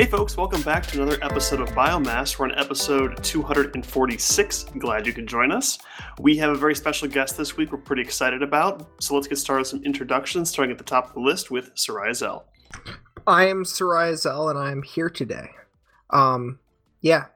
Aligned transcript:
Hey, 0.00 0.06
folks, 0.06 0.34
welcome 0.34 0.62
back 0.62 0.86
to 0.86 1.02
another 1.02 1.22
episode 1.22 1.60
of 1.60 1.68
Biomass. 1.72 2.38
We're 2.38 2.46
on 2.46 2.58
episode 2.58 3.22
246. 3.22 4.64
Glad 4.78 5.06
you 5.06 5.12
could 5.12 5.26
join 5.26 5.52
us. 5.52 5.78
We 6.18 6.38
have 6.38 6.48
a 6.48 6.54
very 6.54 6.74
special 6.74 7.06
guest 7.06 7.36
this 7.36 7.58
week 7.58 7.70
we're 7.70 7.76
pretty 7.76 8.00
excited 8.00 8.42
about. 8.42 8.88
So 8.98 9.14
let's 9.14 9.26
get 9.26 9.36
started 9.36 9.60
with 9.60 9.68
some 9.68 9.84
introductions, 9.84 10.48
starting 10.48 10.72
at 10.72 10.78
the 10.78 10.84
top 10.84 11.08
of 11.08 11.12
the 11.16 11.20
list 11.20 11.50
with 11.50 11.74
Soraya 11.74 12.16
Zell. 12.16 12.46
I 13.26 13.48
am 13.48 13.62
Soraya 13.62 14.16
Zell, 14.16 14.48
and 14.48 14.58
I 14.58 14.70
am 14.70 14.82
here 14.82 15.10
today. 15.10 15.50
Um, 16.08 16.60
yeah. 17.02 17.26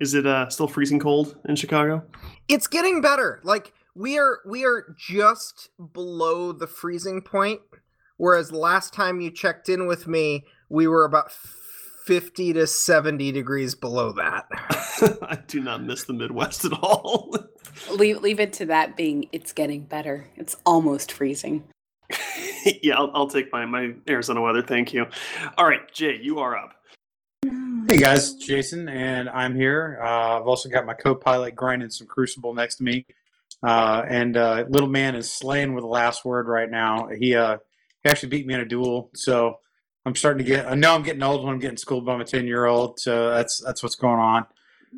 Is 0.00 0.14
it 0.14 0.26
uh, 0.26 0.48
still 0.48 0.66
freezing 0.66 0.98
cold 0.98 1.38
in 1.48 1.54
Chicago? 1.54 2.02
It's 2.48 2.66
getting 2.66 3.00
better. 3.00 3.38
Like, 3.44 3.72
we 3.94 4.18
are 4.18 4.40
we 4.44 4.64
are 4.64 4.92
just 4.98 5.70
below 5.92 6.50
the 6.50 6.66
freezing 6.66 7.22
point 7.22 7.60
whereas 8.16 8.50
last 8.50 8.92
time 8.92 9.20
you 9.20 9.30
checked 9.30 9.68
in 9.68 9.86
with 9.86 10.06
me 10.06 10.44
we 10.68 10.86
were 10.86 11.04
about 11.04 11.30
50 12.06 12.52
to 12.52 12.66
70 12.68 13.32
degrees 13.32 13.74
below 13.74 14.12
that. 14.12 14.46
I 15.22 15.38
do 15.48 15.60
not 15.60 15.82
miss 15.82 16.04
the 16.04 16.12
Midwest 16.12 16.64
at 16.64 16.72
all. 16.72 17.34
leave, 17.90 18.22
leave 18.22 18.38
it 18.38 18.52
to 18.54 18.66
that 18.66 18.96
being 18.96 19.28
it's 19.32 19.52
getting 19.52 19.82
better. 19.82 20.28
It's 20.36 20.56
almost 20.64 21.10
freezing. 21.10 21.64
yeah, 22.82 22.96
I'll, 22.96 23.10
I'll 23.12 23.28
take 23.28 23.52
my, 23.52 23.66
my 23.66 23.94
Arizona 24.08 24.40
weather. 24.40 24.62
Thank 24.62 24.94
you. 24.94 25.06
All 25.58 25.66
right, 25.66 25.92
Jay, 25.92 26.18
you 26.22 26.38
are 26.38 26.56
up. 26.56 26.74
Hey 27.88 27.98
guys, 27.98 28.34
Jason, 28.34 28.88
and 28.88 29.28
I'm 29.28 29.54
here. 29.54 29.98
Uh, 30.02 30.40
I've 30.40 30.46
also 30.46 30.68
got 30.68 30.86
my 30.86 30.94
co-pilot 30.94 31.54
grinding 31.54 31.90
some 31.90 32.06
Crucible 32.06 32.54
next 32.54 32.76
to 32.76 32.84
me, 32.84 33.06
uh, 33.62 34.02
and 34.08 34.36
uh, 34.36 34.64
little 34.68 34.88
man 34.88 35.14
is 35.14 35.30
slaying 35.30 35.72
with 35.72 35.82
the 35.82 35.88
last 35.88 36.24
word 36.24 36.48
right 36.48 36.68
now. 36.68 37.08
He 37.16 37.36
uh, 37.36 37.58
he 38.02 38.10
actually 38.10 38.30
beat 38.30 38.46
me 38.46 38.54
in 38.54 38.60
a 38.60 38.64
duel, 38.64 39.10
so 39.14 39.58
I'm 40.06 40.14
starting 40.14 40.44
to 40.44 40.48
get. 40.48 40.70
I 40.70 40.74
know 40.74 40.94
I'm 40.94 41.02
getting 41.02 41.22
old 41.22 41.44
when 41.44 41.52
I'm 41.52 41.60
getting 41.60 41.76
schooled 41.76 42.06
by 42.06 42.16
my 42.16 42.24
ten 42.24 42.46
year 42.46 42.64
old. 42.64 43.00
So 43.00 43.30
that's 43.30 43.60
that's 43.62 43.82
what's 43.82 43.96
going 43.96 44.20
on. 44.20 44.46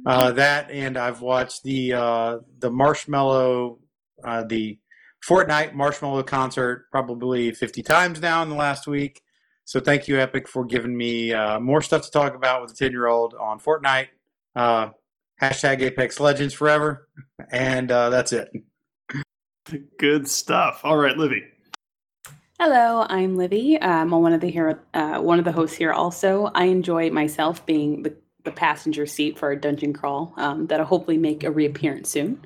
Uh, 0.06 0.32
that 0.32 0.70
and 0.70 0.96
I've 0.96 1.22
watched 1.22 1.64
the 1.64 1.94
uh, 1.94 2.38
the 2.58 2.70
Marshmello 2.70 3.78
uh, 4.22 4.44
the 4.44 4.78
Fortnite 5.26 5.74
Marshmello 5.74 6.24
concert 6.26 6.86
probably 6.90 7.52
50 7.52 7.82
times 7.82 8.20
now 8.20 8.42
in 8.42 8.48
the 8.48 8.54
last 8.54 8.86
week. 8.86 9.22
So 9.64 9.80
thank 9.80 10.08
you, 10.08 10.18
Epic, 10.18 10.48
for 10.48 10.64
giving 10.64 10.96
me 10.96 11.32
uh, 11.32 11.58
more 11.60 11.82
stuff 11.82 12.02
to 12.02 12.10
talk 12.10 12.34
about 12.34 12.62
with 12.62 12.72
a 12.72 12.74
10 12.74 12.92
year 12.92 13.06
old 13.06 13.34
on 13.34 13.60
Fortnite. 13.60 14.08
Uh, 14.54 14.90
hashtag 15.40 15.80
Apex 15.80 16.20
Legends 16.20 16.54
forever, 16.54 17.08
and 17.50 17.90
uh, 17.90 18.10
that's 18.10 18.32
it. 18.32 18.50
Good 19.98 20.28
stuff. 20.28 20.80
All 20.84 20.96
right, 20.96 21.16
Livy. 21.16 21.42
Hello, 22.60 23.06
I'm 23.08 23.36
Livy. 23.36 23.78
Um, 23.80 24.12
I'm 24.12 24.20
one 24.20 24.32
of 24.32 24.40
the 24.40 24.50
here, 24.50 24.82
uh, 24.92 25.20
one 25.20 25.38
of 25.38 25.44
the 25.44 25.52
hosts 25.52 25.76
here. 25.76 25.92
Also, 25.92 26.50
I 26.56 26.64
enjoy 26.64 27.08
myself 27.08 27.64
being 27.64 28.02
the, 28.02 28.16
the 28.42 28.50
passenger 28.50 29.06
seat 29.06 29.38
for 29.38 29.52
a 29.52 29.60
dungeon 29.60 29.92
crawl 29.92 30.34
um, 30.38 30.66
that'll 30.66 30.84
hopefully 30.84 31.18
make 31.18 31.44
a 31.44 31.52
reappearance 31.52 32.10
soon. 32.10 32.44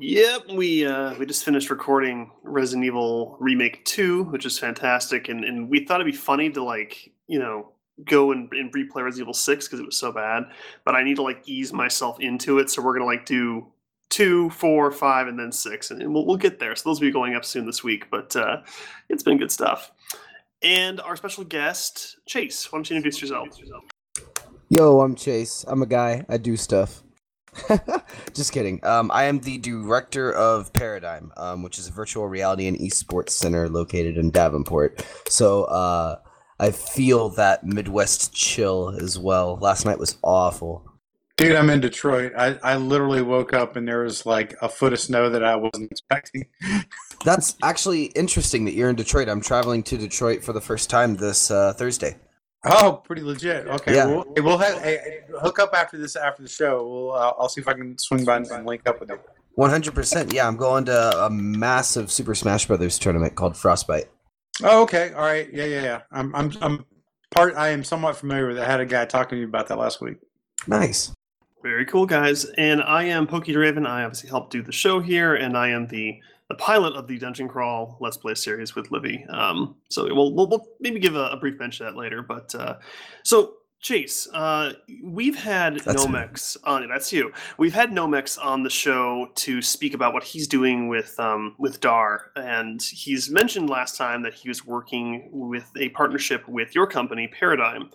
Yep, 0.00 0.52
we 0.54 0.86
uh, 0.86 1.14
we 1.18 1.26
just 1.26 1.44
finished 1.44 1.68
recording 1.68 2.30
Resident 2.42 2.86
Evil 2.86 3.36
Remake 3.38 3.84
Two, 3.84 4.24
which 4.24 4.46
is 4.46 4.58
fantastic, 4.58 5.28
and 5.28 5.44
and 5.44 5.68
we 5.68 5.84
thought 5.84 6.00
it'd 6.00 6.10
be 6.10 6.16
funny 6.16 6.48
to 6.48 6.64
like 6.64 7.12
you 7.26 7.38
know 7.38 7.72
go 8.06 8.32
and, 8.32 8.50
and 8.54 8.72
replay 8.72 9.04
Resident 9.04 9.24
Evil 9.24 9.34
Six 9.34 9.66
because 9.66 9.78
it 9.78 9.84
was 9.84 9.98
so 9.98 10.10
bad, 10.10 10.44
but 10.86 10.94
I 10.94 11.02
need 11.02 11.16
to 11.16 11.22
like 11.22 11.46
ease 11.46 11.70
myself 11.70 12.18
into 12.18 12.60
it, 12.60 12.70
so 12.70 12.80
we're 12.80 12.94
gonna 12.94 13.04
like 13.04 13.26
do 13.26 13.66
two, 14.10 14.50
four, 14.50 14.90
five, 14.90 15.28
and 15.28 15.38
then 15.38 15.52
six, 15.52 15.90
and 15.90 16.12
we'll, 16.12 16.26
we'll 16.26 16.36
get 16.36 16.58
there. 16.58 16.74
So 16.76 16.88
those 16.88 17.00
will 17.00 17.08
be 17.08 17.12
going 17.12 17.34
up 17.34 17.44
soon 17.44 17.66
this 17.66 17.84
week, 17.84 18.10
but 18.10 18.34
uh, 18.36 18.62
it's 19.08 19.22
been 19.22 19.38
good 19.38 19.52
stuff. 19.52 19.92
And 20.62 21.00
our 21.00 21.16
special 21.16 21.44
guest, 21.44 22.16
Chase. 22.26 22.70
Why 22.72 22.78
don't 22.78 22.90
you 22.90 22.96
introduce 22.96 23.20
yourself? 23.20 23.48
Yo, 24.70 25.00
I'm 25.00 25.14
Chase. 25.14 25.64
I'm 25.68 25.82
a 25.82 25.86
guy. 25.86 26.24
I 26.28 26.36
do 26.36 26.56
stuff. 26.56 27.02
Just 28.34 28.52
kidding. 28.52 28.84
Um, 28.84 29.10
I 29.12 29.24
am 29.24 29.40
the 29.40 29.58
director 29.58 30.32
of 30.32 30.72
Paradigm, 30.72 31.32
um, 31.36 31.62
which 31.62 31.78
is 31.78 31.88
a 31.88 31.92
virtual 31.92 32.28
reality 32.28 32.66
and 32.66 32.76
esports 32.78 33.30
center 33.30 33.68
located 33.68 34.16
in 34.16 34.30
Davenport. 34.30 35.04
So 35.28 35.64
uh, 35.64 36.16
I 36.58 36.70
feel 36.70 37.30
that 37.30 37.64
Midwest 37.64 38.34
chill 38.34 38.96
as 39.00 39.18
well. 39.18 39.58
Last 39.60 39.84
night 39.84 39.98
was 39.98 40.18
awful. 40.22 40.87
Dude, 41.38 41.54
I'm 41.54 41.70
in 41.70 41.80
Detroit. 41.80 42.32
I, 42.36 42.58
I 42.64 42.76
literally 42.76 43.22
woke 43.22 43.52
up 43.52 43.76
and 43.76 43.86
there 43.86 44.02
was 44.02 44.26
like 44.26 44.56
a 44.60 44.68
foot 44.68 44.92
of 44.92 44.98
snow 44.98 45.30
that 45.30 45.44
I 45.44 45.54
wasn't 45.54 45.88
expecting. 45.92 46.46
That's 47.24 47.54
actually 47.62 48.06
interesting 48.06 48.64
that 48.64 48.74
you're 48.74 48.90
in 48.90 48.96
Detroit. 48.96 49.28
I'm 49.28 49.40
traveling 49.40 49.84
to 49.84 49.96
Detroit 49.96 50.42
for 50.42 50.52
the 50.52 50.60
first 50.60 50.90
time 50.90 51.14
this 51.14 51.48
uh, 51.52 51.74
Thursday. 51.74 52.16
Oh, 52.64 53.00
pretty 53.04 53.22
legit. 53.22 53.68
Okay, 53.68 53.94
Yeah. 53.94 54.06
we'll, 54.06 54.24
we'll 54.38 54.58
have 54.58 54.82
hey, 54.82 55.20
hook 55.40 55.60
up 55.60 55.74
after 55.74 55.96
this 55.96 56.16
after 56.16 56.42
the 56.42 56.48
show. 56.48 56.84
We'll 56.84 57.12
uh, 57.12 57.32
I'll 57.38 57.48
see 57.48 57.60
if 57.60 57.68
I 57.68 57.74
can 57.74 57.96
swing 57.98 58.24
by 58.24 58.38
and 58.38 58.66
link 58.66 58.82
up 58.88 58.98
with 58.98 59.10
you. 59.10 59.20
100%. 59.56 60.32
Yeah, 60.32 60.48
I'm 60.48 60.56
going 60.56 60.86
to 60.86 61.24
a 61.24 61.30
massive 61.30 62.10
Super 62.10 62.34
Smash 62.34 62.66
Brothers 62.66 62.98
tournament 62.98 63.36
called 63.36 63.56
Frostbite. 63.56 64.08
Oh, 64.64 64.82
okay. 64.82 65.12
All 65.12 65.22
right. 65.22 65.48
Yeah, 65.52 65.66
yeah, 65.66 65.82
yeah. 65.82 66.00
I'm 66.10 66.34
I'm 66.34 66.52
I'm 66.60 66.84
part. 67.30 67.54
I 67.54 67.68
am 67.68 67.84
somewhat 67.84 68.16
familiar 68.16 68.48
with 68.48 68.58
it. 68.58 68.62
I 68.62 68.66
had 68.66 68.80
a 68.80 68.86
guy 68.86 69.04
talking 69.04 69.36
to 69.36 69.40
me 69.40 69.44
about 69.44 69.68
that 69.68 69.78
last 69.78 70.00
week. 70.00 70.16
Nice. 70.66 71.12
Very 71.62 71.84
cool, 71.86 72.06
guys. 72.06 72.44
And 72.56 72.82
I 72.82 73.04
am 73.04 73.26
Pokey 73.26 73.52
Draven. 73.52 73.86
I 73.86 74.04
obviously 74.04 74.30
help 74.30 74.50
do 74.50 74.62
the 74.62 74.72
show 74.72 75.00
here, 75.00 75.34
and 75.34 75.56
I 75.56 75.68
am 75.68 75.86
the 75.86 76.20
the 76.48 76.54
pilot 76.54 76.94
of 76.94 77.06
the 77.06 77.18
Dungeon 77.18 77.46
Crawl 77.46 77.98
Let's 78.00 78.16
Play 78.16 78.34
series 78.34 78.74
with 78.74 78.90
Livy. 78.90 79.22
Um, 79.28 79.76
so 79.90 80.04
we'll, 80.14 80.32
we'll, 80.32 80.48
we'll 80.48 80.66
maybe 80.80 80.98
give 80.98 81.14
a, 81.14 81.26
a 81.26 81.36
brief 81.36 81.58
mention 81.58 81.86
of 81.86 81.92
that 81.92 82.00
later. 82.00 82.22
But 82.22 82.54
uh, 82.54 82.76
so 83.22 83.56
Chase, 83.80 84.26
uh, 84.34 84.72
we've 85.04 85.38
had 85.38 85.78
That's 85.78 86.04
Nomex 86.04 86.56
on. 86.64 86.88
That's 86.88 87.12
you. 87.12 87.32
We've 87.58 87.74
had 87.74 87.90
Nomex 87.90 88.36
on 88.44 88.64
the 88.64 88.70
show 88.70 89.30
to 89.36 89.62
speak 89.62 89.94
about 89.94 90.12
what 90.12 90.24
he's 90.24 90.48
doing 90.48 90.88
with 90.88 91.18
um, 91.20 91.54
with 91.58 91.80
Dar, 91.80 92.32
and 92.34 92.82
he's 92.82 93.30
mentioned 93.30 93.70
last 93.70 93.96
time 93.96 94.22
that 94.24 94.34
he 94.34 94.48
was 94.48 94.66
working 94.66 95.28
with 95.30 95.70
a 95.78 95.90
partnership 95.90 96.48
with 96.48 96.74
your 96.74 96.88
company, 96.88 97.28
Paradigm. 97.28 97.90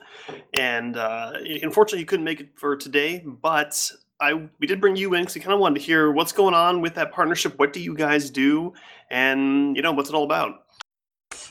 And 0.58 0.96
uh, 0.96 1.34
unfortunately, 1.62 2.00
he 2.00 2.06
couldn't 2.06 2.26
make 2.26 2.40
it 2.40 2.50
for 2.56 2.78
today, 2.78 3.20
but 3.20 3.92
I 4.22 4.50
we 4.60 4.68
did 4.68 4.80
bring 4.80 4.96
you 4.96 5.14
in 5.16 5.24
because 5.24 5.36
we 5.36 5.42
kind 5.42 5.54
of 5.54 5.60
wanted 5.60 5.80
to 5.80 5.86
hear 5.86 6.14
what's 6.14 6.32
going 6.32 6.54
on 6.54 6.80
with 6.80 6.96
that 6.96 7.12
partnership. 7.12 7.60
What 7.60 7.74
do 7.74 7.82
you 7.82 7.94
guys 7.94 8.30
do, 8.30 8.74
and 9.12 9.76
you 9.76 9.82
know 9.82 9.92
what's 9.92 10.08
it 10.08 10.16
all 10.16 10.24
about? 10.24 10.64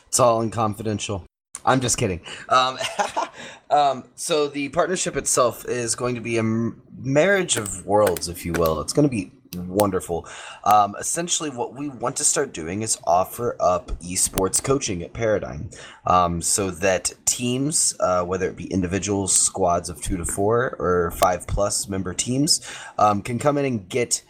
It's 0.09 0.19
all 0.19 0.41
in 0.41 0.51
confidential. 0.51 1.27
I'm 1.65 1.81
just 1.81 1.99
kidding. 1.99 2.21
Um, 2.49 2.79
um, 3.71 4.05
so 4.15 4.49
the 4.49 4.69
partnership 4.71 5.17
itself 5.17 5.65
is 5.67 5.95
going 5.95 6.15
to 6.15 6.21
be 6.21 6.39
a 6.39 6.43
marriage 6.43 7.57
of 7.57 7.87
worlds, 7.87 8.29
if 8.29 8.45
you 8.45 8.53
will. 8.53 8.81
It's 8.81 8.93
going 8.93 9.09
to 9.09 9.11
be 9.11 9.33
wonderful. 9.55 10.27
Um, 10.65 10.95
essentially, 10.99 11.51
what 11.51 11.75
we 11.75 11.89
want 11.89 12.17
to 12.17 12.25
start 12.25 12.53
doing 12.53 12.83
is 12.83 12.99
offer 13.05 13.57
up 13.61 13.89
esports 14.01 14.63
coaching 14.63 15.03
at 15.03 15.13
Paradigm, 15.13 15.71
um, 16.07 16.41
so 16.43 16.71
that 16.71 17.13
teams, 17.27 17.95
uh, 18.01 18.25
whether 18.25 18.49
it 18.49 18.57
be 18.57 18.67
individuals, 18.67 19.33
squads 19.33 19.89
of 19.89 20.01
two 20.01 20.17
to 20.17 20.25
four, 20.25 20.77
or 20.79 21.11
five 21.13 21.47
plus 21.47 21.89
member 21.89 22.15
teams, 22.15 22.61
um, 22.99 23.23
can 23.23 23.39
come 23.39 23.59
in 23.59 23.65
and 23.65 23.89
get 23.89 24.23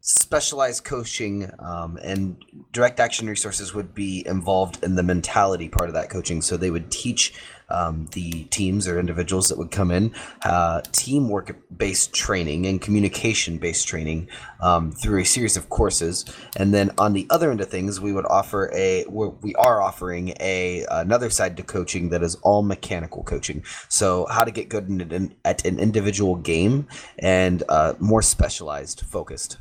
specialized 0.00 0.84
coaching 0.84 1.50
um, 1.58 1.98
and 2.02 2.42
direct 2.72 3.00
action 3.00 3.28
resources 3.28 3.74
would 3.74 3.94
be 3.94 4.26
involved 4.26 4.82
in 4.82 4.94
the 4.94 5.02
mentality 5.02 5.68
part 5.68 5.88
of 5.88 5.94
that 5.94 6.08
coaching. 6.08 6.40
So 6.40 6.56
they 6.56 6.70
would 6.70 6.90
teach 6.90 7.34
um, 7.68 8.08
the 8.12 8.44
teams 8.44 8.88
or 8.88 8.98
individuals 8.98 9.48
that 9.48 9.58
would 9.58 9.70
come 9.70 9.90
in 9.90 10.12
uh, 10.44 10.80
teamwork 10.92 11.56
based 11.76 12.12
training 12.12 12.66
and 12.66 12.80
communication 12.80 13.58
based 13.58 13.86
training 13.86 14.28
um, 14.60 14.90
through 14.90 15.20
a 15.20 15.24
series 15.24 15.56
of 15.56 15.68
courses. 15.68 16.24
And 16.56 16.74
then 16.74 16.90
on 16.98 17.12
the 17.12 17.26
other 17.30 17.50
end 17.50 17.60
of 17.60 17.68
things 17.68 18.00
we 18.00 18.12
would 18.12 18.26
offer 18.26 18.70
a 18.74 19.04
we're- 19.08 19.54
offering 19.60 20.34
a 20.40 20.84
another 20.90 21.30
side 21.30 21.56
to 21.58 21.62
coaching 21.62 22.08
that 22.08 22.22
is 22.22 22.34
all 22.36 22.62
mechanical 22.62 23.22
coaching. 23.22 23.62
So 23.88 24.26
how 24.30 24.44
to 24.44 24.50
get 24.50 24.68
good 24.68 24.88
in, 24.88 25.00
in, 25.00 25.34
at 25.44 25.64
an 25.64 25.78
individual 25.78 26.36
game 26.36 26.88
and 27.18 27.62
uh, 27.68 27.94
more 27.98 28.22
specialized 28.22 29.02
focused 29.02 29.58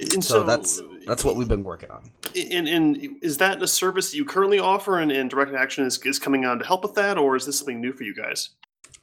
And 0.00 0.24
so, 0.24 0.42
that's 0.42 0.82
that's 1.06 1.24
what 1.24 1.36
we've 1.36 1.48
been 1.48 1.62
working 1.62 1.90
on. 1.90 2.10
And, 2.34 2.66
and 2.66 3.16
is 3.22 3.38
that 3.38 3.62
a 3.62 3.68
service 3.68 4.10
that 4.10 4.16
you 4.16 4.24
currently 4.24 4.58
offer, 4.58 4.98
and, 4.98 5.12
and 5.12 5.30
Direct 5.30 5.54
Action 5.54 5.86
is, 5.86 5.98
is 6.04 6.18
coming 6.18 6.44
on 6.44 6.58
to 6.58 6.66
help 6.66 6.82
with 6.82 6.94
that, 6.94 7.16
or 7.16 7.36
is 7.36 7.46
this 7.46 7.58
something 7.58 7.80
new 7.80 7.92
for 7.92 8.02
you 8.02 8.14
guys? 8.14 8.50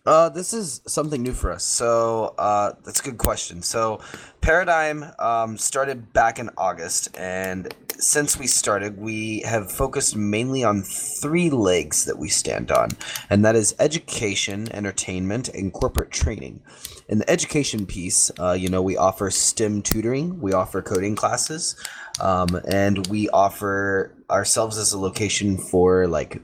Uh, 0.06 0.30
this 0.30 0.52
is 0.52 0.82
something 0.88 1.22
new 1.22 1.32
for 1.32 1.52
us. 1.52 1.64
So 1.64 2.34
uh, 2.38 2.74
that's 2.84 3.00
a 3.00 3.04
good 3.04 3.20
question. 3.20 3.62
So 3.62 4.02
Paradigm 4.42 5.06
um, 5.20 5.58
started 5.58 6.12
back 6.12 6.40
in 6.40 6.50
August, 6.58 7.16
and 7.18 7.74
since 8.01 8.38
we 8.38 8.48
started, 8.48 9.00
we 9.00 9.42
have 9.42 9.71
focused 9.71 10.15
mainly 10.15 10.63
on 10.63 10.81
three 10.81 11.50
legs 11.50 12.06
that 12.06 12.18
we 12.18 12.30
stand 12.30 12.71
on, 12.71 12.89
and 13.30 13.45
that 13.45 13.56
is 13.56 13.75
education, 13.80 14.68
entertainment, 14.74 15.50
and 15.50 15.71
corporate 15.71 16.12
training. 16.12 16.62
In 17.07 17.19
the 17.19 17.30
education 17.30 17.86
piece, 17.86 18.31
uh, 18.39 18.53
you 18.53 18.69
know, 18.69 18.81
we 18.81 18.98
offer 18.98 19.30
STEM 19.30 19.83
tutoring, 19.83 20.39
we 20.42 20.53
offer 20.53 20.81
coding 20.81 21.15
classes, 21.15 21.75
um, 22.19 22.59
and 22.68 23.06
we 23.07 23.30
offer 23.30 24.15
ourselves 24.30 24.77
as 24.77 24.94
a 24.94 25.00
location 25.00 25.57
for 25.57 26.07
like 26.07 26.42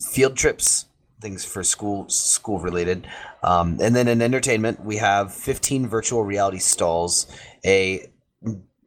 field 0.00 0.36
trips, 0.36 0.86
things 1.20 1.44
for 1.44 1.62
school 1.62 2.08
school 2.08 2.58
related. 2.58 3.06
Um, 3.42 3.78
and 3.80 3.94
then 3.94 4.08
in 4.08 4.22
entertainment, 4.22 4.84
we 4.84 4.96
have 4.96 5.32
15 5.34 5.88
virtual 5.88 6.24
reality 6.24 6.58
stalls, 6.58 7.26
a 7.64 8.10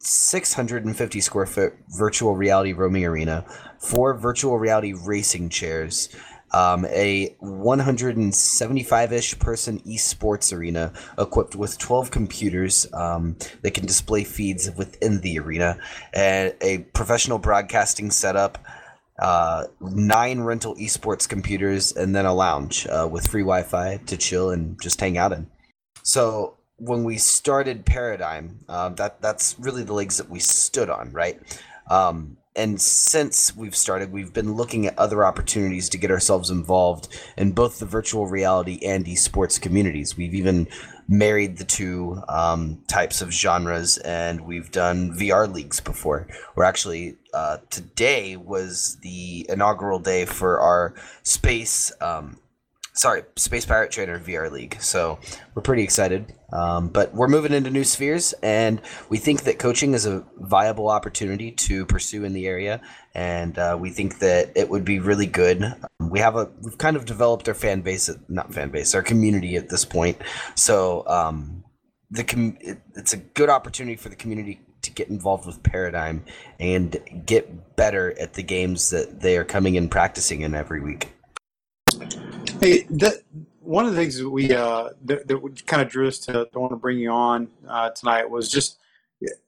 650 0.00 1.20
square 1.20 1.46
foot 1.46 1.74
virtual 1.88 2.34
reality 2.34 2.72
roaming 2.72 3.04
arena, 3.04 3.44
four 3.78 4.14
virtual 4.14 4.58
reality 4.58 4.94
racing 4.94 5.50
chairs, 5.50 6.08
um, 6.52 6.84
a 6.86 7.36
175-ish 7.42 9.38
person 9.38 9.78
esports 9.80 10.56
arena 10.56 10.92
equipped 11.18 11.54
with 11.54 11.78
12 11.78 12.10
computers 12.10 12.92
um, 12.92 13.36
that 13.62 13.72
can 13.72 13.86
display 13.86 14.24
feeds 14.24 14.70
within 14.76 15.20
the 15.20 15.38
arena, 15.38 15.78
and 16.12 16.54
a 16.60 16.78
professional 16.94 17.38
broadcasting 17.38 18.10
setup, 18.10 18.58
uh, 19.20 19.66
nine 19.80 20.40
rental 20.40 20.74
esports 20.76 21.28
computers, 21.28 21.92
and 21.92 22.16
then 22.16 22.26
a 22.26 22.34
lounge 22.34 22.86
uh, 22.88 23.06
with 23.10 23.28
free 23.28 23.42
Wi-Fi 23.42 23.98
to 24.06 24.16
chill 24.16 24.50
and 24.50 24.80
just 24.80 25.00
hang 25.00 25.18
out 25.18 25.32
in. 25.32 25.46
So 26.02 26.56
when 26.80 27.04
we 27.04 27.18
started 27.18 27.84
Paradigm, 27.84 28.60
uh, 28.68 28.88
that 28.90 29.20
that's 29.20 29.56
really 29.58 29.84
the 29.84 29.92
legs 29.92 30.16
that 30.16 30.30
we 30.30 30.40
stood 30.40 30.90
on, 30.90 31.12
right? 31.12 31.38
Um, 31.88 32.38
and 32.56 32.80
since 32.80 33.54
we've 33.54 33.76
started, 33.76 34.10
we've 34.10 34.32
been 34.32 34.54
looking 34.54 34.86
at 34.86 34.98
other 34.98 35.24
opportunities 35.24 35.88
to 35.90 35.98
get 35.98 36.10
ourselves 36.10 36.50
involved 36.50 37.08
in 37.36 37.52
both 37.52 37.78
the 37.78 37.86
virtual 37.86 38.26
reality 38.26 38.80
and 38.84 39.06
esports 39.06 39.60
communities. 39.60 40.16
We've 40.16 40.34
even 40.34 40.66
married 41.06 41.58
the 41.58 41.64
two 41.64 42.22
um, 42.28 42.82
types 42.88 43.22
of 43.22 43.32
genres, 43.32 43.98
and 43.98 44.40
we've 44.40 44.70
done 44.70 45.16
VR 45.16 45.52
leagues 45.52 45.80
before. 45.80 46.26
We're 46.56 46.64
actually 46.64 47.16
uh, 47.32 47.58
today 47.70 48.36
was 48.36 48.96
the 49.02 49.46
inaugural 49.48 50.00
day 50.00 50.24
for 50.24 50.60
our 50.60 50.94
space. 51.22 51.92
Um, 52.00 52.40
sorry, 52.92 53.22
Space 53.36 53.66
Pirate 53.66 53.90
Trainer 53.90 54.18
VR 54.18 54.50
League. 54.50 54.76
So 54.80 55.18
we're 55.54 55.62
pretty 55.62 55.82
excited. 55.82 56.34
Um, 56.52 56.88
but 56.88 57.14
we're 57.14 57.28
moving 57.28 57.52
into 57.52 57.70
new 57.70 57.84
spheres, 57.84 58.32
and 58.42 58.80
we 59.08 59.18
think 59.18 59.44
that 59.44 59.58
coaching 59.58 59.94
is 59.94 60.06
a 60.06 60.24
viable 60.38 60.88
opportunity 60.88 61.52
to 61.52 61.86
pursue 61.86 62.24
in 62.24 62.32
the 62.32 62.46
area. 62.46 62.80
And 63.14 63.56
uh, 63.58 63.76
we 63.80 63.90
think 63.90 64.18
that 64.18 64.52
it 64.56 64.68
would 64.68 64.84
be 64.84 64.98
really 64.98 65.26
good. 65.26 65.62
Um, 65.62 66.10
we 66.10 66.18
have 66.18 66.36
a 66.36 66.50
we've 66.62 66.78
kind 66.78 66.96
of 66.96 67.04
developed 67.04 67.48
our 67.48 67.54
fan 67.54 67.82
base, 67.82 68.10
not 68.28 68.52
fan 68.52 68.70
base, 68.70 68.94
our 68.94 69.02
community 69.02 69.56
at 69.56 69.68
this 69.68 69.84
point. 69.84 70.18
So 70.56 71.06
um, 71.06 71.64
the 72.10 72.24
com- 72.24 72.58
it, 72.60 72.80
it's 72.96 73.12
a 73.12 73.18
good 73.18 73.48
opportunity 73.48 73.96
for 73.96 74.08
the 74.08 74.16
community 74.16 74.60
to 74.82 74.90
get 74.90 75.08
involved 75.08 75.46
with 75.46 75.62
Paradigm 75.62 76.24
and 76.58 76.98
get 77.26 77.76
better 77.76 78.18
at 78.18 78.34
the 78.34 78.42
games 78.42 78.90
that 78.90 79.20
they 79.20 79.36
are 79.36 79.44
coming 79.44 79.76
and 79.76 79.90
practicing 79.90 80.40
in 80.40 80.54
every 80.54 80.80
week. 80.80 81.12
Hey, 82.60 82.86
one 83.60 83.86
of 83.86 83.92
the 83.92 83.96
things 83.96 84.18
that 84.18 84.28
we 84.28 84.52
uh, 84.52 84.90
that, 85.06 85.26
that 85.26 85.66
kind 85.66 85.80
of 85.80 85.88
drew 85.88 86.06
us 86.06 86.18
to, 86.18 86.46
to 86.52 86.58
want 86.58 86.72
to 86.72 86.76
bring 86.76 86.98
you 86.98 87.08
on 87.10 87.48
uh, 87.66 87.88
tonight 87.90 88.28
was 88.28 88.50
just 88.50 88.78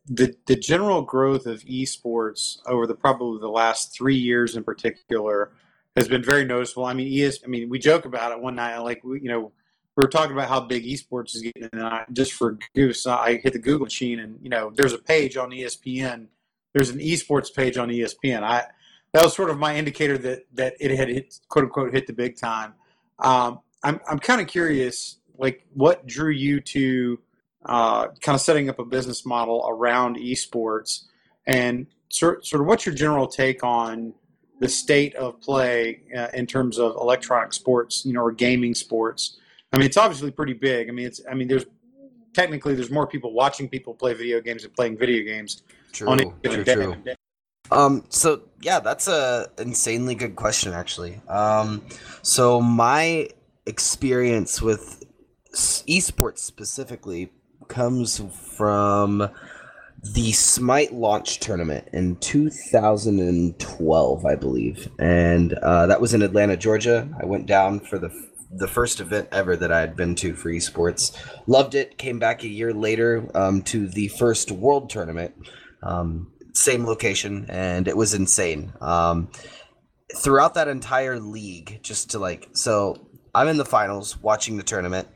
the 0.06 0.34
the 0.46 0.56
general 0.56 1.02
growth 1.02 1.44
of 1.44 1.60
esports 1.64 2.60
over 2.64 2.86
the 2.86 2.94
probably 2.94 3.38
the 3.38 3.50
last 3.50 3.94
three 3.94 4.16
years 4.16 4.56
in 4.56 4.64
particular 4.64 5.50
has 5.94 6.08
been 6.08 6.22
very 6.22 6.46
noticeable. 6.46 6.86
I 6.86 6.94
mean, 6.94 7.22
ES, 7.22 7.40
I 7.44 7.48
mean, 7.48 7.68
we 7.68 7.78
joke 7.78 8.06
about 8.06 8.32
it 8.32 8.40
one 8.40 8.54
night, 8.54 8.78
like 8.78 9.04
we, 9.04 9.20
you 9.20 9.28
know, 9.28 9.52
we 9.94 10.02
were 10.02 10.08
talking 10.08 10.32
about 10.32 10.48
how 10.48 10.60
big 10.60 10.84
esports 10.84 11.34
is 11.34 11.42
getting, 11.42 11.68
and 11.70 11.82
I, 11.82 12.06
just 12.14 12.32
for 12.32 12.56
goose, 12.74 13.06
I 13.06 13.36
hit 13.36 13.52
the 13.52 13.58
Google 13.58 13.84
machine, 13.84 14.20
and 14.20 14.38
you 14.40 14.48
know, 14.48 14.72
there's 14.74 14.94
a 14.94 14.98
page 14.98 15.36
on 15.36 15.50
ESPN. 15.50 16.28
There's 16.72 16.88
an 16.88 16.98
esports 16.98 17.54
page 17.54 17.76
on 17.76 17.90
ESPN. 17.90 18.42
I 18.42 18.64
that 19.12 19.22
was 19.22 19.36
sort 19.36 19.50
of 19.50 19.58
my 19.58 19.76
indicator 19.76 20.16
that 20.16 20.46
that 20.54 20.76
it 20.80 20.96
had 20.96 21.10
hit, 21.10 21.38
quote 21.50 21.66
unquote 21.66 21.92
hit 21.92 22.06
the 22.06 22.14
big 22.14 22.38
time. 22.38 22.72
Um, 23.18 23.60
I'm 23.82 24.00
I'm 24.08 24.18
kind 24.18 24.40
of 24.40 24.46
curious, 24.46 25.18
like 25.38 25.66
what 25.74 26.06
drew 26.06 26.30
you 26.30 26.60
to 26.60 27.18
uh, 27.66 28.08
kind 28.20 28.34
of 28.34 28.40
setting 28.40 28.68
up 28.68 28.78
a 28.78 28.84
business 28.84 29.24
model 29.24 29.66
around 29.68 30.16
esports, 30.16 31.04
and 31.46 31.86
sort 32.08 32.46
sort 32.46 32.62
of 32.62 32.68
what's 32.68 32.86
your 32.86 32.94
general 32.94 33.26
take 33.26 33.64
on 33.64 34.14
the 34.60 34.68
state 34.68 35.14
of 35.16 35.40
play 35.40 36.02
uh, 36.16 36.28
in 36.34 36.46
terms 36.46 36.78
of 36.78 36.94
electronic 36.96 37.52
sports, 37.52 38.04
you 38.04 38.12
know, 38.12 38.20
or 38.20 38.30
gaming 38.30 38.74
sports. 38.74 39.38
I 39.72 39.76
mean, 39.78 39.86
it's 39.86 39.96
obviously 39.96 40.30
pretty 40.30 40.52
big. 40.52 40.88
I 40.88 40.92
mean, 40.92 41.06
it's 41.06 41.20
I 41.30 41.34
mean, 41.34 41.48
there's 41.48 41.66
technically 42.32 42.74
there's 42.74 42.90
more 42.90 43.06
people 43.06 43.32
watching 43.32 43.68
people 43.68 43.94
play 43.94 44.14
video 44.14 44.40
games 44.40 44.62
than 44.62 44.72
playing 44.72 44.98
video 44.98 45.24
games 45.24 45.62
True, 45.92 46.08
on 46.08 46.18
true, 46.18 46.64
true. 46.64 46.96
Um, 47.72 48.04
so 48.08 48.42
yeah, 48.60 48.80
that's 48.80 49.08
a 49.08 49.48
insanely 49.58 50.14
good 50.14 50.36
question, 50.36 50.72
actually. 50.72 51.20
Um, 51.28 51.84
so 52.22 52.60
my 52.60 53.28
experience 53.66 54.60
with 54.60 55.04
esports 55.54 56.38
specifically 56.38 57.32
comes 57.68 58.20
from 58.56 59.30
the 60.14 60.32
Smite 60.32 60.92
launch 60.92 61.38
tournament 61.38 61.88
in 61.92 62.16
2012, 62.16 64.26
I 64.26 64.34
believe, 64.34 64.88
and 64.98 65.52
uh, 65.54 65.86
that 65.86 66.00
was 66.00 66.12
in 66.12 66.22
Atlanta, 66.22 66.56
Georgia. 66.56 67.08
I 67.20 67.26
went 67.26 67.46
down 67.46 67.80
for 67.80 67.98
the 67.98 68.10
the 68.54 68.68
first 68.68 69.00
event 69.00 69.28
ever 69.32 69.56
that 69.56 69.72
I 69.72 69.80
had 69.80 69.96
been 69.96 70.14
to 70.16 70.34
for 70.34 70.50
esports. 70.50 71.16
Loved 71.46 71.74
it. 71.74 71.96
Came 71.96 72.18
back 72.18 72.44
a 72.44 72.48
year 72.48 72.74
later 72.74 73.26
um, 73.34 73.62
to 73.62 73.88
the 73.88 74.08
first 74.08 74.50
world 74.50 74.90
tournament, 74.90 75.34
um, 75.82 76.30
same 76.52 76.84
location, 76.84 77.46
and 77.48 77.88
it 77.88 77.96
was 77.96 78.14
insane. 78.14 78.72
Um, 78.80 79.30
throughout 80.16 80.54
that 80.54 80.68
entire 80.68 81.18
league, 81.18 81.80
just 81.82 82.10
to 82.10 82.18
like, 82.18 82.48
so 82.52 83.08
I'm 83.34 83.48
in 83.48 83.56
the 83.56 83.64
finals 83.64 84.18
watching 84.18 84.56
the 84.56 84.62
tournament. 84.62 85.08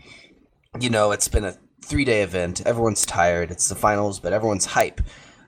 You 0.81 0.91
know, 0.91 1.13
it's 1.13 1.29
been 1.29 1.45
a 1.45 1.57
three 1.85 2.05
day 2.05 2.23
event. 2.23 2.67
Everyone's 2.67 3.07
tired. 3.07 3.51
It's 3.51 3.69
the 3.69 3.75
finals, 3.75 4.21
but 4.21 4.33
everyone's 4.33 4.67
hype. 4.67 5.01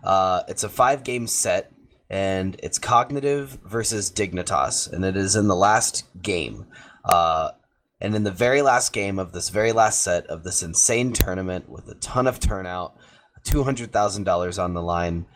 Uh, 0.05 0.43
it's 0.49 0.65
a 0.65 0.69
five 0.69 1.05
game 1.05 1.27
set, 1.27 1.73
and 2.09 2.57
it's 2.63 2.79
cognitive 2.79 3.59
versus 3.65 4.11
Dignitas, 4.11 4.91
and 4.93 5.05
it 5.05 5.17
is 5.17 5.37
in 5.37 5.49
the 5.49 5.57
last 5.57 6.05
game. 6.23 6.67
Uh, 7.05 7.51
and 8.01 8.15
in 8.15 8.23
the 8.23 8.31
very 8.31 8.63
last 8.63 8.93
game 8.93 9.19
of 9.19 9.33
this 9.33 9.49
very 9.49 9.73
last 9.73 10.03
set 10.03 10.27
of 10.27 10.45
this 10.45 10.63
insane 10.63 11.13
tournament 11.13 11.69
with 11.69 11.89
a 11.89 11.97
ton 11.97 12.27
of 12.27 12.39
turnout, 12.39 12.97
$200,000 13.45 14.63
on 14.63 14.75
the 14.75 14.83
line, 14.83 15.27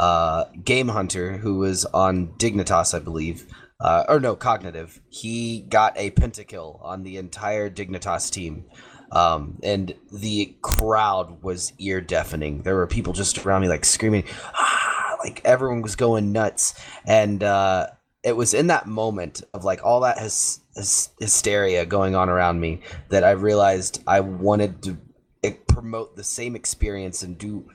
uh, 0.00 0.46
Game 0.64 0.88
Hunter, 0.88 1.36
who 1.36 1.58
was 1.58 1.84
on 1.84 2.28
Dignitas, 2.38 2.94
I 2.94 3.00
believe, 3.00 3.44
uh, 3.80 4.04
or 4.08 4.18
no, 4.18 4.34
Cognitive, 4.34 4.98
he 5.10 5.60
got 5.60 5.92
a 5.98 6.10
pentakill 6.12 6.82
on 6.82 7.02
the 7.02 7.18
entire 7.18 7.68
Dignitas 7.68 8.32
team. 8.32 8.64
Um, 9.12 9.58
and 9.62 9.94
the 10.10 10.54
crowd 10.62 11.42
was 11.42 11.74
ear 11.78 12.00
deafening. 12.00 12.62
There 12.62 12.76
were 12.76 12.86
people 12.86 13.12
just 13.12 13.44
around 13.44 13.60
me, 13.60 13.68
like 13.68 13.84
screaming, 13.84 14.24
ah, 14.54 15.16
like 15.22 15.42
everyone 15.44 15.82
was 15.82 15.96
going 15.96 16.32
nuts. 16.32 16.80
And 17.04 17.42
uh, 17.42 17.88
it 18.22 18.34
was 18.34 18.54
in 18.54 18.68
that 18.68 18.86
moment 18.86 19.42
of 19.52 19.64
like 19.64 19.84
all 19.84 20.00
that 20.00 20.16
hysteria 20.18 21.84
going 21.84 22.14
on 22.14 22.30
around 22.30 22.58
me 22.58 22.80
that 23.10 23.22
I 23.22 23.32
realized 23.32 24.02
I 24.06 24.20
wanted 24.20 24.82
to 24.84 24.96
eh, 25.42 25.52
promote 25.68 26.16
the 26.16 26.24
same 26.24 26.56
experience 26.56 27.22
and 27.22 27.36
do 27.36 27.68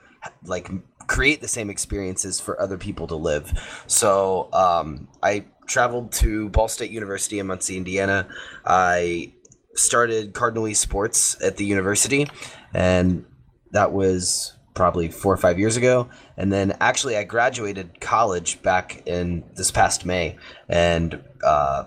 like 0.43 0.71
create 1.07 1.41
the 1.41 1.47
same 1.47 1.69
experiences 1.69 2.39
for 2.39 2.59
other 2.61 2.77
people 2.77 3.07
to 3.07 3.15
live. 3.15 3.83
So 3.87 4.49
um, 4.53 5.07
I 5.21 5.45
traveled 5.67 6.11
to 6.13 6.49
Ball 6.49 6.67
State 6.67 6.91
University 6.91 7.39
in 7.39 7.47
Muncie, 7.47 7.77
Indiana. 7.77 8.27
I 8.65 9.33
started 9.75 10.33
Cardinal 10.33 10.73
Sports 10.73 11.41
at 11.41 11.57
the 11.57 11.65
university, 11.65 12.27
and 12.73 13.25
that 13.71 13.91
was 13.91 14.53
probably 14.73 15.09
four 15.09 15.33
or 15.33 15.37
five 15.37 15.57
years 15.57 15.77
ago. 15.77 16.09
And 16.37 16.51
then 16.51 16.77
actually, 16.81 17.17
I 17.17 17.23
graduated 17.23 17.99
college 18.01 18.61
back 18.61 19.07
in 19.07 19.43
this 19.55 19.71
past 19.71 20.05
May. 20.05 20.37
And 20.67 21.23
uh, 21.43 21.85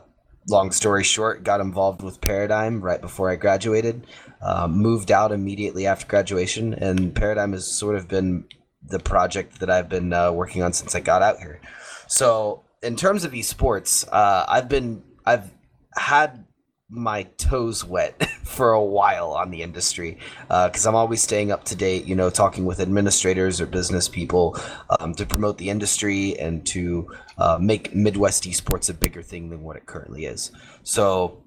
long 0.49 0.73
story 0.73 1.05
short, 1.05 1.45
got 1.45 1.61
involved 1.61 2.03
with 2.03 2.21
Paradigm 2.21 2.81
right 2.81 3.01
before 3.01 3.31
I 3.31 3.37
graduated. 3.37 4.07
Uh, 4.41 4.69
moved 4.69 5.11
out 5.11 5.33
immediately 5.33 5.87
after 5.87 6.07
graduation, 6.07 6.73
and 6.75 7.15
Paradigm 7.15 7.53
has 7.53 7.67
sort 7.67 7.97
of 7.97 8.09
been 8.09 8.45
the 8.87 8.99
project 8.99 9.61
that 9.61 9.71
I've 9.71 9.89
been 9.89 10.13
uh, 10.13 10.33
working 10.33 10.63
on 10.63 10.73
since 10.73 10.95
I 10.95 11.01
got 11.01 11.23
out 11.23 11.39
here. 11.39 11.61
So, 12.07 12.65
in 12.83 12.97
terms 12.97 13.25
of 13.25 13.33
esports, 13.33 14.07
uh, 14.11 14.47
I've 14.49 14.69
been 14.69 15.03
I've 15.27 15.51
had 15.97 16.45
my 16.91 17.25
toes 17.37 17.85
wet 17.85 18.27
for 18.45 18.73
a 18.73 18.83
while 18.83 19.33
on 19.33 19.51
the 19.51 19.63
industry 19.63 20.19
because 20.43 20.87
uh, 20.87 20.89
I'm 20.89 20.95
always 20.95 21.23
staying 21.23 21.53
up 21.53 21.65
to 21.65 21.77
date, 21.77 22.07
you 22.07 22.17
know, 22.17 22.31
talking 22.31 22.65
with 22.65 22.81
administrators 22.81 23.61
or 23.61 23.67
business 23.67 24.09
people 24.09 24.57
um, 24.99 25.15
to 25.15 25.27
promote 25.27 25.59
the 25.59 25.69
industry 25.69 26.39
and 26.39 26.67
to 26.69 27.11
uh, 27.37 27.59
make 27.61 27.95
Midwest 27.95 28.45
esports 28.45 28.89
a 28.89 28.95
bigger 28.95 29.23
thing 29.23 29.51
than 29.51 29.63
what 29.63 29.77
it 29.77 29.87
currently 29.87 30.25
is. 30.25 30.51
So, 30.83 31.45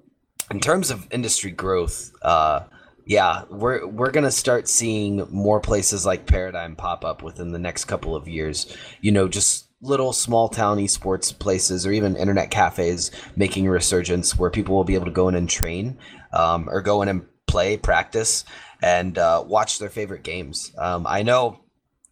in 0.50 0.60
terms 0.60 0.90
of 0.90 1.08
industry 1.10 1.50
growth, 1.50 2.12
uh, 2.22 2.64
yeah, 3.04 3.42
we're 3.50 3.86
we're 3.86 4.10
gonna 4.10 4.30
start 4.30 4.68
seeing 4.68 5.26
more 5.30 5.60
places 5.60 6.06
like 6.06 6.26
Paradigm 6.26 6.76
pop 6.76 7.04
up 7.04 7.22
within 7.22 7.52
the 7.52 7.58
next 7.58 7.86
couple 7.86 8.14
of 8.14 8.28
years. 8.28 8.76
You 9.00 9.12
know, 9.12 9.28
just 9.28 9.68
little 9.80 10.12
small 10.12 10.48
town 10.48 10.78
esports 10.78 11.36
places 11.36 11.84
or 11.86 11.92
even 11.92 12.16
internet 12.16 12.50
cafes 12.50 13.10
making 13.34 13.66
a 13.66 13.70
resurgence 13.70 14.38
where 14.38 14.50
people 14.50 14.76
will 14.76 14.84
be 14.84 14.94
able 14.94 15.06
to 15.06 15.10
go 15.10 15.28
in 15.28 15.34
and 15.34 15.50
train 15.50 15.98
um, 16.32 16.68
or 16.68 16.80
go 16.80 17.02
in 17.02 17.08
and 17.08 17.26
play, 17.48 17.76
practice, 17.76 18.44
and 18.80 19.18
uh, 19.18 19.42
watch 19.46 19.78
their 19.78 19.90
favorite 19.90 20.22
games. 20.22 20.72
Um, 20.78 21.04
I 21.06 21.22
know 21.22 21.58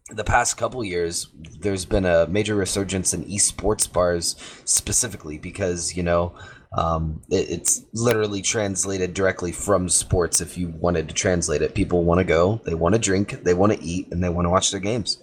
the 0.09 0.23
past 0.23 0.57
couple 0.57 0.83
years 0.83 1.29
there's 1.61 1.85
been 1.85 2.05
a 2.05 2.27
major 2.27 2.55
resurgence 2.55 3.13
in 3.13 3.23
esports 3.25 3.91
bars 3.91 4.35
specifically 4.65 5.37
because 5.37 5.95
you 5.95 6.03
know 6.03 6.35
um, 6.77 7.21
it, 7.29 7.49
it's 7.49 7.85
literally 7.93 8.41
translated 8.41 9.13
directly 9.13 9.51
from 9.51 9.89
sports 9.89 10.41
if 10.41 10.57
you 10.57 10.69
wanted 10.69 11.07
to 11.07 11.13
translate 11.13 11.61
it 11.61 11.75
people 11.75 12.03
want 12.03 12.19
to 12.19 12.23
go 12.23 12.61
they 12.65 12.73
want 12.73 12.93
to 12.93 12.99
drink 12.99 13.43
they 13.43 13.53
want 13.53 13.73
to 13.73 13.83
eat 13.83 14.07
and 14.11 14.23
they 14.23 14.29
want 14.29 14.45
to 14.45 14.49
watch 14.49 14.71
their 14.71 14.79
games 14.79 15.21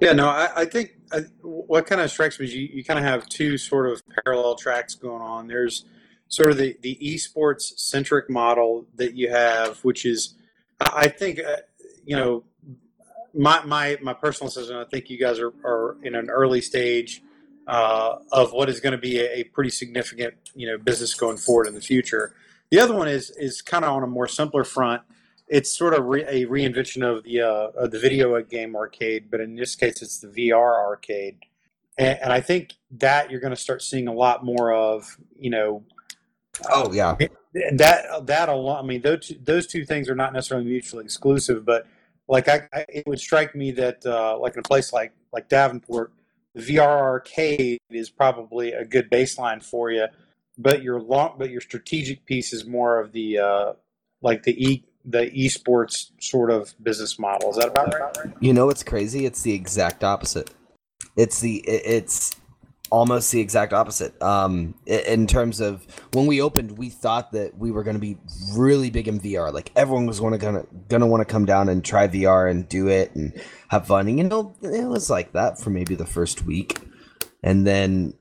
Yeah, 0.00 0.12
no, 0.12 0.28
I, 0.28 0.48
I 0.56 0.64
think 0.64 0.92
I, 1.12 1.20
what 1.42 1.86
kind 1.86 2.00
of 2.00 2.10
strikes 2.10 2.38
me 2.38 2.46
is 2.46 2.54
you, 2.54 2.68
you 2.72 2.84
kind 2.84 2.98
of 2.98 3.04
have 3.04 3.28
two 3.28 3.58
sort 3.58 3.90
of 3.90 4.02
parallel 4.24 4.54
tracks 4.54 4.94
going 4.94 5.22
on. 5.22 5.48
There's 5.48 5.84
sort 6.28 6.50
of 6.50 6.56
the, 6.56 6.76
the 6.82 6.96
esports 7.02 7.78
centric 7.78 8.30
model 8.30 8.86
that 8.94 9.14
you 9.14 9.30
have, 9.30 9.78
which 9.78 10.06
is, 10.06 10.34
I 10.80 11.08
think, 11.08 11.40
uh, 11.40 11.56
you 12.04 12.16
know, 12.16 12.44
my, 13.34 13.64
my, 13.64 13.98
my 14.00 14.14
personal 14.14 14.48
assessment, 14.48 14.86
I 14.86 14.88
think 14.88 15.10
you 15.10 15.18
guys 15.18 15.40
are, 15.40 15.52
are 15.64 15.96
in 16.02 16.14
an 16.14 16.30
early 16.30 16.60
stage 16.60 17.22
uh, 17.68 18.18
of 18.32 18.52
what 18.52 18.68
is 18.68 18.80
going 18.80 18.92
to 18.92 18.98
be 18.98 19.20
a, 19.20 19.40
a 19.40 19.44
pretty 19.44 19.70
significant, 19.70 20.34
you 20.54 20.66
know, 20.66 20.78
business 20.78 21.14
going 21.14 21.36
forward 21.36 21.68
in 21.68 21.74
the 21.74 21.80
future. 21.80 22.34
The 22.70 22.80
other 22.80 22.94
one 22.94 23.08
is 23.08 23.30
is 23.30 23.62
kind 23.62 23.84
of 23.84 23.92
on 23.92 24.02
a 24.02 24.06
more 24.06 24.26
simpler 24.26 24.64
front. 24.64 25.02
It's 25.46 25.74
sort 25.74 25.94
of 25.94 26.04
re- 26.06 26.24
a 26.26 26.46
reinvention 26.46 27.02
of 27.02 27.24
the 27.24 27.42
uh, 27.42 27.68
of 27.76 27.90
the 27.90 27.98
video 27.98 28.40
game 28.42 28.74
arcade, 28.74 29.30
but 29.30 29.40
in 29.40 29.54
this 29.54 29.76
case, 29.76 30.02
it's 30.02 30.18
the 30.18 30.28
VR 30.28 30.84
arcade. 30.84 31.36
And, 31.96 32.18
and 32.22 32.32
I 32.32 32.40
think 32.40 32.74
that 32.98 33.30
you're 33.30 33.40
going 33.40 33.54
to 33.54 33.56
start 33.56 33.82
seeing 33.82 34.08
a 34.08 34.12
lot 34.12 34.44
more 34.44 34.72
of, 34.72 35.16
you 35.38 35.50
know, 35.50 35.84
oh 36.70 36.92
yeah 36.92 37.16
and 37.54 37.78
that 37.78 38.26
that 38.26 38.48
alone. 38.48 38.78
I 38.78 38.82
mean, 38.82 39.02
those 39.02 39.28
two, 39.28 39.38
those 39.42 39.66
two 39.66 39.84
things 39.84 40.08
are 40.08 40.14
not 40.14 40.32
necessarily 40.32 40.66
mutually 40.66 41.04
exclusive, 41.04 41.64
but 41.64 41.86
like 42.28 42.48
I, 42.48 42.68
I 42.72 42.84
it 42.88 43.06
would 43.06 43.18
strike 43.18 43.54
me 43.54 43.70
that 43.72 44.04
uh, 44.04 44.38
like 44.38 44.54
in 44.54 44.60
a 44.60 44.62
place 44.62 44.92
like 44.92 45.12
like 45.32 45.48
Davenport, 45.48 46.12
VR 46.58 47.00
arcade 47.00 47.78
is 47.90 48.10
probably 48.10 48.72
a 48.72 48.84
good 48.84 49.10
baseline 49.10 49.62
for 49.62 49.90
you, 49.90 50.06
but 50.56 50.82
your 50.82 51.00
long 51.00 51.34
but 51.38 51.50
your 51.50 51.60
strategic 51.60 52.24
piece 52.26 52.52
is 52.52 52.66
more 52.66 53.00
of 53.00 53.12
the 53.12 53.38
uh, 53.38 53.72
like 54.22 54.42
the 54.42 54.52
e 54.62 54.84
the 55.04 55.30
esports 55.30 56.10
sort 56.20 56.50
of 56.50 56.74
business 56.82 57.18
model. 57.18 57.50
Is 57.50 57.56
that 57.56 57.68
about 57.68 57.94
right? 57.94 58.32
You 58.40 58.52
know 58.52 58.66
what's 58.66 58.82
crazy? 58.82 59.24
It's 59.24 59.42
the 59.42 59.54
exact 59.54 60.04
opposite. 60.04 60.50
It's 61.16 61.40
the 61.40 61.58
it- 61.58 61.82
it's 61.84 62.36
almost 62.90 63.30
the 63.32 63.40
exact 63.40 63.72
opposite. 63.72 64.20
Um, 64.22 64.74
in 64.86 65.26
terms 65.26 65.60
of 65.60 65.86
when 66.12 66.26
we 66.26 66.40
opened, 66.40 66.78
we 66.78 66.88
thought 66.88 67.32
that 67.32 67.56
we 67.58 67.70
were 67.70 67.82
going 67.82 67.96
to 67.96 68.00
be 68.00 68.18
really 68.54 68.90
big 68.90 69.08
in 69.08 69.20
VR. 69.20 69.52
Like 69.52 69.70
everyone 69.76 70.06
was 70.06 70.20
going 70.20 70.32
to 70.32 70.38
gonna 70.38 70.66
gonna 70.88 71.06
want 71.06 71.20
to 71.20 71.32
come 71.32 71.44
down 71.44 71.68
and 71.68 71.84
try 71.84 72.08
VR 72.08 72.50
and 72.50 72.68
do 72.68 72.88
it 72.88 73.14
and 73.14 73.32
have 73.68 73.86
fun. 73.86 74.08
And 74.08 74.18
you 74.18 74.24
know, 74.24 74.54
it 74.62 74.88
was 74.88 75.10
like 75.10 75.32
that 75.32 75.60
for 75.60 75.70
maybe 75.70 75.94
the 75.94 76.06
first 76.06 76.44
week, 76.44 76.80
and 77.42 77.66
then 77.66 78.14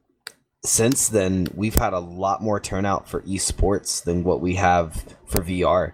since 0.64 1.10
then 1.10 1.48
we've 1.56 1.76
had 1.76 1.94
a 1.94 2.00
lot 2.00 2.42
more 2.42 2.60
turnout 2.60 3.08
for 3.08 3.22
esports 3.22 4.04
than 4.04 4.24
what 4.24 4.42
we 4.42 4.56
have 4.56 5.16
for 5.26 5.42
VR. 5.42 5.94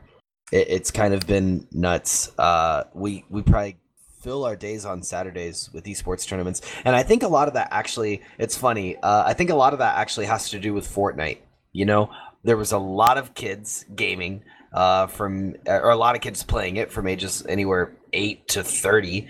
It, 0.52 0.68
it's 0.70 0.92
kind 0.92 1.14
of 1.14 1.28
been 1.28 1.68
nuts. 1.72 2.32
Uh, 2.38 2.86
we 2.94 3.26
we 3.30 3.42
probably 3.42 3.78
fill 4.24 4.46
our 4.46 4.56
days 4.56 4.86
on 4.86 5.04
Saturdays 5.04 5.70
with 5.74 5.84
esports 5.84 6.26
tournaments, 6.26 6.62
and 6.86 6.96
I 6.96 7.04
think 7.04 7.24
a 7.24 7.28
lot 7.28 7.50
of 7.50 7.56
that 7.56 7.68
actually, 7.72 8.22
it's 8.38 8.58
funny. 8.58 8.96
Uh, 8.98 9.24
I 9.26 9.34
think 9.34 9.50
a 9.50 9.56
lot 9.56 9.74
of 9.74 9.80
that 9.80 9.98
actually 9.98 10.26
has 10.28 10.50
to 10.52 10.60
do 10.60 10.74
with 10.74 10.88
Fortnite. 10.88 11.40
You 11.74 11.86
know, 11.86 12.10
there 12.44 12.58
was 12.58 12.72
a 12.72 12.78
lot 12.78 13.18
of 13.18 13.34
kids 13.34 13.86
gaming 13.94 14.44
uh, 14.72 15.08
from, 15.08 15.56
or 15.68 15.90
a 15.90 15.98
lot 15.98 16.16
of 16.16 16.22
kids 16.22 16.42
playing 16.44 16.78
it 16.78 16.92
from 16.92 17.08
ages 17.08 17.46
anywhere 17.48 17.96
eight 18.14 18.48
to 18.50 18.64
thirty, 18.64 19.28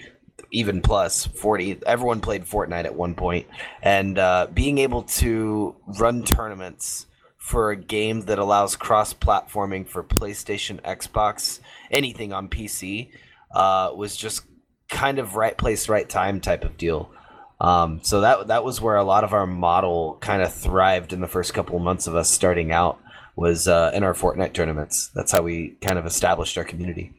even 0.51 0.81
plus 0.81 1.25
forty. 1.25 1.79
Everyone 1.85 2.21
played 2.21 2.45
Fortnite 2.45 2.85
at 2.85 2.95
one 2.95 3.15
point, 3.15 3.47
and 3.81 4.19
uh, 4.19 4.47
being 4.53 4.77
able 4.77 5.03
to 5.03 5.75
run 5.99 6.23
tournaments 6.23 7.07
for 7.37 7.71
a 7.71 7.75
game 7.75 8.21
that 8.21 8.39
allows 8.39 8.77
cross-platforming 8.77 9.85
for 9.85 10.01
PlayStation, 10.01 10.79
Xbox, 10.81 11.59
anything 11.91 12.31
on 12.31 12.47
PC 12.47 13.09
uh, 13.53 13.91
was 13.93 14.15
just 14.15 14.45
kind 14.93 15.19
of 15.19 15.35
right 15.35 15.57
place, 15.57 15.89
right 15.89 16.07
time 16.07 16.39
type 16.39 16.63
of 16.63 16.77
deal. 16.77 17.11
Um, 17.59 17.99
so 18.03 18.21
that 18.21 18.47
that 18.47 18.63
was 18.63 18.79
where 18.79 18.95
a 18.95 19.03
lot 19.03 19.23
of 19.23 19.33
our 19.33 19.47
model 19.47 20.17
kind 20.21 20.41
of 20.41 20.53
thrived 20.53 21.11
in 21.13 21.21
the 21.21 21.27
first 21.27 21.53
couple 21.53 21.75
of 21.75 21.81
months 21.81 22.07
of 22.07 22.15
us 22.15 22.29
starting 22.29 22.71
out 22.71 22.99
was 23.35 23.67
uh, 23.67 23.91
in 23.93 24.03
our 24.03 24.13
Fortnite 24.13 24.53
tournaments. 24.53 25.09
That's 25.15 25.31
how 25.31 25.41
we 25.41 25.77
kind 25.81 25.97
of 25.97 26.05
established 26.05 26.57
our 26.57 26.63
community. 26.63 27.13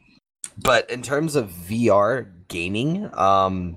But 0.56 0.88
in 0.88 1.02
terms 1.02 1.34
of 1.34 1.50
VR 1.50 2.30
gaming, 2.48 3.10
um, 3.14 3.76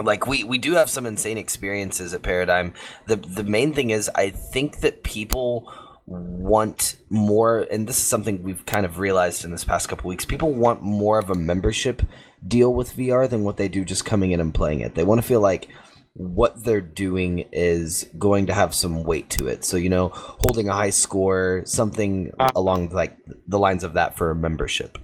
like 0.00 0.26
we 0.26 0.44
we 0.44 0.58
do 0.58 0.74
have 0.74 0.90
some 0.90 1.06
insane 1.06 1.38
experiences 1.38 2.14
at 2.14 2.22
Paradigm. 2.22 2.74
The 3.06 3.16
the 3.16 3.44
main 3.44 3.72
thing 3.72 3.90
is 3.90 4.10
I 4.14 4.30
think 4.30 4.80
that 4.80 5.02
people 5.02 5.72
want 6.06 6.96
more 7.08 7.66
and 7.70 7.86
this 7.88 7.96
is 7.96 8.04
something 8.04 8.42
we've 8.42 8.66
kind 8.66 8.84
of 8.84 8.98
realized 8.98 9.42
in 9.44 9.50
this 9.50 9.64
past 9.64 9.88
couple 9.88 10.08
weeks. 10.08 10.24
People 10.24 10.52
want 10.52 10.82
more 10.82 11.18
of 11.18 11.30
a 11.30 11.34
membership 11.34 12.02
deal 12.46 12.72
with 12.74 12.96
VR 12.96 13.28
than 13.28 13.44
what 13.44 13.56
they 13.56 13.68
do 13.68 13.84
just 13.84 14.04
coming 14.04 14.32
in 14.32 14.40
and 14.40 14.54
playing 14.54 14.80
it. 14.80 14.94
They 14.94 15.04
want 15.04 15.20
to 15.20 15.26
feel 15.26 15.40
like 15.40 15.68
what 16.14 16.62
they're 16.62 16.80
doing 16.80 17.40
is 17.52 18.08
going 18.18 18.46
to 18.46 18.54
have 18.54 18.74
some 18.74 19.02
weight 19.02 19.30
to 19.30 19.48
it. 19.48 19.64
So, 19.64 19.76
you 19.76 19.88
know, 19.88 20.10
holding 20.14 20.68
a 20.68 20.72
high 20.72 20.90
score, 20.90 21.62
something 21.64 22.32
along 22.54 22.90
like 22.90 23.16
the 23.48 23.58
lines 23.58 23.82
of 23.82 23.94
that 23.94 24.16
for 24.16 24.30
a 24.30 24.34
membership. 24.36 24.98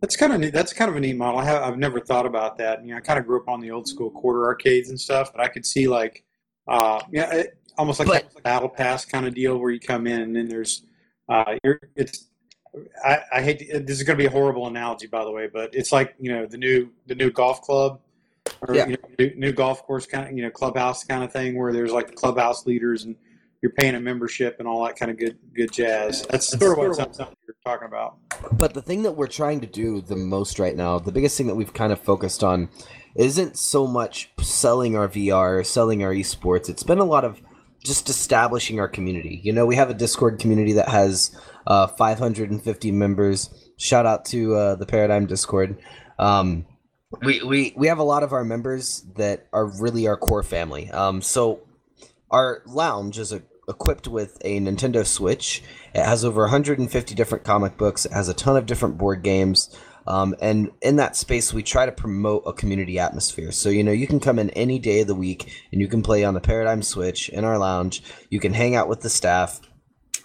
That's 0.00 0.14
kind 0.14 0.32
of 0.32 0.40
neat. 0.40 0.52
That's 0.52 0.72
kind 0.72 0.90
of 0.90 0.96
a 0.96 1.00
neat 1.00 1.16
model. 1.16 1.40
I 1.40 1.44
have 1.44 1.62
I've 1.62 1.78
never 1.78 1.98
thought 1.98 2.26
about 2.26 2.58
that. 2.58 2.84
You 2.84 2.92
know, 2.92 2.98
I 2.98 3.00
kind 3.00 3.18
of 3.18 3.26
grew 3.26 3.40
up 3.40 3.48
on 3.48 3.60
the 3.60 3.70
old 3.70 3.88
school 3.88 4.10
quarter 4.10 4.44
arcades 4.44 4.90
and 4.90 5.00
stuff, 5.00 5.32
but 5.32 5.42
I 5.42 5.48
could 5.48 5.64
see 5.66 5.88
like, 5.88 6.22
uh, 6.68 7.00
yeah, 7.10 7.32
it, 7.32 7.58
almost 7.78 7.98
like 7.98 8.08
But- 8.08 8.38
a 8.38 8.42
battle 8.42 8.68
pass 8.68 9.04
kind 9.04 9.26
of 9.26 9.34
deal 9.34 9.58
where 9.58 9.70
you 9.70 9.80
come 9.80 10.06
in 10.06 10.20
and 10.20 10.36
then 10.36 10.48
there's, 10.48 10.84
uh, 11.28 11.56
you're, 11.64 11.80
it's. 11.96 12.28
I, 13.04 13.18
I 13.32 13.42
hate 13.42 13.58
to, 13.60 13.76
uh, 13.76 13.78
this 13.80 13.98
is 13.98 14.02
going 14.02 14.16
to 14.18 14.22
be 14.22 14.26
a 14.26 14.30
horrible 14.30 14.66
analogy, 14.66 15.06
by 15.06 15.24
the 15.24 15.30
way, 15.30 15.48
but 15.52 15.74
it's 15.74 15.92
like 15.92 16.14
you 16.18 16.32
know 16.32 16.46
the 16.46 16.58
new 16.58 16.90
the 17.06 17.14
new 17.14 17.30
golf 17.30 17.62
club 17.62 18.00
or 18.62 18.74
Yeah. 18.74 18.86
you 18.86 18.92
know, 18.92 19.08
new, 19.18 19.32
new 19.36 19.52
golf 19.52 19.82
course 19.84 20.06
kind 20.06 20.28
of 20.28 20.36
you 20.36 20.42
know 20.42 20.50
clubhouse 20.50 21.04
kind 21.04 21.24
of 21.24 21.32
thing 21.32 21.58
where 21.58 21.72
there's 21.72 21.92
like 21.92 22.08
the 22.08 22.14
clubhouse 22.14 22.66
leaders 22.66 23.04
and 23.04 23.16
you're 23.62 23.72
paying 23.72 23.94
a 23.94 24.00
membership 24.00 24.56
and 24.58 24.68
all 24.68 24.84
that 24.84 24.96
kind 24.96 25.10
of 25.10 25.18
good 25.18 25.38
good 25.54 25.72
jazz. 25.72 26.26
That's 26.30 26.48
sort 26.48 26.72
of 26.72 26.78
what 26.78 26.94
sounds 26.96 27.18
like 27.18 27.28
you're 27.46 27.56
talking 27.64 27.88
about. 27.88 28.16
But 28.52 28.74
the 28.74 28.82
thing 28.82 29.02
that 29.02 29.12
we're 29.12 29.26
trying 29.26 29.60
to 29.60 29.66
do 29.66 30.00
the 30.00 30.16
most 30.16 30.58
right 30.58 30.76
now, 30.76 30.98
the 30.98 31.12
biggest 31.12 31.36
thing 31.36 31.46
that 31.46 31.54
we've 31.54 31.72
kind 31.72 31.92
of 31.92 32.00
focused 32.00 32.44
on, 32.44 32.68
isn't 33.16 33.56
so 33.56 33.86
much 33.86 34.30
selling 34.40 34.96
our 34.96 35.08
VR, 35.08 35.64
selling 35.64 36.04
our 36.04 36.12
esports. 36.12 36.68
It's 36.68 36.82
been 36.82 36.98
a 36.98 37.04
lot 37.04 37.24
of 37.24 37.40
just 37.86 38.08
establishing 38.08 38.80
our 38.80 38.88
community. 38.88 39.40
You 39.42 39.52
know, 39.52 39.66
we 39.66 39.76
have 39.76 39.90
a 39.90 39.94
Discord 39.94 40.38
community 40.38 40.72
that 40.72 40.88
has 40.88 41.36
uh, 41.66 41.86
550 41.86 42.90
members. 42.92 43.50
Shout 43.78 44.06
out 44.06 44.24
to 44.26 44.54
uh, 44.54 44.74
the 44.76 44.86
Paradigm 44.86 45.26
Discord. 45.26 45.78
Um, 46.18 46.66
we, 47.22 47.42
we 47.42 47.72
we 47.76 47.86
have 47.86 47.98
a 47.98 48.02
lot 48.02 48.22
of 48.22 48.32
our 48.32 48.44
members 48.44 49.04
that 49.16 49.46
are 49.52 49.66
really 49.66 50.06
our 50.06 50.16
core 50.16 50.42
family. 50.42 50.90
Um, 50.90 51.22
so 51.22 51.60
our 52.30 52.62
lounge 52.66 53.18
is 53.18 53.32
a, 53.32 53.42
equipped 53.68 54.08
with 54.08 54.38
a 54.44 54.60
Nintendo 54.60 55.06
Switch. 55.06 55.62
It 55.94 56.04
has 56.04 56.24
over 56.24 56.42
150 56.42 57.14
different 57.14 57.44
comic 57.44 57.76
books. 57.76 58.04
It 58.04 58.12
has 58.12 58.28
a 58.28 58.34
ton 58.34 58.56
of 58.56 58.66
different 58.66 58.98
board 58.98 59.22
games. 59.22 59.76
Um, 60.06 60.34
and 60.40 60.70
in 60.82 60.96
that 60.96 61.16
space, 61.16 61.52
we 61.52 61.62
try 61.62 61.86
to 61.86 61.92
promote 61.92 62.44
a 62.46 62.52
community 62.52 62.98
atmosphere. 62.98 63.52
So, 63.52 63.68
you 63.68 63.82
know, 63.82 63.92
you 63.92 64.06
can 64.06 64.20
come 64.20 64.38
in 64.38 64.50
any 64.50 64.78
day 64.78 65.00
of 65.00 65.08
the 65.08 65.14
week 65.14 65.52
and 65.72 65.80
you 65.80 65.88
can 65.88 66.02
play 66.02 66.24
on 66.24 66.34
the 66.34 66.40
Paradigm 66.40 66.82
Switch 66.82 67.28
in 67.28 67.44
our 67.44 67.58
lounge. 67.58 68.02
You 68.30 68.40
can 68.40 68.52
hang 68.52 68.76
out 68.76 68.88
with 68.88 69.00
the 69.00 69.10
staff. 69.10 69.60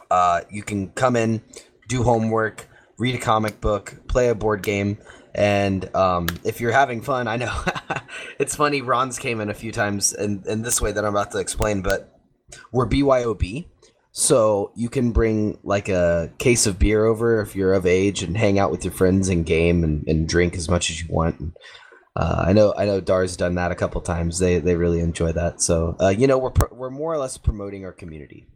Uh, 0.10 0.42
you 0.50 0.62
can 0.62 0.90
come 0.90 1.16
in, 1.16 1.42
do 1.88 2.04
homework, 2.04 2.68
read 2.98 3.16
a 3.16 3.20
comic 3.20 3.60
book, 3.62 3.96
play 4.08 4.30
a 4.30 4.36
board 4.36 4.62
game. 4.62 4.98
And 5.34 5.94
um, 5.96 6.28
if 6.44 6.60
you're 6.60 6.74
having 6.74 7.02
fun, 7.02 7.28
I 7.28 7.38
know 7.38 7.64
it's 8.40 8.56
funny. 8.56 8.82
Ron's 8.82 9.18
came 9.18 9.40
in 9.42 9.50
a 9.50 9.54
few 9.54 9.72
times 9.72 10.14
in, 10.14 10.44
in 10.46 10.62
this 10.62 10.82
way 10.82 10.92
that 10.92 11.04
I'm 11.04 11.16
about 11.16 11.32
to 11.32 11.40
explain, 11.40 11.82
but 11.82 12.20
we're 12.72 12.88
BYOB. 12.88 13.66
So 14.14 14.72
you 14.76 14.90
can 14.90 15.12
bring 15.12 15.58
like 15.64 15.88
a 15.88 16.32
case 16.38 16.68
of 16.68 16.78
beer 16.78 17.06
over 17.06 17.42
if 17.42 17.56
you're 17.56 17.74
of 17.74 17.86
age 17.86 18.24
and 18.24 18.36
hang 18.36 18.60
out 18.60 18.72
with 18.72 18.84
your 18.84 18.94
friends 18.94 19.30
and 19.30 19.46
game 19.46 19.84
and, 19.84 20.06
and 20.08 20.28
drink 20.28 20.56
as 20.56 20.70
much 20.70 20.90
as 20.90 21.02
you 21.02 21.08
want. 21.10 21.40
And, 21.40 21.54
uh, 22.16 22.44
I 22.48 22.52
know 22.52 22.74
I 22.78 22.86
know 22.86 23.00
Dar's 23.00 23.38
done 23.38 23.56
that 23.56 23.72
a 23.72 23.76
couple 23.76 24.02
times. 24.02 24.38
They 24.38 24.60
they 24.60 24.76
really 24.76 25.00
enjoy 25.00 25.32
that. 25.32 25.62
So 25.62 25.96
uh, 26.02 26.10
you 26.10 26.28
know 26.28 26.38
we're 26.38 26.52
pro- 26.52 26.76
we're 26.76 26.90
more 26.90 27.14
or 27.14 27.18
less 27.18 27.38
promoting 27.38 27.86
our 27.86 27.94
community. 27.94 28.48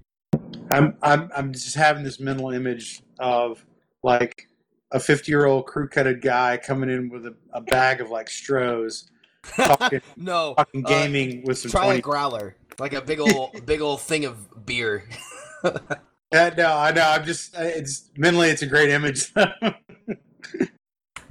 I'm 0.71 0.97
I'm 1.01 1.29
I'm 1.35 1.53
just 1.53 1.75
having 1.75 2.03
this 2.03 2.19
mental 2.19 2.51
image 2.51 3.01
of 3.17 3.65
like 4.03 4.49
a 4.91 4.99
50 4.99 5.31
year 5.31 5.45
old 5.45 5.67
crew 5.67 5.87
cutted 5.87 6.21
guy 6.21 6.57
coming 6.57 6.89
in 6.89 7.09
with 7.09 7.25
a, 7.25 7.35
a 7.53 7.61
bag 7.61 8.01
of 8.01 8.09
like 8.09 8.27
Strohs 8.27 9.09
talking, 9.55 10.01
no, 10.17 10.53
talking 10.57 10.85
uh, 10.85 10.89
gaming 10.89 11.43
with 11.45 11.57
some 11.57 11.71
try 11.71 11.93
a 11.93 12.01
growler, 12.01 12.57
like 12.77 12.93
a 12.93 13.01
big 13.01 13.19
old, 13.35 13.65
big 13.65 13.81
old 13.81 14.01
thing 14.01 14.25
of 14.25 14.65
beer. 14.65 15.07
Uh, 16.33 16.49
no, 16.57 16.75
I 16.75 16.91
know. 16.91 17.03
I'm 17.07 17.23
just. 17.23 17.55
uh, 17.55 17.61
It's 17.61 18.09
mentally, 18.17 18.49
it's 18.49 18.63
a 18.63 18.65
great 18.67 18.89
image. 18.89 19.31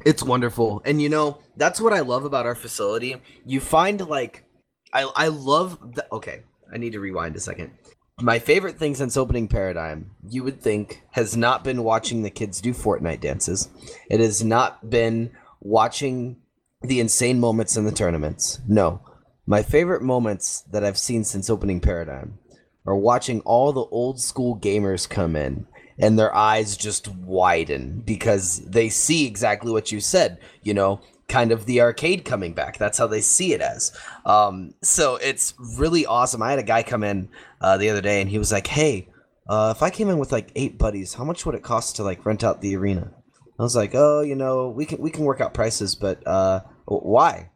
It's 0.04 0.22
wonderful. 0.22 0.82
And 0.84 1.00
you 1.00 1.08
know, 1.08 1.38
that's 1.56 1.80
what 1.80 1.92
I 1.92 2.00
love 2.00 2.24
about 2.24 2.46
our 2.46 2.54
facility. 2.54 3.16
You 3.46 3.60
find 3.60 4.06
like 4.06 4.44
I 4.92 5.02
I 5.16 5.28
love 5.28 5.94
the 5.94 6.06
okay, 6.12 6.42
I 6.72 6.76
need 6.78 6.92
to 6.92 7.00
rewind 7.00 7.36
a 7.36 7.40
second. 7.40 7.72
My 8.20 8.38
favorite 8.38 8.78
thing 8.78 8.94
since 8.94 9.16
opening 9.16 9.48
Paradigm, 9.48 10.10
you 10.28 10.44
would 10.44 10.60
think, 10.60 11.02
has 11.12 11.36
not 11.36 11.64
been 11.64 11.82
watching 11.82 12.22
the 12.22 12.30
kids 12.30 12.60
do 12.60 12.72
Fortnite 12.72 13.20
dances. 13.20 13.68
It 14.10 14.20
has 14.20 14.44
not 14.44 14.88
been 14.90 15.32
watching 15.60 16.36
the 16.82 17.00
insane 17.00 17.40
moments 17.40 17.76
in 17.76 17.84
the 17.84 17.92
tournaments. 17.92 18.60
No. 18.68 19.00
My 19.46 19.62
favorite 19.62 20.02
moments 20.02 20.62
that 20.70 20.84
I've 20.84 20.98
seen 20.98 21.24
since 21.24 21.50
opening 21.50 21.80
Paradigm 21.80 22.38
are 22.86 22.96
watching 22.96 23.40
all 23.40 23.72
the 23.72 23.84
old 23.86 24.20
school 24.20 24.56
gamers 24.58 25.08
come 25.08 25.36
in 25.36 25.66
and 25.98 26.18
their 26.18 26.34
eyes 26.34 26.76
just 26.76 27.08
widen 27.08 28.02
because 28.04 28.60
they 28.66 28.88
see 28.88 29.26
exactly 29.26 29.72
what 29.72 29.92
you 29.92 30.00
said, 30.00 30.38
you 30.62 30.74
know, 30.74 31.00
kind 31.28 31.52
of 31.52 31.66
the 31.66 31.80
arcade 31.80 32.24
coming 32.24 32.52
back. 32.52 32.78
That's 32.78 32.98
how 32.98 33.06
they 33.06 33.20
see 33.20 33.52
it 33.52 33.60
as. 33.60 33.96
Um, 34.26 34.74
so 34.82 35.16
it's 35.16 35.54
really 35.78 36.04
awesome. 36.04 36.42
I 36.42 36.50
had 36.50 36.58
a 36.58 36.64
guy 36.64 36.82
come 36.82 37.02
in 37.04 37.28
uh, 37.60 37.76
the 37.78 37.90
other 37.90 38.00
day 38.00 38.20
and 38.20 38.30
he 38.30 38.38
was 38.38 38.52
like, 38.52 38.66
"Hey, 38.66 39.08
uh, 39.48 39.72
if 39.74 39.82
I 39.82 39.90
came 39.90 40.08
in 40.08 40.18
with 40.18 40.32
like 40.32 40.50
eight 40.54 40.78
buddies, 40.78 41.14
how 41.14 41.24
much 41.24 41.46
would 41.46 41.54
it 41.54 41.62
cost 41.62 41.96
to 41.96 42.02
like 42.02 42.26
rent 42.26 42.44
out 42.44 42.60
the 42.60 42.76
arena?" 42.76 43.12
I 43.58 43.62
was 43.62 43.76
like, 43.76 43.92
"Oh, 43.94 44.20
you 44.20 44.34
know, 44.34 44.68
we 44.68 44.84
can 44.84 45.00
we 45.00 45.10
can 45.10 45.24
work 45.24 45.40
out 45.40 45.54
prices, 45.54 45.94
but 45.94 46.26
uh, 46.26 46.60
why?" 46.86 47.50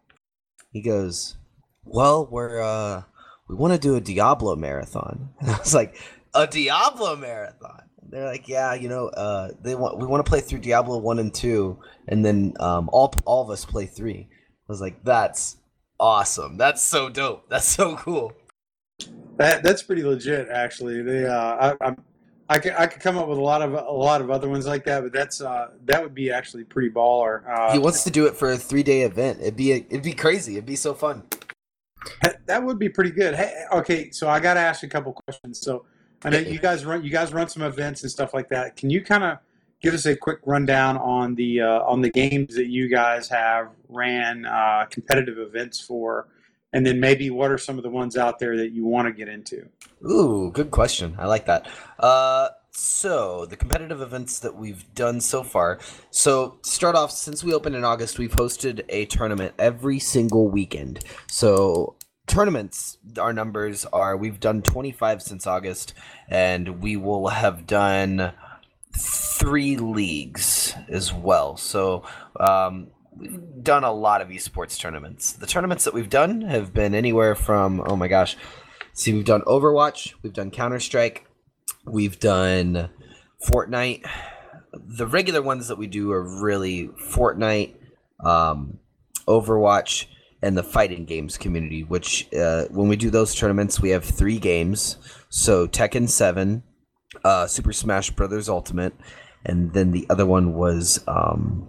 He 0.73 0.81
goes, 0.81 1.37
"Well, 1.85 2.29
we're 2.31 2.63
uh, 2.63 3.03
we 3.49 3.55
want 3.55 3.73
to 3.75 3.79
do 3.79 3.97
a 3.97 4.01
Diablo 4.01 4.57
marathon." 4.57 5.31
And 5.41 5.51
I 5.51 5.59
was 5.59 5.75
like, 5.75 5.97
"A 6.35 6.47
Diablo 6.47 7.17
marathon?" 7.17 7.83
They're 8.11 8.27
like, 8.27 8.49
"Yeah, 8.49 8.75
you 8.75 8.89
know, 8.89 9.09
uh, 9.09 9.51
they 9.61 9.75
want 9.75 9.99
we 9.99 10.07
want 10.07 10.25
to 10.25 10.29
play 10.29 10.41
through 10.41 10.61
Diablo 10.61 10.99
one 10.99 11.19
and 11.19 11.33
two, 11.33 11.79
and 12.07 12.25
then 12.25 12.55
um, 12.61 12.89
all 12.93 13.13
all 13.25 13.43
of 13.43 13.51
us 13.51 13.65
play 13.65 13.87
three. 13.87 14.29
I 14.31 14.73
was 14.73 14.81
like, 14.81 15.05
"That's 15.05 15.57
awesome! 16.01 16.57
That's 16.57 16.83
so 16.83 17.09
dope! 17.09 17.49
That's 17.49 17.69
so 17.69 17.97
cool!" 17.97 18.33
that 19.39 19.63
that's 19.63 19.83
pretty 19.83 20.03
legit, 20.03 20.49
actually. 20.49 21.03
They, 21.03 21.27
uh, 21.27 21.35
I, 21.39 21.77
I'm, 21.81 22.05
I 22.49 22.59
could 22.59 22.73
I 22.79 22.87
could 22.87 23.01
come 23.01 23.17
up 23.17 23.29
with 23.29 23.39
a 23.39 23.43
lot 23.43 23.63
of 23.63 23.73
a 23.73 23.93
lot 23.93 24.21
of 24.21 24.31
other 24.31 24.49
ones 24.49 24.67
like 24.67 24.85
that, 24.85 25.03
but 25.03 25.13
that's 25.13 25.41
uh, 25.41 25.69
that 25.85 26.03
would 26.03 26.15
be 26.15 26.31
actually 26.31 26.65
pretty 26.65 26.91
baller. 26.91 27.43
Uh, 27.49 27.73
he 27.73 27.79
wants 27.79 28.05
to 28.05 28.11
do 28.11 28.27
it 28.27 28.37
for 28.37 28.51
a 28.51 28.57
three 28.57 28.83
day 28.83 29.03
event. 29.03 29.41
It'd 29.41 29.57
be 29.57 29.73
it'd 29.73 30.03
be 30.03 30.13
crazy. 30.13 30.55
It'd 30.55 30.67
be 30.67 30.77
so 30.77 30.95
fun. 30.95 31.25
That- 32.47 32.65
would 32.65 32.79
be 32.79 32.89
pretty 32.89 33.11
good. 33.11 33.35
Hey, 33.35 33.65
okay, 33.73 34.11
so 34.11 34.29
I 34.29 34.41
got 34.41 34.55
to 34.55 34.61
ask 34.61 34.83
you 34.83 34.87
a 34.87 34.91
couple 34.91 35.13
questions. 35.13 35.61
So 35.61 35.85
I 36.25 36.31
know 36.31 36.39
you 36.39 36.59
guys 36.59 36.85
run 36.85 37.05
you 37.05 37.11
guys 37.11 37.33
run 37.33 37.49
some 37.49 37.63
events 37.63 38.03
and 38.03 38.11
stuff 38.11 38.35
like 38.35 38.49
that. 38.49 38.77
Can 38.77 38.91
you 38.91 39.03
kind 39.03 39.23
of 39.23 39.39
give 39.81 39.95
us 39.95 40.07
a 40.07 40.17
quick 40.17 40.41
rundown 40.45 40.97
on 40.97 41.35
the 41.35 41.61
uh, 41.61 41.81
on 41.83 42.01
the 42.01 42.11
games 42.11 42.55
that 42.57 42.67
you 42.67 42.89
guys 42.89 43.29
have 43.29 43.71
ran 43.89 44.45
uh, 44.45 44.87
competitive 44.91 45.39
events 45.39 45.81
for, 45.81 46.29
and 46.73 46.85
then 46.85 46.99
maybe 47.01 47.31
what 47.31 47.51
are 47.51 47.59
some 47.59 47.77
of 47.77 47.85
the 47.85 47.91
ones 47.91 48.17
out 48.17 48.39
there 48.39 48.57
that 48.57 48.73
you 48.73 48.85
want 48.85 49.07
to 49.07 49.13
get 49.13 49.29
into? 49.29 49.69
Ooh, 50.05 50.51
good 50.53 50.71
question. 50.71 51.15
I 51.19 51.27
like 51.27 51.47
that. 51.47 51.69
Uh, 51.99 52.49
so 52.71 53.45
the 53.47 53.57
competitive 53.57 54.01
events 54.01 54.39
that 54.41 54.55
we've 54.55 54.85
done 54.95 55.21
so 55.21 55.43
far. 55.43 55.81
So 56.11 56.59
to 56.63 56.71
start 56.71 56.95
off, 56.95 57.11
since 57.11 57.43
we 57.43 57.53
opened 57.53 57.75
in 57.75 57.85
August, 57.85 58.19
we've 58.19 58.31
hosted 58.31 58.85
a 58.89 59.07
tournament 59.07 59.55
every 59.59 59.99
single 59.99 60.49
weekend. 60.49 61.01
So 61.29 61.97
tournaments, 62.29 62.99
our 63.19 63.33
numbers 63.33 63.85
are 63.87 64.17
we've 64.17 64.39
done 64.39 64.63
25 64.63 65.23
since 65.23 65.47
August, 65.47 65.95
and 66.29 66.81
we 66.81 66.97
will 66.97 67.29
have 67.29 67.67
done 67.67 68.33
three 68.93 69.77
leagues 69.77 70.75
as 70.89 71.13
well. 71.13 71.57
So 71.57 72.05
um, 72.39 72.89
we've 73.17 73.41
done 73.63 73.83
a 73.83 73.93
lot 73.93 74.21
of 74.21 74.29
esports 74.29 74.79
tournaments. 74.79 75.33
The 75.33 75.47
tournaments 75.47 75.85
that 75.85 75.95
we've 75.95 76.11
done 76.11 76.43
have 76.43 76.73
been 76.73 76.95
anywhere 76.95 77.35
from 77.35 77.83
oh 77.87 77.97
my 77.97 78.09
gosh. 78.09 78.37
See, 78.93 79.13
we've 79.13 79.25
done 79.25 79.43
Overwatch, 79.43 80.15
we've 80.23 80.33
done 80.33 80.51
Counter 80.51 80.81
Strike, 80.81 81.27
we've 81.85 82.19
done 82.19 82.91
Fortnite. 83.47 84.05
The 84.73 85.07
regular 85.07 85.41
ones 85.41 85.69
that 85.69 85.79
we 85.79 85.87
do 85.87 86.11
are 86.13 86.23
really 86.23 86.89
Fortnite, 86.89 87.77
um, 88.25 88.79
Overwatch, 89.27 90.07
and 90.43 90.57
the 90.57 90.63
fighting 90.63 91.05
games 91.05 91.37
community. 91.37 91.83
Which, 91.85 92.33
uh, 92.35 92.65
when 92.71 92.89
we 92.89 92.97
do 92.97 93.11
those 93.11 93.35
tournaments, 93.35 93.81
we 93.81 93.91
have 93.91 94.05
three 94.05 94.39
games. 94.39 94.97
So 95.29 95.67
Tekken 95.67 96.09
Seven, 96.09 96.63
uh, 97.25 97.47
Super 97.47 97.73
Smash 97.73 98.11
Brothers 98.11 98.49
Ultimate, 98.49 98.95
and 99.45 99.73
then 99.73 99.93
the 99.93 100.07
other 100.11 100.27
one 100.27 100.55
was 100.55 101.03
um, 101.07 101.69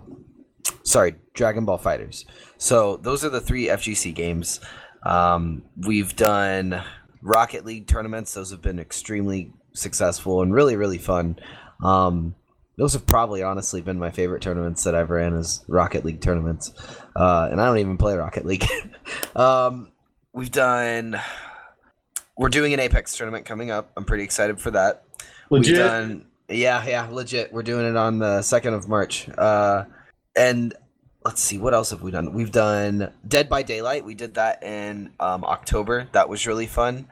sorry, 0.84 1.15
Dragon 1.34 1.65
Ball 1.65 1.79
FighterZ. 1.79 2.25
So 2.58 2.97
those 2.97 3.23
are 3.23 3.29
the 3.29 3.41
three 3.41 3.67
FGC 3.67 4.13
games. 4.13 4.60
Um, 5.03 5.63
we've 5.77 6.15
done 6.15 6.84
Rocket 7.21 7.65
League 7.65 7.88
tournaments; 7.88 8.34
those 8.34 8.51
have 8.51 8.62
been 8.62 8.79
extremely 8.79 9.53
successful 9.73 10.41
and 10.41 10.53
really, 10.53 10.75
really 10.75 10.97
fun. 10.97 11.38
Um, 11.84 12.36
those 12.79 12.93
have 12.93 13.05
probably 13.05 13.43
honestly 13.43 13.81
been 13.81 13.99
my 13.99 14.09
favorite 14.09 14.41
tournaments 14.41 14.85
that 14.85 14.95
I've 14.95 15.09
ran 15.09 15.35
as 15.35 15.65
Rocket 15.67 16.05
League 16.05 16.21
tournaments, 16.21 16.71
uh, 17.13 17.49
and 17.51 17.61
I 17.61 17.65
don't 17.65 17.77
even 17.77 17.97
play 17.97 18.15
Rocket 18.15 18.45
League. 18.45 18.65
um, 19.35 19.91
we've 20.31 20.49
done. 20.49 21.19
We're 22.37 22.47
doing 22.47 22.73
an 22.73 22.79
Apex 22.79 23.17
tournament 23.17 23.45
coming 23.45 23.69
up. 23.69 23.91
I'm 23.97 24.05
pretty 24.05 24.23
excited 24.23 24.61
for 24.61 24.71
that. 24.71 25.03
Legit. 25.49 25.73
We've 25.73 25.77
done, 25.77 26.25
yeah, 26.47 26.85
yeah, 26.87 27.07
legit. 27.11 27.51
We're 27.51 27.63
doing 27.63 27.85
it 27.85 27.97
on 27.97 28.19
the 28.19 28.41
second 28.41 28.75
of 28.75 28.87
March. 28.87 29.27
Uh, 29.37 29.83
and 30.37 30.73
let's 31.25 31.41
see, 31.41 31.57
what 31.57 31.73
else 31.73 31.89
have 31.89 32.01
we 32.01 32.11
done? 32.11 32.31
We've 32.31 32.51
done 32.51 33.11
Dead 33.27 33.49
by 33.49 33.61
Daylight. 33.61 34.05
We 34.05 34.15
did 34.15 34.35
that 34.35 34.63
in 34.63 35.11
um, 35.19 35.43
October. 35.43 36.07
That 36.13 36.29
was 36.29 36.47
really 36.47 36.67
fun. 36.67 37.09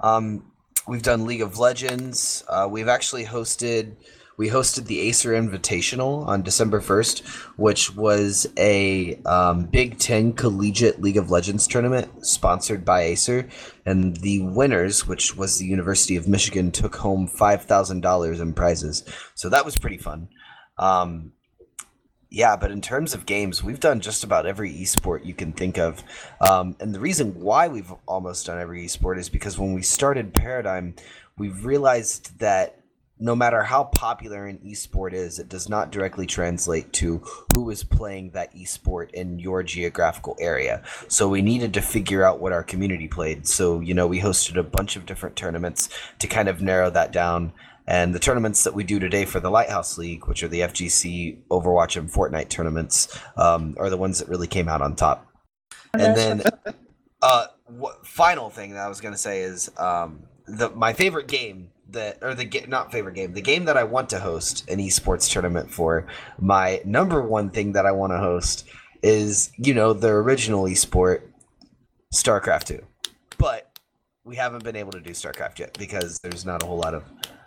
Um, 0.00 0.52
we've 0.86 1.02
done 1.02 1.24
League 1.24 1.40
of 1.40 1.58
Legends. 1.58 2.44
Uh, 2.46 2.68
we've 2.70 2.88
actually 2.88 3.24
hosted. 3.24 3.96
We 4.36 4.50
hosted 4.50 4.84
the 4.84 5.00
Acer 5.00 5.30
Invitational 5.30 6.26
on 6.26 6.42
December 6.42 6.80
1st, 6.80 7.24
which 7.56 7.94
was 7.96 8.46
a 8.58 9.16
um, 9.24 9.64
Big 9.64 9.98
Ten 9.98 10.34
Collegiate 10.34 11.00
League 11.00 11.16
of 11.16 11.30
Legends 11.30 11.66
tournament 11.66 12.26
sponsored 12.26 12.84
by 12.84 13.02
Acer. 13.02 13.48
And 13.86 14.16
the 14.18 14.40
winners, 14.40 15.06
which 15.06 15.36
was 15.36 15.58
the 15.58 15.64
University 15.64 16.16
of 16.16 16.28
Michigan, 16.28 16.70
took 16.70 16.96
home 16.96 17.28
$5,000 17.28 18.40
in 18.40 18.52
prizes. 18.52 19.04
So 19.34 19.48
that 19.48 19.64
was 19.64 19.78
pretty 19.78 19.98
fun. 19.98 20.28
Um, 20.76 21.32
yeah, 22.28 22.56
but 22.56 22.70
in 22.70 22.82
terms 22.82 23.14
of 23.14 23.24
games, 23.24 23.62
we've 23.62 23.80
done 23.80 24.00
just 24.00 24.22
about 24.22 24.44
every 24.44 24.70
esport 24.74 25.24
you 25.24 25.32
can 25.32 25.52
think 25.52 25.78
of. 25.78 26.04
Um, 26.46 26.76
and 26.80 26.94
the 26.94 27.00
reason 27.00 27.40
why 27.40 27.68
we've 27.68 27.92
almost 28.06 28.44
done 28.44 28.60
every 28.60 28.84
esport 28.84 29.18
is 29.18 29.30
because 29.30 29.58
when 29.58 29.72
we 29.72 29.80
started 29.80 30.34
Paradigm, 30.34 30.94
we 31.38 31.48
realized 31.48 32.38
that 32.40 32.75
no 33.18 33.34
matter 33.34 33.62
how 33.62 33.84
popular 33.84 34.46
an 34.46 34.58
esport 34.58 35.14
is, 35.14 35.38
it 35.38 35.48
does 35.48 35.68
not 35.68 35.90
directly 35.90 36.26
translate 36.26 36.92
to 36.92 37.22
who 37.54 37.70
is 37.70 37.82
playing 37.82 38.30
that 38.30 38.54
esport 38.54 39.10
in 39.12 39.38
your 39.38 39.62
geographical 39.62 40.36
area. 40.38 40.82
So 41.08 41.28
we 41.28 41.40
needed 41.40 41.72
to 41.74 41.80
figure 41.80 42.22
out 42.22 42.40
what 42.40 42.52
our 42.52 42.62
community 42.62 43.08
played. 43.08 43.46
So, 43.46 43.80
you 43.80 43.94
know, 43.94 44.06
we 44.06 44.20
hosted 44.20 44.58
a 44.58 44.62
bunch 44.62 44.96
of 44.96 45.06
different 45.06 45.34
tournaments 45.34 45.88
to 46.18 46.26
kind 46.26 46.48
of 46.48 46.60
narrow 46.60 46.90
that 46.90 47.12
down. 47.12 47.52
And 47.86 48.14
the 48.14 48.18
tournaments 48.18 48.64
that 48.64 48.74
we 48.74 48.84
do 48.84 48.98
today 48.98 49.24
for 49.24 49.40
the 49.40 49.50
Lighthouse 49.50 49.96
League, 49.96 50.26
which 50.26 50.42
are 50.42 50.48
the 50.48 50.60
FGC, 50.60 51.38
Overwatch, 51.50 51.96
and 51.96 52.10
Fortnite 52.10 52.48
tournaments, 52.48 53.18
um, 53.36 53.76
are 53.78 53.88
the 53.88 53.96
ones 53.96 54.18
that 54.18 54.28
really 54.28 54.48
came 54.48 54.68
out 54.68 54.82
on 54.82 54.96
top. 54.96 55.26
And 55.94 56.16
then, 56.16 56.42
uh, 57.22 57.46
what, 57.66 58.06
final 58.06 58.50
thing 58.50 58.72
that 58.72 58.84
I 58.84 58.88
was 58.88 59.00
gonna 59.00 59.16
say 59.16 59.42
is 59.42 59.70
um, 59.78 60.24
the 60.46 60.70
my 60.70 60.92
favorite 60.92 61.28
game 61.28 61.70
that, 61.90 62.18
or 62.22 62.34
the 62.34 62.64
not 62.68 62.92
favorite 62.92 63.14
game, 63.14 63.32
the 63.32 63.40
game 63.40 63.64
that 63.66 63.76
I 63.76 63.84
want 63.84 64.10
to 64.10 64.18
host 64.18 64.68
an 64.68 64.78
esports 64.78 65.30
tournament 65.30 65.70
for. 65.70 66.06
My 66.38 66.80
number 66.84 67.22
one 67.22 67.50
thing 67.50 67.72
that 67.72 67.86
I 67.86 67.92
want 67.92 68.12
to 68.12 68.18
host 68.18 68.66
is 69.02 69.50
you 69.56 69.74
know 69.74 69.92
the 69.92 70.08
original 70.08 70.64
esport, 70.64 71.22
StarCraft 72.14 72.64
Two, 72.64 72.82
but 73.38 73.78
we 74.24 74.36
haven't 74.36 74.64
been 74.64 74.76
able 74.76 74.92
to 74.92 75.00
do 75.00 75.10
StarCraft 75.10 75.58
yet 75.58 75.76
because 75.78 76.18
there's 76.20 76.44
not 76.44 76.62
a 76.62 76.66
whole 76.66 76.78
lot 76.78 76.94
of 76.94 77.04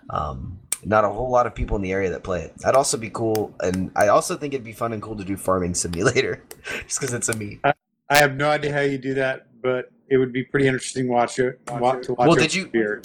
um, 0.09 0.59
not 0.85 1.03
a 1.03 1.09
whole 1.09 1.29
lot 1.29 1.45
of 1.45 1.53
people 1.53 1.75
in 1.75 1.81
the 1.81 1.91
area 1.91 2.09
that 2.09 2.23
play 2.23 2.43
it. 2.43 2.57
That'd 2.59 2.75
also 2.77 2.97
be 2.97 3.09
cool, 3.09 3.53
and 3.59 3.91
I 3.95 4.07
also 4.07 4.35
think 4.37 4.53
it'd 4.53 4.63
be 4.63 4.73
fun 4.73 4.93
and 4.93 5.01
cool 5.01 5.15
to 5.17 5.25
do 5.25 5.35
Farming 5.35 5.73
Simulator, 5.73 6.43
just 6.85 6.99
because 6.99 7.13
it's 7.13 7.29
a 7.29 7.35
me. 7.35 7.59
I 7.63 8.17
have 8.17 8.35
no 8.35 8.49
idea 8.49 8.73
how 8.73 8.79
you 8.81 8.97
do 8.97 9.13
that, 9.15 9.47
but 9.61 9.91
it 10.09 10.17
would 10.17 10.33
be 10.33 10.43
pretty 10.43 10.67
interesting 10.67 11.05
to 11.05 11.11
watch 11.11 11.37
it. 11.39 11.59
Watch, 11.69 12.05
to 12.05 12.13
watch 12.13 12.27
Well, 12.27 12.37
it 12.37 12.41
did 12.41 12.53
you- 12.55 12.67
Beer. 12.67 13.03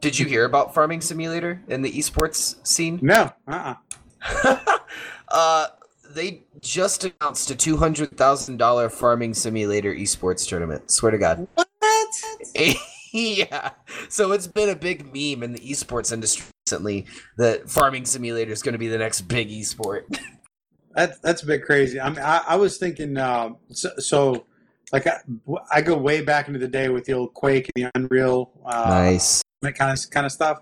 Did 0.00 0.18
you 0.18 0.26
hear 0.26 0.44
about 0.44 0.74
Farming 0.74 1.00
Simulator 1.02 1.62
in 1.68 1.82
the 1.82 1.92
esports 1.92 2.66
scene? 2.66 2.98
No. 3.02 3.32
Uh. 3.46 3.74
uh 4.44 4.78
uh, 5.28 5.66
they 6.10 6.42
just 6.60 7.04
announced 7.04 7.50
a 7.50 7.54
two 7.54 7.76
hundred 7.76 8.16
thousand 8.16 8.56
dollar 8.56 8.88
farming 8.88 9.34
simulator 9.34 9.94
esports 9.94 10.48
tournament. 10.48 10.90
Swear 10.90 11.12
to 11.12 11.18
God. 11.18 11.46
What? 11.54 11.68
yeah. 13.12 13.70
So 14.08 14.32
it's 14.32 14.46
been 14.46 14.68
a 14.68 14.76
big 14.76 15.06
meme 15.06 15.42
in 15.42 15.52
the 15.52 15.60
esports 15.60 16.12
industry 16.12 16.46
recently 16.66 17.06
that 17.36 17.68
farming 17.68 18.06
simulator 18.06 18.52
is 18.52 18.62
going 18.62 18.72
to 18.72 18.78
be 18.78 18.88
the 18.88 18.98
next 18.98 19.22
big 19.22 19.48
esport. 19.50 20.02
That's 20.92 21.20
that's 21.20 21.44
a 21.44 21.46
bit 21.46 21.64
crazy. 21.64 22.00
I 22.00 22.10
mean, 22.10 22.18
I, 22.18 22.42
I 22.48 22.56
was 22.56 22.76
thinking, 22.76 23.16
uh, 23.16 23.50
so, 23.68 23.90
so 23.98 24.44
like 24.92 25.06
I, 25.06 25.18
I 25.70 25.82
go 25.82 25.96
way 25.96 26.20
back 26.20 26.48
into 26.48 26.58
the 26.58 26.66
day 26.66 26.88
with 26.88 27.04
the 27.04 27.12
old 27.12 27.32
Quake 27.32 27.70
and 27.76 27.84
the 27.84 27.90
Unreal, 27.94 28.50
uh, 28.66 28.86
nice. 28.88 29.40
That 29.62 29.74
kind 29.74 29.96
of 29.96 30.10
kind 30.10 30.26
of 30.26 30.32
stuff. 30.32 30.60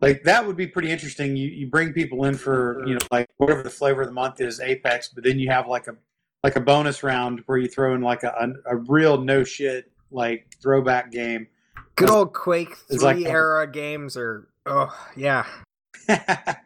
Like 0.00 0.24
that 0.24 0.46
would 0.46 0.56
be 0.56 0.66
pretty 0.66 0.90
interesting. 0.90 1.36
You 1.36 1.48
you 1.48 1.68
bring 1.68 1.92
people 1.92 2.24
in 2.24 2.34
for 2.34 2.82
you 2.86 2.94
know 2.94 3.00
like 3.10 3.28
whatever 3.38 3.62
the 3.62 3.70
flavor 3.70 4.02
of 4.02 4.08
the 4.08 4.14
month 4.14 4.40
is 4.40 4.60
Apex, 4.60 5.08
but 5.08 5.24
then 5.24 5.38
you 5.38 5.50
have 5.50 5.66
like 5.68 5.86
a 5.86 5.96
like 6.44 6.56
a 6.56 6.60
bonus 6.60 7.02
round 7.02 7.42
where 7.46 7.58
you 7.58 7.68
throw 7.68 7.94
in 7.94 8.02
like 8.02 8.22
a 8.22 8.34
a, 8.38 8.74
a 8.74 8.76
real 8.76 9.18
no 9.20 9.44
shit 9.44 9.90
like 10.10 10.46
throwback 10.62 11.10
game. 11.10 11.46
Good 11.96 12.10
old 12.10 12.34
Quake 12.34 12.76
three 12.90 12.98
like- 12.98 13.24
era 13.24 13.70
games 13.70 14.16
are 14.16 14.48
oh 14.66 14.94
yeah. 15.16 15.46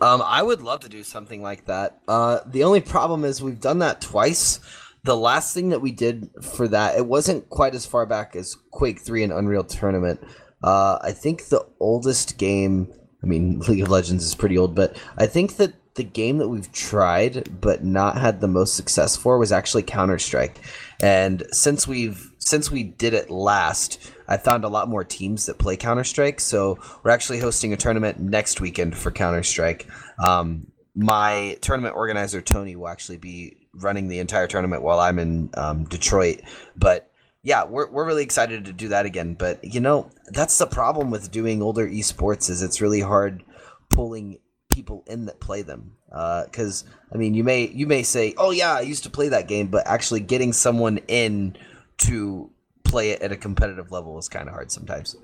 Um, 0.00 0.22
I 0.24 0.42
would 0.42 0.60
love 0.60 0.80
to 0.80 0.88
do 0.88 1.02
something 1.02 1.40
like 1.40 1.66
that. 1.66 2.00
Uh, 2.08 2.40
the 2.46 2.64
only 2.64 2.80
problem 2.80 3.24
is 3.24 3.42
we've 3.42 3.60
done 3.60 3.78
that 3.78 4.00
twice. 4.00 4.60
The 5.04 5.16
last 5.16 5.54
thing 5.54 5.68
that 5.68 5.80
we 5.80 5.92
did 5.92 6.28
for 6.42 6.66
that, 6.68 6.96
it 6.96 7.06
wasn't 7.06 7.48
quite 7.48 7.74
as 7.74 7.86
far 7.86 8.04
back 8.04 8.34
as 8.34 8.56
Quake 8.70 9.00
3 9.00 9.22
and 9.22 9.32
Unreal 9.32 9.64
Tournament. 9.64 10.20
Uh, 10.64 10.98
I 11.02 11.12
think 11.12 11.48
the 11.48 11.64
oldest 11.78 12.38
game, 12.38 12.90
I 13.22 13.26
mean, 13.26 13.60
League 13.68 13.82
of 13.82 13.90
Legends 13.90 14.24
is 14.24 14.34
pretty 14.34 14.56
old, 14.58 14.74
but 14.74 14.96
I 15.18 15.26
think 15.26 15.56
that 15.58 15.74
the 15.94 16.02
game 16.02 16.38
that 16.38 16.48
we've 16.48 16.72
tried 16.72 17.60
but 17.60 17.84
not 17.84 18.18
had 18.18 18.40
the 18.40 18.48
most 18.48 18.74
success 18.74 19.14
for 19.14 19.38
was 19.38 19.52
actually 19.52 19.82
Counter 19.82 20.18
Strike. 20.18 20.58
And 21.00 21.44
since 21.52 21.86
we've 21.86 22.32
since 22.38 22.70
we 22.70 22.82
did 22.82 23.14
it 23.14 23.30
last, 23.30 24.10
I 24.26 24.38
found 24.38 24.64
a 24.64 24.68
lot 24.68 24.88
more 24.88 25.04
teams 25.04 25.46
that 25.46 25.58
play 25.58 25.76
Counter 25.76 26.02
Strike. 26.02 26.40
So 26.40 26.78
we're 27.02 27.10
actually 27.10 27.38
hosting 27.38 27.72
a 27.72 27.76
tournament 27.76 28.18
next 28.18 28.60
weekend 28.60 28.96
for 28.96 29.12
Counter 29.12 29.42
Strike. 29.42 29.86
Um, 30.18 30.66
my 30.96 31.58
tournament 31.60 31.94
organizer 31.94 32.40
Tony 32.40 32.74
will 32.74 32.88
actually 32.88 33.18
be 33.18 33.56
running 33.74 34.08
the 34.08 34.18
entire 34.18 34.46
tournament 34.46 34.82
while 34.82 34.98
I'm 34.98 35.18
in 35.18 35.50
um, 35.54 35.84
Detroit. 35.84 36.40
But 36.76 37.10
yeah, 37.44 37.64
we're 37.64 37.88
we're 37.90 38.06
really 38.06 38.22
excited 38.22 38.64
to 38.64 38.72
do 38.72 38.88
that 38.88 39.04
again. 39.04 39.34
But 39.34 39.62
you 39.62 39.78
know, 39.78 40.10
that's 40.28 40.56
the 40.58 40.66
problem 40.66 41.10
with 41.10 41.30
doing 41.30 41.62
older 41.62 41.86
esports 41.86 42.48
is 42.50 42.62
it's 42.62 42.80
really 42.80 43.00
hard 43.00 43.44
pulling 43.90 44.38
people 44.70 45.04
in 45.06 45.26
that 45.26 45.40
play 45.40 45.62
them. 45.62 45.92
Because 46.08 46.84
I 47.12 47.18
mean, 47.18 47.34
you 47.34 47.44
may 47.44 47.68
you 47.68 47.86
may 47.86 48.02
say, 48.02 48.34
"Oh 48.38 48.50
yeah, 48.50 48.72
I 48.72 48.80
used 48.80 49.04
to 49.04 49.10
play 49.10 49.28
that 49.28 49.46
game," 49.46 49.66
but 49.66 49.86
actually 49.86 50.20
getting 50.20 50.54
someone 50.54 50.98
in 51.06 51.56
to 51.98 52.50
play 52.82 53.10
it 53.10 53.20
at 53.20 53.30
a 53.30 53.36
competitive 53.36 53.92
level 53.92 54.18
is 54.18 54.28
kind 54.28 54.48
of 54.48 54.54
hard 54.54 54.72
sometimes. 54.72 55.14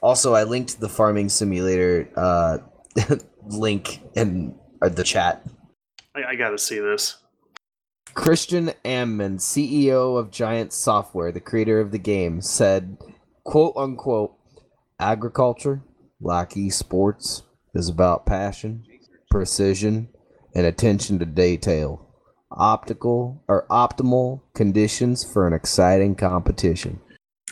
Also, 0.00 0.34
I 0.34 0.42
linked 0.42 0.80
the 0.80 0.88
farming 0.88 1.28
simulator 1.28 2.08
uh, 2.16 2.58
link 3.46 4.00
in 4.16 4.58
uh, 4.82 4.88
the 4.88 5.04
chat. 5.04 5.46
I, 6.16 6.30
I 6.30 6.34
got 6.34 6.50
to 6.50 6.58
see 6.58 6.80
this. 6.80 7.18
Christian 8.14 8.72
Ammann, 8.84 9.38
CEO 9.38 10.18
of 10.18 10.30
Giant 10.30 10.72
Software, 10.72 11.32
the 11.32 11.40
creator 11.40 11.80
of 11.80 11.92
the 11.92 11.98
game, 11.98 12.40
said, 12.40 12.98
quote 13.44 13.74
unquote, 13.76 14.34
agriculture, 14.98 15.82
like 16.20 16.50
esports, 16.50 17.42
is 17.74 17.88
about 17.88 18.26
passion, 18.26 18.84
precision, 19.30 20.08
and 20.54 20.66
attention 20.66 21.18
to 21.18 21.26
detail. 21.26 22.06
Optical 22.52 23.42
or 23.46 23.64
optimal 23.70 24.40
conditions 24.54 25.22
for 25.24 25.46
an 25.46 25.52
exciting 25.52 26.16
competition. 26.16 27.00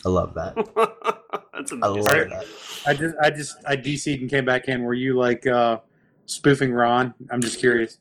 I 0.04 0.08
love 0.08 0.34
that. 0.34 0.54
That's 1.54 1.72
I 1.72 1.76
amazing. 1.88 2.02
love 2.02 2.28
that. 2.30 2.46
I 2.86 2.94
just 2.94 3.14
I 3.22 3.30
just 3.30 3.56
I 3.66 3.76
DC'd 3.76 4.20
and 4.22 4.30
came 4.30 4.44
back 4.44 4.66
in. 4.66 4.82
Were 4.82 4.94
you 4.94 5.16
like 5.16 5.46
uh, 5.46 5.78
spoofing 6.26 6.72
Ron? 6.72 7.14
I'm 7.30 7.40
just 7.40 7.60
curious. 7.60 7.98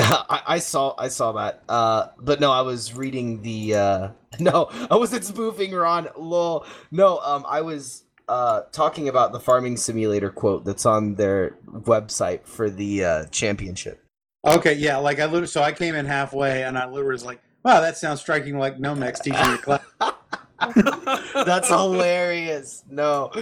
I, 0.30 0.42
I 0.46 0.58
saw 0.58 0.94
I 0.98 1.08
saw 1.08 1.32
that. 1.32 1.62
Uh, 1.68 2.08
but 2.18 2.40
no, 2.40 2.50
I 2.50 2.62
was 2.62 2.94
reading 2.94 3.42
the 3.42 3.74
uh, 3.74 4.08
no, 4.40 4.70
I 4.90 4.96
wasn't 4.96 5.24
spoofing 5.24 5.72
Ron. 5.72 6.08
Lol. 6.16 6.64
No, 6.90 7.18
um, 7.18 7.44
I 7.48 7.60
was 7.60 8.04
uh 8.28 8.62
talking 8.72 9.08
about 9.08 9.32
the 9.32 9.40
farming 9.40 9.76
simulator 9.76 10.30
quote 10.30 10.64
that's 10.64 10.86
on 10.86 11.16
their 11.16 11.56
website 11.66 12.46
for 12.46 12.70
the 12.70 13.04
uh, 13.04 13.24
championship. 13.26 14.02
Okay, 14.44 14.74
yeah, 14.74 14.96
like 14.96 15.20
I 15.20 15.26
literally, 15.26 15.46
so 15.48 15.62
I 15.62 15.72
came 15.72 15.94
in 15.94 16.06
halfway, 16.06 16.62
and 16.62 16.78
I 16.78 16.86
literally 16.86 17.12
was 17.12 17.24
like, 17.24 17.40
"Wow, 17.62 17.80
that 17.80 17.98
sounds 17.98 18.20
striking 18.20 18.58
like 18.58 18.78
Nomex 18.78 19.22
teaching 19.22 19.44
your 19.44 19.58
class." 19.58 19.84
That's 21.34 21.68
hilarious. 21.68 22.84
No. 22.88 23.32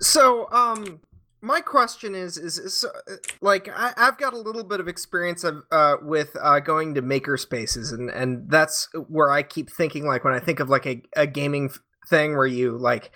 So, 0.00 0.50
um, 0.52 1.00
my 1.40 1.60
question 1.60 2.14
is, 2.14 2.36
is, 2.36 2.58
is 2.58 2.84
uh, 2.84 3.16
like 3.40 3.68
I, 3.68 3.92
I've 3.96 4.18
got 4.18 4.32
a 4.32 4.38
little 4.38 4.64
bit 4.64 4.80
of 4.80 4.88
experience 4.88 5.44
of 5.44 5.62
uh, 5.70 5.96
with 6.02 6.36
uh, 6.40 6.60
going 6.60 6.94
to 6.94 7.02
maker 7.02 7.36
spaces, 7.36 7.92
and 7.92 8.10
and 8.10 8.50
that's 8.50 8.88
where 9.08 9.30
I 9.30 9.42
keep 9.42 9.70
thinking 9.70 10.06
like 10.06 10.24
when 10.24 10.34
I 10.34 10.40
think 10.40 10.60
of 10.60 10.68
like 10.68 10.86
a, 10.86 11.02
a 11.16 11.26
gaming 11.26 11.70
thing 12.08 12.36
where 12.36 12.46
you 12.46 12.76
like. 12.76 13.10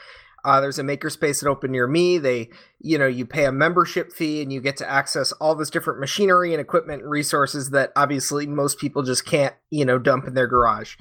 Uh, 0.44 0.60
there's 0.60 0.80
a 0.80 0.82
makerspace 0.82 1.40
that 1.40 1.48
open 1.48 1.70
near 1.70 1.86
me. 1.86 2.18
They, 2.18 2.50
you 2.80 2.98
know, 2.98 3.06
you 3.06 3.24
pay 3.24 3.44
a 3.44 3.52
membership 3.52 4.12
fee 4.12 4.42
and 4.42 4.52
you 4.52 4.60
get 4.60 4.76
to 4.78 4.90
access 4.90 5.30
all 5.30 5.54
this 5.54 5.70
different 5.70 6.00
machinery 6.00 6.52
and 6.52 6.60
equipment 6.60 7.02
and 7.02 7.10
resources 7.12 7.70
that 7.70 7.92
obviously 7.94 8.48
most 8.48 8.80
people 8.80 9.04
just 9.04 9.24
can't, 9.24 9.54
you 9.70 9.84
know, 9.84 10.00
dump 10.00 10.26
in 10.26 10.34
their 10.34 10.48
garage. 10.48 10.96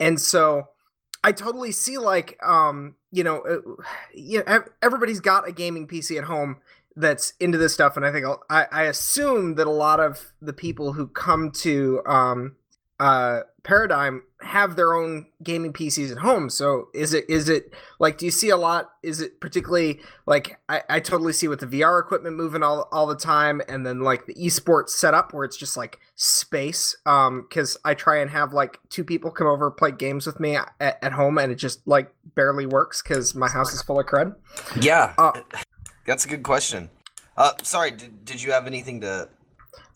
And 0.00 0.18
so, 0.18 0.68
I 1.24 1.32
totally 1.32 1.72
see 1.72 1.98
like 1.98 2.38
um 2.46 2.94
you 3.10 3.24
know 3.24 3.42
uh, 4.46 4.58
everybody's 4.82 5.20
got 5.20 5.48
a 5.48 5.52
gaming 5.52 5.86
PC 5.86 6.16
at 6.18 6.24
home 6.24 6.58
that's 6.96 7.32
into 7.40 7.58
this 7.58 7.72
stuff 7.74 7.96
and 7.96 8.04
I 8.04 8.12
think 8.12 8.26
I'll- 8.26 8.42
I 8.50 8.66
I 8.70 8.82
assume 8.84 9.54
that 9.56 9.66
a 9.66 9.70
lot 9.70 10.00
of 10.00 10.32
the 10.42 10.52
people 10.52 10.92
who 10.94 11.06
come 11.08 11.50
to 11.62 12.02
um 12.06 12.56
uh 13.00 13.40
paradigm 13.62 14.22
have 14.40 14.76
their 14.76 14.94
own 14.94 15.26
gaming 15.42 15.72
PCs 15.72 16.10
at 16.10 16.18
home 16.18 16.48
so 16.48 16.88
is 16.94 17.12
it 17.12 17.28
is 17.28 17.48
it 17.48 17.72
like 17.98 18.18
do 18.18 18.24
you 18.24 18.30
see 18.30 18.48
a 18.50 18.56
lot 18.56 18.90
is 19.02 19.20
it 19.20 19.40
particularly 19.40 20.00
like 20.26 20.58
I, 20.68 20.82
I 20.88 21.00
totally 21.00 21.32
see 21.32 21.48
with 21.48 21.60
the 21.60 21.66
VR 21.66 22.00
equipment 22.00 22.36
moving 22.36 22.62
all, 22.62 22.88
all 22.90 23.06
the 23.06 23.16
time 23.16 23.60
and 23.68 23.84
then 23.84 24.00
like 24.00 24.26
the 24.26 24.34
esports 24.34 24.90
setup 24.90 25.34
where 25.34 25.44
it's 25.44 25.56
just 25.56 25.76
like 25.76 25.98
space 26.14 26.96
um 27.04 27.46
because 27.48 27.76
I 27.84 27.94
try 27.94 28.18
and 28.18 28.30
have 28.30 28.52
like 28.52 28.78
two 28.88 29.04
people 29.04 29.30
come 29.30 29.46
over 29.48 29.70
play 29.70 29.90
games 29.92 30.26
with 30.26 30.40
me 30.40 30.56
at, 30.56 30.72
at 30.80 31.12
home 31.12 31.36
and 31.38 31.52
it 31.52 31.56
just 31.56 31.86
like 31.86 32.10
barely 32.34 32.66
works 32.66 33.02
because 33.02 33.34
my 33.34 33.48
house 33.48 33.72
is 33.74 33.82
full 33.82 34.00
of 34.00 34.06
crud 34.06 34.34
Yeah, 34.80 35.14
Uh, 35.18 35.32
that's 36.06 36.24
a 36.24 36.28
good 36.28 36.42
question. 36.42 36.88
Uh, 37.36 37.52
sorry, 37.62 37.90
did, 37.90 38.24
did 38.24 38.42
you 38.42 38.50
have 38.50 38.66
anything 38.66 39.00
to? 39.02 39.28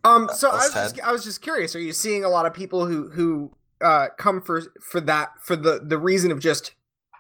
Um, 0.05 0.29
so 0.35 0.51
I 0.51 0.55
was 0.55 0.73
just 0.75 1.01
I 1.01 1.13
was 1.13 1.25
just 1.25 1.43
curious. 1.43 1.77
Are 1.77 1.81
you 1.81 1.93
seeing 1.93 2.25
a 2.25 2.29
lot 2.29 2.47
of 2.47 2.53
people 2.55 2.87
who 2.87 3.11
who 3.11 3.53
uh 3.81 4.09
come 4.19 4.41
for 4.43 4.63
for 4.81 5.01
that 5.03 5.31
for 5.41 5.57
the 5.57 5.81
the 5.83 5.99
reason 5.99 6.31
of 6.33 6.41
just 6.41 6.73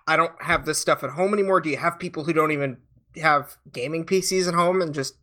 I 0.06 0.16
don't 0.16 0.32
have 0.42 0.64
this 0.66 0.78
stuff 0.78 1.04
at 1.04 1.10
home 1.10 1.32
anymore? 1.32 1.60
Do 1.60 1.70
you 1.70 1.76
have 1.76 1.98
people 1.98 2.24
who 2.24 2.32
don't 2.32 2.50
even 2.50 2.78
have 3.20 3.56
gaming 3.72 4.04
PCs 4.04 4.48
at 4.48 4.54
home 4.54 4.82
and 4.82 4.92
just 4.94 5.14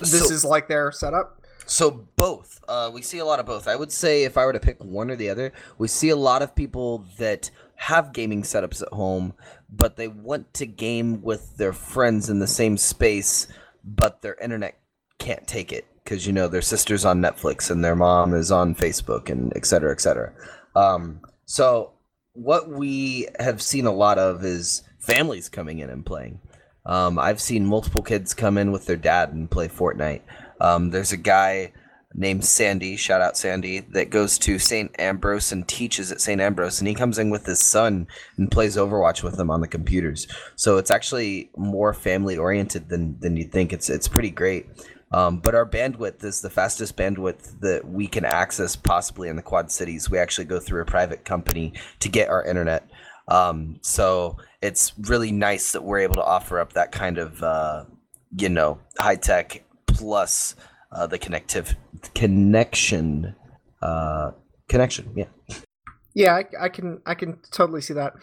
this 0.00 0.26
So- 0.28 0.34
is 0.34 0.44
like 0.44 0.68
their 0.68 0.90
setup? 0.90 1.40
So 1.66 1.90
both. 2.16 2.60
Uh, 2.68 2.90
we 2.92 3.00
see 3.00 3.18
a 3.20 3.24
lot 3.24 3.40
of 3.40 3.46
both. 3.46 3.68
I 3.68 3.74
would 3.76 3.90
say 3.90 4.24
if 4.24 4.36
I 4.36 4.44
were 4.44 4.52
to 4.52 4.60
pick 4.60 4.84
one 4.84 5.10
or 5.10 5.16
the 5.16 5.30
other, 5.30 5.50
we 5.78 5.88
see 5.88 6.10
a 6.10 6.16
lot 6.16 6.42
of 6.42 6.54
people 6.54 7.06
that 7.16 7.50
have 7.76 8.12
gaming 8.12 8.42
setups 8.42 8.82
at 8.82 8.88
home, 8.92 9.32
but 9.70 9.96
they 9.96 10.08
want 10.08 10.52
to 10.54 10.66
game 10.66 11.22
with 11.22 11.56
their 11.56 11.72
friends 11.72 12.28
in 12.28 12.38
the 12.38 12.46
same 12.46 12.76
space, 12.76 13.48
but 13.82 14.20
their 14.20 14.34
internet 14.42 14.78
can't 15.18 15.46
take 15.46 15.72
it 15.72 15.86
because 16.04 16.26
you 16.26 16.32
know 16.32 16.48
their 16.48 16.62
sister's 16.62 17.04
on 17.04 17.20
Netflix 17.20 17.70
and 17.70 17.82
their 17.82 17.96
mom 17.96 18.34
is 18.34 18.52
on 18.52 18.74
Facebook 18.74 19.30
and 19.30 19.52
et 19.56 19.66
cetera, 19.66 19.90
et 19.90 20.00
cetera. 20.00 20.32
Um, 20.76 21.20
so 21.46 21.92
what 22.34 22.68
we 22.68 23.28
have 23.40 23.62
seen 23.62 23.86
a 23.86 23.92
lot 23.92 24.18
of 24.18 24.44
is 24.44 24.82
families 24.98 25.48
coming 25.48 25.78
in 25.78 25.90
and 25.90 26.04
playing. 26.04 26.40
Um, 26.86 27.18
I've 27.18 27.40
seen 27.40 27.64
multiple 27.64 28.02
kids 28.02 28.34
come 28.34 28.58
in 28.58 28.70
with 28.70 28.86
their 28.86 28.96
dad 28.96 29.32
and 29.32 29.50
play 29.50 29.68
Fortnite. 29.68 30.20
Um, 30.60 30.90
there's 30.90 31.12
a 31.12 31.16
guy 31.16 31.72
named 32.14 32.44
Sandy, 32.44 32.96
shout 32.96 33.20
out 33.20 33.36
Sandy, 33.36 33.80
that 33.80 34.10
goes 34.10 34.38
to 34.38 34.58
St. 34.58 34.94
Ambrose 35.00 35.50
and 35.50 35.66
teaches 35.66 36.12
at 36.12 36.20
St. 36.20 36.40
Ambrose, 36.40 36.78
and 36.78 36.86
he 36.86 36.94
comes 36.94 37.18
in 37.18 37.30
with 37.30 37.46
his 37.46 37.58
son 37.58 38.06
and 38.36 38.50
plays 38.50 38.76
Overwatch 38.76 39.22
with 39.22 39.36
them 39.36 39.50
on 39.50 39.60
the 39.60 39.66
computers. 39.66 40.28
So 40.54 40.76
it's 40.76 40.90
actually 40.90 41.50
more 41.56 41.92
family 41.92 42.36
oriented 42.36 42.88
than 42.88 43.18
than 43.18 43.36
you'd 43.36 43.52
think. 43.52 43.72
It's 43.72 43.90
it's 43.90 44.08
pretty 44.08 44.30
great. 44.30 44.66
Um, 45.14 45.38
but 45.38 45.54
our 45.54 45.64
bandwidth 45.64 46.24
is 46.24 46.40
the 46.40 46.50
fastest 46.50 46.96
bandwidth 46.96 47.60
that 47.60 47.88
we 47.88 48.08
can 48.08 48.24
access 48.24 48.74
possibly 48.74 49.28
in 49.28 49.36
the 49.36 49.42
Quad 49.42 49.70
Cities. 49.70 50.10
We 50.10 50.18
actually 50.18 50.46
go 50.46 50.58
through 50.58 50.82
a 50.82 50.84
private 50.84 51.24
company 51.24 51.72
to 52.00 52.08
get 52.08 52.30
our 52.30 52.44
internet. 52.44 52.90
Um, 53.28 53.78
so 53.80 54.38
it's 54.60 54.92
really 54.98 55.30
nice 55.30 55.70
that 55.70 55.84
we're 55.84 56.00
able 56.00 56.16
to 56.16 56.24
offer 56.24 56.58
up 56.58 56.72
that 56.72 56.90
kind 56.90 57.18
of, 57.18 57.40
uh, 57.44 57.84
you 58.36 58.48
know, 58.48 58.80
high 58.98 59.14
tech 59.14 59.62
plus 59.86 60.56
uh, 60.90 61.06
the 61.06 61.18
connective 61.18 61.76
connection 62.16 63.36
uh, 63.82 64.32
connection. 64.68 65.12
Yeah. 65.14 65.56
Yeah, 66.14 66.34
I, 66.34 66.64
I 66.64 66.68
can 66.68 67.00
I 67.06 67.14
can 67.14 67.38
totally 67.52 67.82
see 67.82 67.94
that. 67.94 68.14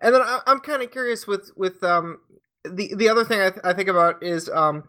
And 0.00 0.14
then 0.14 0.22
I, 0.22 0.42
I'm 0.46 0.60
kind 0.60 0.80
of 0.80 0.92
curious 0.92 1.26
with 1.26 1.50
with 1.56 1.82
um 1.82 2.18
the 2.64 2.94
the 2.94 3.08
other 3.08 3.24
thing 3.24 3.40
I, 3.40 3.50
th- 3.50 3.62
I 3.64 3.72
think 3.72 3.88
about 3.88 4.22
is 4.22 4.48
um 4.48 4.84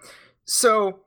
so 0.46 1.00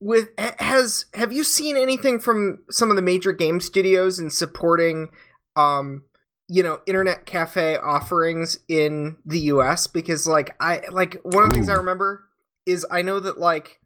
with 0.00 0.28
has 0.58 1.06
have 1.14 1.32
you 1.32 1.44
seen 1.44 1.76
anything 1.76 2.18
from 2.18 2.58
some 2.70 2.90
of 2.90 2.96
the 2.96 3.02
major 3.02 3.32
game 3.32 3.60
studios 3.60 4.18
in 4.18 4.30
supporting 4.30 5.08
um 5.56 6.02
you 6.48 6.62
know 6.62 6.80
internet 6.86 7.26
cafe 7.26 7.76
offerings 7.76 8.58
in 8.68 9.16
the 9.24 9.40
US 9.40 9.86
because 9.86 10.26
like 10.26 10.54
I 10.60 10.82
like 10.90 11.16
one 11.22 11.44
of 11.44 11.50
the 11.50 11.54
things 11.54 11.68
I 11.68 11.74
remember 11.74 12.24
is 12.66 12.86
I 12.90 13.02
know 13.02 13.20
that 13.20 13.38
like 13.38 13.80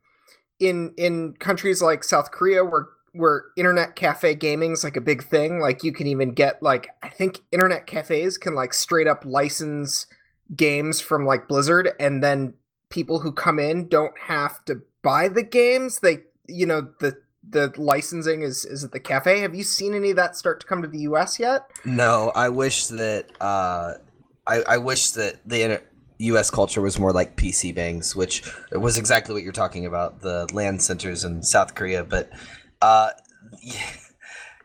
in 0.58 0.92
in 0.96 1.34
countries 1.34 1.80
like 1.82 2.02
South 2.02 2.30
Korea 2.30 2.64
where 2.64 2.88
where 3.12 3.44
internet 3.56 3.96
cafe 3.96 4.34
gaming 4.34 4.72
is 4.72 4.84
like 4.84 4.96
a 4.96 5.00
big 5.00 5.22
thing 5.22 5.60
like 5.60 5.84
you 5.84 5.92
can 5.92 6.06
even 6.06 6.32
get 6.32 6.62
like 6.62 6.88
I 7.02 7.08
think 7.08 7.40
internet 7.52 7.86
cafes 7.86 8.38
can 8.38 8.54
like 8.54 8.74
straight 8.74 9.06
up 9.06 9.24
license 9.24 10.06
games 10.54 11.00
from 11.00 11.26
like 11.26 11.48
Blizzard 11.48 11.90
and 12.00 12.22
then 12.22 12.54
people 12.90 13.20
who 13.20 13.32
come 13.32 13.58
in 13.58 13.88
don't 13.88 14.18
have 14.18 14.64
to 14.64 14.82
buy 15.02 15.28
the 15.28 15.42
games 15.42 16.00
they 16.00 16.18
you 16.46 16.66
know 16.66 16.88
the 17.00 17.16
the 17.50 17.72
licensing 17.76 18.42
is 18.42 18.64
is 18.64 18.84
at 18.84 18.92
the 18.92 19.00
cafe 19.00 19.40
have 19.40 19.54
you 19.54 19.62
seen 19.62 19.94
any 19.94 20.10
of 20.10 20.16
that 20.16 20.36
start 20.36 20.60
to 20.60 20.66
come 20.66 20.82
to 20.82 20.88
the 20.88 21.00
US 21.00 21.38
yet 21.38 21.70
No, 21.84 22.32
I 22.34 22.48
wish 22.48 22.88
that 22.88 23.26
uh, 23.40 23.94
I, 24.46 24.62
I 24.62 24.78
wish 24.78 25.10
that 25.10 25.36
the 25.46 25.80
U.S. 26.18 26.50
culture 26.50 26.80
was 26.80 26.98
more 26.98 27.12
like 27.12 27.36
PC 27.36 27.74
bangs, 27.74 28.16
which 28.16 28.42
was 28.72 28.98
exactly 28.98 29.34
what 29.34 29.42
you're 29.42 29.52
talking 29.52 29.86
about, 29.86 30.20
the 30.20 30.48
LAN 30.52 30.80
centers 30.80 31.24
in 31.24 31.42
South 31.42 31.74
Korea. 31.74 32.02
But 32.02 32.30
uh, 32.82 33.10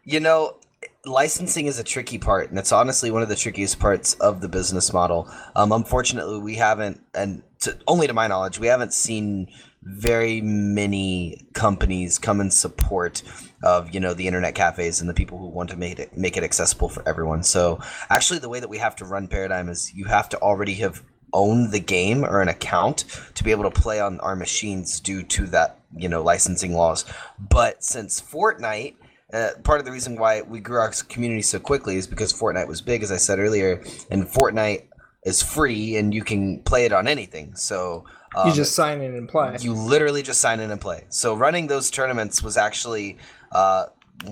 you 0.03 0.19
know, 0.19 0.57
licensing 1.05 1.65
is 1.65 1.79
a 1.79 1.83
tricky 1.83 2.17
part, 2.17 2.49
and 2.49 2.57
it's 2.57 2.71
honestly 2.71 3.11
one 3.11 3.21
of 3.21 3.29
the 3.29 3.35
trickiest 3.35 3.79
parts 3.79 4.13
of 4.15 4.41
the 4.41 4.47
business 4.47 4.93
model. 4.93 5.29
Um, 5.55 5.71
unfortunately, 5.71 6.39
we 6.39 6.55
haven't, 6.55 7.01
and 7.13 7.43
to, 7.61 7.77
only 7.87 8.07
to 8.07 8.13
my 8.13 8.27
knowledge, 8.27 8.59
we 8.59 8.67
haven't 8.67 8.93
seen 8.93 9.47
very 9.81 10.39
many 10.41 11.45
companies 11.53 12.17
come 12.17 12.39
in 12.39 12.49
support 12.49 13.21
of 13.63 13.93
you 13.93 13.99
know 13.99 14.13
the 14.13 14.27
internet 14.27 14.55
cafes 14.55 15.01
and 15.01 15.09
the 15.09 15.13
people 15.13 15.37
who 15.37 15.47
want 15.47 15.69
to 15.69 15.75
make 15.75 15.99
it 15.99 16.17
make 16.17 16.37
it 16.37 16.43
accessible 16.43 16.89
for 16.89 17.07
everyone. 17.07 17.43
So 17.43 17.79
actually, 18.09 18.39
the 18.39 18.49
way 18.49 18.59
that 18.59 18.69
we 18.69 18.77
have 18.77 18.95
to 18.97 19.05
run 19.05 19.27
Paradigm 19.27 19.69
is 19.69 19.93
you 19.93 20.05
have 20.05 20.29
to 20.29 20.37
already 20.37 20.75
have 20.75 21.03
owned 21.33 21.71
the 21.71 21.79
game 21.79 22.23
or 22.23 22.41
an 22.41 22.47
account 22.47 23.05
to 23.33 23.43
be 23.43 23.51
able 23.51 23.63
to 23.63 23.81
play 23.81 23.99
on 23.99 24.19
our 24.19 24.35
machines 24.35 24.99
due 24.99 25.23
to 25.23 25.47
that 25.47 25.79
you 25.95 26.07
know 26.07 26.23
licensing 26.23 26.73
laws. 26.73 27.03
But 27.37 27.83
since 27.83 28.21
Fortnite 28.21 28.95
uh, 29.33 29.49
part 29.63 29.79
of 29.79 29.85
the 29.85 29.91
reason 29.91 30.15
why 30.15 30.41
we 30.41 30.59
grew 30.59 30.79
our 30.79 30.91
community 31.09 31.41
so 31.41 31.59
quickly 31.59 31.97
is 31.97 32.07
because 32.07 32.31
Fortnite 32.31 32.67
was 32.67 32.81
big, 32.81 33.01
as 33.03 33.11
I 33.11 33.17
said 33.17 33.39
earlier, 33.39 33.83
and 34.11 34.25
Fortnite 34.25 34.87
is 35.25 35.41
free 35.41 35.95
and 35.95 36.13
you 36.13 36.23
can 36.23 36.61
play 36.63 36.85
it 36.85 36.93
on 36.93 37.07
anything. 37.07 37.55
So 37.55 38.05
um, 38.35 38.47
you 38.47 38.53
just 38.53 38.75
sign 38.75 39.01
in 39.01 39.15
and 39.15 39.27
play 39.27 39.55
you 39.59 39.73
literally 39.73 40.21
just 40.21 40.41
sign 40.41 40.59
in 40.59 40.69
and 40.69 40.79
play. 40.79 41.05
So 41.09 41.35
running 41.35 41.67
those 41.67 41.89
tournaments 41.89 42.43
was 42.43 42.57
actually 42.57 43.17
uh, 43.51 43.85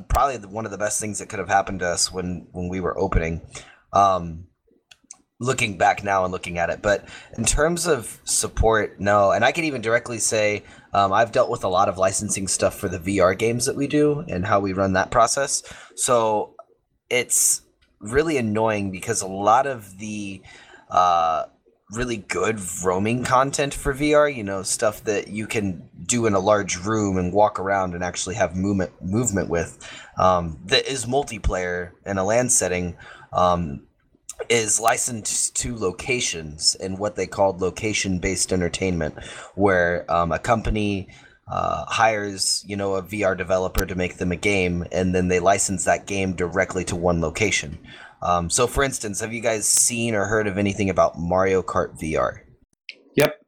probably 0.07 0.37
the, 0.37 0.47
one 0.47 0.65
of 0.65 0.71
the 0.71 0.77
best 0.77 0.99
things 0.99 1.19
that 1.19 1.29
could 1.29 1.39
have 1.39 1.49
happened 1.49 1.79
to 1.79 1.87
us 1.87 2.11
when 2.11 2.47
when 2.51 2.69
we 2.69 2.79
were 2.79 2.97
opening. 2.97 3.41
Um, 3.93 4.47
looking 5.39 5.75
back 5.75 6.03
now 6.03 6.23
and 6.23 6.31
looking 6.31 6.59
at 6.59 6.69
it, 6.69 6.83
but 6.83 7.09
in 7.35 7.43
terms 7.43 7.87
of 7.87 8.19
support, 8.25 8.99
no. 8.99 9.31
And 9.31 9.43
I 9.43 9.51
can 9.51 9.63
even 9.63 9.81
directly 9.81 10.19
say 10.19 10.63
um, 10.93 11.13
I've 11.13 11.32
dealt 11.32 11.49
with 11.49 11.63
a 11.63 11.69
lot 11.69 11.89
of 11.89 11.97
licensing 11.97 12.47
stuff 12.47 12.75
for 12.75 12.88
the 12.89 12.99
VR 12.99 13.38
games 13.38 13.65
that 13.65 13.75
we 13.75 13.88
do 13.88 14.23
and 14.27 14.45
how 14.45 14.60
we 14.60 14.73
run 14.73 14.93
that 14.93 15.12
process. 15.12 15.63
So 15.95 16.56
it's 17.10 17.62
really 17.99 18.38
annoying 18.38 18.91
because 18.91 19.21
a 19.21 19.27
lot 19.27 19.67
of 19.67 19.97
the 19.97 20.41
uh, 20.89 21.45
really 21.91 22.17
good 22.17 22.60
roaming 22.84 23.23
content 23.23 23.73
for 23.73 23.93
VR, 23.93 24.34
you 24.34 24.43
know, 24.43 24.63
stuff 24.63 25.04
that 25.04 25.27
you 25.27 25.45
can 25.45 25.89
do 26.06 26.25
in 26.25 26.34
a 26.34 26.39
large 26.39 26.77
room 26.77 27.17
and 27.17 27.34
walk 27.34 27.60
around 27.60 27.93
and 27.93 28.04
actually 28.04 28.36
have 28.36 28.56
movement 28.56 28.91
movement 29.01 29.49
with, 29.49 29.77
um, 30.17 30.60
that 30.65 30.86
is 30.86 31.06
multiplayer 31.06 31.91
in 32.06 32.17
a 32.17 32.23
LAN 32.23 32.49
setting. 32.49 32.95
Um, 33.34 33.84
is 34.49 34.80
licensed 34.80 35.56
to 35.58 35.75
locations 35.75 36.75
in 36.75 36.97
what 36.97 37.15
they 37.15 37.27
called 37.27 37.62
location 37.62 38.19
based 38.19 38.51
entertainment, 38.51 39.15
where 39.56 40.06
um, 40.12 40.32
a 40.32 40.39
company 40.39 41.08
uh, 41.47 41.86
hires 41.86 42.63
you 42.67 42.75
know 42.75 42.95
a 42.95 43.04
VR 43.04 43.38
developer 43.38 43.86
to 43.86 43.95
make 43.95 44.17
them 44.17 44.32
a 44.32 44.36
game, 44.36 44.86
and 44.91 45.13
then 45.13 45.27
they 45.27 45.39
license 45.39 45.86
that 45.86 46.06
game 46.06 46.34
directly 46.34 46.84
to 46.86 46.95
one 46.95 47.21
location. 47.21 47.77
Um, 48.21 48.49
so, 48.49 48.67
for 48.67 48.84
instance, 48.84 49.19
have 49.19 49.34
you 49.34 49.41
guys 49.41 49.67
seen 49.67 50.13
or 50.13 50.25
heard 50.25 50.47
of 50.47 50.58
anything 50.58 50.89
about 50.89 51.17
Mario 51.17 51.62
Kart 51.63 51.99
VR? 51.99 52.41
Yep. 53.15 53.41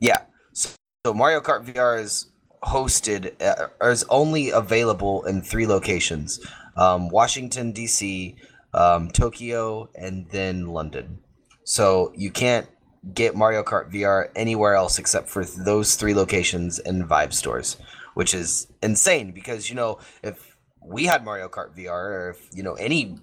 Yeah. 0.00 0.18
So, 0.52 0.70
so 1.04 1.14
Mario 1.14 1.40
Kart 1.40 1.64
VR 1.64 2.00
is 2.00 2.30
hosted 2.62 3.32
uh, 3.42 3.68
or 3.80 3.90
is 3.90 4.04
only 4.08 4.50
available 4.50 5.24
in 5.24 5.42
three 5.42 5.66
locations: 5.66 6.40
um, 6.76 7.08
Washington 7.08 7.72
D.C., 7.72 8.36
um, 8.74 9.10
Tokyo, 9.10 9.88
and 9.94 10.28
then 10.30 10.66
London. 10.66 11.18
So 11.64 12.12
you 12.16 12.30
can't 12.30 12.66
get 13.14 13.34
Mario 13.34 13.62
Kart 13.62 13.92
VR 13.92 14.28
anywhere 14.36 14.74
else 14.74 14.98
except 14.98 15.28
for 15.28 15.44
those 15.44 15.94
three 15.94 16.14
locations 16.14 16.78
and 16.78 17.04
Vibe 17.04 17.32
stores, 17.32 17.76
which 18.14 18.34
is 18.34 18.66
insane 18.82 19.32
because 19.32 19.68
you 19.68 19.76
know 19.76 19.98
if 20.22 20.56
we 20.82 21.04
had 21.04 21.24
Mario 21.24 21.48
Kart 21.48 21.76
VR, 21.76 21.90
or 21.90 22.30
if 22.30 22.48
you 22.52 22.62
know 22.62 22.74
any 22.74 23.18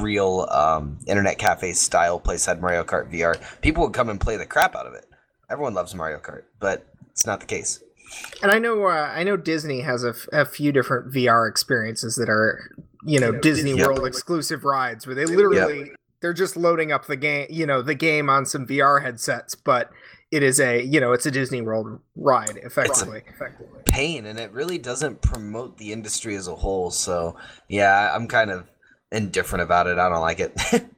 real 0.00 0.46
um, 0.50 0.98
internet 1.06 1.38
cafe 1.38 1.72
style 1.72 2.20
place 2.20 2.46
had 2.46 2.60
Mario 2.60 2.84
Kart 2.84 3.12
VR, 3.12 3.40
people 3.60 3.84
would 3.84 3.94
come 3.94 4.08
and 4.08 4.20
play 4.20 4.36
the 4.36 4.46
crap 4.46 4.76
out 4.76 4.86
of 4.86 4.94
it. 4.94 5.06
Everyone 5.50 5.74
loves 5.74 5.94
Mario 5.94 6.18
Kart, 6.18 6.42
but 6.60 6.86
it's 7.10 7.26
not 7.26 7.40
the 7.40 7.46
case. 7.46 7.82
And 8.42 8.50
I 8.50 8.58
know, 8.58 8.84
uh, 8.86 9.12
I 9.14 9.22
know 9.22 9.36
Disney 9.36 9.80
has 9.80 10.04
a, 10.04 10.10
f- 10.10 10.28
a 10.32 10.44
few 10.44 10.72
different 10.72 11.12
VR 11.12 11.48
experiences 11.48 12.14
that 12.16 12.28
are, 12.28 12.70
you 13.04 13.20
know, 13.20 13.32
Disney 13.32 13.76
Yep. 13.76 13.86
World 13.86 14.06
exclusive 14.06 14.64
rides 14.64 15.06
where 15.06 15.14
they 15.14 15.24
literally 15.24 15.92
they're 16.20 16.32
just 16.32 16.56
loading 16.56 16.92
up 16.92 17.06
the 17.06 17.16
game, 17.16 17.46
you 17.50 17.66
know, 17.66 17.82
the 17.82 17.94
game 17.94 18.28
on 18.28 18.44
some 18.44 18.66
VR 18.66 19.02
headsets, 19.02 19.54
but 19.54 19.90
it 20.30 20.42
is 20.42 20.60
a, 20.60 20.82
you 20.82 21.00
know, 21.00 21.12
it's 21.12 21.26
a 21.26 21.30
Disney 21.30 21.60
World 21.62 22.00
ride 22.16 22.58
effectively. 22.62 23.22
effectively. 23.28 23.80
Pain, 23.86 24.26
and 24.26 24.38
it 24.38 24.52
really 24.52 24.78
doesn't 24.78 25.22
promote 25.22 25.78
the 25.78 25.92
industry 25.92 26.34
as 26.36 26.48
a 26.48 26.54
whole. 26.54 26.90
So 26.90 27.36
yeah, 27.68 28.12
I'm 28.14 28.28
kind 28.28 28.50
of 28.50 28.68
indifferent 29.12 29.62
about 29.62 29.86
it. 29.86 29.98
I 29.98 30.08
don't 30.08 30.20
like 30.20 30.40
it. 30.40 30.52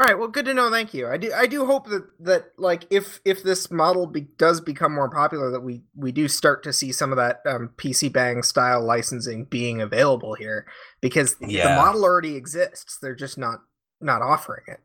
All 0.00 0.06
right, 0.06 0.16
well, 0.16 0.28
good 0.28 0.44
to 0.44 0.54
know. 0.54 0.70
Thank 0.70 0.94
you. 0.94 1.08
I 1.08 1.16
do. 1.16 1.32
I 1.32 1.46
do 1.46 1.66
hope 1.66 1.88
that 1.88 2.06
that 2.20 2.52
like 2.56 2.86
if 2.88 3.20
if 3.24 3.42
this 3.42 3.68
model 3.68 4.06
be, 4.06 4.28
does 4.38 4.60
become 4.60 4.94
more 4.94 5.10
popular, 5.10 5.50
that 5.50 5.60
we 5.60 5.82
we 5.96 6.12
do 6.12 6.28
start 6.28 6.62
to 6.64 6.72
see 6.72 6.92
some 6.92 7.10
of 7.10 7.16
that 7.16 7.40
um, 7.44 7.70
PC 7.76 8.12
Bang 8.12 8.44
style 8.44 8.80
licensing 8.80 9.44
being 9.44 9.80
available 9.80 10.34
here 10.34 10.66
because 11.00 11.34
the 11.36 11.64
model 11.64 12.04
already 12.04 12.36
exists. 12.36 12.98
They're 13.02 13.16
just 13.16 13.38
not 13.38 13.62
not 14.00 14.22
offering 14.22 14.62
it. 14.68 14.78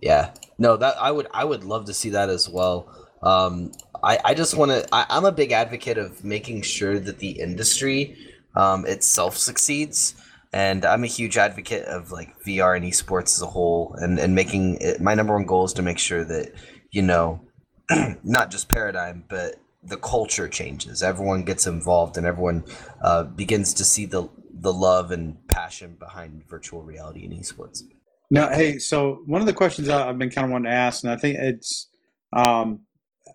Yeah, 0.00 0.32
no, 0.56 0.78
that 0.78 0.96
I 0.98 1.10
would 1.10 1.26
I 1.34 1.44
would 1.44 1.64
love 1.64 1.84
to 1.86 1.94
see 1.94 2.08
that 2.10 2.30
as 2.30 2.48
well. 2.48 2.88
Um, 3.22 3.72
I 4.02 4.18
I 4.24 4.34
just 4.34 4.56
want 4.56 4.70
to. 4.70 4.88
I'm 4.90 5.26
a 5.26 5.32
big 5.32 5.52
advocate 5.52 5.98
of 5.98 6.24
making 6.24 6.62
sure 6.62 6.98
that 6.98 7.18
the 7.18 7.32
industry 7.32 8.16
um, 8.56 8.86
itself 8.86 9.36
succeeds, 9.36 10.14
and 10.52 10.84
I'm 10.84 11.04
a 11.04 11.08
huge 11.08 11.38
advocate 11.38 11.84
of 11.84 12.10
like 12.10 12.38
VR 12.44 12.76
and 12.76 12.84
esports 12.84 13.36
as 13.36 13.42
a 13.42 13.46
whole, 13.46 13.94
and 13.98 14.18
and 14.18 14.34
making 14.34 14.78
it, 14.80 15.00
my 15.00 15.14
number 15.14 15.34
one 15.34 15.46
goal 15.46 15.64
is 15.64 15.72
to 15.74 15.82
make 15.82 15.98
sure 15.98 16.24
that 16.24 16.52
you 16.90 17.02
know, 17.02 17.40
not 18.24 18.50
just 18.50 18.68
paradigm, 18.68 19.24
but 19.28 19.56
the 19.82 19.96
culture 19.96 20.48
changes. 20.48 21.02
Everyone 21.02 21.44
gets 21.44 21.66
involved, 21.66 22.16
and 22.16 22.26
everyone 22.26 22.64
uh, 23.02 23.24
begins 23.24 23.74
to 23.74 23.84
see 23.84 24.06
the 24.06 24.28
the 24.52 24.72
love 24.72 25.10
and 25.10 25.36
passion 25.48 25.96
behind 25.98 26.46
virtual 26.48 26.82
reality 26.82 27.24
and 27.24 27.32
esports. 27.32 27.82
Now, 28.30 28.50
hey, 28.50 28.78
so 28.78 29.22
one 29.26 29.40
of 29.40 29.46
the 29.46 29.52
questions 29.52 29.88
I've 29.88 30.18
been 30.18 30.30
kind 30.30 30.44
of 30.44 30.52
wanting 30.52 30.70
to 30.70 30.76
ask, 30.76 31.02
and 31.02 31.12
I 31.12 31.16
think 31.16 31.38
it's, 31.38 31.88
um, 32.32 32.80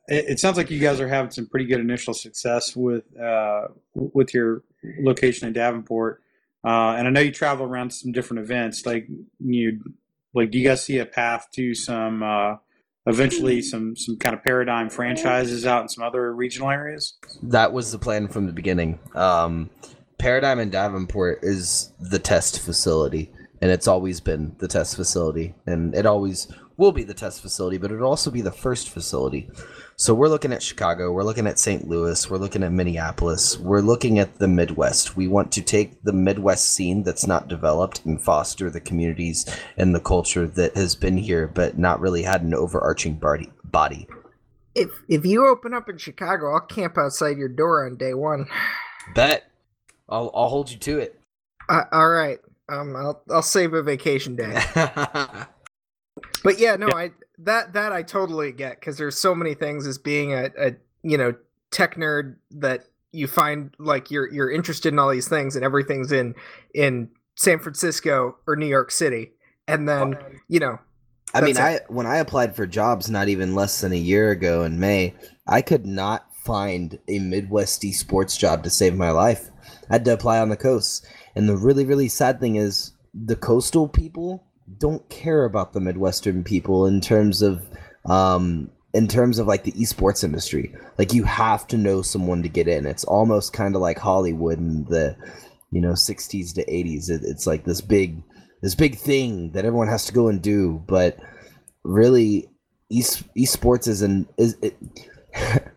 it, 0.08 0.26
it 0.30 0.40
sounds 0.40 0.56
like 0.56 0.70
you 0.70 0.80
guys 0.80 1.02
are 1.02 1.08
having 1.08 1.32
some 1.32 1.48
pretty 1.48 1.66
good 1.66 1.80
initial 1.80 2.14
success 2.14 2.76
with 2.76 3.04
uh, 3.20 3.68
with 3.94 4.34
your 4.34 4.64
location 5.00 5.48
in 5.48 5.54
Davenport, 5.54 6.22
uh, 6.66 6.96
and 6.98 7.08
I 7.08 7.12
know 7.12 7.20
you 7.20 7.32
travel 7.32 7.66
around 7.66 7.90
to 7.90 7.96
some 7.96 8.12
different 8.12 8.44
events. 8.44 8.86
Like 8.86 9.08
you, 9.40 9.82
like, 10.34 10.52
do 10.52 10.58
you 10.58 10.68
guys 10.68 10.84
see 10.84 10.98
a 10.98 11.06
path 11.06 11.48
to 11.54 11.76
some 11.76 12.24
uh, 12.24 12.56
eventually 13.06 13.62
some 13.62 13.96
some 13.96 14.18
kind 14.18 14.36
of 14.36 14.44
paradigm 14.44 14.90
franchises 14.90 15.66
out 15.66 15.84
in 15.84 15.90
some 15.90 16.04
other 16.04 16.34
regional 16.34 16.72
areas? 16.72 17.18
That 17.44 17.72
was 17.72 17.92
the 17.92 18.00
plan 18.00 18.28
from 18.28 18.48
the 18.48 18.54
beginning. 18.54 19.00
Um, 19.14 19.70
Paradigm 20.18 20.60
in 20.60 20.70
Davenport 20.70 21.40
is 21.44 21.92
the 22.00 22.20
test 22.20 22.60
facility, 22.62 23.32
and 23.62 23.70
it's 23.70 23.88
always 23.88 24.22
been 24.22 24.56
the 24.60 24.68
test 24.68 24.96
facility, 24.96 25.54
and 25.68 25.94
it 25.94 26.06
always 26.06 26.48
will 26.78 26.92
be 26.92 27.04
the 27.04 27.14
test 27.14 27.42
facility, 27.42 27.78
but 27.78 27.92
it'll 27.92 28.10
also 28.10 28.32
be 28.32 28.42
the 28.42 28.52
first 28.52 28.90
facility. 28.90 29.50
So 29.98 30.14
we're 30.14 30.28
looking 30.28 30.52
at 30.52 30.62
Chicago, 30.62 31.14
we're 31.14 31.24
looking 31.24 31.48
at 31.48 31.58
St. 31.58 31.88
Louis, 31.88 32.30
we're 32.30 32.38
looking 32.38 32.64
at 32.64 32.72
Minneapolis, 32.74 33.58
we're 33.58 33.80
looking 33.80 34.20
at 34.20 34.40
the 34.40 34.48
Midwest. 34.48 35.16
We 35.16 35.30
want 35.30 35.54
to 35.54 35.62
take 35.62 36.04
the 36.04 36.12
Midwest 36.12 36.72
scene 36.72 37.04
that's 37.04 37.26
not 37.26 37.48
developed 37.48 38.04
and 38.04 38.22
foster 38.22 38.70
the 38.70 38.82
communities 38.82 39.46
and 39.78 39.96
the 39.96 40.02
culture 40.02 40.48
that 40.48 40.76
has 40.76 40.96
been 40.96 41.18
here 41.18 41.48
but 41.48 41.78
not 41.78 42.02
really 42.02 42.24
had 42.24 42.42
an 42.42 42.54
overarching 42.54 43.16
body. 43.16 43.50
body. 43.64 44.06
If 44.76 44.90
if 45.08 45.26
you 45.26 45.48
open 45.48 45.74
up 45.74 45.88
in 45.88 45.98
Chicago, 45.98 46.54
I'll 46.54 46.60
camp 46.60 46.98
outside 46.98 47.38
your 47.38 47.48
door 47.48 47.86
on 47.86 47.96
day 47.96 48.14
one. 48.14 48.48
Bet. 49.14 49.50
I'll, 50.10 50.30
I'll 50.36 50.50
hold 50.50 50.70
you 50.72 50.78
to 50.78 51.00
it. 51.00 51.18
Uh, 51.70 51.86
all 51.94 52.10
right. 52.10 52.40
Um, 52.68 52.98
I'll 52.98 53.22
I'll 53.30 53.42
save 53.42 53.74
a 53.74 53.82
vacation 53.82 54.36
day. 54.36 54.62
But 56.46 56.60
yeah, 56.60 56.76
no, 56.76 56.90
I 56.90 57.12
that 57.40 57.74
that 57.74 57.92
I 57.92 58.04
totally 58.04 58.52
get 58.52 58.80
because 58.80 58.98
there's 58.98 59.18
so 59.18 59.36
many 59.36 59.54
things 59.54 59.88
as 59.88 59.98
being 59.98 60.34
a, 60.34 60.50
a 60.58 60.76
you 61.04 61.18
know 61.18 61.36
tech 61.72 61.96
nerd 61.96 62.36
that 62.52 62.86
you 63.12 63.28
find 63.28 63.74
like 63.80 64.12
you're 64.12 64.32
you're 64.32 64.52
interested 64.52 64.94
in 64.94 65.00
all 65.00 65.10
these 65.10 65.28
things 65.28 65.56
and 65.56 65.66
everything's 65.66 66.12
in 66.12 66.36
in 66.74 67.10
San 67.36 67.60
Francisco 67.60 68.38
or 68.48 68.56
New 68.56 68.68
York 68.68 68.92
City, 68.92 69.32
and 69.68 69.88
then 69.88 70.18
you 70.48 70.60
know 70.60 70.80
I 71.36 71.42
mean, 71.42 71.56
That's 71.56 71.82
I 71.82 71.86
when 71.92 72.06
I 72.06 72.18
applied 72.18 72.56
for 72.56 72.66
jobs 72.66 73.10
not 73.10 73.28
even 73.28 73.56
less 73.56 73.82
than 73.82 73.92
a 73.92 73.98
year 73.98 74.32
ago 74.32 74.64
in 74.64 74.80
May, 74.80 75.14
I 75.46 75.62
could 75.62 75.86
not 75.86 76.34
find 76.34 76.98
a 77.10 77.20
Midwest 77.20 77.82
esports 77.82 78.40
job 78.40 78.64
to 78.64 78.70
save 78.70 78.96
my 78.96 79.12
life. 79.12 79.50
I 79.90 79.96
had 79.96 80.06
to 80.06 80.14
apply 80.14 80.40
on 80.40 80.50
the 80.50 80.56
coast. 80.56 81.06
And 81.36 81.50
the 81.50 81.58
really, 81.58 81.84
really 81.84 82.08
sad 82.08 82.40
thing 82.40 82.56
is 82.56 82.94
the 83.14 83.36
coastal 83.36 83.90
people 83.90 84.45
don't 84.78 85.08
care 85.10 85.46
about 85.46 85.74
the 85.74 85.80
Midwestern 85.80 86.44
people 86.44 86.86
in 86.86 87.02
terms 87.02 87.42
of 87.42 87.62
um 88.06 88.70
in 88.94 89.08
terms 89.08 89.40
of 89.40 89.48
like 89.48 89.64
the 89.64 89.74
esports 89.74 90.24
industry. 90.24 90.74
Like 90.98 91.14
you 91.14 91.24
have 91.24 91.68
to 91.68 91.78
know 91.78 92.02
someone 92.02 92.44
to 92.44 92.50
get 92.50 92.68
in. 92.68 92.86
It's 92.86 93.04
almost 93.04 93.54
kind 93.54 93.76
of 93.76 93.82
like 93.82 93.98
Hollywood 93.98 94.58
in 94.58 94.86
the 94.86 95.18
you 95.72 95.82
know 95.82 95.92
60s 95.92 96.54
to 96.56 96.66
80s. 96.66 97.10
It, 97.10 97.22
it's 97.24 97.46
like 97.46 97.66
this 97.66 97.82
big 97.82 98.24
this 98.62 98.76
big 98.76 98.96
thing 98.98 99.52
that 99.52 99.66
everyone 99.66 99.88
has 99.88 100.06
to 100.06 100.14
go 100.14 100.28
and 100.28 100.42
do, 100.42 100.84
but 100.88 101.20
really, 101.84 102.50
es- 102.92 103.24
esports 103.38 103.88
is 103.88 104.02
an 104.02 104.28
is 104.38 104.58
it, 104.62 104.76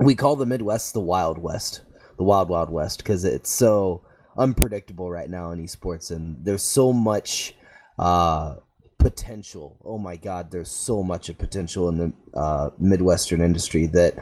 we 0.00 0.14
call 0.14 0.36
the 0.36 0.46
Midwest 0.46 0.92
the 0.92 1.00
Wild 1.00 1.38
West, 1.38 1.82
the 2.16 2.24
Wild 2.24 2.48
Wild 2.48 2.70
West, 2.70 2.98
because 2.98 3.24
it's 3.24 3.50
so 3.50 4.02
unpredictable 4.36 5.10
right 5.10 5.30
now 5.30 5.52
in 5.52 5.62
esports, 5.62 6.10
and 6.10 6.44
there's 6.44 6.64
so 6.64 6.92
much 6.92 7.54
uh, 7.98 8.56
potential. 8.98 9.78
Oh 9.84 9.98
my 9.98 10.16
God, 10.16 10.50
there's 10.50 10.70
so 10.70 11.02
much 11.02 11.28
of 11.28 11.38
potential 11.38 11.88
in 11.88 11.98
the 11.98 12.38
uh, 12.38 12.70
Midwestern 12.78 13.40
industry 13.40 13.86
that 13.88 14.14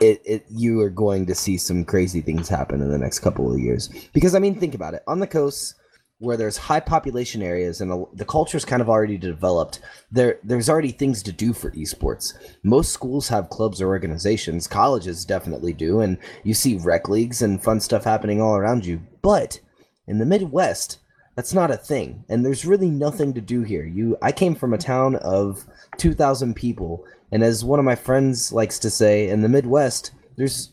it, 0.00 0.22
it 0.24 0.46
you 0.50 0.80
are 0.80 0.90
going 0.90 1.26
to 1.26 1.34
see 1.34 1.56
some 1.56 1.84
crazy 1.84 2.20
things 2.20 2.48
happen 2.48 2.80
in 2.80 2.90
the 2.90 2.98
next 2.98 3.20
couple 3.20 3.52
of 3.52 3.58
years. 3.58 3.88
Because 4.12 4.34
I 4.34 4.38
mean, 4.38 4.58
think 4.58 4.74
about 4.74 4.94
it. 4.94 5.02
On 5.06 5.20
the 5.20 5.26
coast, 5.26 5.74
where 6.22 6.36
there's 6.36 6.56
high 6.56 6.78
population 6.78 7.42
areas 7.42 7.80
and 7.80 7.90
a, 7.90 8.04
the 8.14 8.24
culture's 8.24 8.64
kind 8.64 8.80
of 8.80 8.88
already 8.88 9.18
developed, 9.18 9.80
there 10.12 10.38
there's 10.44 10.70
already 10.70 10.92
things 10.92 11.20
to 11.20 11.32
do 11.32 11.52
for 11.52 11.72
esports. 11.72 12.34
Most 12.62 12.92
schools 12.92 13.28
have 13.28 13.50
clubs 13.50 13.82
or 13.82 13.88
organizations. 13.88 14.68
Colleges 14.68 15.24
definitely 15.24 15.72
do, 15.72 16.00
and 16.00 16.18
you 16.44 16.54
see 16.54 16.76
rec 16.76 17.08
leagues 17.08 17.42
and 17.42 17.62
fun 17.62 17.80
stuff 17.80 18.04
happening 18.04 18.40
all 18.40 18.56
around 18.56 18.86
you. 18.86 19.02
But 19.20 19.60
in 20.06 20.18
the 20.18 20.24
Midwest, 20.26 20.98
that's 21.34 21.54
not 21.54 21.70
a 21.70 21.76
thing, 21.76 22.24
and 22.28 22.44
there's 22.44 22.66
really 22.66 22.90
nothing 22.90 23.32
to 23.34 23.40
do 23.40 23.62
here. 23.62 23.84
You, 23.84 24.16
I 24.20 24.32
came 24.32 24.54
from 24.54 24.74
a 24.74 24.78
town 24.78 25.16
of 25.16 25.64
2,000 25.96 26.54
people, 26.54 27.04
and 27.30 27.42
as 27.42 27.64
one 27.64 27.78
of 27.78 27.84
my 27.84 27.94
friends 27.94 28.52
likes 28.52 28.78
to 28.80 28.90
say, 28.90 29.28
in 29.28 29.42
the 29.42 29.48
Midwest, 29.48 30.12
there's 30.36 30.72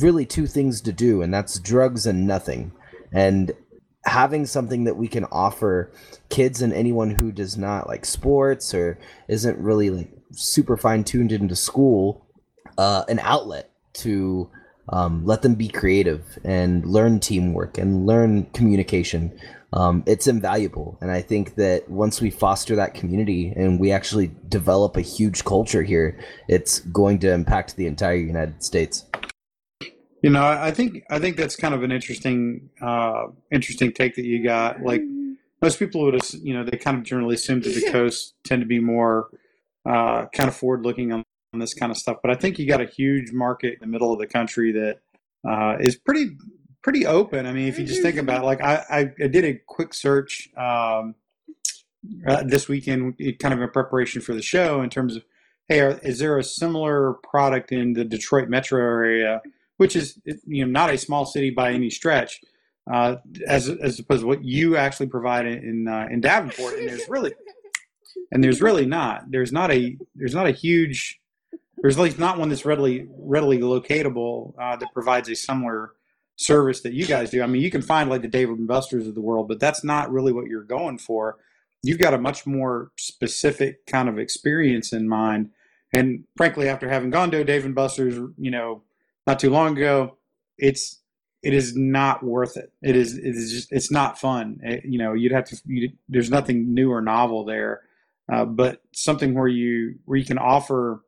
really 0.00 0.24
two 0.24 0.46
things 0.46 0.80
to 0.82 0.92
do, 0.92 1.22
and 1.22 1.32
that's 1.32 1.58
drugs 1.58 2.06
and 2.06 2.26
nothing. 2.26 2.72
And 3.12 3.52
having 4.04 4.46
something 4.46 4.84
that 4.84 4.96
we 4.96 5.08
can 5.08 5.24
offer 5.26 5.92
kids 6.30 6.62
and 6.62 6.72
anyone 6.72 7.10
who 7.10 7.30
does 7.30 7.58
not 7.58 7.86
like 7.86 8.06
sports 8.06 8.72
or 8.72 8.98
isn't 9.28 9.58
really 9.58 9.90
like 9.90 10.10
super 10.32 10.76
fine 10.76 11.04
tuned 11.04 11.32
into 11.32 11.56
school 11.56 12.26
uh, 12.78 13.04
an 13.08 13.18
outlet 13.20 13.70
to 13.92 14.48
um, 14.90 15.24
let 15.26 15.42
them 15.42 15.54
be 15.54 15.68
creative 15.68 16.38
and 16.44 16.86
learn 16.86 17.20
teamwork 17.20 17.76
and 17.76 18.06
learn 18.06 18.44
communication 18.54 19.38
um, 19.72 20.02
it's 20.06 20.26
invaluable 20.26 20.98
and 21.00 21.10
i 21.10 21.20
think 21.20 21.54
that 21.56 21.88
once 21.88 22.20
we 22.20 22.30
foster 22.30 22.76
that 22.76 22.94
community 22.94 23.52
and 23.56 23.78
we 23.78 23.92
actually 23.92 24.30
develop 24.48 24.96
a 24.96 25.02
huge 25.02 25.44
culture 25.44 25.82
here 25.82 26.18
it's 26.48 26.80
going 26.80 27.18
to 27.18 27.32
impact 27.32 27.76
the 27.76 27.86
entire 27.86 28.16
united 28.16 28.62
states 28.62 29.04
You 30.22 30.30
know, 30.30 30.44
I 30.44 30.72
think 30.72 31.04
I 31.10 31.20
think 31.20 31.36
that's 31.36 31.54
kind 31.54 31.74
of 31.74 31.84
an 31.84 31.92
interesting 31.92 32.70
uh, 32.82 33.26
interesting 33.52 33.92
take 33.92 34.16
that 34.16 34.24
you 34.24 34.42
got. 34.42 34.82
Like 34.82 35.02
most 35.62 35.78
people 35.78 36.02
would, 36.02 36.20
you 36.42 36.54
know, 36.54 36.64
they 36.64 36.76
kind 36.76 36.98
of 36.98 37.04
generally 37.04 37.36
assume 37.36 37.60
that 37.60 37.72
the 37.72 37.88
coasts 37.92 38.34
tend 38.42 38.60
to 38.62 38.66
be 38.66 38.80
more 38.80 39.28
uh, 39.86 40.26
kind 40.34 40.48
of 40.48 40.56
forward 40.56 40.84
looking 40.84 41.12
on, 41.12 41.22
on 41.54 41.60
this 41.60 41.72
kind 41.72 41.92
of 41.92 41.96
stuff. 41.96 42.16
But 42.20 42.32
I 42.32 42.34
think 42.34 42.58
you 42.58 42.66
got 42.66 42.80
a 42.80 42.86
huge 42.86 43.32
market 43.32 43.74
in 43.74 43.78
the 43.80 43.86
middle 43.86 44.12
of 44.12 44.18
the 44.18 44.26
country 44.26 44.72
that 44.72 44.98
uh, 45.48 45.76
is 45.78 45.94
pretty 45.94 46.30
pretty 46.82 47.06
open. 47.06 47.46
I 47.46 47.52
mean, 47.52 47.68
if 47.68 47.78
you 47.78 47.84
just 47.84 48.02
think 48.02 48.16
about 48.16 48.42
it, 48.42 48.46
like 48.46 48.60
I, 48.60 48.84
I, 48.90 48.98
I 49.22 49.26
did 49.28 49.44
a 49.44 49.60
quick 49.66 49.94
search 49.94 50.48
um, 50.56 51.14
uh, 52.26 52.42
this 52.44 52.68
weekend, 52.68 53.18
kind 53.38 53.54
of 53.54 53.60
in 53.60 53.70
preparation 53.70 54.20
for 54.20 54.34
the 54.34 54.42
show, 54.42 54.82
in 54.82 54.90
terms 54.90 55.16
of, 55.16 55.24
hey, 55.68 55.80
are, 55.80 55.98
is 55.98 56.18
there 56.18 56.38
a 56.38 56.44
similar 56.44 57.14
product 57.22 57.72
in 57.72 57.92
the 57.92 58.04
Detroit 58.04 58.48
metro 58.48 58.80
area, 58.80 59.42
which 59.76 59.96
is 59.96 60.18
you 60.46 60.64
know 60.64 60.70
not 60.70 60.92
a 60.92 60.98
small 60.98 61.26
city 61.26 61.50
by 61.50 61.72
any 61.72 61.90
stretch, 61.90 62.40
uh, 62.92 63.16
as 63.46 63.68
as 63.68 63.98
opposed 63.98 64.22
to 64.22 64.26
what 64.26 64.44
you 64.44 64.76
actually 64.76 65.08
provide 65.08 65.46
in 65.46 65.88
uh, 65.88 66.06
in 66.10 66.20
Davenport, 66.20 66.78
and 66.78 66.88
there's 66.88 67.08
really 67.08 67.34
and 68.32 68.42
there's 68.42 68.60
really 68.60 68.86
not. 68.86 69.30
There's 69.30 69.52
not 69.52 69.70
a 69.70 69.96
there's 70.14 70.34
not 70.34 70.46
a 70.46 70.52
huge 70.52 71.20
there's 71.80 71.96
at 71.96 72.02
least 72.02 72.18
not 72.18 72.38
one 72.38 72.48
that's 72.48 72.64
readily 72.64 73.06
readily 73.18 73.58
locatable 73.58 74.54
uh, 74.60 74.76
that 74.76 74.92
provides 74.92 75.28
a 75.28 75.36
similar 75.36 75.92
service 76.38 76.80
that 76.82 76.94
you 76.94 77.04
guys 77.06 77.30
do. 77.30 77.42
I 77.42 77.46
mean, 77.46 77.62
you 77.62 77.70
can 77.70 77.82
find 77.82 78.08
like 78.08 78.22
the 78.22 78.28
David 78.28 78.58
and 78.58 78.68
Buster's 78.68 79.06
of 79.06 79.14
the 79.14 79.20
world, 79.20 79.48
but 79.48 79.60
that's 79.60 79.84
not 79.84 80.10
really 80.10 80.32
what 80.32 80.46
you're 80.46 80.62
going 80.64 80.98
for. 80.98 81.36
You've 81.82 81.98
got 81.98 82.14
a 82.14 82.18
much 82.18 82.46
more 82.46 82.92
specific 82.98 83.86
kind 83.86 84.08
of 84.08 84.18
experience 84.18 84.92
in 84.92 85.08
mind. 85.08 85.50
And 85.92 86.24
frankly, 86.36 86.68
after 86.68 86.88
having 86.88 87.10
gone 87.10 87.30
to 87.32 87.44
Dave 87.44 87.64
and 87.64 87.74
Buster's, 87.74 88.16
you 88.38 88.50
know, 88.50 88.82
not 89.26 89.38
too 89.40 89.50
long 89.50 89.76
ago, 89.76 90.16
it's 90.56 91.00
it 91.42 91.54
is 91.54 91.76
not 91.76 92.22
worth 92.24 92.56
it. 92.56 92.72
It 92.82 92.96
is 92.96 93.16
it 93.16 93.24
is 93.36 93.52
just 93.52 93.72
it's 93.72 93.90
not 93.90 94.18
fun. 94.18 94.60
It- 94.62 94.84
you 94.84 94.98
know, 94.98 95.12
you'd 95.14 95.32
have 95.32 95.44
to. 95.46 95.56
You, 95.66 95.90
there's 96.08 96.30
nothing 96.30 96.74
new 96.74 96.92
or 96.92 97.00
novel 97.00 97.44
there, 97.44 97.82
uh, 98.32 98.44
but 98.44 98.82
something 98.92 99.34
where 99.34 99.48
you 99.48 99.96
where 100.04 100.18
you 100.18 100.24
can 100.24 100.38
offer 100.38 101.02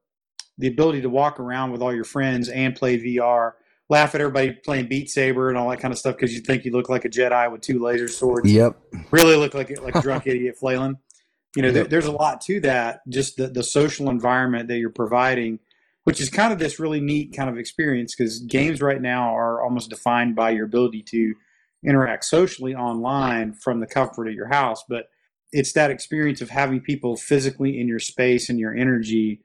the 0.58 0.68
ability 0.68 1.02
to 1.02 1.08
walk 1.10 1.40
around 1.40 1.72
with 1.72 1.82
all 1.82 1.94
your 1.94 2.04
friends 2.04 2.48
and 2.48 2.76
play 2.76 2.98
VR, 2.98 3.52
laugh 3.90 4.14
at 4.14 4.20
everybody 4.20 4.52
playing 4.52 4.86
Beat 4.86 5.10
Saber 5.10 5.48
and 5.50 5.58
all 5.58 5.68
that 5.68 5.80
kind 5.80 5.92
of 5.92 5.98
stuff 5.98 6.16
because 6.16 6.32
you 6.32 6.40
think 6.40 6.64
you 6.64 6.70
look 6.70 6.88
like 6.88 7.04
a 7.04 7.08
Jedi 7.10 7.50
with 7.52 7.60
two 7.60 7.82
laser 7.82 8.08
swords. 8.08 8.50
yep 8.50 8.78
Really 9.10 9.36
look 9.36 9.52
like 9.52 9.70
a- 9.70 9.80
like 9.82 9.96
a 9.96 10.00
drunk 10.02 10.26
idiot 10.26 10.56
flailing. 10.58 10.96
You 11.56 11.62
know, 11.62 11.72
there, 11.72 11.84
there's 11.84 12.06
a 12.06 12.12
lot 12.12 12.40
to 12.42 12.60
that. 12.60 13.00
Just 13.08 13.36
the 13.36 13.48
the 13.48 13.64
social 13.64 14.08
environment 14.08 14.68
that 14.68 14.78
you're 14.78 14.88
providing, 14.88 15.58
which 16.04 16.20
is 16.20 16.30
kind 16.30 16.52
of 16.52 16.60
this 16.60 16.78
really 16.78 17.00
neat 17.00 17.34
kind 17.36 17.50
of 17.50 17.58
experience 17.58 18.14
because 18.14 18.38
games 18.38 18.80
right 18.80 19.02
now 19.02 19.34
are 19.36 19.60
almost 19.60 19.90
defined 19.90 20.36
by 20.36 20.50
your 20.50 20.64
ability 20.64 21.02
to 21.10 21.34
interact 21.84 22.24
socially 22.24 22.74
online 22.74 23.52
from 23.54 23.80
the 23.80 23.86
comfort 23.86 24.28
of 24.28 24.34
your 24.34 24.46
house, 24.46 24.84
but 24.88 25.06
it's 25.50 25.72
that 25.72 25.90
experience 25.90 26.40
of 26.40 26.50
having 26.50 26.80
people 26.80 27.16
physically 27.16 27.80
in 27.80 27.88
your 27.88 27.98
space 27.98 28.48
and 28.48 28.60
your 28.60 28.72
energy 28.76 29.40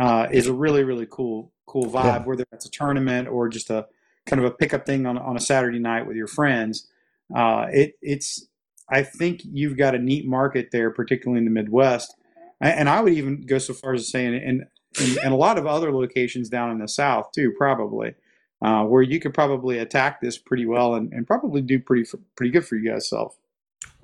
uh, 0.00 0.26
is 0.30 0.46
a 0.46 0.52
really 0.54 0.84
really 0.84 1.06
cool 1.10 1.52
cool 1.70 1.86
vibe. 1.86 2.04
Yeah. 2.04 2.24
Whether 2.24 2.44
it's 2.52 2.66
a 2.66 2.70
tournament 2.70 3.28
or 3.28 3.48
just 3.48 3.70
a 3.70 3.86
kind 4.26 4.42
of 4.42 4.46
a 4.46 4.54
pickup 4.54 4.86
thing 4.86 5.06
on 5.06 5.16
on 5.16 5.36
a 5.36 5.40
Saturday 5.40 5.78
night 5.78 6.06
with 6.06 6.16
your 6.16 6.26
friends, 6.26 6.88
uh, 7.34 7.66
it 7.70 7.94
it's 8.02 8.46
I 8.88 9.02
think 9.02 9.42
you've 9.44 9.76
got 9.76 9.94
a 9.94 9.98
neat 9.98 10.26
market 10.26 10.70
there, 10.72 10.90
particularly 10.90 11.38
in 11.38 11.44
the 11.44 11.50
Midwest, 11.50 12.14
and 12.60 12.88
I 12.88 13.00
would 13.00 13.12
even 13.12 13.42
go 13.42 13.58
so 13.58 13.72
far 13.72 13.94
as 13.94 14.04
to 14.04 14.10
say, 14.10 14.26
and 14.26 14.64
and, 14.98 15.18
and 15.18 15.32
a 15.32 15.36
lot 15.36 15.56
of 15.56 15.66
other 15.66 15.92
locations 15.92 16.48
down 16.48 16.70
in 16.70 16.78
the 16.78 16.88
South 16.88 17.30
too, 17.32 17.52
probably. 17.56 18.14
Uh, 18.62 18.84
where 18.84 19.00
you 19.00 19.18
could 19.18 19.32
probably 19.32 19.78
attack 19.78 20.20
this 20.20 20.36
pretty 20.36 20.66
well 20.66 20.94
and, 20.94 21.10
and 21.14 21.26
probably 21.26 21.62
do 21.62 21.80
pretty 21.80 22.06
pretty 22.36 22.52
good 22.52 22.66
for 22.66 22.76
you 22.76 22.90
guys 22.90 23.08
self. 23.08 23.38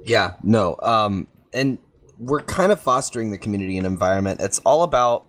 Yeah, 0.02 0.36
no. 0.42 0.78
Um, 0.80 1.26
and 1.52 1.76
we're 2.18 2.40
kind 2.40 2.72
of 2.72 2.80
fostering 2.80 3.32
the 3.32 3.36
community 3.36 3.76
and 3.76 3.86
environment. 3.86 4.40
It's 4.40 4.58
all 4.60 4.82
about 4.82 5.25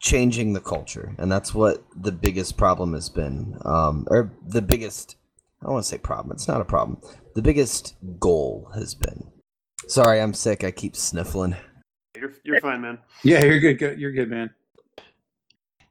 changing 0.00 0.52
the 0.52 0.60
culture, 0.60 1.14
and 1.18 1.30
that's 1.30 1.54
what 1.54 1.84
the 1.96 2.12
biggest 2.12 2.56
problem 2.56 2.94
has 2.94 3.08
been. 3.08 3.58
Um, 3.64 4.06
or 4.10 4.32
the 4.46 4.62
biggest, 4.62 5.16
I 5.60 5.66
don't 5.66 5.74
want 5.74 5.84
to 5.84 5.88
say 5.88 5.98
problem. 5.98 6.32
It's 6.32 6.48
not 6.48 6.60
a 6.60 6.64
problem. 6.64 7.00
The 7.34 7.42
biggest 7.42 7.96
goal 8.18 8.70
has 8.74 8.94
been. 8.94 9.30
Sorry, 9.86 10.20
I'm 10.20 10.34
sick. 10.34 10.64
I 10.64 10.70
keep 10.70 10.96
sniffling. 10.96 11.56
You're 12.16 12.30
you're 12.30 12.40
you're 12.44 12.60
fine, 12.60 12.80
man. 12.80 12.98
Yeah, 13.22 13.44
you're 13.44 13.60
good. 13.60 13.78
good. 13.78 13.98
You're 13.98 14.12
good, 14.12 14.30
man. 14.30 14.50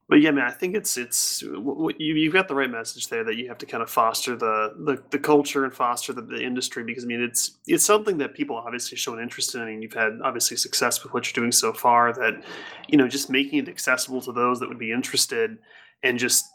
But 0.09 0.21
yeah, 0.21 0.31
man, 0.31 0.45
I 0.45 0.51
think 0.51 0.73
it's 0.73 0.97
it's 0.97 1.41
you 1.41 1.91
you've 1.97 2.33
got 2.33 2.47
the 2.47 2.55
right 2.55 2.69
message 2.69 3.09
there 3.09 3.25
that 3.25 3.35
you 3.35 3.49
have 3.49 3.57
to 3.57 3.65
kind 3.65 3.83
of 3.83 3.89
foster 3.89 4.37
the 4.37 4.73
the, 4.77 5.03
the 5.09 5.19
culture 5.19 5.65
and 5.65 5.73
foster 5.73 6.13
the, 6.13 6.21
the 6.21 6.41
industry 6.41 6.85
because 6.85 7.03
I 7.03 7.07
mean 7.07 7.21
it's 7.21 7.57
it's 7.67 7.85
something 7.85 8.17
that 8.19 8.33
people 8.33 8.55
obviously 8.55 8.97
show 8.97 9.13
an 9.13 9.19
interest 9.21 9.53
in 9.55 9.61
and 9.61 9.83
you've 9.83 9.93
had 9.93 10.19
obviously 10.23 10.55
success 10.55 11.03
with 11.03 11.13
what 11.13 11.25
you're 11.25 11.41
doing 11.41 11.51
so 11.51 11.73
far 11.73 12.13
that 12.13 12.41
you 12.87 12.97
know 12.97 13.07
just 13.09 13.29
making 13.29 13.59
it 13.59 13.67
accessible 13.67 14.21
to 14.21 14.31
those 14.31 14.61
that 14.61 14.69
would 14.69 14.79
be 14.79 14.93
interested 14.93 15.57
and 16.03 16.17
just 16.17 16.45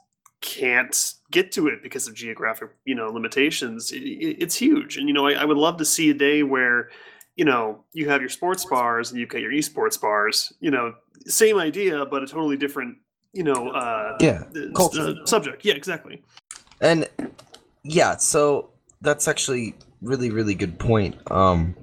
can't 0.40 1.14
get 1.30 1.53
to 1.53 1.68
it 1.68 1.82
because 1.82 2.09
of 2.09 2.14
geographic 2.14 2.70
you 2.86 2.94
know 2.94 3.09
limitations 3.11 3.92
it, 3.92 4.00
it's 4.00 4.57
huge. 4.57 4.96
And 4.96 5.09
you 5.09 5.14
know 5.14 5.26
I, 5.26 5.32
I 5.32 5.44
would 5.44 5.59
love 5.59 5.76
to 5.76 5.84
see 5.84 6.09
a 6.09 6.14
day 6.14 6.42
where 6.42 6.88
you 7.36 7.44
know 7.44 7.84
you 7.92 8.09
have 8.09 8.22
your 8.22 8.30
sports 8.30 8.64
bars 8.64 9.11
and 9.11 9.20
you've 9.20 9.28
got 9.28 9.42
your 9.42 9.53
esports 9.53 10.00
bars 10.00 10.55
you 10.61 10.70
know 10.70 10.94
same 11.26 11.59
idea 11.59 12.07
but 12.07 12.22
a 12.22 12.26
totally 12.26 12.57
different 12.57 12.96
you 13.32 13.42
know, 13.42 13.70
uh, 13.70 14.16
Yeah, 14.20 14.44
culture. 14.74 15.14
uh, 15.22 15.26
subject. 15.26 15.64
Yeah, 15.64 15.74
exactly. 15.74 16.22
And 16.80 17.08
yeah, 17.84 18.16
so 18.16 18.70
that's 19.00 19.26
actually 19.28 19.74
really 20.00 20.30
really 20.30 20.54
good 20.54 20.78
point. 20.78 21.16
Um 21.30 21.76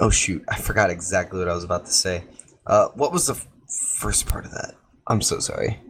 oh 0.00 0.10
shoot, 0.10 0.42
I 0.48 0.56
forgot 0.58 0.90
exactly 0.90 1.38
what 1.38 1.48
I 1.48 1.54
was 1.54 1.64
about 1.64 1.86
to 1.86 1.92
say. 1.92 2.24
Uh 2.66 2.88
what 2.94 3.12
was 3.12 3.26
the 3.26 3.34
f- 3.34 3.46
first 3.98 4.26
part 4.26 4.44
of 4.44 4.52
that? 4.52 4.74
I'm 5.06 5.20
so 5.22 5.38
sorry. 5.38 5.80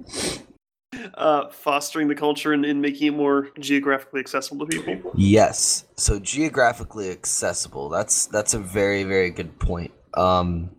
Uh, 1.15 1.49
fostering 1.51 2.09
the 2.09 2.15
culture 2.15 2.53
and, 2.53 2.65
and 2.65 2.81
making 2.81 3.09
it 3.09 3.17
more 3.17 3.49
geographically 3.59 4.21
accessible 4.21 4.67
to 4.67 4.81
people. 4.83 5.13
Yes. 5.17 5.85
So 5.97 6.19
geographically 6.19 7.11
accessible. 7.11 7.89
That's 7.89 8.27
that's 8.27 8.55
a 8.55 8.59
very 8.59 9.05
very 9.05 9.31
good 9.31 9.59
point. 9.59 9.93
Um 10.15 10.71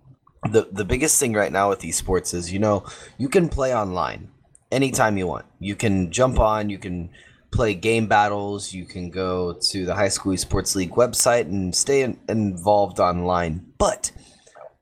the 0.44 0.68
the 0.72 0.86
biggest 0.86 1.20
thing 1.20 1.34
right 1.34 1.52
now 1.52 1.70
with 1.70 1.82
esports 1.82 2.34
is 2.34 2.52
you 2.52 2.60
know, 2.60 2.86
you 3.18 3.30
can 3.30 3.50
play 3.50 3.76
online 3.76 4.30
anytime 4.72 5.18
you 5.18 5.28
want. 5.28 5.46
You 5.60 5.76
can 5.76 6.12
jump 6.12 6.40
on, 6.40 6.70
you 6.70 6.78
can 6.78 7.10
play 7.52 7.74
game 7.74 8.08
battles, 8.08 8.74
you 8.74 8.86
can 8.86 9.10
go 9.10 9.54
to 9.54 9.86
the 9.86 9.96
High 9.96 10.10
School 10.10 10.34
Esports 10.34 10.76
League 10.76 10.92
website 10.92 11.46
and 11.46 11.76
stay 11.76 12.02
in, 12.04 12.20
involved 12.28 13.00
online. 13.00 13.66
But 13.78 14.12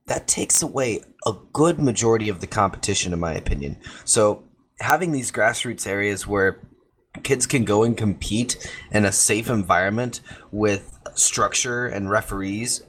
that 0.08 0.28
takes 0.28 0.62
away 0.62 1.02
a 1.26 1.34
good 1.54 1.80
majority 1.80 2.30
of 2.30 2.40
the 2.42 2.48
competition 2.48 3.14
in 3.14 3.20
my 3.20 3.34
opinion. 3.34 3.78
So 4.06 4.44
having 4.80 5.12
these 5.12 5.32
grassroots 5.32 5.88
areas 5.88 6.28
where 6.28 6.60
kids 7.24 7.48
can 7.48 7.66
go 7.66 7.84
and 7.84 7.98
compete 7.98 8.70
in 8.92 9.06
a 9.06 9.12
safe 9.12 9.50
environment 9.50 10.22
with 10.52 10.98
structure 11.16 11.88
and 11.88 12.10
referees 12.10 12.84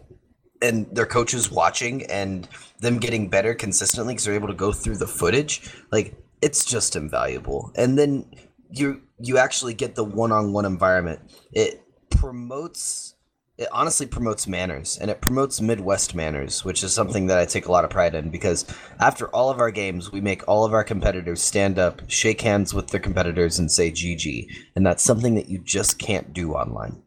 and 0.62 0.86
their 0.94 1.06
coaches 1.06 1.50
watching 1.50 2.04
and 2.06 2.48
them 2.80 2.98
getting 2.98 3.28
better 3.28 3.54
consistently 3.54 4.14
because 4.14 4.24
they're 4.24 4.34
able 4.34 4.48
to 4.48 4.54
go 4.54 4.72
through 4.72 4.96
the 4.96 5.06
footage 5.06 5.74
like 5.92 6.14
it's 6.42 6.64
just 6.64 6.96
invaluable. 6.96 7.72
And 7.76 7.98
then 7.98 8.30
you 8.70 9.02
you 9.20 9.38
actually 9.38 9.74
get 9.74 9.94
the 9.94 10.04
one-on-one 10.04 10.64
environment. 10.64 11.20
It 11.52 11.82
promotes 12.10 13.14
it 13.58 13.68
honestly 13.72 14.06
promotes 14.06 14.46
manners 14.46 14.96
and 15.00 15.10
it 15.10 15.20
promotes 15.20 15.60
midwest 15.60 16.14
manners 16.14 16.64
which 16.64 16.82
is 16.82 16.92
something 16.92 17.26
that 17.26 17.38
i 17.38 17.44
take 17.44 17.66
a 17.66 17.72
lot 17.72 17.84
of 17.84 17.90
pride 17.90 18.14
in 18.14 18.30
because 18.30 18.64
after 19.00 19.28
all 19.28 19.50
of 19.50 19.58
our 19.58 19.70
games 19.70 20.12
we 20.12 20.20
make 20.20 20.46
all 20.48 20.64
of 20.64 20.72
our 20.72 20.84
competitors 20.84 21.42
stand 21.42 21.78
up 21.78 22.00
shake 22.08 22.40
hands 22.40 22.72
with 22.72 22.88
their 22.88 23.00
competitors 23.00 23.58
and 23.58 23.70
say 23.70 23.90
gg 23.90 24.46
and 24.76 24.86
that's 24.86 25.02
something 25.02 25.34
that 25.34 25.48
you 25.48 25.58
just 25.58 25.98
can't 25.98 26.32
do 26.32 26.52
online 26.52 27.02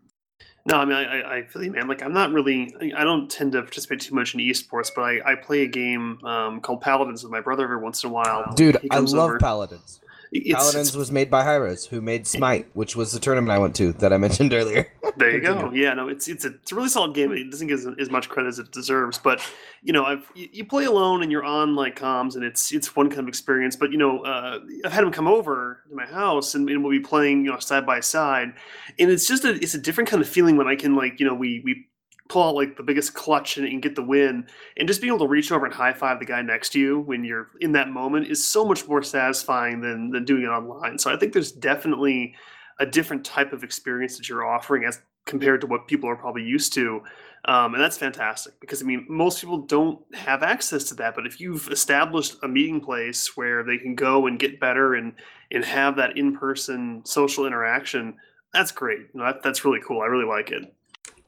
No, 0.65 0.77
I 0.77 0.85
mean, 0.85 0.95
I, 0.95 1.03
I- 1.21 1.35
I 1.37 1.43
feel 1.43 1.63
you, 1.63 1.71
man. 1.71 1.87
Like, 1.87 2.03
I'm 2.03 2.13
not 2.13 2.31
really, 2.31 2.73
I 2.95 3.03
don't 3.03 3.29
tend 3.29 3.53
to 3.53 3.61
participate 3.61 3.99
too 4.01 4.13
much 4.13 4.35
in 4.35 4.39
esports, 4.41 4.91
but 4.95 5.01
I, 5.01 5.31
I 5.31 5.35
play 5.35 5.61
a 5.63 5.67
game 5.67 6.23
um, 6.23 6.61
called 6.61 6.81
Paladins 6.81 7.23
with 7.23 7.31
my 7.31 7.41
brother 7.41 7.63
every 7.63 7.77
once 7.77 8.03
in 8.03 8.09
a 8.09 8.13
while. 8.13 8.53
dude 8.53 8.77
i 8.91 8.99
love 8.99 9.29
over. 9.31 9.39
paladins 9.39 10.01
It's- 10.31 10.53
paladins 10.55 10.89
it's- 10.89 10.95
was 10.95 11.11
made 11.11 11.29
by 11.29 11.43
Hi-Rez 11.43 11.85
who 11.87 12.01
made 12.01 12.25
smite 12.27 12.67
which 12.73 12.95
was 12.95 13.11
the 13.11 13.19
tournament 13.19 13.51
i 13.51 13.59
went 13.59 13.75
to 13.75 13.91
that 13.93 14.13
i 14.13 14.17
mentioned 14.17 14.53
earlier 14.59 14.87
There 15.17 15.29
you 15.31 15.41
go. 15.41 15.69
Yeah, 15.73 15.93
no, 15.93 16.07
it's 16.07 16.29
it's 16.29 16.45
a, 16.45 16.49
it's 16.49 16.71
a 16.71 16.75
really 16.75 16.87
solid 16.87 17.13
game. 17.13 17.33
It 17.33 17.51
doesn't 17.51 17.67
get 17.67 17.79
as, 17.79 17.87
as 17.99 18.09
much 18.09 18.29
credit 18.29 18.47
as 18.47 18.59
it 18.59 18.71
deserves, 18.71 19.17
but 19.17 19.41
you 19.83 19.91
know, 19.91 20.05
I've 20.05 20.25
you, 20.33 20.47
you 20.53 20.65
play 20.65 20.85
alone 20.85 21.21
and 21.21 21.29
you're 21.29 21.43
on 21.43 21.75
like 21.75 21.99
comms, 21.99 22.35
and 22.35 22.45
it's 22.45 22.71
it's 22.71 22.95
one 22.95 23.09
kind 23.09 23.19
of 23.19 23.27
experience. 23.27 23.75
But 23.75 23.91
you 23.91 23.97
know, 23.97 24.21
uh, 24.21 24.59
I've 24.85 24.93
had 24.93 25.03
him 25.03 25.11
come 25.11 25.27
over 25.27 25.83
to 25.89 25.95
my 25.95 26.05
house, 26.05 26.55
and, 26.55 26.69
and 26.69 26.81
we'll 26.81 26.91
be 26.93 27.01
playing 27.01 27.43
you 27.43 27.51
know 27.51 27.59
side 27.59 27.85
by 27.85 27.99
side, 27.99 28.53
and 28.97 29.11
it's 29.11 29.27
just 29.27 29.43
a 29.43 29.49
it's 29.61 29.73
a 29.73 29.77
different 29.79 30.09
kind 30.09 30.21
of 30.21 30.29
feeling 30.29 30.55
when 30.55 30.67
I 30.67 30.77
can 30.77 30.95
like 30.95 31.19
you 31.19 31.25
know 31.27 31.35
we 31.35 31.61
we 31.65 31.85
pull 32.31 32.43
out 32.43 32.55
like 32.55 32.77
the 32.77 32.83
biggest 32.83 33.13
clutch 33.13 33.57
and, 33.57 33.67
and 33.67 33.81
get 33.81 33.93
the 33.93 34.01
win, 34.01 34.47
and 34.77 34.87
just 34.87 35.01
being 35.01 35.13
able 35.13 35.25
to 35.25 35.29
reach 35.29 35.51
over 35.51 35.65
and 35.65 35.75
high 35.75 35.91
five 35.91 36.17
the 36.17 36.25
guy 36.25 36.41
next 36.41 36.69
to 36.69 36.79
you 36.79 37.01
when 37.01 37.25
you're 37.25 37.49
in 37.59 37.73
that 37.73 37.89
moment 37.89 38.27
is 38.27 38.47
so 38.47 38.63
much 38.63 38.87
more 38.87 39.03
satisfying 39.03 39.81
than 39.81 40.11
than 40.11 40.23
doing 40.23 40.43
it 40.43 40.47
online. 40.47 40.97
So 40.97 41.13
I 41.13 41.17
think 41.17 41.33
there's 41.33 41.51
definitely 41.51 42.33
a 42.79 42.85
different 42.85 43.25
type 43.25 43.51
of 43.51 43.65
experience 43.65 44.15
that 44.15 44.29
you're 44.29 44.45
offering 44.45 44.85
as 44.85 45.01
compared 45.25 45.59
to 45.61 45.67
what 45.67 45.87
people 45.87 46.09
are 46.09 46.15
probably 46.15 46.43
used 46.43 46.73
to. 46.73 47.01
Um, 47.45 47.73
and 47.73 47.83
that's 47.83 47.97
fantastic 47.97 48.59
because 48.61 48.81
I 48.81 48.85
mean, 48.85 49.05
most 49.09 49.41
people 49.41 49.57
don't 49.57 49.99
have 50.15 50.41
access 50.41 50.85
to 50.85 50.95
that. 50.95 51.15
But 51.15 51.27
if 51.27 51.41
you've 51.41 51.67
established 51.67 52.37
a 52.43 52.47
meeting 52.47 52.79
place 52.79 53.35
where 53.35 53.61
they 53.61 53.77
can 53.77 53.93
go 53.93 54.27
and 54.27 54.39
get 54.39 54.57
better 54.57 54.95
and 54.95 55.13
and 55.51 55.65
have 55.65 55.97
that 55.97 56.17
in 56.17 56.37
person 56.37 57.01
social 57.03 57.45
interaction, 57.45 58.15
that's 58.53 58.71
great. 58.71 58.99
You 59.13 59.19
know, 59.19 59.25
that, 59.25 59.43
that's 59.43 59.65
really 59.65 59.81
cool. 59.85 59.99
I 59.99 60.05
really 60.05 60.27
like 60.27 60.51
it. 60.51 60.73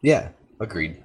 Yeah, 0.02 0.30
agreed. 0.60 1.04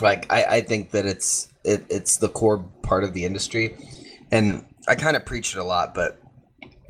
Like 0.00 0.30
I, 0.32 0.44
I 0.44 0.60
think 0.60 0.90
that 0.90 1.06
it's 1.06 1.48
it, 1.64 1.84
it's 1.88 2.18
the 2.18 2.28
core 2.28 2.58
part 2.82 3.04
of 3.04 3.14
the 3.14 3.24
industry, 3.24 3.76
and 4.30 4.64
I 4.88 4.94
kind 4.94 5.16
of 5.16 5.24
preach 5.24 5.54
it 5.54 5.58
a 5.58 5.64
lot, 5.64 5.94
but 5.94 6.20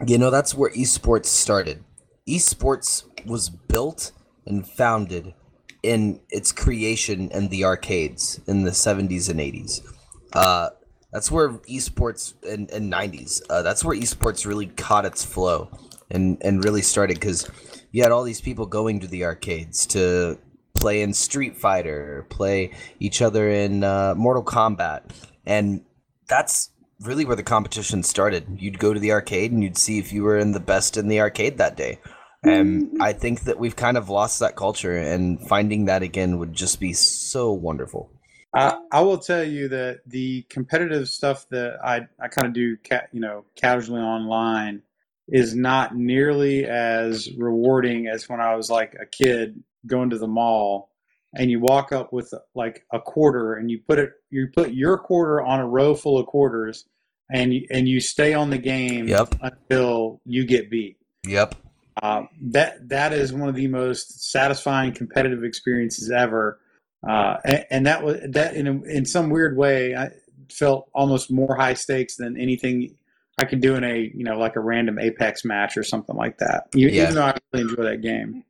you 0.07 0.18
know 0.18 0.30
that's 0.30 0.55
where 0.55 0.70
esports 0.70 1.26
started. 1.26 1.84
Esports 2.28 3.05
was 3.24 3.49
built 3.49 4.12
and 4.47 4.66
founded 4.66 5.34
in 5.82 6.20
its 6.30 6.51
creation 6.53 7.30
in 7.30 7.49
the 7.49 7.64
arcades 7.64 8.41
in 8.49 8.64
the 8.64 8.70
70s 8.72 9.30
and 9.30 9.39
80s. 9.39 9.87
Uh, 10.32 10.70
that's 11.12 11.30
where 11.30 11.51
esports 11.51 12.34
in, 12.45 12.66
in 12.68 12.91
90s. 12.91 13.41
Uh, 13.49 13.62
that's 13.62 13.84
where 13.84 13.97
esports 13.97 14.45
really 14.45 14.66
caught 14.66 15.05
its 15.05 15.24
flow 15.24 15.70
and 16.11 16.39
and 16.43 16.64
really 16.64 16.82
started 16.82 17.14
because 17.14 17.49
you 17.93 18.03
had 18.03 18.12
all 18.12 18.22
these 18.22 18.41
people 18.41 18.66
going 18.66 19.01
to 19.01 19.07
the 19.07 19.24
arcades 19.24 19.87
to 19.87 20.39
play 20.77 21.03
in 21.03 21.12
Street 21.12 21.57
Fighter, 21.57 22.27
play 22.29 22.72
each 23.01 23.22
other 23.22 23.49
in 23.49 23.83
uh, 23.83 24.14
Mortal 24.16 24.45
Kombat, 24.45 25.03
and 25.45 25.85
that's 26.29 26.70
really 27.01 27.24
where 27.24 27.37
the 27.37 27.43
competition 27.43 28.03
started. 28.03 28.47
You'd 28.59 28.79
go 28.79 28.95
to 28.95 29.01
the 29.01 29.12
arcade 29.12 29.53
and 29.53 29.62
you'd 29.62 29.77
see 29.77 29.99
if 29.99 30.12
you 30.12 30.22
were 30.22 30.39
in 30.39 30.53
the 30.53 30.61
best 30.61 30.97
in 30.97 31.09
the 31.09 31.20
arcade 31.20 31.59
that 31.59 31.77
day. 31.77 31.99
And 32.43 33.03
I 33.03 33.12
think 33.12 33.43
that 33.43 33.59
we've 33.59 33.77
kind 33.77 33.97
of 33.97 34.09
lost 34.09 34.41
that 34.41 34.57
culture, 34.57 34.97
and 34.97 35.41
finding 35.49 35.87
that 35.87 36.03
again 36.03 36.39
would 36.39 36.53
just 36.53 36.79
be 36.79 36.93
so 36.93 37.53
wonderful. 37.53 38.11
I, 38.55 38.79
I 38.93 39.01
will 39.01 39.18
tell 39.18 39.45
you 39.45 39.68
that 39.68 40.01
the 40.07 40.43
competitive 40.49 41.09
stuff 41.09 41.47
that 41.51 41.79
I, 41.85 42.07
I 42.20 42.29
kind 42.29 42.47
of 42.47 42.55
do, 42.55 42.77
ca- 42.77 43.09
you 43.12 43.20
know, 43.20 43.45
casually 43.57 44.01
online 44.01 44.83
is 45.29 45.57
not 45.57 45.97
nearly 45.97 46.64
as 46.64 47.29
rewarding 47.37 48.07
as 48.07 48.29
when 48.29 48.41
I 48.41 48.55
was 48.55 48.70
like 48.70 48.97
a 49.01 49.07
kid 49.07 49.62
going 49.87 50.11
to 50.11 50.18
the 50.18 50.26
mall 50.26 50.91
and 51.34 51.51
you 51.51 51.61
walk 51.61 51.93
up 51.93 52.12
with 52.12 52.32
like 52.55 52.84
a 52.93 53.01
quarter 53.01 53.55
and 53.55 53.70
you 53.70 53.80
put 53.87 53.99
it, 53.99 54.11
you 54.30 54.49
put 54.55 54.72
your 54.72 54.97
quarter 54.99 55.43
on 55.43 55.61
a 55.61 55.66
row 55.66 55.95
full 55.95 56.18
of 56.18 56.26
quarters 56.26 56.87
and 57.30 57.53
you, 57.53 57.66
and 57.70 57.89
you 57.89 58.01
stay 58.01 58.34
on 58.34 58.51
the 58.51 58.59
game 58.59 59.09
Yep. 59.09 59.34
until 59.43 60.20
you 60.24 60.45
get 60.47 60.70
beat. 60.70 60.97
Yep. 61.26 61.55
Uh, 62.03 62.24
that 62.41 62.89
that 62.91 63.12
is 63.14 63.32
one 63.32 63.49
of 63.49 63.55
the 63.55 63.66
most 63.68 64.30
satisfying 64.30 64.93
competitive 64.93 65.43
experiences 65.45 66.11
ever, 66.11 66.61
uh, 67.09 67.37
and, 67.43 67.64
and 67.70 67.87
that 67.87 68.03
was 68.05 68.18
that 68.28 68.55
in 68.55 68.66
a, 68.66 68.82
in 68.82 69.07
some 69.07 69.30
weird 69.30 69.57
way 69.57 69.95
I 69.97 70.11
felt 70.53 70.91
almost 70.95 71.32
more 71.32 71.57
high 71.57 71.72
stakes 71.72 72.16
than 72.16 72.39
anything 72.39 72.95
I 73.39 73.47
could 73.47 73.62
do 73.62 73.76
in 73.76 73.82
a 73.82 74.12
you 74.14 74.24
know 74.24 74.39
like 74.39 74.57
a 74.57 74.61
random 74.61 74.99
Apex 74.99 75.43
match 75.45 75.78
or 75.78 75.82
something 75.82 76.14
like 76.14 76.37
that. 76.39 76.64
Even, 76.74 76.93
Yeah. 76.95 77.03
even 77.05 77.14
though 77.14 77.22
I 77.24 77.39
really 77.55 77.70
enjoy 77.70 77.82
that 77.84 78.03
game. 78.03 78.45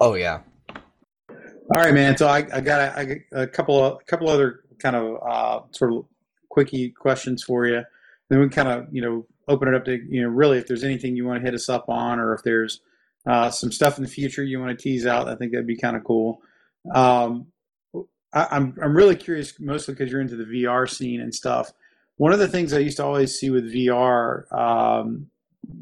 Oh 0.00 0.14
yeah. 0.14 0.40
All 0.68 1.82
right, 1.82 1.94
man. 1.94 2.16
So 2.16 2.28
I, 2.28 2.46
I 2.52 2.60
got 2.60 2.96
a, 2.98 3.20
a 3.32 3.46
couple 3.46 3.82
of 3.84 4.00
a 4.00 4.04
couple 4.04 4.28
other 4.28 4.60
kind 4.78 4.94
of 4.94 5.18
uh, 5.22 5.60
sort 5.72 5.92
of 5.92 6.04
quickie 6.48 6.90
questions 6.90 7.42
for 7.42 7.66
you. 7.66 7.82
Then 8.28 8.40
we 8.40 8.48
kind 8.48 8.68
of 8.68 8.86
you 8.92 9.02
know 9.02 9.26
open 9.48 9.68
it 9.68 9.74
up 9.74 9.84
to 9.86 9.98
you 10.08 10.22
know 10.22 10.28
really 10.28 10.58
if 10.58 10.66
there's 10.66 10.84
anything 10.84 11.16
you 11.16 11.26
want 11.26 11.40
to 11.40 11.44
hit 11.44 11.54
us 11.54 11.68
up 11.68 11.88
on, 11.88 12.20
or 12.20 12.34
if 12.34 12.42
there's 12.42 12.80
uh, 13.26 13.50
some 13.50 13.72
stuff 13.72 13.96
in 13.96 14.04
the 14.04 14.10
future 14.10 14.44
you 14.44 14.60
want 14.60 14.76
to 14.76 14.82
tease 14.82 15.06
out. 15.06 15.28
I 15.28 15.34
think 15.34 15.52
that'd 15.52 15.66
be 15.66 15.76
kind 15.76 15.96
of 15.96 16.04
cool. 16.04 16.40
Um, 16.94 17.46
I, 18.32 18.46
I'm 18.50 18.76
I'm 18.82 18.96
really 18.96 19.16
curious, 19.16 19.58
mostly 19.58 19.94
because 19.94 20.12
you're 20.12 20.20
into 20.20 20.36
the 20.36 20.44
VR 20.44 20.88
scene 20.88 21.20
and 21.20 21.34
stuff. 21.34 21.72
One 22.18 22.32
of 22.32 22.38
the 22.38 22.48
things 22.48 22.72
I 22.72 22.78
used 22.78 22.98
to 22.98 23.04
always 23.04 23.38
see 23.38 23.50
with 23.50 23.72
VR, 23.72 24.50
um, 24.52 25.26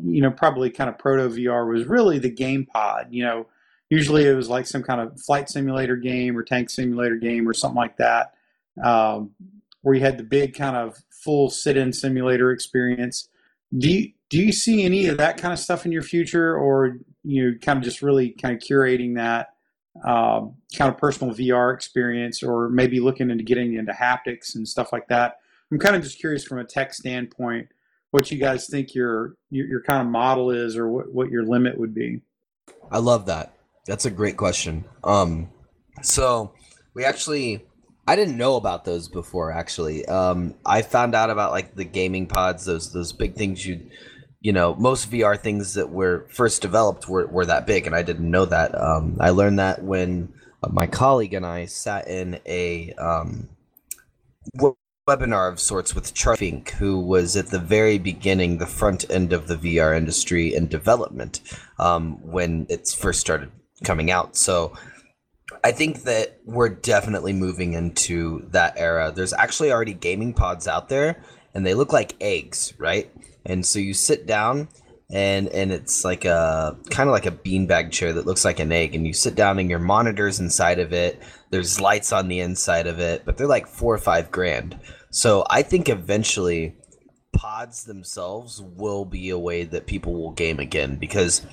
you 0.02 0.22
know, 0.22 0.30
probably 0.30 0.70
kind 0.70 0.88
of 0.88 0.98
proto 0.98 1.28
VR 1.28 1.70
was 1.70 1.84
really 1.84 2.18
the 2.18 2.30
game 2.30 2.66
pod. 2.66 3.08
You 3.10 3.24
know, 3.24 3.46
usually 3.94 4.24
it 4.26 4.34
was 4.34 4.48
like 4.48 4.66
some 4.66 4.82
kind 4.82 5.00
of 5.00 5.20
flight 5.20 5.48
simulator 5.48 5.96
game 5.96 6.36
or 6.36 6.42
tank 6.42 6.68
simulator 6.68 7.16
game 7.16 7.48
or 7.48 7.54
something 7.54 7.76
like 7.76 7.96
that. 7.98 8.34
Um, 8.82 9.30
where 9.82 9.94
you 9.94 10.00
had 10.00 10.18
the 10.18 10.24
big 10.24 10.54
kind 10.54 10.76
of 10.76 10.96
full 11.10 11.48
sit-in 11.48 11.92
simulator 11.92 12.50
experience. 12.50 13.28
Do 13.76 13.90
you 13.90 14.12
do 14.30 14.42
you 14.42 14.52
see 14.52 14.84
any 14.84 15.06
of 15.06 15.18
that 15.18 15.36
kind 15.36 15.52
of 15.52 15.58
stuff 15.58 15.86
in 15.86 15.92
your 15.92 16.02
future, 16.02 16.56
or 16.56 16.98
you 17.22 17.58
kind 17.60 17.78
of 17.78 17.84
just 17.84 18.02
really 18.02 18.30
kind 18.30 18.56
of 18.56 18.62
curating 18.62 19.14
that 19.16 19.50
um, 20.04 20.54
kind 20.76 20.92
of 20.92 20.98
personal 20.98 21.34
VR 21.34 21.72
experience, 21.72 22.42
or 22.42 22.68
maybe 22.68 22.98
looking 22.98 23.30
into 23.30 23.44
getting 23.44 23.74
into 23.74 23.92
haptics 23.92 24.56
and 24.56 24.66
stuff 24.66 24.92
like 24.92 25.06
that? 25.08 25.38
I'm 25.70 25.78
kind 25.78 25.94
of 25.94 26.02
just 26.02 26.18
curious 26.18 26.44
from 26.44 26.58
a 26.58 26.64
tech 26.64 26.94
standpoint, 26.94 27.68
what 28.10 28.30
you 28.30 28.38
guys 28.38 28.66
think 28.68 28.94
your 28.94 29.36
your, 29.50 29.66
your 29.66 29.82
kind 29.82 30.00
of 30.00 30.08
model 30.08 30.50
is, 30.50 30.76
or 30.76 30.88
what, 30.88 31.12
what 31.12 31.30
your 31.30 31.44
limit 31.44 31.78
would 31.78 31.94
be. 31.94 32.22
I 32.90 32.98
love 32.98 33.26
that. 33.26 33.53
That's 33.86 34.06
a 34.06 34.10
great 34.10 34.36
question. 34.36 34.84
Um, 35.02 35.50
so 36.02 36.54
we 36.94 37.04
actually, 37.04 37.64
I 38.06 38.16
didn't 38.16 38.38
know 38.38 38.56
about 38.56 38.84
those 38.84 39.08
before. 39.08 39.52
Actually, 39.52 40.06
um, 40.06 40.54
I 40.64 40.82
found 40.82 41.14
out 41.14 41.30
about 41.30 41.52
like 41.52 41.74
the 41.74 41.84
gaming 41.84 42.26
pods, 42.26 42.64
those 42.64 42.92
those 42.92 43.12
big 43.12 43.34
things 43.34 43.66
you, 43.66 43.88
you 44.40 44.52
know, 44.52 44.74
most 44.76 45.10
VR 45.10 45.38
things 45.38 45.74
that 45.74 45.90
were 45.90 46.26
first 46.30 46.62
developed 46.62 47.08
were 47.08 47.26
were 47.26 47.46
that 47.46 47.66
big, 47.66 47.86
and 47.86 47.94
I 47.94 48.02
didn't 48.02 48.30
know 48.30 48.46
that. 48.46 48.78
Um, 48.80 49.18
I 49.20 49.30
learned 49.30 49.58
that 49.58 49.82
when 49.82 50.32
uh, 50.62 50.68
my 50.70 50.86
colleague 50.86 51.34
and 51.34 51.44
I 51.44 51.66
sat 51.66 52.08
in 52.08 52.40
a 52.46 52.92
um, 52.94 53.50
webinar 55.06 55.52
of 55.52 55.60
sorts 55.60 55.94
with 55.94 56.14
Charlie 56.14 56.38
Fink, 56.38 56.70
who 56.70 56.98
was 57.00 57.36
at 57.36 57.48
the 57.48 57.58
very 57.58 57.98
beginning, 57.98 58.56
the 58.56 58.66
front 58.66 59.04
end 59.10 59.34
of 59.34 59.46
the 59.46 59.56
VR 59.56 59.94
industry 59.94 60.54
and 60.54 60.70
development 60.70 61.40
um, 61.78 62.18
when 62.22 62.66
it 62.70 62.88
first 62.88 63.20
started 63.20 63.50
coming 63.84 64.10
out. 64.10 64.36
So 64.36 64.74
I 65.62 65.72
think 65.72 66.02
that 66.02 66.40
we're 66.44 66.68
definitely 66.68 67.32
moving 67.32 67.74
into 67.74 68.46
that 68.50 68.74
era. 68.76 69.12
There's 69.14 69.32
actually 69.32 69.72
already 69.72 69.94
gaming 69.94 70.32
pods 70.32 70.66
out 70.66 70.88
there, 70.88 71.22
and 71.54 71.64
they 71.64 71.74
look 71.74 71.92
like 71.92 72.16
eggs, 72.20 72.74
right? 72.78 73.10
And 73.46 73.64
so 73.64 73.78
you 73.78 73.94
sit 73.94 74.26
down 74.26 74.68
and 75.10 75.48
and 75.48 75.70
it's 75.70 76.04
like 76.04 76.24
a 76.24 76.76
kind 76.90 77.08
of 77.08 77.12
like 77.12 77.26
a 77.26 77.30
beanbag 77.30 77.92
chair 77.92 78.12
that 78.12 78.26
looks 78.26 78.44
like 78.44 78.58
an 78.58 78.72
egg 78.72 78.94
and 78.94 79.06
you 79.06 79.12
sit 79.12 79.34
down 79.34 79.58
and 79.58 79.68
your 79.68 79.78
monitors 79.78 80.40
inside 80.40 80.78
of 80.78 80.92
it 80.92 81.22
there's 81.50 81.80
lights 81.80 82.12
on 82.12 82.28
the 82.28 82.40
inside 82.40 82.86
of 82.86 82.98
it 82.98 83.22
but 83.24 83.36
they're 83.36 83.46
like 83.46 83.66
four 83.66 83.94
or 83.94 83.98
five 83.98 84.30
grand 84.30 84.78
so 85.10 85.44
i 85.50 85.60
think 85.62 85.90
eventually 85.90 86.74
pods 87.32 87.84
themselves 87.84 88.62
will 88.62 89.04
be 89.04 89.28
a 89.28 89.38
way 89.38 89.64
that 89.64 89.86
people 89.86 90.14
will 90.14 90.32
game 90.32 90.58
again 90.58 90.96
because 90.96 91.46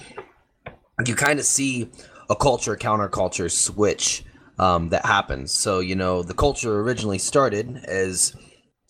you 1.05 1.15
kind 1.15 1.39
of 1.39 1.45
see 1.45 1.89
a 2.31 2.35
culture 2.35 2.77
counterculture 2.77 3.51
switch 3.51 4.23
um, 4.57 4.89
that 4.89 5.05
happens. 5.05 5.51
So 5.51 5.81
you 5.81 5.95
know 5.95 6.23
the 6.23 6.33
culture 6.33 6.79
originally 6.79 7.19
started 7.19 7.77
as 7.85 8.33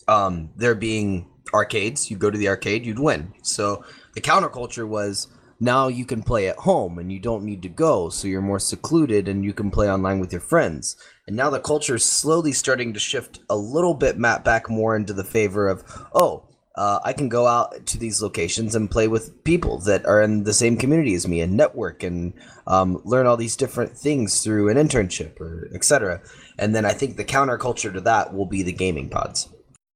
um, 0.08 0.50
there 0.56 0.76
being 0.76 1.28
arcades. 1.52 2.10
You 2.10 2.16
go 2.16 2.30
to 2.30 2.38
the 2.38 2.48
arcade 2.48 2.86
you'd 2.86 3.00
win. 3.00 3.34
So 3.42 3.84
the 4.14 4.20
counterculture 4.20 4.86
was 4.86 5.26
now 5.58 5.88
you 5.88 6.04
can 6.04 6.22
play 6.22 6.48
at 6.48 6.56
home 6.56 6.98
and 6.98 7.12
you 7.12 7.18
don't 7.18 7.44
need 7.44 7.62
to 7.62 7.68
go, 7.68 8.08
so 8.08 8.28
you're 8.28 8.40
more 8.40 8.58
secluded 8.58 9.28
and 9.28 9.44
you 9.44 9.52
can 9.52 9.70
play 9.70 9.90
online 9.90 10.20
with 10.20 10.32
your 10.32 10.40
friends. 10.40 10.96
And 11.26 11.36
now 11.36 11.50
the 11.50 11.60
culture 11.60 11.96
is 11.96 12.04
slowly 12.04 12.52
starting 12.52 12.92
to 12.94 13.00
shift 13.00 13.40
a 13.48 13.56
little 13.56 13.94
bit 13.94 14.20
back 14.20 14.70
more 14.70 14.96
into 14.96 15.12
the 15.12 15.24
favor 15.24 15.68
of, 15.68 15.84
oh, 16.14 16.48
uh, 16.74 17.00
I 17.04 17.12
can 17.12 17.28
go 17.28 17.46
out 17.46 17.86
to 17.86 17.98
these 17.98 18.22
locations 18.22 18.74
and 18.74 18.90
play 18.90 19.08
with 19.08 19.44
people 19.44 19.78
that 19.80 20.06
are 20.06 20.22
in 20.22 20.44
the 20.44 20.54
same 20.54 20.76
community 20.76 21.14
as 21.14 21.28
me 21.28 21.40
and 21.40 21.56
network 21.56 22.02
and 22.02 22.32
um, 22.66 23.00
learn 23.04 23.26
all 23.26 23.36
these 23.36 23.56
different 23.56 23.96
things 23.96 24.42
through 24.42 24.70
an 24.70 24.76
internship 24.76 25.38
or 25.40 25.68
etc. 25.74 26.22
And 26.58 26.74
then 26.74 26.84
I 26.84 26.92
think 26.92 27.16
the 27.16 27.24
counterculture 27.24 27.92
to 27.92 28.00
that 28.02 28.32
will 28.32 28.46
be 28.46 28.62
the 28.62 28.72
gaming 28.72 29.10
pods, 29.10 29.48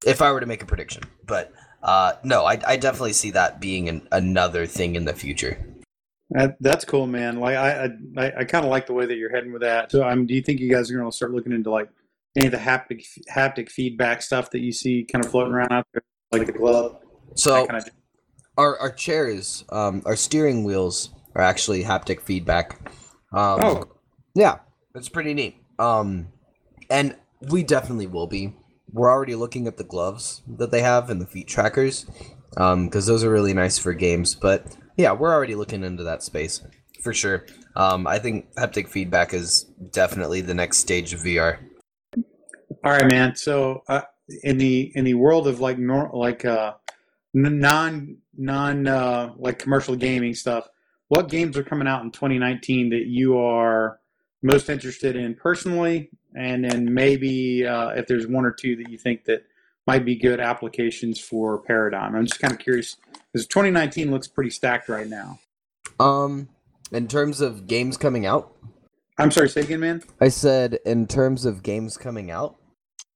if 0.04 0.20
I 0.20 0.32
were 0.32 0.40
to 0.40 0.46
make 0.46 0.62
a 0.62 0.66
prediction. 0.66 1.04
But 1.26 1.52
uh, 1.82 2.14
no, 2.24 2.44
I, 2.44 2.60
I 2.66 2.76
definitely 2.76 3.14
see 3.14 3.30
that 3.30 3.60
being 3.60 3.88
an, 3.88 4.06
another 4.12 4.66
thing 4.66 4.96
in 4.96 5.04
the 5.04 5.14
future. 5.14 5.64
That, 6.30 6.56
that's 6.60 6.84
cool, 6.84 7.06
man. 7.06 7.38
Like 7.38 7.56
I, 7.56 7.90
I, 8.18 8.32
I 8.38 8.44
kind 8.44 8.64
of 8.64 8.70
like 8.70 8.86
the 8.86 8.92
way 8.92 9.06
that 9.06 9.16
you're 9.16 9.30
heading 9.30 9.52
with 9.52 9.62
that. 9.62 9.92
So, 9.92 10.06
um, 10.06 10.26
do 10.26 10.34
you 10.34 10.42
think 10.42 10.60
you 10.60 10.70
guys 10.70 10.90
are 10.90 10.96
going 10.96 11.08
to 11.08 11.16
start 11.16 11.32
looking 11.32 11.52
into 11.52 11.70
like 11.70 11.88
any 12.36 12.46
of 12.46 12.52
the 12.52 12.58
haptic 12.58 13.06
haptic 13.32 13.70
feedback 13.70 14.22
stuff 14.22 14.50
that 14.50 14.60
you 14.60 14.72
see 14.72 15.04
kind 15.10 15.24
of 15.24 15.30
floating 15.30 15.54
around 15.54 15.72
out 15.72 15.86
there, 15.92 16.02
like 16.32 16.46
the 16.46 16.52
glove? 16.52 16.98
So, 17.34 17.66
kind 17.66 17.82
of... 17.82 17.90
our 18.56 18.78
our 18.78 18.92
chairs, 18.92 19.64
um, 19.70 20.02
our 20.06 20.16
steering 20.16 20.64
wheels 20.64 21.10
are 21.34 21.42
actually 21.42 21.82
haptic 21.82 22.20
feedback. 22.20 22.90
Um, 23.32 23.60
oh, 23.62 23.84
yeah, 24.34 24.58
it's 24.94 25.08
pretty 25.08 25.34
neat. 25.34 25.56
Um, 25.78 26.28
and 26.90 27.16
we 27.50 27.62
definitely 27.62 28.06
will 28.06 28.26
be 28.26 28.54
we're 28.92 29.10
already 29.10 29.34
looking 29.34 29.66
at 29.66 29.76
the 29.76 29.84
gloves 29.84 30.42
that 30.46 30.70
they 30.70 30.80
have 30.80 31.10
and 31.10 31.20
the 31.20 31.26
feet 31.26 31.48
trackers 31.48 32.06
because 32.50 32.72
um, 32.72 32.90
those 32.90 33.24
are 33.24 33.30
really 33.30 33.52
nice 33.52 33.78
for 33.78 33.92
games. 33.92 34.34
But 34.34 34.76
yeah, 34.96 35.12
we're 35.12 35.32
already 35.32 35.54
looking 35.54 35.84
into 35.84 36.02
that 36.04 36.22
space 36.22 36.62
for 37.02 37.12
sure. 37.12 37.46
Um, 37.74 38.06
I 38.06 38.18
think 38.18 38.52
haptic 38.54 38.88
feedback 38.88 39.34
is 39.34 39.64
definitely 39.92 40.40
the 40.40 40.54
next 40.54 40.78
stage 40.78 41.12
of 41.12 41.20
VR. 41.20 41.58
All 42.84 42.92
right, 42.92 43.06
man. 43.06 43.36
So 43.36 43.82
uh, 43.88 44.02
in 44.42 44.58
the 44.58 44.92
in 44.94 45.04
the 45.04 45.14
world 45.14 45.46
of 45.46 45.60
like 45.60 45.78
nor- 45.78 46.10
like 46.12 46.44
uh, 46.44 46.74
non 47.34 48.16
non 48.36 48.86
uh, 48.86 49.32
like 49.36 49.58
commercial 49.58 49.96
gaming 49.96 50.34
stuff, 50.34 50.68
what 51.08 51.28
games 51.28 51.56
are 51.56 51.64
coming 51.64 51.88
out 51.88 52.02
in 52.02 52.10
2019 52.10 52.90
that 52.90 53.06
you 53.06 53.38
are 53.38 54.00
most 54.42 54.68
interested 54.68 55.16
in 55.16 55.34
personally 55.34 56.10
and 56.36 56.64
then 56.64 56.92
maybe 56.92 57.66
uh, 57.66 57.88
if 57.90 58.06
there's 58.06 58.26
one 58.26 58.44
or 58.44 58.52
two 58.52 58.76
that 58.76 58.90
you 58.90 58.98
think 58.98 59.24
that 59.24 59.44
might 59.86 60.04
be 60.04 60.16
good 60.16 60.38
applications 60.38 61.18
for 61.18 61.58
Paradigm. 61.58 62.14
I'm 62.14 62.26
just 62.26 62.40
kind 62.40 62.52
of 62.52 62.58
curious 62.58 62.96
because 63.32 63.46
2019 63.46 64.10
looks 64.10 64.28
pretty 64.28 64.50
stacked 64.50 64.88
right 64.88 65.08
now. 65.08 65.38
Um, 65.98 66.48
in 66.92 67.08
terms 67.08 67.40
of 67.40 67.66
games 67.66 67.96
coming 67.96 68.26
out. 68.26 68.52
I'm 69.18 69.30
sorry, 69.30 69.48
say 69.48 69.62
again, 69.62 69.80
man. 69.80 70.02
I 70.20 70.28
said 70.28 70.78
in 70.84 71.06
terms 71.06 71.46
of 71.46 71.62
games 71.62 71.96
coming 71.96 72.30
out. 72.30 72.56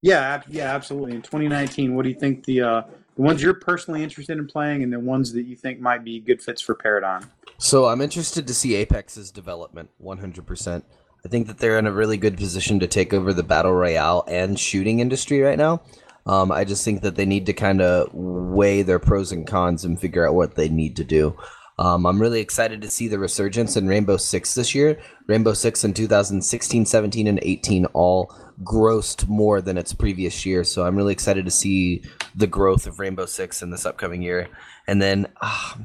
Yeah, 0.01 0.41
yeah, 0.47 0.73
absolutely. 0.73 1.13
In 1.13 1.21
2019, 1.21 1.95
what 1.95 2.03
do 2.03 2.09
you 2.09 2.15
think 2.15 2.45
the 2.45 2.61
uh, 2.61 2.81
the 3.15 3.21
ones 3.21 3.41
you're 3.41 3.53
personally 3.53 4.03
interested 4.03 4.37
in 4.37 4.47
playing, 4.47 4.83
and 4.83 4.91
the 4.91 4.99
ones 4.99 5.33
that 5.33 5.43
you 5.43 5.55
think 5.55 5.79
might 5.79 6.03
be 6.03 6.19
good 6.19 6.41
fits 6.41 6.61
for 6.61 6.75
Paradigm? 6.75 7.29
So 7.57 7.85
I'm 7.85 8.01
interested 8.01 8.47
to 8.47 8.53
see 8.53 8.75
Apex's 8.75 9.31
development, 9.31 9.89
100. 9.99 10.45
percent 10.45 10.85
I 11.23 11.29
think 11.29 11.47
that 11.47 11.59
they're 11.59 11.77
in 11.77 11.85
a 11.85 11.91
really 11.91 12.17
good 12.17 12.37
position 12.37 12.79
to 12.79 12.87
take 12.87 13.13
over 13.13 13.33
the 13.33 13.43
battle 13.43 13.73
royale 13.73 14.23
and 14.27 14.59
shooting 14.59 14.99
industry 14.99 15.41
right 15.41 15.57
now. 15.57 15.83
Um, 16.25 16.51
I 16.51 16.63
just 16.63 16.83
think 16.83 17.01
that 17.01 17.15
they 17.15 17.25
need 17.25 17.45
to 17.47 17.53
kind 17.53 17.81
of 17.81 18.09
weigh 18.13 18.81
their 18.81 18.99
pros 18.99 19.31
and 19.31 19.45
cons 19.45 19.85
and 19.85 19.99
figure 19.99 20.27
out 20.27 20.35
what 20.35 20.55
they 20.55 20.69
need 20.69 20.95
to 20.95 21.03
do. 21.03 21.35
Um, 21.79 22.05
I'm 22.05 22.21
really 22.21 22.41
excited 22.41 22.81
to 22.81 22.89
see 22.89 23.07
the 23.07 23.17
resurgence 23.17 23.75
in 23.75 23.87
Rainbow 23.87 24.17
Six 24.17 24.53
this 24.53 24.75
year. 24.75 24.99
Rainbow 25.27 25.53
Six 25.53 25.83
in 25.83 25.93
2016, 25.93 26.85
17, 26.85 27.27
and 27.27 27.39
18 27.41 27.85
all 27.85 28.35
grossed 28.63 29.27
more 29.27 29.61
than 29.61 29.77
its 29.77 29.93
previous 29.93 30.45
year. 30.45 30.63
So 30.63 30.85
I'm 30.85 30.95
really 30.95 31.13
excited 31.13 31.45
to 31.45 31.51
see 31.51 32.03
the 32.35 32.47
growth 32.47 32.87
of 32.87 32.99
Rainbow 32.99 33.25
Six 33.25 33.61
in 33.61 33.69
this 33.71 33.85
upcoming 33.85 34.21
year. 34.21 34.49
And 34.87 35.01
then 35.01 35.27
uh, 35.41 35.75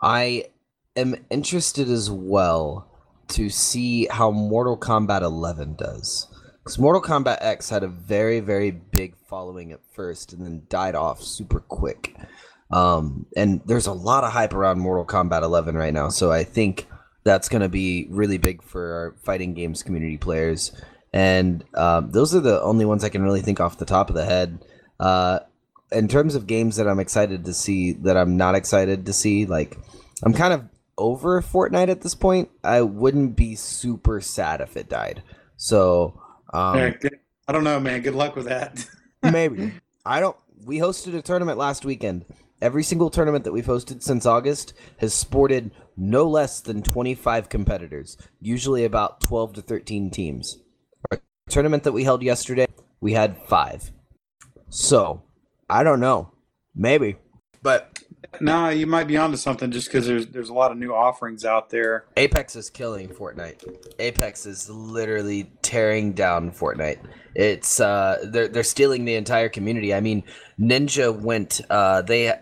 I 0.00 0.46
am 0.96 1.16
interested 1.30 1.88
as 1.88 2.10
well 2.10 2.88
to 3.28 3.48
see 3.48 4.06
how 4.10 4.30
Mortal 4.30 4.76
Kombat 4.76 5.22
11 5.22 5.76
does. 5.76 6.28
Because 6.62 6.78
Mortal 6.78 7.02
Kombat 7.02 7.38
X 7.40 7.70
had 7.70 7.82
a 7.82 7.88
very, 7.88 8.40
very 8.40 8.70
big 8.70 9.16
following 9.28 9.72
at 9.72 9.80
first 9.94 10.32
and 10.32 10.44
then 10.44 10.62
died 10.68 10.94
off 10.94 11.22
super 11.22 11.60
quick. 11.60 12.14
Um, 12.70 13.26
and 13.36 13.60
there's 13.66 13.86
a 13.86 13.92
lot 13.92 14.24
of 14.24 14.32
hype 14.32 14.54
around 14.54 14.78
Mortal 14.78 15.04
Kombat 15.04 15.42
11 15.42 15.76
right 15.76 15.92
now. 15.92 16.08
So 16.08 16.30
I 16.30 16.44
think 16.44 16.86
that's 17.24 17.48
going 17.48 17.62
to 17.62 17.68
be 17.68 18.06
really 18.10 18.38
big 18.38 18.62
for 18.62 18.92
our 18.92 19.14
fighting 19.24 19.54
games 19.54 19.82
community 19.82 20.16
players. 20.16 20.72
And 21.12 21.64
um, 21.74 22.10
those 22.10 22.34
are 22.34 22.40
the 22.40 22.62
only 22.62 22.84
ones 22.84 23.04
I 23.04 23.08
can 23.10 23.22
really 23.22 23.42
think 23.42 23.60
off 23.60 23.78
the 23.78 23.84
top 23.84 24.08
of 24.08 24.16
the 24.16 24.24
head. 24.24 24.64
Uh, 24.98 25.40
in 25.90 26.08
terms 26.08 26.34
of 26.34 26.46
games 26.46 26.76
that 26.76 26.88
I'm 26.88 27.00
excited 27.00 27.44
to 27.44 27.52
see, 27.52 27.92
that 27.92 28.16
I'm 28.16 28.36
not 28.36 28.54
excited 28.54 29.06
to 29.06 29.12
see, 29.12 29.44
like 29.46 29.76
I'm 30.24 30.32
kind 30.32 30.54
of 30.54 30.64
over 30.96 31.40
Fortnite 31.42 31.88
at 31.88 32.00
this 32.00 32.14
point. 32.14 32.50
I 32.64 32.82
wouldn't 32.82 33.36
be 33.36 33.54
super 33.54 34.20
sad 34.20 34.60
if 34.60 34.76
it 34.76 34.88
died. 34.88 35.22
So, 35.56 36.20
um, 36.52 36.78
yeah, 36.78 36.92
I 37.46 37.52
don't 37.52 37.64
know, 37.64 37.78
man. 37.80 38.00
Good 38.02 38.14
luck 38.14 38.36
with 38.36 38.46
that. 38.46 38.86
maybe. 39.22 39.72
I 40.04 40.20
don't. 40.20 40.36
We 40.64 40.78
hosted 40.78 41.14
a 41.14 41.22
tournament 41.22 41.58
last 41.58 41.84
weekend. 41.84 42.24
Every 42.60 42.84
single 42.84 43.10
tournament 43.10 43.44
that 43.44 43.52
we've 43.52 43.66
hosted 43.66 44.02
since 44.02 44.24
August 44.24 44.72
has 44.98 45.12
sported 45.12 45.72
no 45.96 46.28
less 46.28 46.60
than 46.60 46.82
25 46.82 47.48
competitors, 47.48 48.16
usually 48.40 48.84
about 48.84 49.20
12 49.20 49.54
to 49.54 49.62
13 49.62 50.10
teams. 50.10 50.58
Our 51.48 51.52
tournament 51.52 51.82
that 51.84 51.92
we 51.92 52.04
held 52.04 52.22
yesterday, 52.22 52.66
we 53.00 53.12
had 53.12 53.36
five. 53.46 53.90
So, 54.68 55.22
I 55.68 55.82
don't 55.82 56.00
know. 56.00 56.32
Maybe. 56.74 57.16
But 57.62 57.98
No, 58.40 58.68
you 58.68 58.86
might 58.86 59.08
be 59.08 59.16
onto 59.16 59.36
something 59.36 59.70
just 59.70 59.88
because 59.88 60.06
there's 60.06 60.28
there's 60.28 60.48
a 60.48 60.54
lot 60.54 60.70
of 60.70 60.78
new 60.78 60.94
offerings 60.94 61.44
out 61.44 61.68
there. 61.70 62.06
Apex 62.16 62.56
is 62.56 62.70
killing 62.70 63.08
Fortnite. 63.08 63.62
Apex 63.98 64.46
is 64.46 64.70
literally 64.70 65.50
tearing 65.62 66.12
down 66.12 66.50
Fortnite. 66.52 66.98
It's 67.34 67.80
uh 67.80 68.24
they're 68.24 68.48
they're 68.48 68.62
stealing 68.62 69.04
the 69.04 69.16
entire 69.16 69.48
community. 69.48 69.92
I 69.92 70.00
mean, 70.00 70.22
Ninja 70.58 71.14
went 71.14 71.60
uh 71.68 72.02
they 72.02 72.32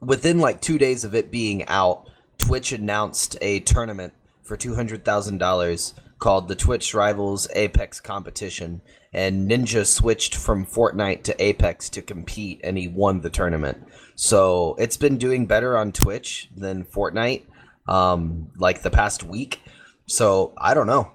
within 0.00 0.38
like 0.38 0.60
2 0.60 0.78
days 0.78 1.04
of 1.04 1.14
it 1.14 1.30
being 1.30 1.66
out, 1.66 2.08
Twitch 2.38 2.72
announced 2.72 3.36
a 3.40 3.60
tournament 3.60 4.14
for 4.42 4.56
$200,000 4.56 5.92
called 6.18 6.48
the 6.48 6.56
Twitch 6.56 6.94
Rivals 6.94 7.48
Apex 7.54 8.00
competition 8.00 8.80
and 9.12 9.50
Ninja 9.50 9.86
switched 9.86 10.34
from 10.34 10.66
Fortnite 10.66 11.22
to 11.24 11.42
Apex 11.42 11.88
to 11.90 12.02
compete 12.02 12.60
and 12.64 12.76
he 12.76 12.88
won 12.88 13.20
the 13.20 13.30
tournament. 13.30 13.78
So, 14.14 14.74
it's 14.78 14.96
been 14.96 15.18
doing 15.18 15.46
better 15.46 15.76
on 15.76 15.92
Twitch 15.92 16.50
than 16.56 16.84
Fortnite 16.84 17.44
um 17.88 18.50
like 18.58 18.82
the 18.82 18.90
past 18.90 19.22
week. 19.22 19.60
So, 20.06 20.52
I 20.58 20.74
don't 20.74 20.86
know. 20.86 21.12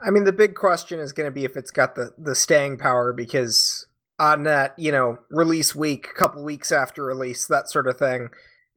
I 0.00 0.10
mean, 0.10 0.24
the 0.24 0.32
big 0.32 0.54
question 0.54 1.00
is 1.00 1.12
going 1.12 1.26
to 1.26 1.34
be 1.34 1.44
if 1.44 1.56
it's 1.56 1.70
got 1.70 1.94
the 1.94 2.12
the 2.16 2.34
staying 2.34 2.78
power 2.78 3.12
because 3.12 3.86
on 4.18 4.44
that, 4.44 4.74
you 4.78 4.92
know, 4.92 5.18
release 5.30 5.74
week, 5.74 6.14
couple 6.14 6.42
weeks 6.42 6.72
after 6.72 7.04
release, 7.04 7.46
that 7.46 7.70
sort 7.70 7.86
of 7.86 7.98
thing, 7.98 8.30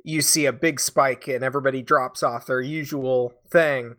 you 0.04 0.22
see 0.22 0.46
a 0.46 0.54
big 0.54 0.80
spike 0.80 1.28
and 1.28 1.44
everybody 1.44 1.82
drops 1.82 2.24
off 2.24 2.46
their 2.46 2.62
usual 2.62 3.34
thing. 3.50 3.96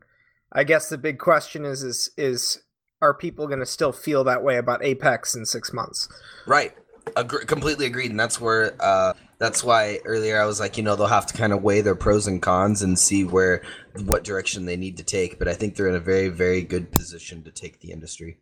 I 0.52 0.64
guess 0.64 0.88
the 0.88 0.98
big 0.98 1.18
question 1.18 1.64
is 1.64 1.82
is 1.82 2.10
is 2.16 2.62
are 3.00 3.14
people 3.14 3.46
going 3.46 3.58
to 3.58 3.66
still 3.66 3.92
feel 3.92 4.22
that 4.24 4.44
way 4.44 4.56
about 4.56 4.84
Apex 4.84 5.34
in 5.34 5.44
6 5.44 5.72
months? 5.72 6.08
Right. 6.46 6.72
Agre- 7.16 7.48
completely 7.48 7.86
agreed, 7.86 8.12
and 8.12 8.20
that's 8.20 8.40
where 8.40 8.76
uh, 8.80 9.14
that's 9.38 9.64
why 9.64 9.98
earlier 10.04 10.40
I 10.40 10.46
was 10.46 10.60
like, 10.60 10.76
you 10.76 10.84
know, 10.84 10.94
they'll 10.94 11.08
have 11.08 11.26
to 11.26 11.36
kind 11.36 11.52
of 11.52 11.64
weigh 11.64 11.80
their 11.80 11.96
pros 11.96 12.28
and 12.28 12.40
cons 12.40 12.80
and 12.80 12.96
see 12.96 13.24
where 13.24 13.62
what 14.04 14.22
direction 14.22 14.66
they 14.66 14.76
need 14.76 14.96
to 14.98 15.02
take. 15.02 15.36
But 15.36 15.48
I 15.48 15.54
think 15.54 15.74
they're 15.74 15.88
in 15.88 15.96
a 15.96 16.00
very, 16.00 16.28
very 16.28 16.62
good 16.62 16.92
position 16.92 17.42
to 17.42 17.50
take 17.50 17.80
the 17.80 17.90
industry. 17.90 18.38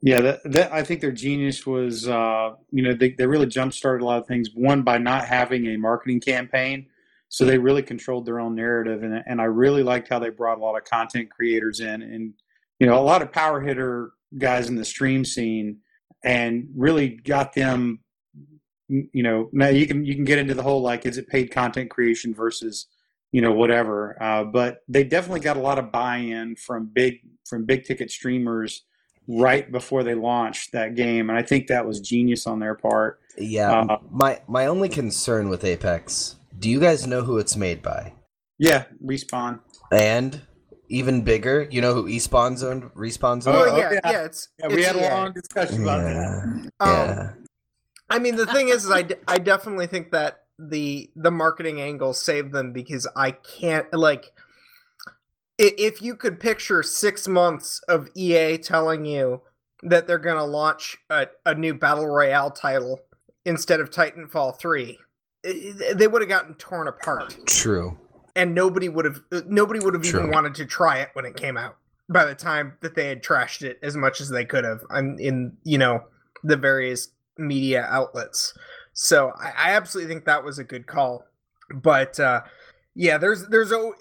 Yeah, 0.00 0.20
that, 0.22 0.40
that 0.44 0.72
I 0.72 0.82
think 0.82 1.02
their 1.02 1.12
genius 1.12 1.66
was, 1.66 2.08
uh, 2.08 2.54
you 2.70 2.82
know, 2.82 2.94
they, 2.94 3.10
they 3.10 3.26
really 3.26 3.46
jump 3.46 3.74
started 3.74 4.02
a 4.02 4.06
lot 4.06 4.18
of 4.18 4.26
things. 4.26 4.48
One 4.54 4.82
by 4.82 4.96
not 4.96 5.26
having 5.26 5.66
a 5.66 5.76
marketing 5.76 6.20
campaign, 6.20 6.86
so 7.28 7.44
they 7.44 7.58
really 7.58 7.82
controlled 7.82 8.26
their 8.26 8.40
own 8.40 8.54
narrative, 8.54 9.02
and 9.02 9.22
and 9.26 9.40
I 9.40 9.44
really 9.44 9.82
liked 9.82 10.08
how 10.08 10.18
they 10.18 10.30
brought 10.30 10.58
a 10.58 10.60
lot 10.60 10.76
of 10.76 10.84
content 10.84 11.30
creators 11.30 11.80
in, 11.80 12.02
and 12.02 12.32
you 12.78 12.86
know, 12.86 12.98
a 12.98 13.02
lot 13.02 13.22
of 13.22 13.32
power 13.32 13.60
hitter 13.60 14.12
guys 14.36 14.68
in 14.68 14.76
the 14.76 14.84
stream 14.84 15.24
scene, 15.24 15.78
and 16.24 16.68
really 16.74 17.08
got 17.08 17.54
them. 17.54 18.00
You 18.88 19.22
know, 19.22 19.50
now 19.52 19.68
you 19.68 19.86
can 19.86 20.04
you 20.04 20.14
can 20.14 20.24
get 20.24 20.38
into 20.38 20.54
the 20.54 20.62
whole 20.62 20.80
like, 20.80 21.04
is 21.04 21.18
it 21.18 21.28
paid 21.28 21.50
content 21.50 21.90
creation 21.90 22.34
versus 22.34 22.86
you 23.32 23.42
know 23.42 23.52
whatever, 23.52 24.20
uh, 24.22 24.44
but 24.44 24.78
they 24.88 25.04
definitely 25.04 25.40
got 25.40 25.58
a 25.58 25.60
lot 25.60 25.78
of 25.78 25.92
buy-in 25.92 26.56
from 26.56 26.90
big 26.90 27.20
from 27.46 27.66
big 27.66 27.84
ticket 27.84 28.10
streamers 28.10 28.84
right 29.28 29.70
before 29.70 30.02
they 30.02 30.14
launched 30.14 30.72
that 30.72 30.94
game, 30.94 31.28
and 31.28 31.38
I 31.38 31.42
think 31.42 31.66
that 31.66 31.86
was 31.86 32.00
genius 32.00 32.46
on 32.46 32.58
their 32.58 32.74
part. 32.74 33.20
Yeah. 33.36 33.82
Uh, 33.82 33.98
my 34.10 34.40
my 34.48 34.64
only 34.64 34.88
concern 34.88 35.50
with 35.50 35.62
Apex. 35.64 36.37
Do 36.58 36.68
you 36.70 36.80
guys 36.80 37.06
know 37.06 37.22
who 37.22 37.38
it's 37.38 37.56
made 37.56 37.82
by? 37.82 38.14
Yeah, 38.58 38.84
respawn. 39.04 39.60
And 39.92 40.40
even 40.88 41.22
bigger, 41.22 41.68
you 41.70 41.80
know 41.80 41.94
who 41.94 42.04
Respawn's 42.04 42.62
owned? 42.64 42.84
Respawn's 42.94 43.46
owned. 43.46 43.56
Oh, 43.56 43.70
Oh, 43.70 43.76
yeah, 43.76 43.92
yeah. 43.92 44.00
yeah, 44.10 44.24
it's 44.24 44.48
Yeah, 44.58 44.68
we 44.68 44.74
it's 44.78 44.86
had 44.86 44.96
a 44.96 45.00
long 45.14 45.32
discussion 45.32 45.82
about 45.82 46.02
that. 46.02 46.14
yeah. 46.14 46.68
Um, 46.80 47.08
yeah. 47.08 47.32
I 48.10 48.18
mean, 48.18 48.36
the 48.36 48.46
thing 48.46 48.68
is, 48.68 48.84
is 48.86 48.90
I, 48.90 49.02
d- 49.02 49.14
I 49.28 49.38
definitely 49.38 49.86
think 49.86 50.10
that 50.12 50.44
the 50.58 51.08
the 51.14 51.30
marketing 51.30 51.80
angle 51.80 52.12
saved 52.12 52.52
them 52.52 52.72
because 52.72 53.06
I 53.14 53.30
can't 53.32 53.92
like 53.94 54.32
if 55.58 56.00
you 56.02 56.16
could 56.16 56.40
picture 56.40 56.82
six 56.82 57.28
months 57.28 57.80
of 57.88 58.08
EA 58.16 58.58
telling 58.58 59.04
you 59.04 59.42
that 59.82 60.06
they're 60.06 60.18
going 60.18 60.36
to 60.36 60.44
launch 60.44 60.96
a, 61.10 61.26
a 61.46 61.54
new 61.54 61.74
battle 61.74 62.06
royale 62.06 62.50
title 62.50 63.00
instead 63.44 63.78
of 63.80 63.90
Titanfall 63.90 64.58
three, 64.58 64.90
i- 64.92 64.94
i- 64.94 64.98
they 65.94 66.06
would 66.08 66.22
have 66.22 66.28
gotten 66.28 66.54
torn 66.54 66.88
apart, 66.88 67.36
True. 67.46 67.98
and 68.36 68.54
nobody 68.54 68.88
would 68.88 69.04
have 69.04 69.20
nobody 69.46 69.80
would 69.80 69.94
have 69.94 70.04
even 70.04 70.30
wanted 70.30 70.54
to 70.56 70.66
try 70.66 70.98
it 70.98 71.10
when 71.14 71.24
it 71.24 71.36
came 71.36 71.56
out. 71.56 71.76
By 72.10 72.24
the 72.24 72.34
time 72.34 72.74
that 72.80 72.94
they 72.94 73.08
had 73.08 73.22
trashed 73.22 73.62
it 73.62 73.78
as 73.82 73.96
much 73.96 74.20
as 74.20 74.30
they 74.30 74.44
could 74.44 74.64
have, 74.64 74.80
I'm 74.90 75.18
in 75.18 75.56
you 75.64 75.78
know 75.78 76.04
the 76.42 76.56
various 76.56 77.08
media 77.36 77.86
outlets. 77.88 78.56
So 78.92 79.32
I, 79.38 79.52
I 79.56 79.70
absolutely 79.72 80.12
think 80.12 80.24
that 80.24 80.44
was 80.44 80.58
a 80.58 80.64
good 80.64 80.86
call. 80.86 81.24
But 81.72 82.18
uh, 82.18 82.42
yeah, 82.94 83.18
there's 83.18 83.46
there's 83.48 83.72
a 83.72 83.92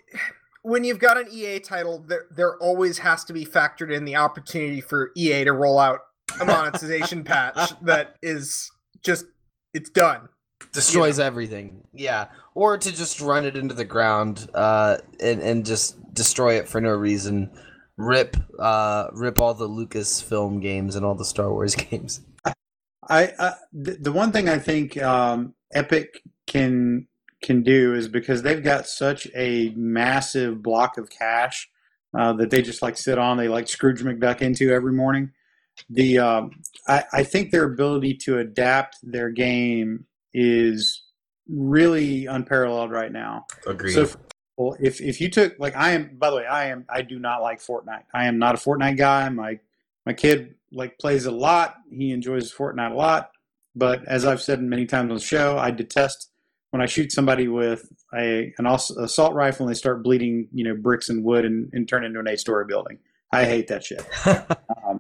when 0.64 0.84
you've 0.84 1.00
got 1.00 1.18
an 1.18 1.28
EA 1.32 1.60
title, 1.60 2.04
there 2.08 2.26
there 2.32 2.58
always 2.58 2.98
has 2.98 3.24
to 3.26 3.34
be 3.34 3.46
factored 3.46 3.94
in 3.94 4.06
the 4.06 4.16
opportunity 4.16 4.82
for 4.82 5.12
EA 5.16 5.44
to 5.46 5.54
roll 5.54 5.80
out 5.80 6.00
a 6.42 6.46
monetization 6.46 7.24
patch 7.26 7.72
that 7.82 8.16
is 8.22 8.72
just 9.04 9.26
it's 9.74 9.90
done. 9.90 10.30
Destroys 10.74 11.20
everything. 11.20 11.84
Yeah, 11.94 12.28
or 12.54 12.78
to 12.78 12.92
just 12.92 13.22
run 13.22 13.46
it 13.46 13.56
into 13.56 13.74
the 13.74 13.86
ground 13.86 14.50
uh, 14.54 14.98
and 15.20 15.42
and 15.42 15.66
just 15.66 16.14
destroy 16.14 16.56
it 16.56 16.68
for 16.68 16.82
no 16.82 16.92
reason. 16.92 17.52
Rip, 17.98 18.38
uh, 18.60 19.08
rip 19.14 19.40
all 19.40 19.56
the 19.56 19.68
Lucasfilm 19.68 20.62
games 20.62 20.96
and 20.96 21.04
all 21.04 21.16
the 21.16 21.26
Star 21.26 21.52
Wars 21.52 21.76
games. 21.90 22.22
I 23.10 23.34
uh, 23.40 23.54
the, 23.74 23.94
the 23.94 24.12
one 24.12 24.32
thing 24.32 24.50
I 24.50 24.60
think 24.60 25.02
um, 25.02 25.54
Epic 25.74 26.22
can 26.46 27.08
can 27.42 27.64
do 27.64 27.94
is 27.94 28.08
because 28.08 28.42
they've 28.42 28.64
got 28.64 28.88
such 28.88 29.28
a 29.36 29.70
massive 29.76 30.62
block 30.64 30.98
of 30.98 31.10
cash 31.10 31.70
uh, 32.18 32.34
that 32.34 32.50
they 32.50 32.62
just 32.62 32.82
like 32.82 32.98
sit 32.98 33.18
on. 33.18 33.38
They 33.38 33.48
like 33.48 33.68
Scrooge 33.68 34.02
McDuck 34.02 34.42
into 34.42 34.72
every 34.72 34.94
morning. 34.94 35.32
The 35.90 36.20
um, 36.20 36.52
I, 36.88 37.04
I 37.14 37.24
think 37.24 37.52
their 37.52 37.66
ability 37.66 38.16
to 38.24 38.40
adapt 38.40 38.98
their 39.04 39.30
game 39.30 40.06
is 40.34 41.04
really 41.50 42.26
unparalleled 42.26 42.92
right 42.92 43.12
now. 43.12 43.46
Agreed. 43.66 43.94
So, 43.94 44.10
well, 44.58 44.76
if 44.80 45.02
if 45.02 45.22
you 45.22 45.30
took 45.30 45.58
like 45.60 45.76
I 45.76 45.92
am, 45.92 46.18
by 46.18 46.30
the 46.30 46.38
way, 46.38 46.46
I 46.46 46.68
am 46.68 46.86
I 46.90 47.02
do 47.02 47.20
not 47.20 47.42
like 47.42 47.60
Fortnite. 47.60 48.04
I 48.14 48.26
am 48.26 48.40
not 48.40 48.56
a 48.56 48.58
Fortnite 48.58 48.98
guy. 48.98 49.30
My 49.30 49.60
my 50.06 50.14
kid 50.14 50.56
like 50.72 50.98
plays 51.00 51.26
a 51.26 51.32
lot. 51.32 51.76
He 51.92 52.12
enjoys 52.12 52.54
Fortnite 52.54 52.92
a 52.92 52.96
lot. 52.96 53.32
But 53.76 54.06
as 54.08 54.26
I've 54.26 54.42
said 54.42 54.62
many 54.62 54.86
times 54.86 55.12
on 55.12 55.18
the 55.18 55.22
show, 55.22 55.58
I 55.58 55.70
detest 55.72 56.32
when 56.72 56.82
I 56.82 56.88
shoot 56.88 57.12
somebody 57.12 57.48
with 57.48 57.88
a 58.14 58.54
an 58.58 58.66
assault 58.66 59.34
rifle 59.34 59.68
and 59.68 59.74
they 59.74 59.78
start 59.78 60.04
bleeding, 60.04 60.48
you 60.52 60.64
know, 60.64 60.76
bricks 60.76 61.10
and 61.10 61.24
wood 61.24 61.46
and, 61.46 61.70
and 61.74 61.88
turn 61.88 62.04
into 62.04 62.20
an 62.20 62.28
eight-story 62.28 62.66
building. 62.66 62.98
I 63.32 63.46
hate 63.46 63.68
that 63.68 63.84
shit. 63.84 64.06
Um, 64.88 64.97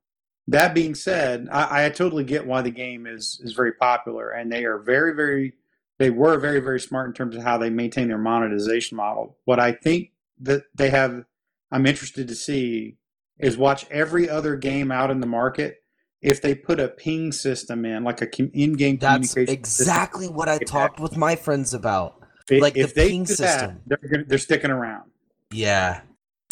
that 0.48 0.74
being 0.74 0.96
said, 0.96 1.48
I, 1.52 1.86
I 1.86 1.90
totally 1.90 2.24
get 2.24 2.46
why 2.46 2.62
the 2.62 2.72
game 2.72 3.06
is 3.06 3.40
is 3.44 3.54
very 3.54 3.74
popular, 3.74 4.30
and 4.32 4.52
they 4.52 4.64
are 4.66 4.78
very, 4.78 5.14
very, 5.14 5.54
they 6.00 6.10
were 6.10 6.40
very, 6.40 6.60
very 6.60 6.80
smart 6.80 7.08
in 7.08 7.14
terms 7.14 7.36
of 7.36 7.44
how 7.44 7.58
they 7.58 7.70
maintain 7.70 8.08
their 8.08 8.18
monetization 8.18 8.96
model. 8.96 9.38
What 9.46 9.60
I 9.60 9.74
think 9.74 10.12
that 10.42 10.64
they 10.76 10.90
have, 10.90 11.26
I'm 11.72 11.86
interested 11.86 12.28
to 12.30 12.36
see, 12.36 12.98
is 13.40 13.58
watch 13.58 13.86
every 13.92 14.30
other 14.30 14.56
game 14.56 14.92
out 14.92 15.12
in 15.12 15.20
the 15.20 15.28
market. 15.28 15.84
If 16.22 16.42
they 16.42 16.56
put 16.56 16.80
a 16.80 16.88
ping 16.88 17.32
system 17.32 17.86
in, 17.86 18.04
like 18.04 18.22
a 18.22 18.36
in-game 18.58 18.98
That's 18.98 19.34
communication 19.34 19.54
exactly 19.54 20.28
what 20.28 20.50
I 20.50 20.58
talked 20.58 21.00
with 21.00 21.16
my 21.16 21.36
friends 21.36 21.74
about. 21.74 22.24
system, 22.48 22.60
like 22.62 22.78
if 22.78 22.94
the 22.94 23.02
they 23.02 23.10
ping 23.10 23.26
system. 23.28 23.82
they're 23.86 24.24
they're 24.28 24.38
sticking 24.38 24.72
around. 24.72 25.12
Yeah, 25.52 26.02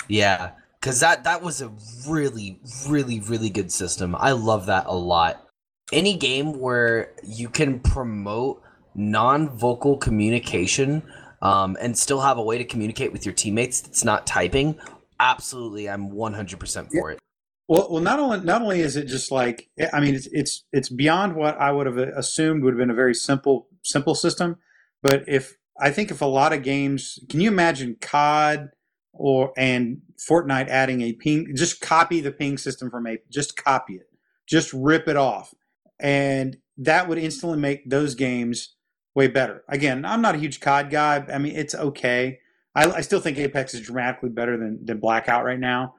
yeah, 0.07 0.51
because 0.85 0.99
that 0.99 1.23
that 1.23 1.41
was 1.41 1.63
a 1.63 1.71
really, 2.07 2.59
really, 2.87 3.19
really 3.19 3.49
good 3.49 3.71
system. 3.71 4.15
I 4.19 4.33
love 4.33 4.67
that 4.67 4.85
a 4.85 4.95
lot. 4.95 5.43
Any 5.91 6.15
game 6.15 6.59
where 6.59 7.11
you 7.23 7.49
can 7.49 7.79
promote 7.79 8.61
non-vocal 8.93 9.97
communication 9.97 11.01
um, 11.41 11.75
and 11.81 11.97
still 11.97 12.21
have 12.21 12.37
a 12.37 12.43
way 12.43 12.59
to 12.59 12.63
communicate 12.63 13.11
with 13.11 13.25
your 13.25 13.33
teammates 13.33 13.81
that's 13.81 14.03
not 14.03 14.27
typing, 14.27 14.77
absolutely, 15.19 15.89
I'm 15.89 16.11
100% 16.11 16.91
for 16.91 17.09
it. 17.09 17.19
Well, 17.67 17.87
well, 17.89 18.03
not 18.03 18.19
only 18.19 18.41
not 18.41 18.61
only 18.61 18.81
is 18.81 18.95
it 18.95 19.05
just 19.05 19.31
like 19.31 19.67
I 19.91 19.99
mean, 19.99 20.13
it's 20.13 20.27
it's 20.31 20.65
it's 20.71 20.89
beyond 20.89 21.35
what 21.35 21.59
I 21.59 21.71
would 21.71 21.87
have 21.87 21.97
assumed 21.97 22.63
would 22.63 22.75
have 22.75 22.79
been 22.79 22.91
a 22.91 22.93
very 22.93 23.15
simple 23.15 23.69
simple 23.81 24.13
system. 24.13 24.57
But 25.01 25.23
if 25.27 25.57
I 25.81 25.89
think 25.89 26.11
if 26.11 26.21
a 26.21 26.27
lot 26.27 26.53
of 26.53 26.61
games, 26.61 27.17
can 27.27 27.41
you 27.41 27.49
imagine 27.49 27.97
COD 27.99 28.69
or 29.15 29.53
and 29.57 30.01
Fortnite 30.17 30.67
adding 30.67 31.01
a 31.01 31.13
ping? 31.13 31.55
Just 31.55 31.81
copy 31.81 32.21
the 32.21 32.31
ping 32.31 32.57
system 32.57 32.89
from 32.89 33.07
a 33.07 33.17
just 33.29 33.57
copy 33.57 33.95
it, 33.95 34.09
just 34.47 34.71
rip 34.73 35.07
it 35.07 35.17
off, 35.17 35.53
and 35.99 36.57
that 36.77 37.07
would 37.07 37.17
instantly 37.17 37.57
make 37.57 37.89
those 37.89 38.15
games 38.15 38.75
way 39.15 39.27
better. 39.27 39.63
Again, 39.69 40.05
I'm 40.05 40.21
not 40.21 40.35
a 40.35 40.39
huge 40.39 40.59
COD 40.59 40.89
guy. 40.89 41.25
I 41.33 41.37
mean, 41.37 41.55
it's 41.55 41.75
okay. 41.75 42.39
I, 42.75 42.91
I 42.91 43.01
still 43.01 43.21
think 43.21 43.37
Apex 43.37 43.73
is 43.73 43.81
dramatically 43.81 44.29
better 44.29 44.57
than 44.57 44.85
than 44.85 44.99
Blackout 44.99 45.45
right 45.45 45.59
now. 45.59 45.95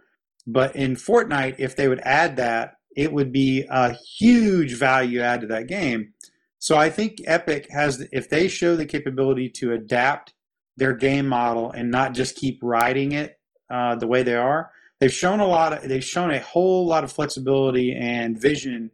But 0.46 0.76
in 0.76 0.94
Fortnite, 0.94 1.56
if 1.58 1.74
they 1.74 1.88
would 1.88 2.00
add 2.00 2.36
that, 2.36 2.74
it 2.96 3.12
would 3.12 3.32
be 3.32 3.64
a 3.68 3.94
huge 4.18 4.74
value 4.74 5.20
add 5.20 5.42
to 5.42 5.46
that 5.48 5.66
game. 5.66 6.12
So 6.58 6.76
I 6.76 6.88
think 6.88 7.20
Epic 7.26 7.70
has, 7.70 8.06
if 8.12 8.30
they 8.30 8.48
show 8.48 8.74
the 8.74 8.86
capability 8.86 9.48
to 9.50 9.72
adapt 9.72 10.32
their 10.76 10.92
game 10.94 11.26
model 11.26 11.70
and 11.70 11.90
not 11.90 12.12
just 12.14 12.36
keep 12.36 12.58
riding 12.62 13.12
it 13.12 13.38
uh, 13.70 13.94
the 13.96 14.06
way 14.06 14.22
they 14.22 14.34
are, 14.34 14.70
they've 15.00 15.12
shown 15.12 15.40
a 15.40 15.46
lot 15.46 15.72
of, 15.72 15.88
they've 15.88 16.04
shown 16.04 16.30
a 16.30 16.40
whole 16.40 16.86
lot 16.86 17.04
of 17.04 17.10
flexibility 17.12 17.94
and 17.94 18.40
vision 18.40 18.90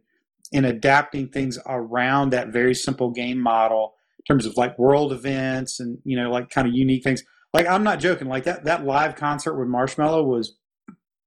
in 0.51 0.65
adapting 0.65 1.27
things 1.27 1.57
around 1.67 2.29
that 2.31 2.49
very 2.49 2.75
simple 2.75 3.09
game 3.09 3.39
model 3.39 3.95
in 4.19 4.23
terms 4.25 4.45
of 4.45 4.55
like 4.55 4.77
world 4.79 5.11
events 5.11 5.79
and 5.79 5.97
you 6.05 6.15
know 6.15 6.29
like 6.31 6.49
kind 6.49 6.67
of 6.67 6.73
unique 6.73 7.03
things. 7.03 7.23
Like 7.53 7.67
I'm 7.67 7.83
not 7.83 7.99
joking. 7.99 8.27
Like 8.27 8.43
that 8.45 8.63
that 8.65 8.85
live 8.85 9.15
concert 9.15 9.55
with 9.55 9.67
Marshmello 9.67 10.25
was 10.25 10.55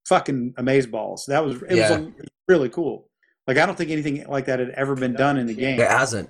fucking 0.07 0.53
amazeballs. 0.57 1.25
That 1.27 1.45
was 1.45 1.61
it 1.63 1.75
Yeah. 1.75 1.97
was 1.99 2.11
really 2.47 2.69
cool. 2.69 3.09
Like 3.45 3.57
I 3.57 3.65
don't 3.65 3.77
think 3.77 3.91
anything 3.91 4.25
like 4.27 4.45
that 4.45 4.59
had 4.59 4.69
ever 4.71 4.95
been 4.95 5.13
done 5.13 5.37
in 5.37 5.45
the 5.45 5.53
game. 5.53 5.79
It 5.79 5.89
hasn't. 5.89 6.29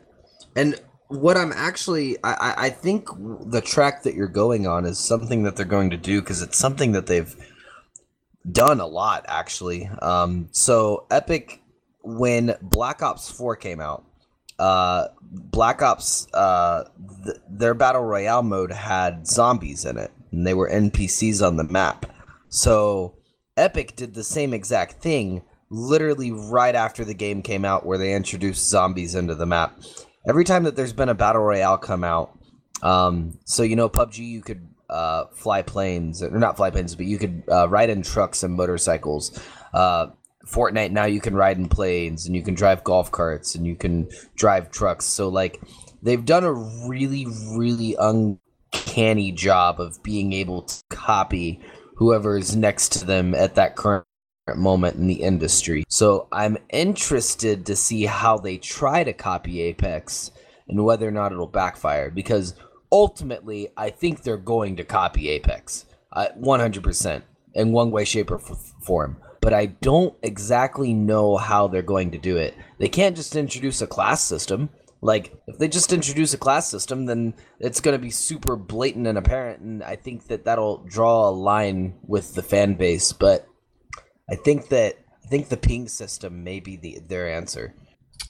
And 0.55 0.79
what 1.07 1.37
I'm 1.37 1.53
actually, 1.53 2.17
I, 2.23 2.53
I, 2.57 2.69
think 2.69 3.07
the 3.45 3.61
track 3.61 4.03
that 4.03 4.13
you're 4.13 4.27
going 4.27 4.67
on 4.67 4.85
is 4.85 4.99
something 4.99 5.43
that 5.43 5.55
they're 5.55 5.65
going 5.65 5.89
to 5.91 5.97
do 5.97 6.21
because 6.21 6.41
it's 6.41 6.57
something 6.57 6.91
that 6.91 7.07
they've 7.07 7.33
done 8.51 8.79
a 8.79 8.87
lot 8.87 9.25
actually. 9.27 9.89
Um, 10.01 10.49
so 10.51 11.05
Epic, 11.09 11.61
when 12.03 12.55
Black 12.61 13.01
Ops 13.01 13.29
4 13.31 13.55
came 13.55 13.79
out, 13.79 14.05
uh, 14.59 15.07
Black 15.21 15.81
Ops, 15.81 16.27
uh, 16.33 16.85
th- 17.23 17.37
their 17.49 17.73
battle 17.73 18.03
royale 18.03 18.43
mode 18.43 18.71
had 18.71 19.27
zombies 19.27 19.85
in 19.85 19.97
it, 19.97 20.11
and 20.31 20.45
they 20.45 20.53
were 20.53 20.69
NPCs 20.69 21.45
on 21.45 21.57
the 21.57 21.63
map. 21.63 22.05
So 22.49 23.15
Epic 23.55 23.95
did 23.95 24.13
the 24.13 24.23
same 24.23 24.53
exact 24.53 25.01
thing 25.01 25.43
literally 25.69 26.31
right 26.31 26.75
after 26.75 27.03
the 27.03 27.13
game 27.13 27.41
came 27.41 27.65
out, 27.65 27.85
where 27.85 27.97
they 27.97 28.13
introduced 28.13 28.69
zombies 28.69 29.15
into 29.15 29.35
the 29.35 29.45
map. 29.45 29.79
Every 30.27 30.43
time 30.43 30.63
that 30.63 30.75
there's 30.75 30.93
been 30.93 31.09
a 31.09 31.15
battle 31.15 31.41
royale 31.41 31.77
come 31.77 32.03
out, 32.03 32.37
um, 32.81 33.39
so 33.45 33.63
you 33.63 33.75
know 33.75 33.89
PUBG, 33.89 34.17
you 34.17 34.41
could 34.41 34.67
uh, 34.89 35.25
fly 35.33 35.61
planes, 35.61 36.21
or 36.21 36.29
not 36.31 36.57
fly 36.57 36.69
planes, 36.69 36.95
but 36.95 37.05
you 37.05 37.17
could 37.17 37.43
uh, 37.49 37.67
ride 37.69 37.89
in 37.89 38.01
trucks 38.01 38.43
and 38.43 38.53
motorcycles. 38.53 39.39
Uh, 39.73 40.07
Fortnite 40.47 40.91
now 40.91 41.05
you 41.05 41.19
can 41.19 41.35
ride 41.35 41.57
in 41.57 41.67
planes 41.67 42.25
and 42.25 42.35
you 42.35 42.41
can 42.41 42.53
drive 42.53 42.83
golf 42.83 43.11
carts 43.11 43.53
and 43.53 43.67
you 43.67 43.75
can 43.75 44.07
drive 44.35 44.71
trucks. 44.71 45.05
So 45.05 45.27
like 45.27 45.61
they've 46.01 46.23
done 46.23 46.45
a 46.45 46.53
really 46.87 47.27
really 47.51 47.95
uncanny 47.99 49.31
job 49.33 49.81
of 49.81 50.01
being 50.03 50.31
able 50.33 50.61
to 50.63 50.83
copy 50.89 51.59
whoever 51.95 52.37
is 52.37 52.55
next 52.55 52.93
to 52.93 53.05
them 53.05 53.35
at 53.35 53.55
that 53.55 53.75
current 53.75 54.06
moment 54.55 54.95
in 54.95 55.07
the 55.07 55.21
industry. 55.21 55.83
So 55.89 56.27
I'm 56.31 56.57
interested 56.69 57.65
to 57.65 57.75
see 57.75 58.05
how 58.05 58.37
they 58.37 58.57
try 58.57 59.03
to 59.03 59.13
copy 59.13 59.61
Apex 59.61 60.31
and 60.67 60.83
whether 60.83 61.07
or 61.07 61.11
not 61.11 61.31
it'll 61.31 61.47
backfire 61.47 62.09
because 62.09 62.55
ultimately 62.91 63.69
I 63.75 63.89
think 63.89 64.23
they're 64.23 64.37
going 64.37 64.77
to 64.77 64.83
copy 64.83 65.29
Apex. 65.29 65.85
Uh, 66.11 66.29
100% 66.39 67.21
in 67.53 67.71
one 67.71 67.91
way 67.91 68.05
shape 68.05 68.31
or 68.31 68.39
f- 68.39 68.73
form. 68.81 69.17
But 69.41 69.53
I 69.53 69.67
don't 69.67 70.15
exactly 70.23 70.93
know 70.93 71.37
how 71.37 71.67
they're 71.67 71.81
going 71.81 72.11
to 72.11 72.17
do 72.17 72.37
it. 72.37 72.55
They 72.79 72.89
can't 72.89 73.15
just 73.15 73.35
introduce 73.35 73.81
a 73.81 73.87
class 73.87 74.23
system. 74.23 74.69
Like 75.01 75.35
if 75.47 75.57
they 75.57 75.67
just 75.67 75.93
introduce 75.93 76.33
a 76.33 76.37
class 76.37 76.69
system, 76.69 77.05
then 77.05 77.33
it's 77.59 77.81
going 77.81 77.93
to 77.93 78.01
be 78.01 78.09
super 78.09 78.55
blatant 78.55 79.05
and 79.05 79.17
apparent, 79.17 79.61
and 79.61 79.83
I 79.83 79.95
think 79.95 80.27
that 80.27 80.45
that'll 80.45 80.79
draw 80.85 81.29
a 81.29 81.31
line 81.31 81.95
with 82.07 82.33
the 82.33 82.41
fan 82.41 82.73
base. 82.73 83.13
But 83.13 83.47
I 84.29 84.35
think 84.35 84.69
that 84.69 84.95
I 85.23 85.27
think 85.27 85.49
the 85.49 85.57
ping 85.57 85.87
system 85.87 86.43
may 86.43 86.59
be 86.59 86.75
the 86.75 86.99
their 86.99 87.29
answer. 87.29 87.73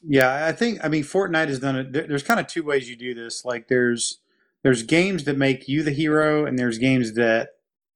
Yeah, 0.04 0.46
I 0.46 0.52
think 0.52 0.80
I 0.84 0.88
mean 0.90 1.04
Fortnite 1.04 1.48
has 1.48 1.60
done 1.60 1.76
it. 1.76 1.94
There's 1.94 2.24
kind 2.24 2.40
of 2.40 2.48
two 2.48 2.64
ways 2.64 2.90
you 2.90 2.96
do 2.96 3.14
this. 3.14 3.44
Like 3.46 3.68
there's 3.68 4.20
there's 4.64 4.84
games 4.84 5.24
that 5.26 5.38
make 5.38 5.68
you 5.68 5.84
the 5.84 5.92
hero, 5.92 6.46
and 6.46 6.58
there's 6.58 6.78
games 6.78 7.14
that 7.14 7.50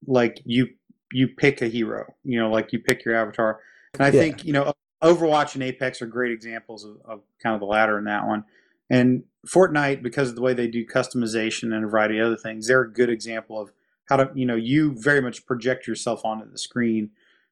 like 0.07 0.41
you 0.45 0.69
you 1.11 1.27
pick 1.27 1.61
a 1.61 1.67
hero. 1.67 2.13
You 2.23 2.39
know, 2.39 2.49
like 2.49 2.71
you 2.73 2.79
pick 2.79 3.05
your 3.05 3.15
avatar. 3.15 3.59
And 3.93 4.03
I 4.03 4.07
Yeah. 4.07 4.21
think 4.21 4.45
you 4.45 4.53
know 4.53 4.73
Overwatch 5.03 5.55
and 5.55 5.63
Apex 5.63 6.01
are 6.01 6.07
great 6.07 6.31
examples 6.31 6.83
of, 6.85 6.97
of 7.05 7.21
kind 7.41 7.53
of 7.55 7.59
the 7.59 7.65
latter 7.67 7.97
in 7.97 8.05
that 8.05 8.25
one. 8.25 8.45
And 8.89 9.23
Fortnite, 9.47 10.03
because 10.03 10.29
of 10.29 10.35
the 10.35 10.41
way 10.41 10.53
they 10.53 10.67
do 10.67 10.85
customization 10.85 11.73
and 11.73 11.83
a 11.83 11.87
variety 11.87 12.19
of 12.19 12.27
other 12.27 12.37
things, 12.37 12.67
they're 12.67 12.81
a 12.81 12.91
good 12.91 13.09
example 13.09 13.59
of 13.59 13.71
how 14.05 14.17
to 14.17 14.31
you 14.35 14.45
know 14.45 14.55
you 14.55 14.93
very 14.97 15.21
much 15.21 15.45
project 15.45 15.87
yourself 15.87 16.23
onto 16.25 16.49
the 16.49 16.57
screen. 16.57 17.11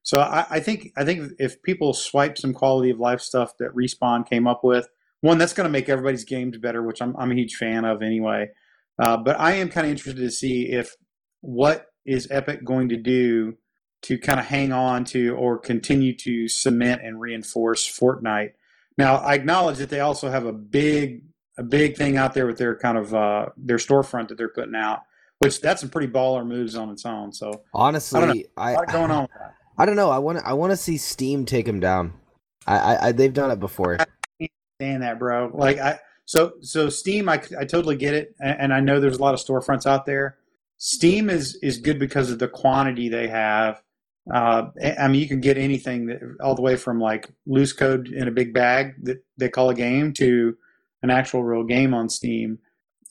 So 0.10 0.22
I, 0.22 0.44
I 0.50 0.60
think 0.60 0.92
I 0.98 1.06
think 1.06 1.34
if 1.38 1.62
people 1.62 1.94
swipe 1.94 2.36
some 2.36 2.52
quality 2.52 2.90
of 2.90 3.00
life 3.00 3.22
stuff 3.22 3.56
that 3.60 3.76
Respawn 3.76 4.28
came 4.28 4.48
up 4.48 4.64
with, 4.64 4.90
one 5.22 5.38
that's 5.38 5.54
going 5.54 5.66
to 5.66 5.72
make 5.72 5.88
everybody's 5.88 6.24
games 6.24 6.58
better, 6.58 6.82
which 6.82 7.00
I'm 7.00 7.16
I'm 7.16 7.32
a 7.32 7.36
huge 7.36 7.58
fan 7.58 7.86
of 7.86 8.02
anyway. 8.02 8.50
Uh, 8.98 9.18
but 9.18 9.40
I 9.40 9.52
am 9.52 9.70
kind 9.70 9.86
of 9.86 9.92
interested 9.92 10.20
to 10.20 10.32
see 10.32 10.72
if 10.72 10.96
what 11.42 11.92
is 12.08 12.28
Epic 12.32 12.66
going 12.66 12.90
to 12.90 12.98
do 12.98 13.58
to 14.02 14.18
kind 14.18 14.40
of 14.40 14.48
hang 14.48 14.72
on 14.72 15.04
to 15.06 15.36
or 15.36 15.60
continue 15.60 16.16
to 16.16 16.48
cement 16.48 17.04
and 17.04 17.22
reinforce 17.22 17.88
Fortnite. 17.88 18.54
Now 18.98 19.18
I 19.18 19.36
acknowledge 19.36 19.78
that 19.78 19.92
they 19.92 20.00
also 20.00 20.32
have 20.32 20.48
a 20.48 20.54
big 20.54 21.22
a 21.60 21.64
big 21.64 21.98
thing 21.98 22.18
out 22.18 22.34
there 22.34 22.48
with 22.48 22.58
their 22.58 22.76
kind 22.76 22.98
of 22.98 23.14
uh, 23.14 23.50
their 23.58 23.78
storefront 23.78 24.30
that 24.30 24.40
they're 24.40 24.50
putting 24.50 24.74
out, 24.74 25.02
which 25.38 25.62
that's 25.62 25.82
some 25.82 25.92
pretty 25.92 26.12
baller 26.12 26.44
moves 26.48 26.76
on 26.76 26.90
its 26.90 27.06
own. 27.06 27.32
So 27.32 27.62
Honestly, 27.76 28.48
I 28.58 28.74
lot 28.74 28.92
going 28.92 29.12
on. 29.12 29.28
I 29.80 29.86
don't 29.86 29.96
know. 29.96 30.10
I 30.10 30.18
want 30.18 30.40
I 30.44 30.54
want 30.54 30.72
to 30.72 30.78
see 30.78 30.98
Steam 30.98 31.46
take 31.46 31.66
him 31.66 31.80
down. 31.80 32.14
I, 32.68 32.78
I, 32.78 33.08
I 33.08 33.12
they've 33.14 33.34
done 33.34 33.50
it 33.50 33.62
before. 33.62 33.98
understand 34.40 35.04
that, 35.04 35.18
bro. 35.18 35.50
Like 35.54 35.80
I 35.80 36.00
so 36.26 36.54
so 36.62 36.90
Steam, 36.90 37.30
I, 37.30 37.42
I 37.58 37.64
totally 37.64 37.96
get 37.96 38.14
it, 38.14 38.36
and, 38.40 38.60
and 38.60 38.74
I 38.74 38.82
know 38.82 39.00
there's 39.00 39.18
a 39.18 39.22
lot 39.22 39.34
of 39.34 39.40
storefronts 39.40 39.88
out 39.88 40.06
there. 40.06 40.38
Steam 40.78 41.30
is 41.30 41.58
is 41.64 41.78
good 41.78 41.98
because 41.98 42.30
of 42.30 42.40
the 42.40 42.50
quantity 42.50 43.08
they 43.08 43.30
have. 43.30 43.82
Uh, 44.32 44.68
I 45.00 45.08
mean, 45.08 45.22
you 45.22 45.30
can 45.30 45.40
get 45.40 45.58
anything 45.58 46.08
that, 46.08 46.20
all 46.42 46.56
the 46.56 46.62
way 46.62 46.76
from 46.76 47.00
like 47.00 47.32
loose 47.48 47.74
code 47.74 48.10
in 48.10 48.28
a 48.28 48.32
big 48.32 48.54
bag 48.54 48.94
that 49.04 49.24
they 49.38 49.48
call 49.48 49.70
a 49.70 49.74
game 49.74 50.14
to 50.14 50.56
an 51.02 51.10
actual 51.10 51.44
real 51.44 51.64
game 51.64 51.94
on 51.94 52.10
Steam. 52.10 52.60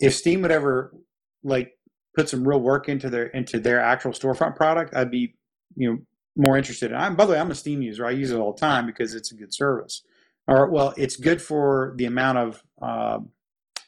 If 0.00 0.14
Steam 0.14 0.42
would 0.42 0.52
ever 0.52 0.94
like 1.42 1.72
put 2.14 2.28
some 2.28 2.46
real 2.46 2.60
work 2.60 2.90
into 2.90 3.08
their 3.08 3.26
into 3.28 3.58
their 3.58 3.80
actual 3.80 4.12
storefront 4.12 4.54
product, 4.54 4.94
I'd 4.94 5.10
be 5.10 5.34
you 5.74 5.90
know 5.90 5.98
more 6.38 6.56
interested. 6.56 6.92
in. 6.92 6.96
I'm 6.96 7.16
by 7.16 7.26
the 7.26 7.32
way, 7.32 7.38
I'm 7.38 7.50
a 7.50 7.54
Steam 7.54 7.82
user. 7.82 8.06
I 8.06 8.12
use 8.12 8.30
it 8.30 8.38
all 8.38 8.52
the 8.54 8.60
time 8.60 8.86
because 8.86 9.14
it's 9.14 9.32
a 9.32 9.34
good 9.34 9.52
service 9.52 10.02
or 10.48 10.66
well, 10.66 10.94
it's 10.96 11.16
good 11.16 11.40
for 11.40 11.92
the 11.96 12.06
amount 12.06 12.38
of 12.38 12.62
uh, 12.80 13.18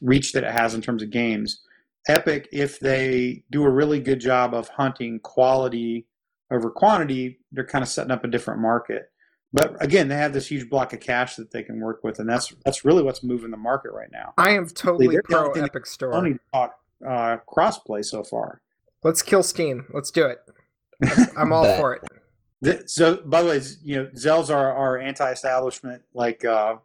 reach 0.01 0.31
that 0.33 0.43
it 0.43 0.51
has 0.51 0.73
in 0.73 0.81
terms 0.81 1.01
of 1.01 1.09
games. 1.09 1.61
Epic, 2.07 2.47
if 2.51 2.79
they 2.79 3.43
do 3.51 3.63
a 3.63 3.69
really 3.69 3.99
good 3.99 4.19
job 4.19 4.53
of 4.53 4.69
hunting 4.69 5.19
quality 5.19 6.07
over 6.51 6.69
quantity, 6.69 7.39
they're 7.51 7.65
kind 7.65 7.83
of 7.83 7.89
setting 7.89 8.11
up 8.11 8.23
a 8.23 8.27
different 8.27 8.61
market. 8.61 9.11
But 9.53 9.83
again, 9.83 10.07
they 10.07 10.15
have 10.15 10.33
this 10.33 10.47
huge 10.47 10.69
block 10.69 10.93
of 10.93 10.99
cash 10.99 11.35
that 11.35 11.51
they 11.51 11.63
can 11.63 11.79
work 11.81 12.03
with, 12.03 12.19
and 12.19 12.29
that's 12.29 12.53
that's 12.63 12.85
really 12.85 13.03
what's 13.03 13.23
moving 13.23 13.51
the 13.51 13.57
market 13.57 13.91
right 13.91 14.11
now. 14.11 14.33
I 14.37 14.51
am 14.51 14.67
totally 14.69 15.07
They're 15.07 15.23
pro 15.23 15.53
thing- 15.53 15.63
Epic 15.63 15.85
Store. 15.87 16.13
Only 16.13 16.37
talk 16.53 16.75
uh, 17.05 17.37
crossplay 17.51 18.05
so 18.05 18.23
far. 18.23 18.61
Let's 19.03 19.23
kill 19.23 19.41
Steam. 19.41 19.87
Let's 19.93 20.11
do 20.11 20.25
it. 20.25 20.39
I'm 21.37 21.51
all 21.51 21.65
for 21.77 21.95
it. 21.95 22.03
Th- 22.63 22.87
So, 22.87 23.17
by 23.25 23.41
the 23.41 23.49
way, 23.49 23.61
you 23.83 23.95
know, 23.97 24.09
Zell's 24.15 24.49
are, 24.49 24.73
our 24.73 24.97
anti-establishment, 24.97 26.03
like 26.13 26.45
uh, 26.45 26.75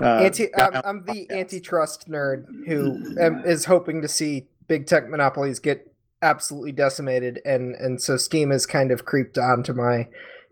uh, 0.00 0.04
Anti, 0.04 0.54
I'm, 0.56 0.80
I'm 0.84 1.04
the 1.04 1.30
antitrust 1.30 2.10
nerd 2.10 2.46
who 2.66 3.16
am, 3.20 3.44
is 3.44 3.66
hoping 3.66 4.00
to 4.02 4.08
see 4.08 4.48
big 4.66 4.86
tech 4.86 5.08
monopolies 5.08 5.58
get 5.58 5.92
absolutely 6.22 6.72
decimated, 6.72 7.40
and 7.44 7.74
and 7.74 8.00
so 8.00 8.16
Steam 8.16 8.50
has 8.50 8.64
kind 8.64 8.90
of 8.90 9.04
creeped 9.04 9.36
onto 9.36 9.74
my 9.74 10.08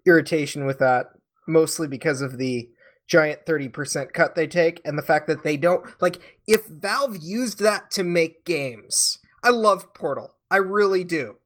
irritation 0.06 0.66
with 0.66 0.78
that, 0.78 1.06
mostly 1.48 1.88
because 1.88 2.20
of 2.20 2.38
the 2.38 2.68
giant 3.06 3.44
30% 3.44 4.12
cut 4.12 4.36
they 4.36 4.46
take 4.46 4.80
and 4.84 4.96
the 4.96 5.02
fact 5.02 5.26
that 5.26 5.42
they 5.42 5.56
don't 5.56 5.84
like 6.00 6.20
if 6.46 6.66
Valve 6.66 7.16
used 7.20 7.58
that 7.58 7.90
to 7.90 8.04
make 8.04 8.44
games. 8.44 9.18
I 9.42 9.50
love 9.50 9.92
Portal. 9.94 10.36
I 10.48 10.58
really 10.58 11.02
do. 11.02 11.36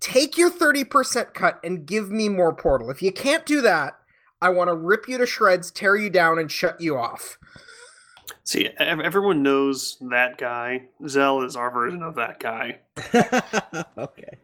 Take 0.00 0.36
your 0.36 0.50
30% 0.50 1.32
cut 1.32 1.60
and 1.64 1.86
give 1.86 2.10
me 2.10 2.28
more 2.28 2.54
Portal. 2.54 2.90
If 2.90 3.00
you 3.02 3.10
can't 3.12 3.46
do 3.46 3.62
that, 3.62 3.94
I 4.42 4.50
want 4.50 4.68
to 4.68 4.74
rip 4.74 5.08
you 5.08 5.16
to 5.18 5.26
shreds, 5.26 5.70
tear 5.70 5.96
you 5.96 6.10
down, 6.10 6.38
and 6.38 6.52
shut 6.52 6.80
you 6.80 6.96
off. 6.98 7.38
See, 8.44 8.68
everyone 8.78 9.42
knows 9.42 9.96
that 10.10 10.36
guy. 10.36 10.88
Zell 11.08 11.42
is 11.42 11.56
our 11.56 11.70
version 11.70 12.02
of 12.02 12.16
that 12.16 12.38
guy. 12.40 12.80
okay. 13.98 14.38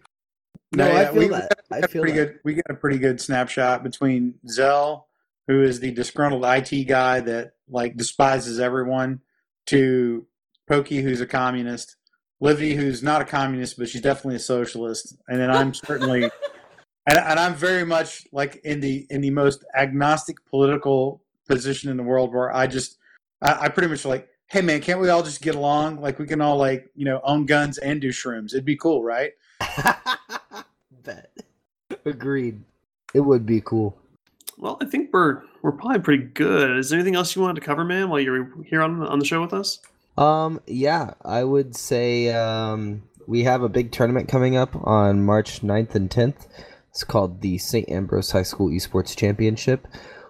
No, 0.72 0.86
No, 0.86 0.92
yeah, 0.92 0.98
I 1.00 1.04
feel 1.12 1.14
we- 1.14 1.28
that. 1.28 1.60
I 1.70 1.86
feel 1.86 2.02
pretty 2.02 2.18
that. 2.18 2.26
good. 2.26 2.38
We 2.44 2.54
got 2.54 2.70
a 2.70 2.74
pretty 2.74 2.98
good 2.98 3.20
snapshot 3.20 3.82
between 3.82 4.34
Zell, 4.48 5.08
who 5.46 5.62
is 5.62 5.80
the 5.80 5.90
disgruntled 5.92 6.44
IT 6.46 6.84
guy 6.84 7.20
that 7.20 7.52
like 7.68 7.96
despises 7.96 8.58
everyone, 8.58 9.20
to 9.66 10.26
Pokey, 10.68 11.02
who's 11.02 11.20
a 11.20 11.26
communist, 11.26 11.96
Livy, 12.40 12.74
who's 12.74 13.02
not 13.02 13.20
a 13.20 13.24
communist, 13.24 13.78
but 13.78 13.88
she's 13.88 14.00
definitely 14.00 14.36
a 14.36 14.40
socialist, 14.40 15.16
and 15.28 15.38
then 15.38 15.50
I'm 15.50 15.74
certainly, 15.74 16.24
and, 17.06 17.18
and 17.18 17.38
I'm 17.38 17.54
very 17.54 17.84
much 17.84 18.26
like 18.32 18.60
in 18.64 18.80
the 18.80 19.06
in 19.10 19.20
the 19.20 19.30
most 19.30 19.64
agnostic 19.76 20.44
political 20.46 21.22
position 21.46 21.90
in 21.90 21.98
the 21.98 22.02
world, 22.02 22.32
where 22.32 22.54
I 22.54 22.66
just 22.66 22.96
I, 23.42 23.64
I 23.64 23.68
pretty 23.68 23.88
much 23.88 24.06
like, 24.06 24.28
hey 24.46 24.62
man, 24.62 24.80
can't 24.80 25.00
we 25.00 25.10
all 25.10 25.22
just 25.22 25.42
get 25.42 25.54
along? 25.54 26.00
Like 26.00 26.18
we 26.18 26.26
can 26.26 26.40
all 26.40 26.56
like 26.56 26.90
you 26.94 27.04
know 27.04 27.20
own 27.24 27.44
guns 27.44 27.76
and 27.78 28.00
do 28.00 28.08
shrooms. 28.08 28.54
It'd 28.54 28.64
be 28.64 28.76
cool, 28.76 29.04
right? 29.04 29.32
Bet. 31.04 31.30
Agreed. 32.06 32.62
It 33.12 33.20
would 33.20 33.44
be 33.44 33.60
cool. 33.60 33.98
Well, 34.56 34.78
I 34.80 34.86
think 34.86 35.10
we're 35.12 35.42
we're 35.62 35.72
probably 35.72 36.00
pretty 36.00 36.24
good. 36.24 36.78
Is 36.78 36.90
there 36.90 36.98
anything 36.98 37.16
else 37.16 37.34
you 37.36 37.42
wanted 37.42 37.60
to 37.60 37.66
cover, 37.66 37.84
man, 37.84 38.08
while 38.08 38.20
you're 38.20 38.50
here 38.64 38.82
on 38.82 39.02
on 39.06 39.18
the 39.18 39.24
show 39.24 39.40
with 39.40 39.52
us? 39.52 39.80
Um, 40.16 40.60
yeah, 40.66 41.12
I 41.24 41.44
would 41.44 41.76
say 41.76 42.32
um, 42.32 43.02
we 43.26 43.44
have 43.44 43.62
a 43.62 43.68
big 43.68 43.92
tournament 43.92 44.28
coming 44.28 44.56
up 44.56 44.74
on 44.86 45.24
March 45.24 45.60
9th 45.62 45.94
and 45.94 46.10
10th. 46.10 46.48
It's 46.90 47.04
called 47.04 47.42
the 47.42 47.58
St. 47.58 47.88
Ambrose 47.88 48.32
High 48.32 48.42
School 48.42 48.70
Esports 48.70 49.16
Championship. 49.16 49.86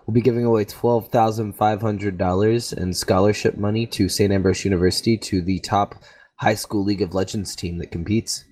We'll 0.06 0.14
be 0.14 0.20
giving 0.20 0.44
away 0.44 0.64
$12,500 0.64 2.76
in 2.76 2.92
scholarship 2.92 3.56
money 3.56 3.86
to 3.86 4.08
St. 4.08 4.32
Ambrose 4.32 4.64
University 4.64 5.16
to 5.16 5.40
the 5.40 5.58
top 5.60 5.94
high 6.36 6.54
school 6.54 6.84
League 6.84 7.02
of 7.02 7.14
Legends 7.14 7.56
team 7.56 7.78
that 7.78 7.90
competes. 7.90 8.44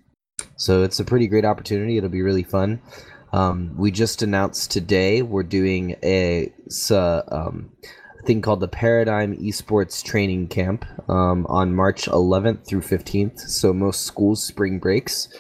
So 0.56 0.82
it's 0.82 0.98
a 1.00 1.04
pretty 1.04 1.26
great 1.26 1.44
opportunity. 1.44 1.98
It'll 1.98 2.08
be 2.08 2.22
really 2.22 2.44
fun. 2.44 2.80
Um, 3.32 3.74
we 3.76 3.90
just 3.90 4.22
announced 4.22 4.70
today 4.70 5.22
we're 5.22 5.42
doing 5.42 5.96
a, 6.02 6.52
uh, 6.90 7.22
um, 7.28 7.72
a 7.80 8.07
thing 8.28 8.42
called 8.42 8.60
the 8.60 8.68
Paradigm 8.68 9.34
Esports 9.38 10.04
Training 10.04 10.48
Camp 10.48 10.84
um, 11.08 11.46
on 11.48 11.74
March 11.74 12.04
11th 12.04 12.66
through 12.66 12.82
15th. 12.82 13.40
So 13.40 13.72
most 13.72 14.02
schools 14.02 14.44
spring 14.44 14.78
breaks, 14.78 15.30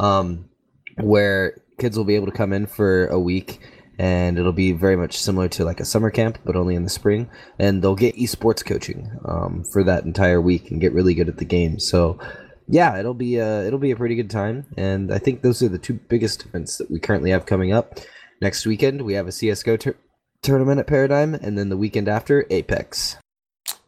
um, 0.00 0.50
where 0.96 1.62
kids 1.78 1.96
will 1.96 2.04
be 2.04 2.16
able 2.16 2.26
to 2.26 2.32
come 2.32 2.52
in 2.52 2.66
for 2.66 3.06
a 3.06 3.18
week 3.18 3.60
and 3.96 4.40
it'll 4.40 4.52
be 4.52 4.72
very 4.72 4.96
much 4.96 5.16
similar 5.16 5.48
to 5.50 5.64
like 5.64 5.78
a 5.78 5.84
summer 5.84 6.10
camp, 6.10 6.36
but 6.44 6.56
only 6.56 6.74
in 6.74 6.82
the 6.82 6.90
spring. 6.90 7.30
And 7.60 7.80
they'll 7.80 7.94
get 7.94 8.16
esports 8.16 8.66
coaching 8.66 9.08
um, 9.24 9.62
for 9.72 9.84
that 9.84 10.04
entire 10.04 10.40
week 10.40 10.72
and 10.72 10.80
get 10.80 10.92
really 10.92 11.14
good 11.14 11.28
at 11.28 11.36
the 11.36 11.44
game. 11.44 11.78
So, 11.78 12.18
yeah, 12.66 12.98
it'll 12.98 13.14
be 13.14 13.36
a 13.36 13.64
it'll 13.64 13.78
be 13.78 13.92
a 13.92 13.96
pretty 13.96 14.16
good 14.16 14.30
time. 14.30 14.66
And 14.76 15.14
I 15.14 15.18
think 15.18 15.42
those 15.42 15.62
are 15.62 15.68
the 15.68 15.78
two 15.78 15.94
biggest 15.94 16.44
events 16.46 16.78
that 16.78 16.90
we 16.90 16.98
currently 16.98 17.30
have 17.30 17.46
coming 17.46 17.72
up. 17.72 18.00
Next 18.40 18.66
weekend 18.66 19.02
we 19.02 19.14
have 19.14 19.28
a 19.28 19.32
CS:GO 19.32 19.76
tur- 19.76 19.96
tournament 20.42 20.80
at 20.80 20.86
Paradigm, 20.86 21.34
and 21.34 21.56
then 21.56 21.68
the 21.68 21.76
weekend 21.76 22.08
after 22.08 22.46
Apex. 22.50 23.16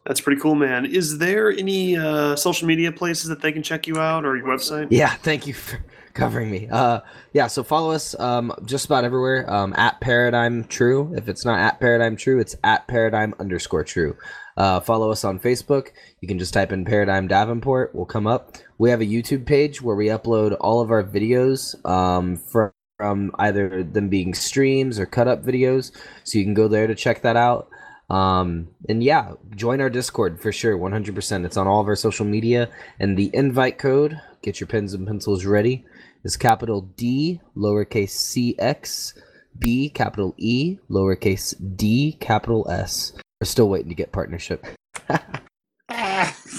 That's 0.05 0.21
pretty 0.21 0.39
cool, 0.39 0.53
man. 0.53 0.85
Is 0.85 1.17
there 1.17 1.51
any 1.51 1.97
uh, 1.97 2.35
social 2.35 2.67
media 2.67 2.91
places 2.91 3.27
that 3.29 3.41
they 3.41 3.51
can 3.51 3.63
check 3.63 3.87
you 3.87 3.97
out 3.97 4.23
or 4.23 4.37
your 4.37 4.45
website? 4.45 4.87
Yeah, 4.91 5.09
thank 5.09 5.47
you 5.47 5.55
for 5.55 5.83
covering 6.13 6.51
me. 6.51 6.67
Uh, 6.71 6.99
yeah, 7.33 7.47
so 7.47 7.63
follow 7.63 7.91
us 7.91 8.17
um, 8.19 8.53
just 8.65 8.85
about 8.85 9.03
everywhere 9.03 9.51
um, 9.51 9.73
at 9.77 9.99
Paradigm 10.01 10.63
True. 10.65 11.11
If 11.17 11.27
it's 11.27 11.43
not 11.43 11.59
at 11.59 11.79
Paradigm 11.79 12.15
True, 12.15 12.39
it's 12.39 12.55
at 12.63 12.87
Paradigm 12.87 13.33
underscore 13.39 13.83
True. 13.83 14.15
Uh, 14.57 14.79
follow 14.79 15.11
us 15.11 15.23
on 15.23 15.39
Facebook. 15.39 15.89
You 16.21 16.27
can 16.27 16.37
just 16.37 16.53
type 16.53 16.71
in 16.71 16.85
Paradigm 16.85 17.27
Davenport. 17.27 17.95
We'll 17.95 18.05
come 18.05 18.27
up. 18.27 18.57
We 18.77 18.91
have 18.91 19.01
a 19.01 19.05
YouTube 19.05 19.45
page 19.45 19.81
where 19.81 19.95
we 19.95 20.07
upload 20.07 20.55
all 20.61 20.81
of 20.81 20.91
our 20.91 21.03
videos 21.03 21.83
um, 21.83 22.37
from, 22.37 22.71
from 22.97 23.31
either 23.39 23.83
them 23.83 24.09
being 24.09 24.33
streams 24.33 24.99
or 24.99 25.05
cut 25.05 25.27
up 25.27 25.43
videos. 25.43 25.91
So 26.23 26.37
you 26.37 26.43
can 26.43 26.53
go 26.53 26.67
there 26.67 26.87
to 26.87 26.95
check 26.95 27.21
that 27.21 27.35
out. 27.35 27.69
Um, 28.09 28.69
and 28.87 29.03
yeah, 29.03 29.33
join 29.55 29.81
our 29.81 29.89
Discord 29.89 30.39
for 30.39 30.51
sure, 30.51 30.77
100%. 30.77 31.45
It's 31.45 31.57
on 31.57 31.67
all 31.67 31.81
of 31.81 31.87
our 31.87 31.95
social 31.95 32.25
media. 32.25 32.69
And 32.99 33.17
the 33.17 33.31
invite 33.33 33.77
code, 33.77 34.19
get 34.41 34.59
your 34.59 34.67
pens 34.67 34.93
and 34.93 35.07
pencils 35.07 35.45
ready, 35.45 35.85
is 36.23 36.37
capital 36.37 36.81
D, 36.95 37.41
lowercase 37.57 38.09
c 38.09 38.55
x, 38.59 39.13
B, 39.57 39.89
capital 39.89 40.33
E, 40.37 40.77
lowercase 40.89 41.55
d, 41.77 42.17
capital 42.19 42.69
S. 42.69 43.13
We're 43.41 43.45
still 43.45 43.69
waiting 43.69 43.89
to 43.89 43.95
get 43.95 44.11
partnership. 44.11 44.65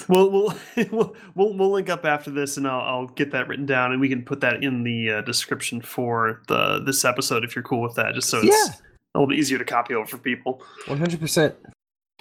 We'll, 0.08 0.30
we'll 0.90 1.14
we'll 1.34 1.54
we'll 1.54 1.70
link 1.72 1.88
up 1.88 2.04
after 2.04 2.30
this, 2.30 2.56
and 2.56 2.66
I'll, 2.66 2.80
I'll 2.80 3.06
get 3.08 3.30
that 3.32 3.48
written 3.48 3.66
down, 3.66 3.92
and 3.92 4.00
we 4.00 4.08
can 4.08 4.22
put 4.22 4.40
that 4.40 4.62
in 4.62 4.82
the 4.82 5.10
uh, 5.10 5.20
description 5.22 5.80
for 5.80 6.42
the 6.48 6.80
this 6.80 7.04
episode 7.04 7.44
if 7.44 7.54
you're 7.56 7.62
cool 7.64 7.82
with 7.82 7.94
that, 7.96 8.14
just 8.14 8.28
so 8.28 8.38
it's 8.38 8.46
Yeah. 8.46 8.74
a 9.14 9.18
little 9.18 9.28
bit 9.28 9.38
easier 9.38 9.58
to 9.58 9.64
copy 9.64 9.94
over 9.94 10.06
for 10.06 10.18
people. 10.18 10.62
100%. 10.86 11.54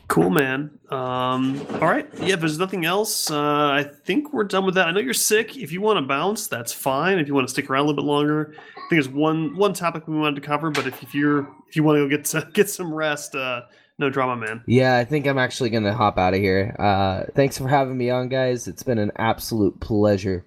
Cool, 0.07 0.29
man. 0.29 0.69
Um, 0.91 1.65
all 1.81 1.87
right. 1.87 2.07
Yeah, 2.19 2.35
if 2.35 2.39
there's 2.39 2.59
nothing 2.59 2.85
else, 2.85 3.31
uh, 3.31 3.39
I 3.69 3.83
think 4.05 4.31
we're 4.33 4.43
done 4.43 4.63
with 4.63 4.75
that. 4.75 4.87
I 4.87 4.91
know 4.91 4.99
you're 4.99 5.15
sick. 5.15 5.57
If 5.57 5.71
you 5.71 5.81
want 5.81 5.97
to 5.97 6.05
bounce, 6.05 6.47
that's 6.47 6.71
fine. 6.71 7.17
If 7.17 7.27
you 7.27 7.33
want 7.33 7.47
to 7.47 7.51
stick 7.51 7.71
around 7.71 7.85
a 7.85 7.87
little 7.87 8.03
bit 8.03 8.07
longer, 8.07 8.53
I 8.55 8.73
think 8.81 8.89
there's 8.91 9.09
one 9.09 9.55
one 9.55 9.73
topic 9.73 10.07
we 10.07 10.15
wanted 10.15 10.35
to 10.35 10.41
cover. 10.47 10.69
But 10.69 10.85
if, 10.85 11.01
if 11.01 11.15
you're 11.15 11.47
if 11.67 11.75
you 11.75 11.81
want 11.83 11.97
to 11.97 12.01
go 12.03 12.07
get 12.07 12.25
to, 12.25 12.47
get 12.53 12.69
some 12.69 12.93
rest, 12.93 13.33
uh, 13.33 13.61
no 13.97 14.09
drama, 14.09 14.35
man. 14.35 14.63
Yeah, 14.67 14.97
I 14.97 15.05
think 15.05 15.25
I'm 15.25 15.37
actually 15.37 15.69
going 15.69 15.83
to 15.83 15.93
hop 15.93 16.17
out 16.17 16.33
of 16.33 16.39
here. 16.39 16.75
Uh, 16.77 17.23
thanks 17.33 17.57
for 17.57 17.67
having 17.67 17.97
me 17.97 18.09
on, 18.09 18.29
guys. 18.29 18.67
It's 18.67 18.83
been 18.83 18.97
an 18.97 19.11
absolute 19.17 19.79
pleasure. 19.79 20.45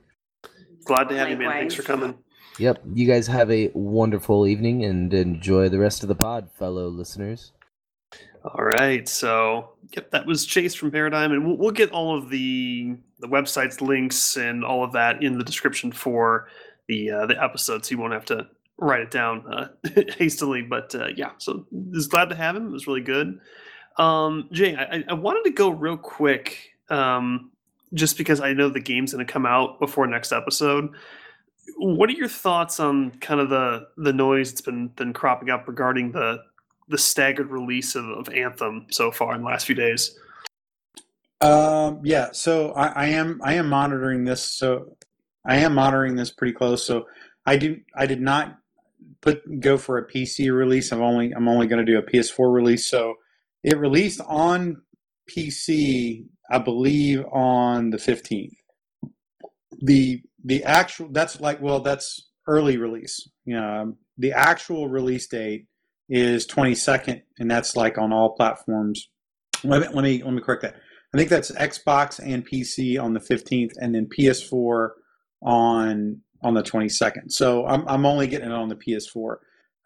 Glad 0.84 1.08
to 1.08 1.16
have 1.16 1.30
you, 1.30 1.36
man. 1.36 1.50
Thanks 1.50 1.74
for 1.74 1.82
coming. 1.82 2.16
Yep. 2.58 2.82
You 2.92 3.06
guys 3.06 3.26
have 3.26 3.50
a 3.50 3.70
wonderful 3.74 4.46
evening 4.46 4.84
and 4.84 5.12
enjoy 5.14 5.68
the 5.68 5.78
rest 5.78 6.02
of 6.02 6.08
the 6.08 6.14
pod, 6.14 6.50
fellow 6.58 6.88
listeners. 6.88 7.52
All 8.44 8.64
right. 8.64 9.08
So, 9.08 9.70
yep, 9.94 10.10
that 10.10 10.26
was 10.26 10.44
Chase 10.46 10.74
from 10.74 10.90
Paradigm, 10.90 11.32
and 11.32 11.46
we'll, 11.46 11.56
we'll 11.56 11.70
get 11.70 11.90
all 11.92 12.16
of 12.16 12.30
the 12.30 12.96
the 13.20 13.28
website's 13.28 13.80
links 13.80 14.36
and 14.36 14.64
all 14.64 14.84
of 14.84 14.92
that 14.92 15.22
in 15.22 15.38
the 15.38 15.44
description 15.44 15.90
for 15.90 16.48
the 16.86 17.10
uh, 17.10 17.26
the 17.26 17.42
episode, 17.42 17.84
so 17.84 17.90
you 17.92 17.98
won't 17.98 18.12
have 18.12 18.24
to 18.26 18.46
write 18.78 19.00
it 19.00 19.10
down 19.10 19.44
uh, 19.52 19.68
hastily. 20.18 20.62
But 20.62 20.94
uh, 20.94 21.08
yeah, 21.16 21.32
so 21.38 21.66
just 21.92 22.10
glad 22.10 22.28
to 22.30 22.34
have 22.36 22.56
him. 22.56 22.66
It 22.68 22.72
was 22.72 22.86
really 22.86 23.00
good. 23.00 23.40
Um, 23.96 24.48
Jay, 24.52 24.76
I, 24.76 24.96
I- 24.98 25.04
I 25.08 25.12
wanted 25.14 25.44
to 25.44 25.50
go 25.50 25.70
real 25.70 25.96
quick, 25.96 26.70
um, 26.88 27.50
just 27.94 28.16
because 28.16 28.40
I 28.40 28.52
know 28.52 28.68
the 28.68 28.80
game's 28.80 29.12
going 29.12 29.26
to 29.26 29.32
come 29.32 29.46
out 29.46 29.80
before 29.80 30.06
next 30.06 30.32
episode. 30.32 30.90
What 31.76 32.08
are 32.08 32.14
your 32.14 32.28
thoughts 32.28 32.80
on 32.80 33.10
kind 33.18 33.40
of 33.40 33.50
the 33.50 33.88
the 33.96 34.12
noise 34.12 34.50
that's 34.50 34.62
been 34.62 34.88
been 34.88 35.12
cropping 35.12 35.50
up 35.50 35.68
regarding 35.68 36.12
the 36.12 36.42
the 36.88 36.96
staggered 36.98 37.50
release 37.50 37.94
of, 37.94 38.06
of 38.08 38.28
Anthem 38.30 38.86
so 38.90 39.10
far 39.10 39.34
in 39.34 39.42
the 39.42 39.46
last 39.46 39.66
few 39.66 39.74
days? 39.74 40.18
Um, 41.40 42.00
yeah, 42.02 42.30
so 42.32 42.72
I, 42.72 42.86
I 42.88 43.06
am 43.08 43.40
I 43.44 43.54
am 43.54 43.68
monitoring 43.68 44.24
this. 44.24 44.42
So 44.42 44.96
I 45.44 45.56
am 45.58 45.74
monitoring 45.74 46.16
this 46.16 46.30
pretty 46.30 46.52
close. 46.54 46.84
So 46.84 47.06
I 47.46 47.56
do 47.56 47.80
I 47.94 48.06
did 48.06 48.20
not 48.20 48.58
put 49.22 49.60
go 49.60 49.76
for 49.76 49.98
a 49.98 50.06
PC 50.06 50.54
release. 50.54 50.92
I'm 50.92 51.02
only 51.02 51.32
I'm 51.32 51.48
only 51.48 51.66
going 51.66 51.84
to 51.84 51.92
do 51.92 51.98
a 51.98 52.02
PS4 52.02 52.52
release. 52.52 52.86
So 52.86 53.14
it 53.62 53.78
released 53.78 54.20
on 54.26 54.82
PC, 55.30 56.26
I 56.50 56.58
believe, 56.58 57.24
on 57.32 57.90
the 57.90 57.98
15th. 57.98 58.54
The 59.80 60.22
the 60.44 60.64
actual 60.64 61.08
that's 61.10 61.40
like 61.40 61.60
well 61.60 61.80
that's 61.80 62.28
early 62.46 62.76
release. 62.76 63.28
You 63.44 63.56
know, 63.56 63.68
um, 63.68 63.96
the 64.16 64.32
actual 64.32 64.88
release 64.88 65.28
date 65.28 65.66
is 66.08 66.46
22nd, 66.46 67.22
and 67.38 67.50
that's 67.50 67.76
like 67.76 67.98
on 67.98 68.12
all 68.12 68.34
platforms. 68.34 69.08
Let 69.64 69.82
me 69.82 69.88
let 69.94 70.04
me, 70.04 70.22
let 70.22 70.32
me 70.32 70.40
correct 70.40 70.62
that. 70.62 70.76
I 71.14 71.18
think 71.18 71.30
that's 71.30 71.50
Xbox 71.52 72.20
and 72.22 72.46
PC 72.46 73.02
on 73.02 73.14
the 73.14 73.20
15th, 73.20 73.72
and 73.78 73.94
then 73.94 74.08
PS4 74.08 74.90
on 75.42 76.20
on 76.42 76.54
the 76.54 76.62
22nd. 76.62 77.32
So 77.32 77.66
I'm 77.66 77.86
I'm 77.88 78.06
only 78.06 78.26
getting 78.26 78.50
it 78.50 78.54
on 78.54 78.68
the 78.68 78.76
PS4. 78.76 79.36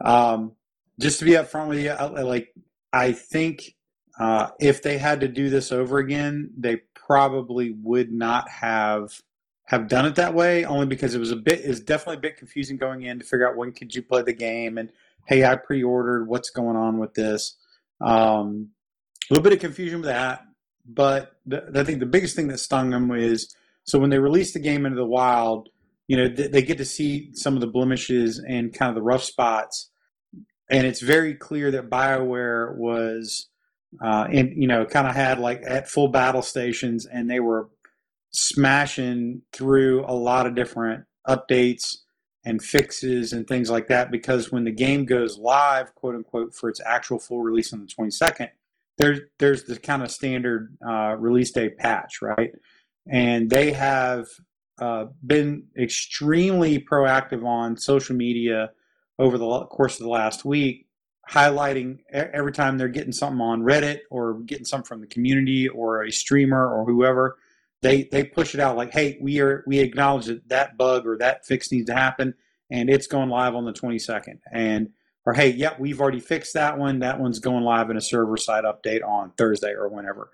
Um, 0.05 0.53
just 1.01 1.19
to 1.21 1.25
be 1.25 1.33
upfront 1.33 1.69
with 1.69 1.81
you, 1.81 1.91
I, 1.91 2.07
like 2.07 2.53
I 2.93 3.13
think 3.13 3.75
uh, 4.19 4.51
if 4.61 4.83
they 4.83 4.99
had 4.99 5.21
to 5.21 5.29
do 5.29 5.51
this 5.51 5.73
over 5.73 5.99
again, 5.99 6.51
they 6.57 6.83
probably 6.95 7.73
would 7.83 8.13
not 8.13 8.49
have 8.49 9.23
have 9.67 9.89
done 9.89 10.05
it 10.07 10.17
that 10.17 10.35
way. 10.35 10.65
Only 10.65 10.87
because 10.87 11.15
it 11.15 11.19
was 11.19 11.31
a 11.31 11.37
bit 11.37 11.61
is 11.61 11.81
definitely 11.81 12.17
a 12.17 12.21
bit 12.21 12.37
confusing 12.37 12.77
going 12.77 13.03
in 13.03 13.19
to 13.19 13.25
figure 13.25 13.49
out 13.49 13.57
when 13.57 13.73
could 13.73 13.95
you 13.95 14.03
play 14.03 14.23
the 14.23 14.33
game 14.33 14.79
and 14.79 14.91
hey, 15.27 15.45
I 15.45 15.57
pre-ordered. 15.57 16.27
What's 16.27 16.51
going 16.51 16.77
on 16.77 16.99
with 16.99 17.15
this? 17.15 17.57
Um, 18.01 18.71
a 19.31 19.35
little 19.35 19.45
bit 19.45 19.53
of 19.53 19.61
confusion 19.61 20.01
with 20.01 20.09
that. 20.09 20.43
But 20.85 21.37
I 21.53 21.85
think 21.85 22.01
the 22.01 22.07
biggest 22.07 22.35
thing 22.35 22.49
that 22.49 22.59
stung 22.59 22.91
them 22.91 23.11
is 23.13 23.55
so 23.85 23.99
when 23.99 24.11
they 24.11 24.19
released 24.19 24.55
the 24.55 24.61
game 24.61 24.85
into 24.85 24.97
the 24.97 25.07
wild, 25.07 25.69
you 26.13 26.19
know, 26.19 26.29
th- 26.29 26.51
they 26.51 26.61
get 26.61 26.77
to 26.77 26.85
see 26.85 27.31
some 27.33 27.55
of 27.55 27.63
the 27.63 27.67
blemishes 27.67 28.39
and 28.39 28.75
kind 28.75 28.91
of 28.91 28.95
the 28.95 29.01
rough 29.01 29.23
spots. 29.23 29.91
And 30.69 30.87
it's 30.87 31.01
very 31.01 31.33
clear 31.33 31.71
that 31.71 31.89
BioWare 31.89 32.77
was, 32.77 33.49
uh, 34.05 34.29
in, 34.31 34.53
you 34.61 34.69
know, 34.69 34.85
kind 34.85 35.09
of 35.09 35.15
had 35.15 35.39
like 35.39 35.63
at 35.67 35.89
full 35.89 36.09
battle 36.09 36.43
stations 36.43 37.07
and 37.07 37.31
they 37.31 37.41
were 37.41 37.71
smashing 38.31 39.41
through 39.55 40.05
a 40.07 40.13
lot 40.13 40.47
of 40.47 40.55
different 40.55 41.05
updates 41.27 41.97
and 42.45 42.63
fixes 42.63 43.33
and 43.33 43.49
things 43.49 43.71
like 43.71 43.89
that 43.89 44.11
because 44.11 44.53
when 44.53 44.65
the 44.65 44.71
game 44.71 45.07
goes 45.07 45.39
live, 45.39 45.95
quote 45.95 46.15
unquote, 46.15 46.55
for 46.55 46.69
its 46.69 46.83
actual 46.85 47.19
full 47.19 47.41
release 47.41 47.73
on 47.73 47.81
the 47.81 47.87
22nd, 47.87 48.51
there's 48.99 49.21
there's 49.39 49.65
the 49.65 49.79
kind 49.79 50.03
of 50.03 50.11
standard 50.11 50.77
uh, 50.87 51.17
release 51.19 51.53
day 51.53 51.71
patch, 51.71 52.21
right? 52.21 52.51
And 53.11 53.49
they 53.49 53.73
have 53.73 54.27
uh, 54.83 55.07
been 55.25 55.63
extremely 55.79 56.81
proactive 56.81 57.45
on 57.47 57.77
social 57.77 58.17
media 58.17 58.73
over 59.17 59.39
the 59.39 59.65
course 59.67 60.01
of 60.01 60.03
the 60.05 60.11
last 60.11 60.45
week, 60.45 60.89
highlighting 61.31 61.99
every 62.11 62.51
time 62.51 62.77
they're 62.77 62.89
getting 62.89 63.13
something 63.13 63.41
on 63.41 63.63
Reddit 63.63 64.01
or 64.11 64.41
getting 64.41 64.65
something 64.65 64.89
from 64.89 65.01
the 65.01 65.07
community 65.07 65.69
or 65.69 66.03
a 66.03 66.11
streamer 66.11 66.69
or 66.69 66.85
whoever. 66.85 67.37
They 67.81 68.05
they 68.11 68.25
push 68.25 68.55
it 68.55 68.61
out 68.61 68.77
like, 68.77 68.93
hey, 68.93 69.19
we 69.21 69.41
are 69.41 69.63
we 69.69 69.79
acknowledge 69.79 70.27
that 70.27 70.49
that 70.49 70.77
bug 70.77 71.07
or 71.07 71.17
that 71.19 71.47
fix 71.47 71.71
needs 71.71 71.87
to 71.87 71.95
happen, 71.95 72.35
and 72.69 72.91
it's 72.91 73.07
going 73.07 73.29
live 73.29 73.55
on 73.55 73.65
the 73.65 73.73
22nd. 73.73 74.41
And 74.53 74.91
or 75.25 75.33
hey, 75.33 75.51
yep, 75.51 75.79
we've 75.79 76.01
already 76.01 76.19
fixed 76.19 76.55
that 76.55 76.77
one. 76.77 76.99
That 76.99 77.21
one's 77.21 77.39
going 77.39 77.63
live 77.63 77.89
in 77.91 77.97
a 77.97 78.01
server 78.01 78.37
side 78.37 78.65
update 78.65 79.05
on 79.07 79.31
Thursday 79.39 79.75
or 79.75 79.89
whenever. 79.89 80.31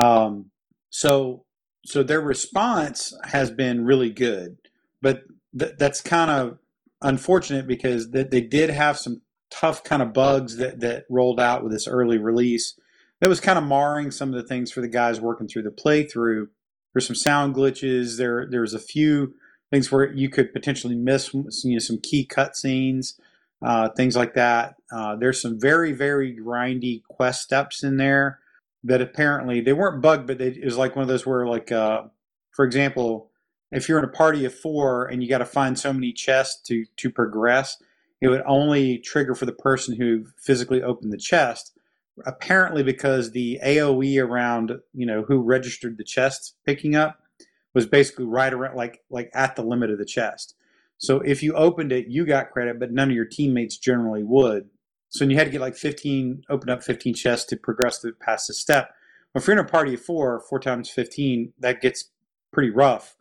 Um, 0.00 0.50
so 0.88 1.44
so 1.84 2.02
their 2.02 2.20
response 2.20 3.14
has 3.24 3.50
been 3.50 3.84
really 3.84 4.10
good, 4.10 4.58
but 5.00 5.22
th- 5.58 5.74
that's 5.78 6.00
kind 6.00 6.30
of 6.30 6.58
unfortunate 7.02 7.66
because 7.66 8.10
th- 8.10 8.30
they 8.30 8.40
did 8.40 8.70
have 8.70 8.98
some 8.98 9.22
tough 9.50 9.82
kind 9.82 10.02
of 10.02 10.12
bugs 10.12 10.56
that 10.56 10.80
that 10.80 11.04
rolled 11.10 11.40
out 11.40 11.62
with 11.62 11.72
this 11.72 11.88
early 11.88 12.18
release 12.18 12.78
that 13.20 13.28
was 13.28 13.40
kind 13.40 13.58
of 13.58 13.64
marring 13.64 14.10
some 14.10 14.28
of 14.28 14.34
the 14.34 14.46
things 14.46 14.70
for 14.70 14.80
the 14.80 14.88
guys 14.88 15.20
working 15.20 15.48
through 15.48 15.62
the 15.62 15.70
playthrough. 15.70 16.48
There's 16.92 17.06
some 17.06 17.16
sound 17.16 17.54
glitches. 17.54 18.18
There 18.18 18.46
there's 18.48 18.74
a 18.74 18.78
few 18.78 19.34
things 19.70 19.90
where 19.90 20.12
you 20.12 20.28
could 20.28 20.52
potentially 20.52 20.96
miss 20.96 21.32
you 21.32 21.44
know, 21.64 21.78
some 21.78 21.98
key 22.02 22.26
cutscenes, 22.30 23.18
uh, 23.62 23.88
things 23.90 24.16
like 24.16 24.34
that. 24.34 24.74
Uh, 24.92 25.16
there's 25.16 25.40
some 25.40 25.58
very 25.58 25.92
very 25.92 26.36
grindy 26.36 27.02
quest 27.08 27.42
steps 27.42 27.82
in 27.82 27.96
there 27.96 28.38
that 28.84 29.00
apparently 29.00 29.60
they 29.60 29.72
weren't 29.72 30.02
bugged, 30.02 30.26
but 30.26 30.38
they, 30.38 30.48
it 30.48 30.64
was 30.64 30.76
like 30.76 30.96
one 30.96 31.02
of 31.02 31.08
those 31.08 31.26
where 31.26 31.46
like 31.46 31.70
uh, 31.72 32.04
for 32.52 32.64
example, 32.64 33.30
if 33.72 33.88
you're 33.88 33.98
in 33.98 34.04
a 34.04 34.08
party 34.08 34.44
of 34.44 34.54
four 34.54 35.06
and 35.06 35.22
you 35.22 35.28
got 35.28 35.38
to 35.38 35.44
find 35.44 35.78
so 35.78 35.92
many 35.92 36.12
chests 36.12 36.60
to 36.68 36.84
to 36.96 37.10
progress 37.10 37.76
it 38.20 38.28
would 38.28 38.42
only 38.46 38.98
trigger 38.98 39.34
for 39.34 39.46
the 39.46 39.52
person 39.52 39.96
who 39.96 40.26
physically 40.36 40.82
opened 40.82 41.12
the 41.12 41.18
chest. 41.18 41.72
Apparently, 42.26 42.82
because 42.82 43.30
the 43.30 43.58
AOE 43.64 44.22
around 44.22 44.78
you 44.92 45.06
know 45.06 45.22
who 45.22 45.40
registered 45.40 45.96
the 45.96 46.04
chest 46.04 46.54
picking 46.66 46.94
up 46.94 47.18
was 47.72 47.86
basically 47.86 48.26
right 48.26 48.52
around 48.52 48.76
like 48.76 49.00
like 49.08 49.30
at 49.32 49.56
the 49.56 49.62
limit 49.62 49.90
of 49.90 49.98
the 49.98 50.04
chest. 50.04 50.54
So 50.98 51.20
if 51.20 51.42
you 51.42 51.54
opened 51.54 51.92
it, 51.92 52.08
you 52.08 52.26
got 52.26 52.50
credit, 52.50 52.78
but 52.78 52.92
none 52.92 53.08
of 53.08 53.16
your 53.16 53.24
teammates 53.24 53.78
generally 53.78 54.22
would. 54.22 54.68
So 55.10 55.24
you 55.24 55.36
had 55.36 55.44
to 55.44 55.50
get 55.50 55.60
like 55.60 55.76
15, 55.76 56.44
open 56.48 56.70
up 56.70 56.82
15 56.82 57.14
chests 57.14 57.44
to 57.46 57.56
progress 57.56 57.98
to 57.98 58.12
past 58.12 58.46
the 58.46 58.54
step. 58.54 58.94
If 59.34 59.46
you're 59.46 59.58
in 59.58 59.64
a 59.64 59.68
party 59.68 59.94
of 59.94 60.00
four, 60.00 60.40
four 60.48 60.58
times 60.58 60.88
15, 60.88 61.52
that 61.58 61.80
gets 61.80 62.10
pretty 62.52 62.70
rough. 62.70 63.16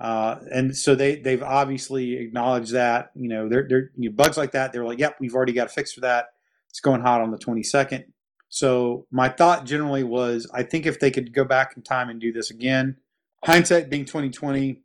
Uh, 0.00 0.38
and 0.52 0.76
so 0.76 0.94
they 0.94 1.16
they've 1.16 1.42
obviously 1.42 2.16
acknowledged 2.18 2.72
that 2.72 3.10
you 3.16 3.28
know 3.28 3.48
they're, 3.48 3.66
they're 3.68 3.90
you 3.96 4.08
know, 4.08 4.14
bugs 4.14 4.36
like 4.36 4.52
that 4.52 4.72
they're 4.72 4.84
like 4.84 5.00
yep 5.00 5.16
we've 5.18 5.34
already 5.34 5.52
got 5.52 5.66
a 5.66 5.70
fix 5.70 5.92
for 5.92 6.02
that 6.02 6.26
it's 6.70 6.78
going 6.78 7.00
hot 7.00 7.20
on 7.20 7.32
the 7.32 7.36
22nd 7.36 8.04
so 8.48 9.06
my 9.10 9.28
thought 9.28 9.64
generally 9.64 10.04
was 10.04 10.48
i 10.54 10.62
think 10.62 10.86
if 10.86 11.00
they 11.00 11.10
could 11.10 11.34
go 11.34 11.44
back 11.44 11.72
in 11.76 11.82
time 11.82 12.10
and 12.10 12.20
do 12.20 12.30
this 12.30 12.48
again 12.48 12.96
hindsight 13.44 13.90
being 13.90 14.04
2020 14.04 14.80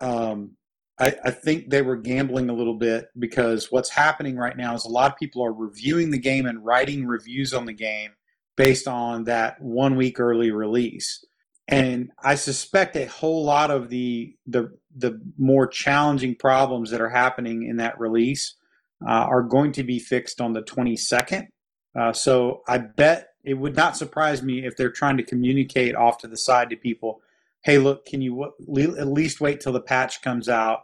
um, 0.00 0.56
I, 1.00 1.14
I 1.24 1.30
think 1.30 1.70
they 1.70 1.82
were 1.82 1.96
gambling 1.96 2.50
a 2.50 2.54
little 2.54 2.74
bit 2.74 3.08
because 3.18 3.70
what's 3.70 3.90
happening 3.90 4.36
right 4.36 4.56
now 4.56 4.74
is 4.74 4.84
a 4.84 4.90
lot 4.90 5.12
of 5.12 5.18
people 5.18 5.44
are 5.44 5.52
reviewing 5.52 6.10
the 6.10 6.18
game 6.18 6.46
and 6.46 6.64
writing 6.64 7.06
reviews 7.06 7.54
on 7.54 7.66
the 7.66 7.72
game 7.72 8.10
based 8.56 8.88
on 8.88 9.24
that 9.24 9.60
one 9.60 9.96
week 9.96 10.18
early 10.18 10.50
release 10.50 11.24
and 11.68 12.10
I 12.22 12.34
suspect 12.34 12.96
a 12.96 13.04
whole 13.06 13.44
lot 13.44 13.70
of 13.70 13.90
the 13.90 14.34
the 14.46 14.72
the 14.96 15.20
more 15.36 15.66
challenging 15.66 16.34
problems 16.34 16.90
that 16.90 17.00
are 17.00 17.10
happening 17.10 17.64
in 17.64 17.76
that 17.76 18.00
release 18.00 18.54
uh, 19.06 19.10
are 19.10 19.42
going 19.42 19.72
to 19.72 19.84
be 19.84 19.98
fixed 19.98 20.40
on 20.40 20.54
the 20.54 20.62
22nd. 20.62 21.46
Uh, 21.94 22.12
so 22.12 22.62
I 22.66 22.78
bet 22.78 23.28
it 23.44 23.54
would 23.54 23.76
not 23.76 23.96
surprise 23.96 24.42
me 24.42 24.66
if 24.66 24.76
they're 24.76 24.90
trying 24.90 25.18
to 25.18 25.22
communicate 25.22 25.94
off 25.94 26.18
to 26.18 26.26
the 26.26 26.36
side 26.36 26.70
to 26.70 26.76
people, 26.76 27.20
hey, 27.62 27.78
look, 27.78 28.06
can 28.06 28.22
you 28.22 28.52
w- 28.66 28.96
at 28.96 29.06
least 29.06 29.40
wait 29.40 29.60
till 29.60 29.72
the 29.72 29.80
patch 29.80 30.20
comes 30.20 30.48
out 30.48 30.80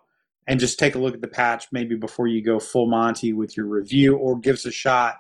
and 0.47 0.61
just 0.61 0.79
take 0.79 0.95
a 0.95 0.99
look 0.99 1.15
at 1.15 1.21
the 1.21 1.29
patch 1.29 1.67
maybe 1.73 1.97
before 1.97 2.27
you 2.27 2.43
go 2.43 2.59
full 2.59 2.87
Monty 2.87 3.33
with 3.33 3.57
your 3.57 3.67
review, 3.67 4.17
or 4.17 4.39
give 4.39 4.55
us 4.55 4.67
a 4.67 4.71
shot 4.71 5.17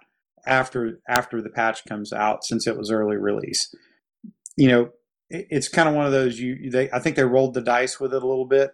after 0.47 1.01
after 1.09 1.41
the 1.41 1.51
patch 1.51 1.85
comes 1.87 2.13
out 2.13 2.45
since 2.45 2.67
it 2.67 2.77
was 2.77 2.91
early 2.91 3.17
release. 3.17 3.75
You 4.57 4.69
know, 4.69 4.91
it's 5.31 5.69
kind 5.69 5.89
of 5.89 5.95
one 5.95 6.07
of 6.07 6.13
those 6.13 6.39
you 6.39 6.71
they 6.71 6.91
I 6.91 6.99
think 6.99 7.17
they 7.17 7.25
rolled 7.25 7.55
the 7.55 7.63
dice 7.63 7.99
with 7.99 8.13
it 8.15 8.23
a 8.23 8.27
little 8.27 8.47
bit. 8.47 8.73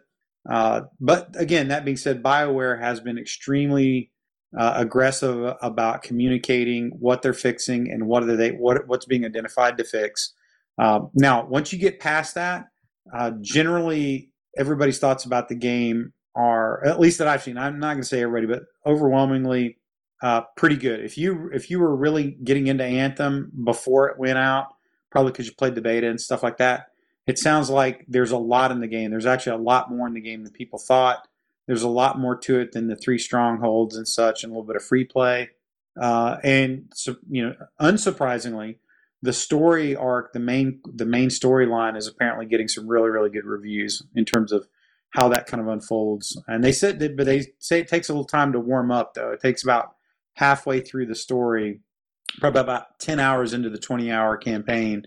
Uh, 0.48 0.82
but 1.01 1.30
again, 1.36 1.68
that 1.68 1.84
being 1.84 1.98
said, 1.98 2.22
BioWare 2.22 2.80
has 2.80 2.98
been 3.01 3.18
extremely 3.18 4.11
uh, 4.59 4.72
aggressive 4.76 5.55
about 5.61 6.03
communicating 6.03 6.90
what 6.98 7.22
they're 7.22 7.32
fixing 7.34 7.90
and 7.90 8.07
what 8.07 8.24
are 8.24 8.36
they 8.36 8.51
what 8.51 8.86
what's 8.88 9.07
being 9.07 9.24
identified 9.24 9.76
to 9.78 9.84
fix. 9.84 10.34
Uh, 10.78 11.01
now, 11.14 11.44
once 11.46 11.72
you 11.72 11.78
get 11.78 12.01
past 12.01 12.34
that, 12.34 12.66
uh, 13.14 13.32
generally 13.40 14.30
everybody's 14.57 14.98
thoughts 14.98 15.24
about 15.24 15.48
the 15.48 15.55
game 15.55 16.12
are 16.34 16.84
at 16.84 17.00
least 17.00 17.18
that 17.18 17.28
I've 17.28 17.42
seen. 17.42 17.58
I'm 17.58 17.78
not 17.78 17.92
going 17.92 18.02
to 18.02 18.08
say 18.08 18.22
everybody, 18.22 18.46
but 18.46 18.64
overwhelmingly 18.84 19.78
uh, 20.22 20.42
pretty 20.56 20.76
good. 20.76 21.00
If 21.00 21.16
you 21.18 21.50
if 21.52 21.70
you 21.70 21.80
were 21.80 21.94
really 21.94 22.36
getting 22.44 22.66
into 22.66 22.84
Anthem 22.84 23.50
before 23.64 24.08
it 24.08 24.18
went 24.18 24.38
out 24.38 24.68
probably 25.10 25.32
because 25.32 25.46
you 25.46 25.52
played 25.52 25.74
the 25.74 25.82
beta 25.82 26.08
and 26.08 26.20
stuff 26.20 26.42
like 26.42 26.56
that. 26.58 26.86
It 27.26 27.38
sounds 27.38 27.68
like 27.68 28.04
there's 28.08 28.30
a 28.30 28.38
lot 28.38 28.70
in 28.70 28.80
the 28.80 28.86
game. 28.86 29.10
There's 29.10 29.26
actually 29.26 29.56
a 29.56 29.62
lot 29.62 29.90
more 29.90 30.06
in 30.06 30.14
the 30.14 30.20
game 30.20 30.44
than 30.44 30.52
people 30.52 30.78
thought. 30.78 31.28
There's 31.66 31.82
a 31.82 31.88
lot 31.88 32.18
more 32.18 32.36
to 32.38 32.58
it 32.60 32.72
than 32.72 32.88
the 32.88 32.96
three 32.96 33.18
strongholds 33.18 33.96
and 33.96 34.08
such, 34.08 34.42
and 34.42 34.50
a 34.50 34.54
little 34.54 34.66
bit 34.66 34.76
of 34.76 34.84
free 34.84 35.04
play. 35.04 35.50
Uh, 36.00 36.38
and 36.42 36.84
so, 36.94 37.16
you 37.28 37.44
know, 37.44 37.54
unsurprisingly, 37.80 38.76
the 39.22 39.32
story 39.32 39.94
arc, 39.94 40.32
the 40.32 40.40
main 40.40 40.80
the 40.84 41.04
main 41.04 41.28
storyline, 41.28 41.96
is 41.96 42.06
apparently 42.06 42.46
getting 42.46 42.68
some 42.68 42.88
really 42.88 43.10
really 43.10 43.30
good 43.30 43.44
reviews 43.44 44.02
in 44.14 44.24
terms 44.24 44.50
of 44.50 44.66
how 45.11 45.28
that 45.28 45.46
kind 45.46 45.61
of 45.61 45.68
unfolds. 45.68 46.40
And 46.46 46.62
they 46.62 46.72
said, 46.72 46.98
but 47.16 47.26
they 47.26 47.46
say 47.58 47.80
it 47.80 47.88
takes 47.88 48.08
a 48.08 48.12
little 48.12 48.24
time 48.24 48.52
to 48.52 48.61
warm 48.61 48.90
up. 48.90 49.14
Though 49.14 49.32
it 49.32 49.40
takes 49.40 49.62
about 49.62 49.94
halfway 50.34 50.80
through 50.80 51.06
the 51.06 51.14
story 51.14 51.80
probably 52.38 52.61
about 52.61 52.98
10 53.00 53.18
hours 53.18 53.52
into 53.52 53.70
the 53.70 53.78
20 53.78 54.11
hour 54.11 54.36
campaign 54.36 55.04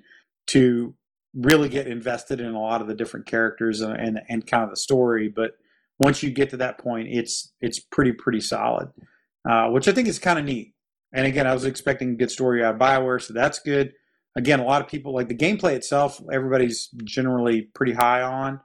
to 0.47 0.93
really 1.33 1.69
get 1.69 1.87
invested 1.87 2.39
in 2.39 2.53
a 2.53 2.61
lot 2.61 2.81
of 2.81 2.87
the 2.87 2.95
different 2.95 3.25
characters 3.25 3.81
and, 3.81 3.95
and, 3.95 4.21
and 4.29 4.47
kind 4.47 4.63
of 4.63 4.69
the 4.69 4.75
story. 4.75 5.29
But 5.33 5.51
once 5.99 6.21
you 6.21 6.31
get 6.31 6.49
to 6.49 6.57
that 6.57 6.77
point, 6.77 7.07
it's 7.09 7.53
it's 7.61 7.79
pretty 7.79 8.11
pretty 8.11 8.41
solid, 8.41 8.89
uh, 9.49 9.69
which 9.69 9.87
I 9.87 9.93
think 9.93 10.07
is 10.07 10.19
kind 10.19 10.39
of 10.39 10.45
neat. 10.45 10.73
And 11.13 11.25
again, 11.25 11.47
I 11.47 11.53
was 11.53 11.65
expecting 11.65 12.11
a 12.11 12.15
good 12.15 12.31
story 12.31 12.63
out 12.63 12.75
of 12.75 12.81
Bioware, 12.81 13.21
so 13.21 13.33
that's 13.33 13.59
good. 13.59 13.93
Again, 14.35 14.59
a 14.59 14.65
lot 14.65 14.81
of 14.81 14.87
people 14.87 15.13
like 15.13 15.27
the 15.27 15.35
gameplay 15.35 15.73
itself. 15.73 16.19
Everybody's 16.31 16.89
generally 17.03 17.61
pretty 17.61 17.93
high 17.93 18.23
on. 18.23 18.59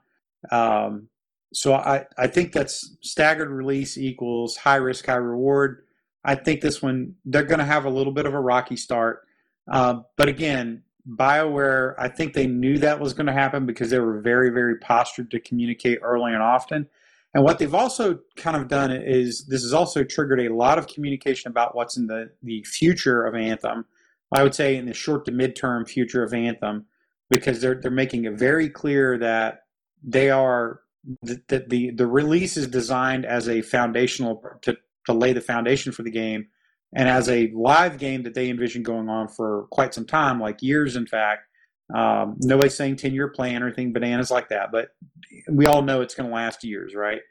Um, 0.51 1.09
so 1.53 1.73
I, 1.73 2.05
I 2.17 2.27
think 2.27 2.51
that's 2.51 2.97
staggered 3.01 3.49
release 3.49 3.97
equals 3.97 4.57
high 4.57 4.75
risk, 4.75 5.05
high 5.05 5.15
reward. 5.15 5.83
I 6.23 6.35
think 6.35 6.61
this 6.61 6.81
one 6.81 7.15
they're 7.25 7.43
going 7.43 7.59
to 7.59 7.65
have 7.65 7.85
a 7.85 7.89
little 7.89 8.13
bit 8.13 8.25
of 8.25 8.33
a 8.33 8.39
rocky 8.39 8.75
start. 8.75 9.21
Uh, 9.71 10.01
but 10.17 10.27
again, 10.27 10.83
BioWare, 11.07 11.95
I 11.97 12.07
think 12.07 12.33
they 12.33 12.47
knew 12.47 12.77
that 12.79 12.99
was 12.99 13.13
going 13.13 13.27
to 13.27 13.33
happen 13.33 13.65
because 13.65 13.89
they 13.89 13.99
were 13.99 14.19
very, 14.19 14.49
very 14.49 14.77
postured 14.77 15.31
to 15.31 15.39
communicate 15.39 15.99
early 16.01 16.33
and 16.33 16.41
often. 16.41 16.87
And 17.33 17.43
what 17.43 17.59
they've 17.59 17.73
also 17.73 18.19
kind 18.35 18.57
of 18.57 18.67
done 18.67 18.91
is 18.91 19.45
this 19.45 19.61
has 19.61 19.73
also 19.73 20.03
triggered 20.03 20.39
a 20.39 20.53
lot 20.53 20.77
of 20.77 20.87
communication 20.87 21.49
about 21.49 21.75
what's 21.75 21.97
in 21.97 22.07
the, 22.07 22.31
the 22.41 22.63
future 22.63 23.25
of 23.25 23.35
Anthem. 23.35 23.85
I 24.35 24.43
would 24.43 24.55
say 24.55 24.75
in 24.75 24.85
the 24.85 24.93
short 24.93 25.25
to 25.25 25.31
midterm 25.31 25.87
future 25.87 26.23
of 26.23 26.33
Anthem, 26.33 26.85
because 27.29 27.61
they're 27.61 27.75
they're 27.75 27.91
making 27.91 28.25
it 28.25 28.33
very 28.33 28.69
clear 28.69 29.17
that 29.19 29.63
they 30.03 30.29
are 30.29 30.81
that 31.23 31.47
the, 31.47 31.65
the 31.67 31.91
the 31.91 32.07
release 32.07 32.57
is 32.57 32.67
designed 32.67 33.25
as 33.25 33.47
a 33.47 33.61
foundational 33.61 34.43
to 34.61 34.77
to 35.05 35.13
lay 35.13 35.33
the 35.33 35.41
foundation 35.41 35.91
for 35.91 36.03
the 36.03 36.11
game. 36.11 36.47
And 36.93 37.07
as 37.07 37.29
a 37.29 37.51
live 37.53 37.99
game 37.99 38.23
that 38.23 38.33
they 38.33 38.49
envision 38.49 38.83
going 38.83 39.09
on 39.09 39.27
for 39.27 39.67
quite 39.71 39.93
some 39.93 40.05
time, 40.05 40.39
like 40.39 40.61
years, 40.61 40.95
in 40.95 41.05
fact, 41.05 41.43
um, 41.93 42.35
nobody's 42.39 42.75
saying 42.75 42.97
10 42.97 43.13
year 43.13 43.29
plan 43.29 43.61
or 43.61 43.67
anything 43.67 43.93
bananas 43.93 44.31
like 44.31 44.49
that, 44.49 44.71
but 44.71 44.89
we 45.49 45.65
all 45.65 45.81
know 45.81 46.01
it's 46.01 46.15
going 46.15 46.29
to 46.29 46.35
last 46.35 46.63
years, 46.63 46.95
right? 46.95 47.21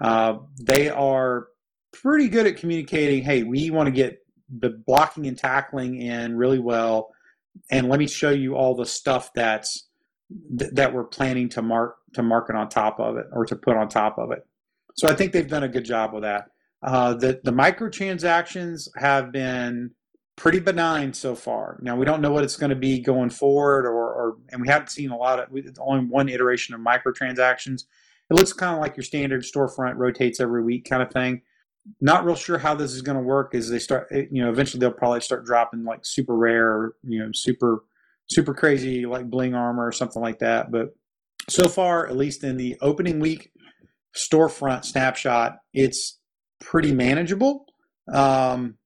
Uh, 0.00 0.38
they 0.60 0.88
are 0.88 1.48
pretty 1.92 2.28
good 2.28 2.46
at 2.46 2.56
communicating 2.56 3.22
hey, 3.22 3.42
we 3.42 3.70
want 3.70 3.86
to 3.86 3.92
get 3.92 4.18
the 4.60 4.70
blocking 4.70 5.26
and 5.26 5.38
tackling 5.38 6.00
in 6.00 6.36
really 6.36 6.58
well. 6.58 7.10
And 7.70 7.88
let 7.88 7.98
me 7.98 8.06
show 8.06 8.30
you 8.30 8.54
all 8.54 8.74
the 8.74 8.86
stuff 8.86 9.30
that's 9.34 9.88
th- 10.56 10.72
that 10.74 10.94
we're 10.94 11.04
planning 11.04 11.48
to 11.50 11.62
mark 11.62 11.97
to 12.14 12.22
market 12.22 12.56
on 12.56 12.68
top 12.68 12.98
of 13.00 13.16
it 13.16 13.26
or 13.32 13.44
to 13.46 13.56
put 13.56 13.76
on 13.76 13.88
top 13.88 14.18
of 14.18 14.30
it. 14.32 14.46
So 14.96 15.08
I 15.08 15.14
think 15.14 15.32
they've 15.32 15.48
done 15.48 15.64
a 15.64 15.68
good 15.68 15.84
job 15.84 16.12
with 16.12 16.22
that. 16.22 16.46
Uh, 16.82 17.14
the 17.14 17.40
the 17.44 17.52
microtransactions 17.52 18.88
have 18.96 19.32
been 19.32 19.90
pretty 20.36 20.60
benign 20.60 21.12
so 21.12 21.34
far. 21.34 21.78
Now 21.82 21.96
we 21.96 22.04
don't 22.04 22.20
know 22.20 22.30
what 22.30 22.44
it's 22.44 22.56
going 22.56 22.70
to 22.70 22.76
be 22.76 23.00
going 23.00 23.30
forward, 23.30 23.86
or, 23.86 24.12
or 24.12 24.36
and 24.50 24.62
we 24.62 24.68
haven't 24.68 24.90
seen 24.90 25.10
a 25.10 25.16
lot 25.16 25.40
of 25.40 25.48
only 25.80 26.04
one 26.06 26.28
iteration 26.28 26.74
of 26.74 26.80
microtransactions. 26.80 27.84
It 28.30 28.34
looks 28.34 28.52
kind 28.52 28.74
of 28.74 28.80
like 28.80 28.96
your 28.96 29.04
standard 29.04 29.42
storefront 29.42 29.96
rotates 29.96 30.38
every 30.38 30.62
week 30.62 30.88
kind 30.88 31.02
of 31.02 31.10
thing. 31.10 31.42
not 32.00 32.24
real 32.24 32.34
sure 32.34 32.58
how 32.58 32.74
this 32.74 32.92
is 32.92 33.02
going 33.02 33.16
to 33.16 33.22
work. 33.22 33.54
Is 33.54 33.68
they 33.68 33.78
start, 33.78 34.08
you 34.12 34.42
know, 34.42 34.50
eventually 34.50 34.80
they'll 34.80 34.92
probably 34.92 35.20
start 35.20 35.44
dropping 35.44 35.84
like 35.84 36.00
super 36.04 36.36
rare, 36.36 36.92
you 37.02 37.18
know, 37.18 37.30
super 37.32 37.84
super 38.30 38.52
crazy 38.52 39.06
like 39.06 39.30
bling 39.30 39.54
armor 39.54 39.86
or 39.86 39.92
something 39.92 40.22
like 40.22 40.38
that. 40.40 40.70
But 40.70 40.94
so 41.48 41.68
far, 41.68 42.06
at 42.06 42.16
least 42.16 42.44
in 42.44 42.56
the 42.56 42.76
opening 42.80 43.20
week 43.20 43.50
storefront 44.14 44.84
snapshot, 44.84 45.58
it's 45.72 46.18
pretty 46.60 46.92
manageable. 46.92 47.66
Um, 48.12 48.76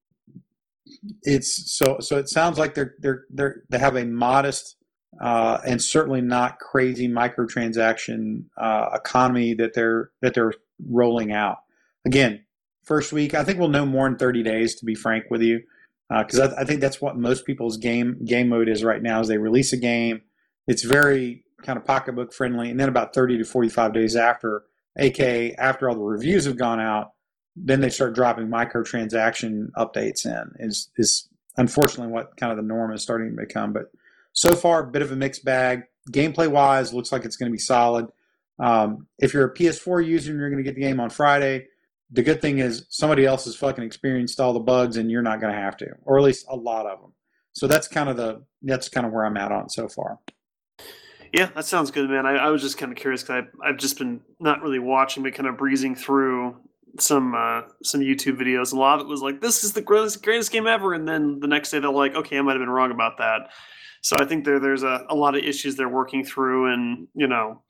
it's 1.23 1.77
so 1.77 1.99
so 2.01 2.19
it 2.19 2.29
sounds 2.29 2.59
like 2.59 2.75
they're 2.75 2.95
they're 3.01 3.25
they're 3.31 3.63
they 3.71 3.79
have 3.79 3.97
a 3.97 4.05
modest 4.05 4.77
uh, 5.21 5.59
and 5.67 5.83
certainly 5.83 6.21
not 6.21 6.59
crazy 6.59 7.09
microtransaction 7.09 8.45
uh, 8.57 8.91
economy 8.95 9.55
that 9.55 9.75
they're 9.75 10.11
that 10.21 10.35
they're 10.35 10.53
rolling 10.89 11.33
out. 11.33 11.59
Again, 12.05 12.45
first 12.85 13.13
week, 13.13 13.35
I 13.35 13.45
think 13.45 13.59
we'll 13.59 13.69
know 13.69 13.87
more 13.87 14.07
in 14.07 14.17
30 14.17 14.43
days. 14.43 14.75
To 14.77 14.85
be 14.85 14.95
frank 14.95 15.25
with 15.31 15.43
you, 15.43 15.63
because 16.09 16.41
uh, 16.41 16.55
I, 16.57 16.63
I, 16.63 16.65
think 16.65 16.81
that's 16.81 17.01
what 17.01 17.17
most 17.17 17.47
people's 17.47 17.77
game 17.77 18.25
game 18.25 18.49
mode 18.49 18.69
is 18.69 18.85
right 18.85 19.03
now. 19.03 19.21
Is 19.21 19.29
they 19.29 19.39
release 19.39 19.73
a 19.73 19.77
game, 19.77 20.23
it's 20.67 20.83
very 20.83 21.45
kind 21.63 21.79
of 21.79 21.85
pocketbook 21.85 22.33
friendly, 22.33 22.71
and 22.71 22.79
then 22.79 22.89
about 22.89 23.15
30 23.15 23.39
to 23.39 23.45
45 23.45 23.93
days 23.93 24.17
after, 24.17 24.65
aka 24.99 25.55
after 25.55 25.89
all 25.89 25.95
the 25.95 26.03
reviews 26.03 26.45
have 26.45 26.59
gone 26.59 26.81
out, 26.81 27.13
then 27.57 27.81
they 27.81 27.91
start 27.91 28.15
dropping 28.15 28.49
microtransaction 28.49 29.71
updates 29.77 30.27
in. 30.27 30.53
Is 30.59 30.91
is 30.97 31.29
unfortunately 31.57 32.13
what 32.13 32.37
kind 32.37 32.51
of 32.51 32.57
the 32.57 32.63
norm 32.63 32.93
is 32.93 33.03
starting 33.03 33.31
to 33.31 33.37
become, 33.37 33.73
but 33.73 33.93
so 34.33 34.55
far, 34.55 34.83
a 34.83 34.87
bit 34.87 35.03
of 35.03 35.13
a 35.13 35.17
mixed 35.17 35.45
bag. 35.45 35.83
Gameplay 36.11 36.49
wise, 36.49 36.93
looks 36.93 37.13
like 37.13 37.25
it's 37.25 37.37
going 37.37 37.51
to 37.51 37.55
be 37.55 37.59
solid. 37.59 38.09
Um, 38.59 39.07
if 39.19 39.35
you're 39.35 39.47
a 39.47 39.55
PS4 39.55 40.05
user 40.05 40.31
and 40.31 40.41
you're 40.41 40.51
going 40.51 40.63
to 40.63 40.69
get 40.69 40.75
the 40.75 40.81
game 40.81 41.01
on 41.01 41.11
Friday, 41.11 41.67
the 42.11 42.23
good 42.23 42.41
thing 42.41 42.59
is 42.59 42.87
somebody 42.91 43.25
else 43.25 43.45
has 43.45 43.57
fucking 43.57 43.85
experienced 43.85 44.41
all 44.41 44.53
the 44.53 44.61
bugs 44.61 44.97
and 44.97 45.11
you're 45.11 45.23
not 45.23 45.41
going 45.41 45.55
to 45.55 45.61
have 45.61 45.77
to, 45.79 45.89
or 46.05 46.19
at 46.19 46.25
least 46.25 46.47
a 46.49 46.57
lot 46.57 46.87
of 46.87 47.01
them. 47.01 47.13
So 47.53 47.67
that's 47.67 47.89
kind 47.89 48.09
of 48.09 48.17
the 48.17 48.43
that's 48.63 48.89
kind 48.89 49.07
of 49.07 49.13
where 49.13 49.25
I'm 49.25 49.37
at 49.37 49.53
on 49.53 49.69
so 49.69 49.89
far. 49.89 50.19
Yeah, 51.33 51.47
that 51.55 51.65
sounds 51.65 51.91
good, 51.91 52.11
man. 52.11 52.27
I, 52.27 52.33
I 52.33 52.49
was 52.51 52.61
just 52.61 52.77
kind 52.77 52.93
of 52.93 52.99
curious 52.99 53.23
because 53.23 53.45
I've 53.65 53.79
just 53.79 53.99
been 53.99 54.21
not 54.39 54.63
really 54.63 54.79
watching, 54.79 55.23
but 55.23 55.35
kind 55.35 55.49
of 55.49 55.57
breezing 55.57 55.95
through 55.95 56.57
some 56.99 57.35
uh, 57.35 57.63
some 57.83 58.03
YouTube 58.03 58.39
videos. 58.39 58.73
A 58.73 58.77
lot 58.77 59.01
of 59.01 59.07
it 59.07 59.09
was 59.09 59.23
like, 59.23 59.41
"This 59.41 59.65
is 59.65 59.73
the 59.73 59.81
greatest 59.81 60.23
greatest 60.23 60.53
game 60.53 60.67
ever," 60.67 60.93
and 60.93 61.09
then 61.09 61.41
the 61.41 61.47
next 61.47 61.71
day 61.71 61.79
they're 61.79 61.91
like, 61.91 62.15
"Okay, 62.15 62.39
I 62.39 62.43
might 62.43 62.53
have 62.53 62.61
been 62.61 62.69
wrong 62.69 62.91
about 62.91 63.17
that." 63.19 63.49
So 64.03 64.17
I 64.19 64.27
think 64.27 64.45
there 64.45 64.61
there's 64.61 64.83
a, 64.83 65.07
a 65.09 65.15
lot 65.15 65.35
of 65.35 65.43
issues 65.43 65.75
they're 65.75 65.89
working 65.89 66.23
through, 66.23 66.73
and 66.73 67.09
you 67.15 67.27
know, 67.27 67.63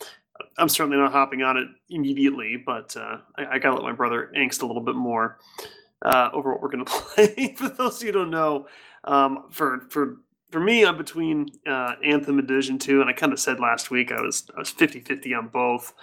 I'm 0.58 0.68
certainly 0.68 0.98
not 0.98 1.12
hopping 1.12 1.42
on 1.42 1.56
it 1.56 1.68
immediately, 1.88 2.60
but 2.64 2.96
uh, 2.96 3.18
I, 3.38 3.46
I, 3.46 3.58
gotta 3.58 3.76
let 3.76 3.84
my 3.84 3.92
brother 3.92 4.32
angst 4.36 4.62
a 4.62 4.66
little 4.66 4.82
bit 4.82 4.96
more 4.96 5.38
uh, 6.04 6.30
over 6.32 6.52
what 6.52 6.62
we're 6.62 6.70
gonna 6.70 6.84
play. 6.86 7.54
for 7.56 7.68
those 7.68 7.98
of 7.98 8.02
you 8.02 8.12
who 8.12 8.18
don't 8.18 8.30
know, 8.30 8.66
um, 9.04 9.44
for 9.50 9.86
for 9.90 10.16
for 10.52 10.60
me, 10.60 10.84
I'm 10.84 10.98
between 10.98 11.48
uh, 11.66 11.94
Anthem 12.04 12.38
and 12.38 12.46
Division 12.46 12.78
Two, 12.78 13.00
and 13.00 13.08
I 13.08 13.14
kind 13.14 13.32
of 13.32 13.40
said 13.40 13.58
last 13.58 13.90
week 13.90 14.12
I 14.12 14.20
was 14.20 14.46
I 14.54 14.58
was 14.60 14.70
50-50 14.70 15.36
on 15.36 15.48
both. 15.48 15.94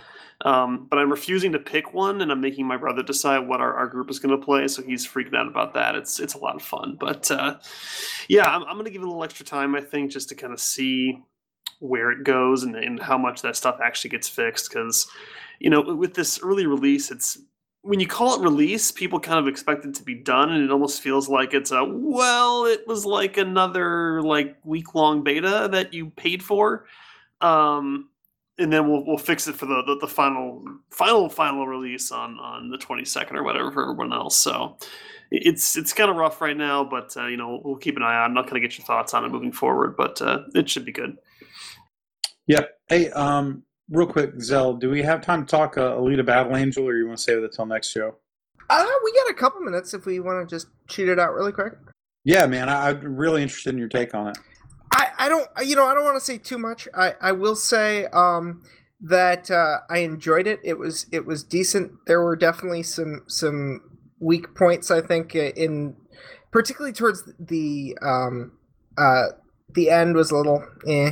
Um, 0.42 0.88
but 0.90 0.98
I'm 0.98 1.12
refusing 1.12 1.52
to 1.52 1.60
pick 1.60 1.94
one, 1.94 2.22
and 2.22 2.32
I'm 2.32 2.42
making 2.42 2.66
my 2.66 2.78
brother 2.78 3.04
decide 3.04 3.40
what 3.40 3.60
our, 3.60 3.76
our 3.76 3.88
group 3.88 4.10
is 4.10 4.20
going 4.20 4.38
to 4.38 4.44
play. 4.44 4.68
So 4.68 4.82
he's 4.82 5.06
freaking 5.06 5.36
out 5.36 5.48
about 5.48 5.74
that. 5.76 5.96
It's 5.96 6.20
it's 6.20 6.34
a 6.34 6.40
lot 6.40 6.56
of 6.56 6.64
fun, 6.64 6.98
but 7.00 7.30
uh, 7.30 7.58
yeah, 8.28 8.46
I'm, 8.46 8.64
I'm 8.64 8.74
going 8.74 8.86
to 8.86 8.92
give 8.92 9.02
it 9.02 9.06
a 9.06 9.08
little 9.08 9.24
extra 9.24 9.46
time. 9.46 9.76
I 9.76 9.82
think 9.82 10.12
just 10.12 10.30
to 10.30 10.36
kind 10.36 10.54
of 10.54 10.60
see 10.60 11.22
where 11.80 12.12
it 12.12 12.24
goes 12.24 12.64
and, 12.64 12.76
and 12.76 13.02
how 13.02 13.18
much 13.18 13.42
that 13.42 13.56
stuff 13.56 13.80
actually 13.84 14.10
gets 14.10 14.28
fixed. 14.28 14.70
Because 14.70 15.08
you 15.60 15.70
know, 15.70 15.82
with 15.82 16.16
this 16.16 16.40
early 16.42 16.66
release, 16.66 17.12
it's 17.12 17.38
when 17.82 18.00
you 18.00 18.08
call 18.08 18.36
it 18.36 18.44
release, 18.44 18.92
people 18.92 19.20
kind 19.20 19.40
of 19.40 19.48
expect 19.48 19.86
it 19.86 19.96
to 19.96 20.04
be 20.04 20.16
done, 20.16 20.52
and 20.52 20.64
it 20.64 20.72
almost 20.72 21.02
feels 21.02 21.30
like 21.30 21.54
it's 21.54 21.72
a 21.72 21.84
well, 21.84 22.66
it 22.66 22.86
was 22.88 23.06
like 23.06 23.38
another 23.38 24.22
like 24.22 24.58
week 24.64 24.96
long 24.96 25.24
beta 25.24 25.70
that 25.72 25.94
you 25.94 26.10
paid 26.10 26.44
for. 26.44 26.86
Um, 27.42 28.10
and 28.58 28.74
then 28.74 28.90
we'll 28.90 29.06
we'll 29.06 29.18
fix 29.18 29.48
it 29.48 29.56
for 29.56 29.66
the, 29.66 29.82
the, 29.86 29.98
the 30.02 30.08
final 30.08 30.64
final 30.92 31.30
final 31.30 31.66
release 31.66 32.12
on 32.12 32.38
on 32.40 32.70
the 32.70 32.78
22nd 32.78 33.34
or 33.34 33.44
whatever 33.44 33.72
for 33.72 33.84
everyone 33.84 34.12
else. 34.12 34.36
So 34.36 34.78
it's 35.32 35.78
it's 35.78 35.94
kind 35.94 36.10
of 36.10 36.18
rough 36.18 36.42
right 36.42 36.58
now, 36.58 36.84
but 36.84 37.16
uh, 37.16 37.28
you 37.28 37.38
know 37.38 37.62
we'll 37.64 37.78
keep 37.78 37.96
an 37.96 38.04
eye 38.04 38.18
on. 38.18 38.26
I'm 38.26 38.34
not 38.34 38.50
going 38.50 38.62
to 38.62 38.68
get 38.68 38.78
your 38.78 38.86
thoughts 38.86 39.14
on 39.14 39.24
it 39.24 39.30
moving 39.30 39.54
forward, 39.54 39.96
but 39.96 40.22
uh, 40.22 40.40
it 40.54 40.70
should 40.70 40.86
be 40.86 40.92
good. 40.92 41.18
Yeah. 42.46 42.64
Hey, 42.88 43.10
um, 43.12 43.64
real 43.90 44.08
quick, 44.08 44.42
Zell, 44.42 44.74
do 44.74 44.90
we 44.90 45.02
have 45.02 45.22
time 45.22 45.46
to 45.46 45.50
talk 45.50 45.78
uh, 45.78 45.96
Alita 45.96 46.26
Battle 46.26 46.56
Angel, 46.56 46.88
or 46.88 46.96
you 46.96 47.08
want 47.08 47.18
to 47.18 47.24
save 47.24 47.44
it 47.44 47.52
till 47.54 47.66
next 47.66 47.90
show? 47.90 48.16
Uh, 48.70 48.86
we 49.04 49.12
got 49.14 49.32
a 49.32 49.34
couple 49.34 49.62
minutes 49.62 49.94
if 49.94 50.06
we 50.06 50.20
want 50.20 50.48
to 50.48 50.56
just 50.56 50.68
cheat 50.88 51.10
it 51.10 51.20
out 51.20 51.34
really 51.34 51.52
quick. 51.52 51.74
Yeah, 52.24 52.46
man, 52.46 52.70
I, 52.70 52.90
I'm 52.90 53.16
really 53.16 53.42
interested 53.42 53.74
in 53.74 53.80
your 53.80 53.88
take 53.88 54.14
on 54.14 54.28
it. 54.28 54.38
I, 54.92 55.08
I 55.18 55.30
don't 55.30 55.48
you 55.64 55.76
know 55.76 55.86
I 55.86 55.94
don't 55.94 56.04
want 56.04 56.18
to 56.18 56.26
say 56.26 56.38
too 56.38 56.58
much. 56.58 56.88
I, 56.96 57.14
I 57.22 57.32
will 57.32 57.56
say 57.56 58.06
um, 58.08 58.64
that 59.02 59.50
uh, 59.50 59.80
I 59.90 60.00
enjoyed 60.00 60.48
it. 60.48 60.60
It 60.64 60.78
was 60.78 61.06
it 61.12 61.26
was 61.26 61.44
decent. 61.44 61.92
There 62.08 62.22
were 62.22 62.36
definitely 62.36 62.84
some 62.84 63.24
some 63.28 63.82
weak 64.20 64.54
points 64.56 64.92
I 64.92 65.02
think 65.02 65.34
in 65.36 65.96
particularly 66.52 66.94
towards 66.94 67.24
the 67.40 67.98
um, 68.02 68.52
uh, 68.98 69.28
the 69.74 69.90
end 69.90 70.16
was 70.16 70.32
a 70.32 70.36
little 70.36 70.64
eh 70.88 71.12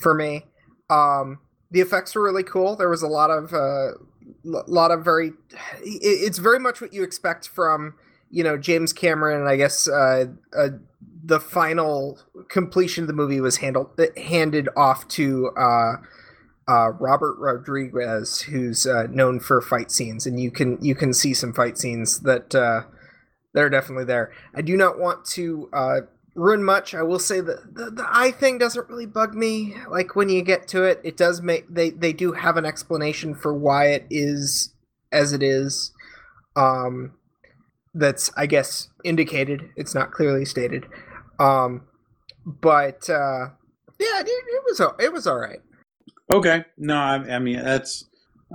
for 0.00 0.14
me. 0.14 0.46
Um, 0.90 1.40
the 1.70 1.80
effects 1.80 2.14
were 2.14 2.22
really 2.22 2.42
cool. 2.42 2.76
There 2.76 2.88
was 2.88 3.02
a 3.02 3.08
lot 3.08 3.30
of 3.30 3.52
uh, 3.52 3.98
lot 4.44 4.90
of 4.90 5.04
very 5.04 5.32
it's 5.82 6.38
very 6.38 6.58
much 6.58 6.80
what 6.80 6.92
you 6.92 7.02
expect 7.02 7.48
from 7.48 7.94
you 8.30 8.44
know 8.44 8.56
James 8.56 8.92
Cameron 8.92 9.40
and 9.40 9.48
I 9.48 9.56
guess 9.56 9.88
uh, 9.88 10.26
uh, 10.56 10.68
the 11.24 11.40
final 11.40 12.18
completion 12.48 13.04
of 13.04 13.08
the 13.08 13.14
movie 13.14 13.40
was 13.40 13.58
handled 13.58 13.98
handed 14.16 14.68
off 14.76 15.06
to 15.08 15.50
uh, 15.56 15.92
uh, 16.68 16.90
Robert 16.90 17.36
Rodriguez, 17.38 18.42
who's 18.42 18.86
uh, 18.86 19.06
known 19.10 19.40
for 19.40 19.60
fight 19.60 19.90
scenes, 19.90 20.26
and 20.26 20.38
you 20.38 20.50
can 20.50 20.78
you 20.82 20.94
can 20.94 21.14
see 21.14 21.32
some 21.32 21.52
fight 21.52 21.78
scenes 21.78 22.20
that 22.20 22.54
uh, 22.54 22.82
that 23.54 23.64
are 23.64 23.70
definitely 23.70 24.04
there. 24.04 24.30
I 24.54 24.60
do 24.60 24.76
not 24.76 24.98
want 24.98 25.24
to 25.30 25.70
ruin 26.38 26.62
much. 26.62 26.94
I 26.94 27.02
will 27.02 27.18
say 27.18 27.40
that 27.40 27.74
the, 27.74 27.90
the 27.90 28.06
eye 28.08 28.30
thing 28.30 28.58
doesn't 28.58 28.88
really 28.88 29.06
bug 29.06 29.34
me. 29.34 29.74
Like 29.90 30.16
when 30.16 30.28
you 30.28 30.42
get 30.42 30.68
to 30.68 30.84
it, 30.84 31.00
it 31.04 31.16
does 31.16 31.42
make 31.42 31.66
they 31.68 31.90
they 31.90 32.12
do 32.12 32.32
have 32.32 32.56
an 32.56 32.64
explanation 32.64 33.34
for 33.34 33.52
why 33.52 33.88
it 33.88 34.06
is 34.08 34.72
as 35.12 35.32
it 35.32 35.42
is. 35.42 35.92
Um, 36.56 37.12
that's 37.94 38.30
I 38.36 38.46
guess 38.46 38.88
indicated. 39.04 39.70
It's 39.76 39.94
not 39.94 40.12
clearly 40.12 40.44
stated. 40.44 40.86
Um, 41.38 41.86
but 42.46 43.10
uh, 43.10 43.48
yeah, 43.98 44.20
it, 44.20 44.28
it 44.28 44.62
was 44.64 44.80
it 45.00 45.12
was 45.12 45.26
all 45.26 45.38
right. 45.38 45.60
Okay, 46.32 46.64
no, 46.78 46.96
I, 46.96 47.16
I 47.16 47.38
mean 47.38 47.62
that's. 47.62 48.04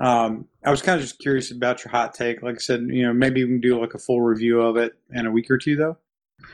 Um, 0.02 0.48
I 0.66 0.72
was 0.72 0.82
kind 0.82 1.00
of 1.00 1.06
just 1.06 1.20
curious 1.20 1.52
about 1.52 1.84
your 1.84 1.92
hot 1.92 2.16
take. 2.16 2.42
Like 2.42 2.56
I 2.56 2.58
said, 2.58 2.82
you 2.90 3.04
know, 3.04 3.14
maybe 3.14 3.44
we 3.44 3.52
can 3.52 3.62
do 3.62 3.80
like 3.80 3.94
a 3.94 4.00
full 4.00 4.22
review 4.22 4.60
of 4.60 4.76
it 4.76 4.94
in 5.14 5.28
a 5.28 5.32
week 5.32 5.52
or 5.52 5.58
two, 5.60 5.76
though. 5.76 5.98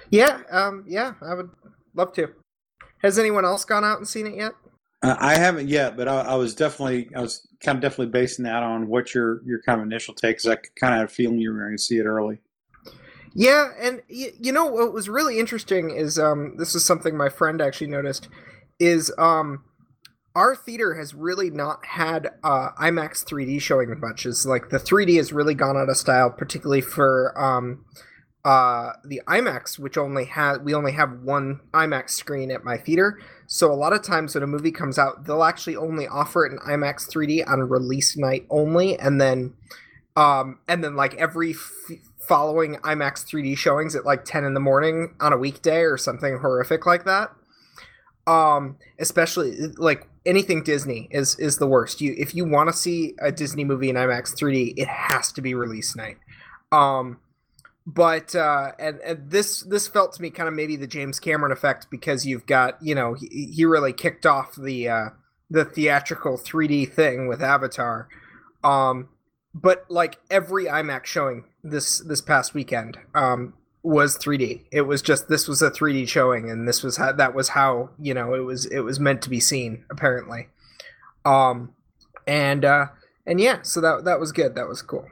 Yeah, 0.09 0.41
um, 0.51 0.85
yeah, 0.87 1.13
I 1.21 1.33
would 1.33 1.49
love 1.93 2.13
to. 2.13 2.29
Has 3.01 3.17
anyone 3.17 3.45
else 3.45 3.65
gone 3.65 3.83
out 3.83 3.97
and 3.97 4.07
seen 4.07 4.27
it 4.27 4.35
yet? 4.35 4.53
Uh, 5.01 5.15
I 5.17 5.35
haven't 5.35 5.69
yet, 5.69 5.95
but 5.95 6.07
I, 6.07 6.21
I, 6.21 6.35
was 6.35 6.53
definitely, 6.53 7.09
I 7.15 7.21
was 7.21 7.47
kind 7.61 7.77
of 7.77 7.81
definitely 7.81 8.11
basing 8.11 8.43
that 8.43 8.63
on 8.63 8.87
what 8.87 9.13
your 9.13 9.41
your 9.45 9.61
kind 9.61 9.79
of 9.79 9.87
initial 9.87 10.13
take. 10.13 10.37
Because 10.37 10.47
I 10.47 10.55
kind 10.79 10.93
of 10.93 10.99
had 10.99 11.05
a 11.05 11.07
feeling 11.07 11.39
you 11.39 11.53
were 11.53 11.59
going 11.59 11.77
to 11.77 11.81
see 11.81 11.97
it 11.97 12.05
early. 12.05 12.39
Yeah, 13.33 13.69
and 13.79 14.01
y- 14.09 14.33
you 14.39 14.51
know 14.51 14.65
what 14.65 14.93
was 14.93 15.07
really 15.07 15.39
interesting 15.39 15.91
is 15.91 16.19
um, 16.19 16.55
this 16.57 16.75
is 16.75 16.83
something 16.83 17.15
my 17.15 17.29
friend 17.29 17.61
actually 17.61 17.87
noticed 17.87 18.27
is 18.79 19.13
um, 19.17 19.63
our 20.35 20.55
theater 20.55 20.95
has 20.95 21.13
really 21.13 21.49
not 21.49 21.85
had 21.85 22.29
uh, 22.43 22.71
IMAX 22.81 23.23
3D 23.23 23.61
showing 23.61 23.97
much. 23.99 24.25
Is 24.25 24.45
like 24.45 24.69
the 24.69 24.79
3D 24.79 25.15
has 25.17 25.31
really 25.31 25.53
gone 25.53 25.77
out 25.77 25.89
of 25.89 25.95
style, 25.95 26.29
particularly 26.29 26.81
for 26.81 27.33
um, 27.41 27.85
uh, 28.45 28.93
the 29.03 29.21
IMAX, 29.27 29.77
which 29.77 29.97
only 29.97 30.25
has 30.25 30.59
we 30.59 30.73
only 30.73 30.93
have 30.93 31.21
one 31.23 31.59
IMAX 31.73 32.11
screen 32.11 32.51
at 32.51 32.63
my 32.63 32.77
theater. 32.77 33.19
So 33.47 33.71
a 33.71 33.75
lot 33.75 33.93
of 33.93 34.01
times 34.01 34.35
when 34.35 34.43
a 34.43 34.47
movie 34.47 34.71
comes 34.71 34.97
out, 34.97 35.25
they'll 35.25 35.43
actually 35.43 35.75
only 35.75 36.07
offer 36.07 36.45
it 36.45 36.53
in 36.53 36.59
IMAX 36.59 37.09
3D 37.09 37.47
on 37.47 37.59
release 37.61 38.15
night 38.15 38.45
only, 38.49 38.97
and 38.97 39.19
then 39.19 39.53
um, 40.15 40.59
and 40.67 40.83
then 40.83 40.95
like 40.95 41.15
every 41.15 41.51
f- 41.51 41.97
following 42.27 42.75
IMAX 42.77 43.25
3D 43.25 43.57
showings 43.57 43.95
at 43.95 44.05
like 44.05 44.23
10 44.23 44.45
in 44.45 44.53
the 44.53 44.59
morning 44.59 45.15
on 45.19 45.33
a 45.33 45.37
weekday 45.37 45.81
or 45.81 45.97
something 45.97 46.39
horrific 46.39 46.85
like 46.85 47.05
that. 47.05 47.31
Um, 48.27 48.77
especially 48.99 49.57
like 49.77 50.07
anything 50.25 50.63
Disney 50.63 51.09
is 51.11 51.37
is 51.39 51.57
the 51.57 51.67
worst. 51.67 51.99
You 51.99 52.15
if 52.17 52.33
you 52.33 52.45
want 52.45 52.69
to 52.69 52.73
see 52.73 53.15
a 53.19 53.33
Disney 53.33 53.65
movie 53.65 53.89
in 53.89 53.97
IMAX 53.97 54.33
3D, 54.33 54.75
it 54.77 54.87
has 54.87 55.33
to 55.33 55.41
be 55.41 55.53
release 55.55 55.93
night. 55.95 56.17
Um, 56.71 57.19
but 57.93 58.35
uh, 58.35 58.73
and, 58.77 58.99
and 58.99 59.31
this 59.31 59.61
this 59.61 59.87
felt 59.87 60.13
to 60.13 60.21
me 60.21 60.29
kind 60.29 60.47
of 60.47 60.53
maybe 60.53 60.75
the 60.75 60.85
James 60.85 61.19
Cameron 61.19 61.51
effect 61.51 61.87
because 61.89 62.23
you've 62.23 62.45
got 62.45 62.77
you 62.83 62.93
know 62.93 63.15
he, 63.15 63.51
he 63.55 63.65
really 63.65 63.93
kicked 63.93 64.27
off 64.27 64.55
the 64.55 64.87
uh, 64.87 65.05
the 65.49 65.65
theatrical 65.65 66.37
3D 66.37 66.93
thing 66.93 67.27
with 67.27 67.41
Avatar. 67.41 68.07
Um, 68.63 69.09
but 69.55 69.85
like 69.89 70.19
every 70.29 70.65
IMAX 70.65 71.05
showing 71.05 71.45
this 71.63 71.99
this 71.99 72.21
past 72.21 72.53
weekend 72.53 72.99
um, 73.15 73.55
was 73.81 74.19
3D. 74.19 74.65
It 74.71 74.81
was 74.81 75.01
just 75.01 75.27
this 75.27 75.47
was 75.47 75.63
a 75.63 75.71
3D 75.71 76.07
showing, 76.07 76.51
and 76.51 76.67
this 76.67 76.83
was 76.83 76.97
how 76.97 77.11
that 77.13 77.33
was 77.33 77.49
how 77.49 77.89
you 77.97 78.13
know 78.13 78.35
it 78.35 78.41
was 78.41 78.67
it 78.67 78.81
was 78.81 78.99
meant 78.99 79.23
to 79.23 79.31
be 79.31 79.39
seen 79.39 79.83
apparently. 79.89 80.49
Um, 81.25 81.73
and 82.27 82.63
uh, 82.63 82.87
and 83.25 83.41
yeah, 83.41 83.63
so 83.63 83.81
that 83.81 84.05
that 84.05 84.19
was 84.19 84.31
good. 84.31 84.53
That 84.53 84.67
was 84.67 84.83
cool. 84.83 85.07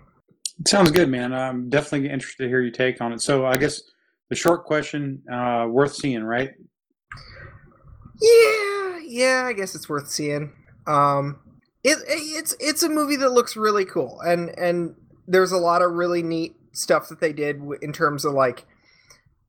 Sounds 0.66 0.92
good, 0.92 1.10
man. 1.10 1.34
I'm 1.34 1.70
definitely 1.70 2.10
interested 2.10 2.44
to 2.44 2.50
hear 2.50 2.62
your 2.62 2.72
take 2.72 3.00
on 3.02 3.14
it. 3.14 3.22
So 3.22 3.46
I 3.46 3.58
guess 3.58 3.82
the 4.30 4.36
short 4.36 4.66
question, 4.66 5.22
uh, 5.32 5.68
worth 5.70 5.96
seeing, 5.96 6.24
right? 6.24 6.52
Yeah, 8.22 9.00
yeah, 9.06 9.44
I 9.46 9.54
guess 9.54 9.76
it's 9.76 9.88
worth 9.88 10.10
seeing. 10.10 10.52
Um, 10.88 11.40
it, 11.84 11.98
it's 12.08 12.56
it's 12.60 12.84
a 12.84 12.90
movie 12.90 13.18
that 13.18 13.32
looks 13.32 13.56
really 13.56 13.86
cool, 13.86 14.20
and 14.22 14.50
and 14.58 14.96
there's 15.28 15.52
a 15.52 15.58
lot 15.58 15.82
of 15.82 15.92
really 15.92 16.24
neat 16.24 16.56
stuff 16.72 17.10
that 17.10 17.20
they 17.20 17.34
did 17.34 17.62
in 17.82 17.94
terms 17.94 18.26
of 18.26 18.34
like 18.34 18.66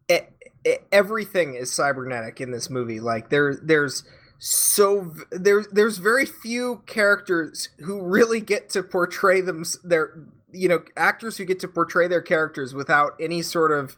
it, 0.08 0.32
it, 0.64 0.86
everything 0.92 1.54
is 1.54 1.72
cybernetic 1.72 2.40
in 2.40 2.50
this 2.50 2.68
movie. 2.68 3.00
Like 3.00 3.30
there 3.30 3.56
there's 3.62 4.04
so 4.38 5.14
there's 5.30 5.66
there's 5.68 5.98
very 5.98 6.26
few 6.26 6.82
characters 6.86 7.70
who 7.80 8.02
really 8.02 8.40
get 8.40 8.70
to 8.70 8.82
portray 8.82 9.40
them 9.40 9.64
their 9.82 10.26
you 10.52 10.68
know 10.68 10.82
actors 10.96 11.36
who 11.36 11.44
get 11.44 11.60
to 11.60 11.68
portray 11.68 12.08
their 12.08 12.22
characters 12.22 12.74
without 12.74 13.12
any 13.20 13.42
sort 13.42 13.72
of 13.72 13.96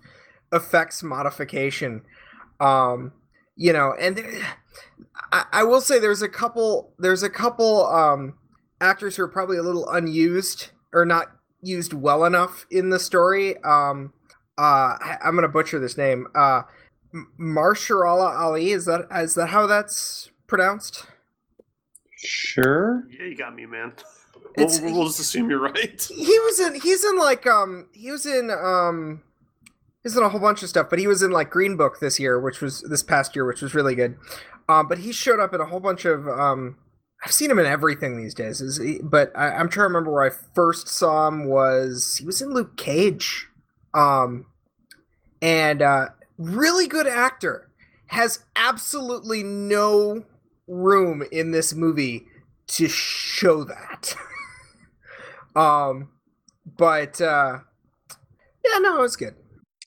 effects 0.53 1.03
modification 1.03 2.03
um 2.59 3.13
you 3.57 3.73
know 3.73 3.95
and 4.01 4.17
there, 4.17 4.57
I, 5.33 5.45
I 5.53 5.63
will 5.65 5.81
say 5.81 5.99
there's 5.99 6.23
a 6.23 6.29
couple 6.29 6.93
there's 6.99 7.23
a 7.23 7.31
couple 7.31 7.87
um 7.87 8.35
actors 8.81 9.17
who 9.17 9.23
are 9.23 9.29
probably 9.29 9.59
a 9.59 9.63
little 9.63 9.89
unused 9.89 10.71
or 10.93 11.05
not 11.05 11.27
used 11.63 11.93
well 11.93 12.25
enough 12.25 12.67
in 12.71 12.91
the 12.91 12.99
story 12.99 13.57
um 13.65 14.13
uh 14.59 14.97
I, 15.01 15.19
i'm 15.25 15.35
gonna 15.35 15.49
butcher 15.49 15.79
this 15.79 15.97
name 15.97 16.27
uh 16.35 16.63
Marsharala 17.39 18.39
Ali 18.39 18.71
is 18.71 18.85
that 18.85 19.07
is 19.13 19.35
that 19.35 19.49
how 19.49 19.67
that's 19.67 20.31
pronounced? 20.47 21.07
Sure. 22.17 23.07
Yeah, 23.11 23.27
you 23.27 23.37
got 23.37 23.55
me, 23.55 23.67
man. 23.67 23.93
We'll, 24.57 24.67
It's- 24.67 24.81
we'll 24.81 25.07
just 25.07 25.21
assume 25.21 25.51
you're 25.51 25.61
right. 25.61 26.03
He 26.15 26.39
was 26.41 26.61
in 26.61 26.81
he's 26.81 27.05
in 27.05 27.19
like 27.19 27.47
um 27.47 27.89
he 27.93 28.11
was 28.11 28.27
in 28.27 28.51
um 28.51 29.23
he's 30.03 30.17
in 30.17 30.23
a 30.23 30.29
whole 30.29 30.41
bunch 30.41 30.63
of 30.63 30.69
stuff, 30.69 30.89
but 30.91 30.99
he 30.99 31.07
was 31.07 31.23
in 31.23 31.31
like 31.31 31.51
Green 31.51 31.77
Book 31.77 32.01
this 32.01 32.19
year, 32.19 32.41
which 32.41 32.61
was 32.61 32.83
this 32.83 33.03
past 33.03 33.35
year, 33.37 33.47
which 33.47 33.63
was 33.63 33.75
really 33.75 33.95
good. 33.95 34.17
Um, 34.69 34.87
but 34.89 34.99
he 34.99 35.13
showed 35.13 35.41
up 35.41 35.53
in 35.55 35.61
a 35.61 35.67
whole 35.67 35.81
bunch 35.81 36.05
of 36.05 36.27
um 36.29 36.77
I've 37.25 37.33
seen 37.33 37.51
him 37.51 37.59
in 37.59 37.67
everything 37.67 38.17
these 38.17 38.33
days. 38.35 38.61
Is 38.63 38.79
he, 38.79 38.99
but 39.03 39.31
I, 39.37 39.49
I'm 39.51 39.69
trying 39.69 39.85
to 39.85 39.89
remember 39.89 40.11
where 40.13 40.25
I 40.25 40.31
first 40.55 40.89
saw 40.89 41.29
him 41.29 41.47
was 41.47 42.17
he 42.17 42.25
was 42.25 42.41
in 42.41 42.55
Luke 42.55 42.77
Cage, 42.79 43.47
um, 43.93 44.47
and 45.43 45.83
uh, 45.83 46.07
really 46.39 46.87
good 46.87 47.07
actor 47.07 47.69
has 48.07 48.41
absolutely 48.57 49.43
no 49.43 50.25
room 50.67 51.23
in 51.31 51.51
this 51.53 51.75
movie 51.75 52.27
to 52.71 52.89
show 52.89 53.65
that. 53.65 54.15
um, 55.57 56.11
but 56.77 57.21
uh, 57.21 57.59
yeah, 58.65 58.79
no, 58.79 58.99
it 58.99 59.03
was 59.03 59.17
good. 59.17 59.35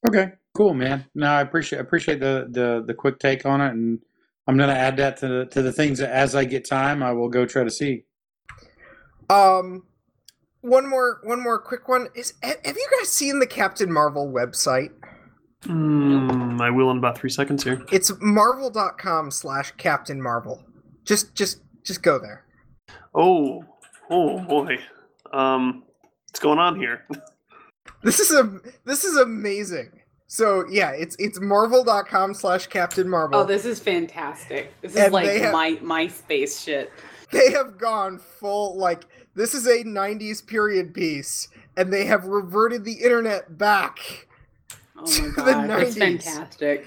Okay. 0.07 0.33
Cool, 0.53 0.75
man. 0.75 1.05
No, 1.15 1.27
I 1.27 1.41
appreciate 1.41 1.79
appreciate 1.79 2.19
the 2.19 2.47
the 2.49 2.83
the 2.85 2.93
quick 2.93 3.17
take 3.17 3.43
on 3.45 3.59
it, 3.59 3.71
and 3.71 3.99
I'm 4.47 4.55
gonna 4.55 4.73
add 4.73 4.97
that 4.97 5.17
to 5.17 5.27
the 5.27 5.45
to 5.47 5.63
the 5.63 5.71
things 5.71 5.97
that 5.97 6.11
as 6.11 6.35
I 6.35 6.45
get 6.45 6.67
time, 6.67 7.01
I 7.01 7.11
will 7.11 7.29
go 7.29 7.45
try 7.45 7.63
to 7.63 7.71
see. 7.71 8.05
Um, 9.29 9.83
one 10.61 10.87
more, 10.87 11.21
one 11.23 11.41
more 11.41 11.57
quick 11.57 11.87
one 11.87 12.07
is: 12.13 12.33
Have 12.43 12.57
you 12.65 12.87
guys 12.99 13.09
seen 13.09 13.39
the 13.39 13.47
Captain 13.47 13.91
Marvel 13.91 14.31
website? 14.31 14.91
Mm, 15.63 16.61
I 16.61 16.69
will 16.69 16.91
in 16.91 16.97
about 16.97 17.17
three 17.17 17.29
seconds 17.29 17.63
here. 17.63 17.83
It's 17.91 18.11
marvel.com 18.21 19.31
slash 19.31 19.71
Captain 19.77 20.21
Marvel. 20.21 20.61
Just, 21.05 21.35
just, 21.35 21.61
just 21.83 22.03
go 22.03 22.19
there. 22.19 22.45
Oh, 23.15 23.63
oh 24.09 24.39
boy. 24.39 24.77
Um, 25.31 25.83
what's 26.27 26.39
going 26.39 26.59
on 26.59 26.75
here? 26.79 27.05
This 28.01 28.19
is 28.19 28.31
a, 28.33 28.59
this 28.83 29.05
is 29.05 29.15
amazing. 29.15 29.89
So 30.27 30.65
yeah, 30.69 30.91
it's 30.91 31.15
it's 31.19 31.39
marvel.com 31.39 32.33
slash 32.33 32.67
Captain 32.67 33.07
Marvel. 33.07 33.39
Oh, 33.39 33.43
this 33.45 33.63
is 33.65 33.79
fantastic. 33.79 34.73
This 34.81 34.91
is 34.91 34.97
And 34.97 35.13
like 35.13 35.25
they 35.25 35.39
have- 35.39 35.53
my 35.53 35.75
MySpace 35.81 36.61
shit. 36.63 36.91
they 37.31 37.51
have 37.51 37.77
gone 37.77 38.19
full 38.19 38.77
like 38.77 39.03
this 39.35 39.53
is 39.53 39.67
a 39.67 39.83
90s 39.85 40.45
period 40.45 40.93
piece, 40.93 41.47
and 41.77 41.93
they 41.93 42.03
have 42.05 42.25
reverted 42.25 42.83
the 42.83 42.93
internet 42.93 43.57
back. 43.57 43.99
Oh 44.97 45.05
To 45.05 45.21
my 45.21 45.29
the 45.35 45.41
god, 45.67 45.69
it's 45.83 45.95
90s. 45.95 45.99
fantastic. 46.23 46.85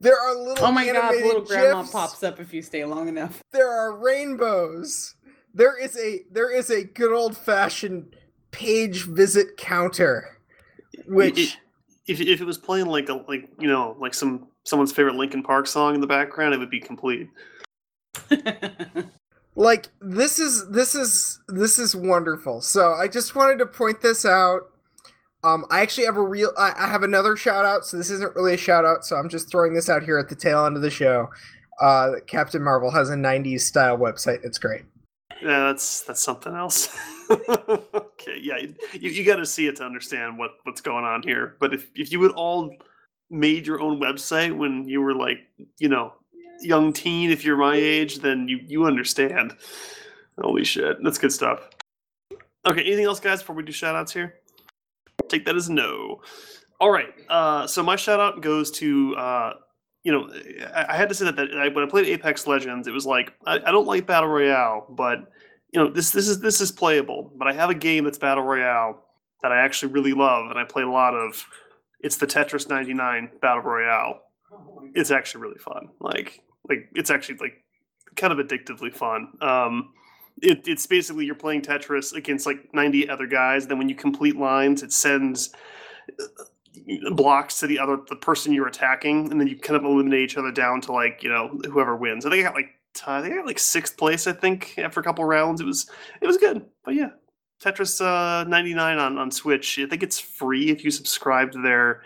There 0.00 0.16
are 0.20 0.36
little 0.36 0.66
Oh 0.66 0.70
my 0.72 0.86
god, 0.92 1.14
little 1.16 1.42
grandma 1.42 1.80
GIFs. 1.82 1.92
pops 1.92 2.22
up 2.22 2.38
if 2.38 2.54
you 2.54 2.62
stay 2.62 2.84
long 2.84 3.08
enough. 3.08 3.42
there 3.52 3.70
are 3.70 3.96
rainbows. 3.98 5.14
There 5.54 5.78
is 5.80 5.96
a 5.96 6.24
there 6.30 6.50
is 6.50 6.70
a 6.70 6.84
good 6.84 7.12
old 7.12 7.36
fashioned 7.36 8.16
page 8.50 9.04
visit 9.04 9.56
counter, 9.56 10.38
which 11.06 11.38
It- 11.38 11.56
if 12.06 12.20
if 12.20 12.40
it 12.40 12.44
was 12.44 12.58
playing 12.58 12.86
like 12.86 13.08
a 13.08 13.14
like 13.28 13.48
you 13.58 13.68
know 13.68 13.96
like 13.98 14.12
some 14.14 14.48
someone's 14.64 14.92
favorite 14.92 15.14
Linkin 15.14 15.42
Park 15.42 15.66
song 15.66 15.94
in 15.94 16.00
the 16.00 16.06
background, 16.06 16.52
it 16.54 16.58
would 16.58 16.70
be 16.70 16.80
complete. 16.80 17.30
like 19.56 19.88
this 20.00 20.38
is 20.38 20.68
this 20.70 20.94
is 20.94 21.40
this 21.48 21.78
is 21.78 21.94
wonderful. 21.96 22.60
So 22.60 22.92
I 22.94 23.08
just 23.08 23.34
wanted 23.34 23.58
to 23.58 23.66
point 23.66 24.00
this 24.02 24.24
out. 24.26 24.62
Um, 25.44 25.66
I 25.70 25.80
actually 25.80 26.06
have 26.06 26.16
a 26.16 26.22
real 26.22 26.52
I, 26.58 26.72
I 26.76 26.88
have 26.88 27.02
another 27.02 27.36
shout 27.36 27.64
out. 27.64 27.84
So 27.84 27.96
this 27.96 28.10
isn't 28.10 28.34
really 28.34 28.54
a 28.54 28.58
shout 28.58 28.84
out. 28.84 29.04
So 29.04 29.16
I'm 29.16 29.28
just 29.28 29.50
throwing 29.50 29.74
this 29.74 29.88
out 29.88 30.02
here 30.02 30.18
at 30.18 30.28
the 30.28 30.34
tail 30.34 30.66
end 30.66 30.76
of 30.76 30.82
the 30.82 30.90
show. 30.90 31.28
Uh, 31.80 32.12
Captain 32.26 32.62
Marvel 32.62 32.90
has 32.90 33.10
a 33.10 33.14
'90s 33.14 33.60
style 33.60 33.96
website. 33.98 34.44
It's 34.44 34.58
great. 34.58 34.82
Yeah, 35.44 35.66
that's 35.66 36.00
that's 36.00 36.22
something 36.22 36.54
else. 36.54 36.88
okay, 37.30 38.38
yeah, 38.40 38.56
you, 38.94 39.10
you 39.10 39.24
got 39.26 39.36
to 39.36 39.44
see 39.44 39.66
it 39.66 39.76
to 39.76 39.84
understand 39.84 40.38
what 40.38 40.52
what's 40.62 40.80
going 40.80 41.04
on 41.04 41.22
here. 41.22 41.56
But 41.60 41.74
if 41.74 41.90
if 41.94 42.10
you 42.10 42.18
would 42.20 42.32
all 42.32 42.74
made 43.28 43.66
your 43.66 43.78
own 43.82 44.00
website 44.00 44.56
when 44.56 44.88
you 44.88 45.02
were 45.02 45.14
like 45.14 45.40
you 45.78 45.90
know 45.90 46.14
young 46.62 46.94
teen, 46.94 47.30
if 47.30 47.44
you're 47.44 47.58
my 47.58 47.76
age, 47.76 48.20
then 48.20 48.48
you 48.48 48.58
you 48.66 48.86
understand. 48.86 49.54
Holy 50.40 50.64
shit, 50.64 50.96
that's 51.04 51.18
good 51.18 51.32
stuff. 51.32 51.68
Okay, 52.66 52.80
anything 52.80 53.04
else, 53.04 53.20
guys? 53.20 53.40
Before 53.40 53.54
we 53.54 53.64
do 53.64 53.72
shout 53.72 53.94
outs 53.94 54.14
here, 54.14 54.36
take 55.28 55.44
that 55.44 55.56
as 55.56 55.68
no. 55.68 56.22
All 56.80 56.90
right, 56.90 57.12
uh, 57.28 57.66
so 57.66 57.82
my 57.82 57.96
shout 57.96 58.18
out 58.18 58.40
goes 58.40 58.70
to. 58.72 59.14
Uh, 59.14 59.52
you 60.04 60.12
know, 60.12 60.30
I, 60.74 60.96
had 60.96 61.08
to 61.08 61.14
say 61.14 61.24
that, 61.24 61.36
that 61.36 61.74
when 61.74 61.82
I 61.82 61.88
played 61.88 62.06
Apex 62.06 62.46
Legends, 62.46 62.86
it 62.86 62.92
was 62.92 63.06
like 63.06 63.32
I, 63.46 63.54
I 63.56 63.72
don't 63.72 63.86
like 63.86 64.06
battle 64.06 64.28
royale, 64.28 64.86
but 64.90 65.32
you 65.72 65.80
know 65.80 65.90
this 65.90 66.10
this 66.10 66.28
is 66.28 66.40
this 66.40 66.60
is 66.60 66.70
playable. 66.70 67.32
But 67.36 67.48
I 67.48 67.54
have 67.54 67.70
a 67.70 67.74
game 67.74 68.04
that's 68.04 68.18
battle 68.18 68.44
royale 68.44 69.02
that 69.42 69.50
I 69.50 69.64
actually 69.64 69.92
really 69.92 70.12
love, 70.12 70.50
and 70.50 70.58
I 70.58 70.64
play 70.64 70.82
a 70.82 70.90
lot 70.90 71.14
of. 71.14 71.44
It's 72.00 72.18
the 72.18 72.26
Tetris 72.26 72.68
99 72.68 73.30
battle 73.40 73.62
royale. 73.62 74.20
It's 74.94 75.10
actually 75.10 75.40
really 75.40 75.58
fun. 75.58 75.88
Like 76.00 76.42
like 76.68 76.90
it's 76.94 77.10
actually 77.10 77.38
like 77.38 77.64
kind 78.14 78.32
of 78.32 78.46
addictively 78.46 78.92
fun. 78.94 79.32
Um, 79.40 79.94
it, 80.42 80.68
it's 80.68 80.86
basically 80.86 81.24
you're 81.24 81.34
playing 81.34 81.62
Tetris 81.62 82.12
against 82.12 82.44
like 82.44 82.74
90 82.74 83.08
other 83.08 83.26
guys. 83.26 83.66
Then 83.66 83.78
when 83.78 83.88
you 83.88 83.94
complete 83.94 84.36
lines, 84.36 84.82
it 84.82 84.92
sends 84.92 85.54
blocks 87.12 87.58
to 87.60 87.66
the 87.66 87.78
other 87.78 87.98
the 88.08 88.16
person 88.16 88.52
you're 88.52 88.68
attacking, 88.68 89.30
and 89.30 89.40
then 89.40 89.46
you 89.46 89.58
kind 89.58 89.76
of 89.76 89.84
eliminate 89.84 90.20
each 90.20 90.36
other 90.36 90.52
down 90.52 90.80
to 90.82 90.92
like 90.92 91.22
you 91.22 91.28
know 91.28 91.58
whoever 91.70 91.96
wins. 91.96 92.26
I 92.26 92.30
think 92.30 92.44
I 92.44 92.48
got 92.48 92.54
like 92.54 92.70
t- 92.94 93.02
I 93.06 93.22
think 93.22 93.34
I 93.34 93.36
got 93.38 93.46
like 93.46 93.58
sixth 93.58 93.96
place. 93.96 94.26
I 94.26 94.32
think 94.32 94.74
after 94.78 95.00
a 95.00 95.02
couple 95.02 95.24
rounds, 95.24 95.60
it 95.60 95.66
was 95.66 95.90
it 96.20 96.26
was 96.26 96.36
good. 96.36 96.64
But 96.84 96.94
yeah, 96.94 97.10
Tetris 97.62 98.00
uh, 98.00 98.44
99 98.44 98.98
on 98.98 99.18
on 99.18 99.30
Switch. 99.30 99.78
I 99.78 99.86
think 99.86 100.02
it's 100.02 100.18
free 100.18 100.70
if 100.70 100.84
you 100.84 100.90
subscribe 100.90 101.52
to 101.52 101.62
their 101.62 102.02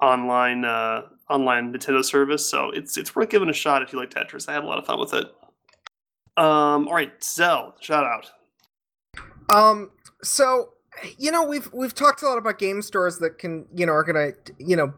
online 0.00 0.64
uh, 0.64 1.02
online 1.30 1.72
Nintendo 1.72 2.04
service. 2.04 2.48
So 2.48 2.70
it's 2.70 2.96
it's 2.96 3.14
worth 3.14 3.30
giving 3.30 3.48
a 3.48 3.54
shot 3.54 3.82
if 3.82 3.92
you 3.92 3.98
like 3.98 4.10
Tetris. 4.10 4.48
I 4.48 4.52
had 4.52 4.64
a 4.64 4.66
lot 4.66 4.78
of 4.78 4.86
fun 4.86 5.00
with 5.00 5.14
it. 5.14 5.26
Um, 6.36 6.88
all 6.88 6.94
right, 6.94 7.12
Zell, 7.22 7.76
shout 7.80 8.04
out. 8.04 8.30
Um, 9.50 9.90
so 10.22 10.73
you 11.18 11.30
know 11.30 11.44
we've 11.44 11.70
we've 11.72 11.94
talked 11.94 12.22
a 12.22 12.28
lot 12.28 12.38
about 12.38 12.58
game 12.58 12.82
stores 12.82 13.18
that 13.18 13.38
can 13.38 13.66
you 13.74 13.86
know 13.86 13.92
are 13.92 14.04
gonna 14.04 14.30
you 14.58 14.76
know 14.76 14.92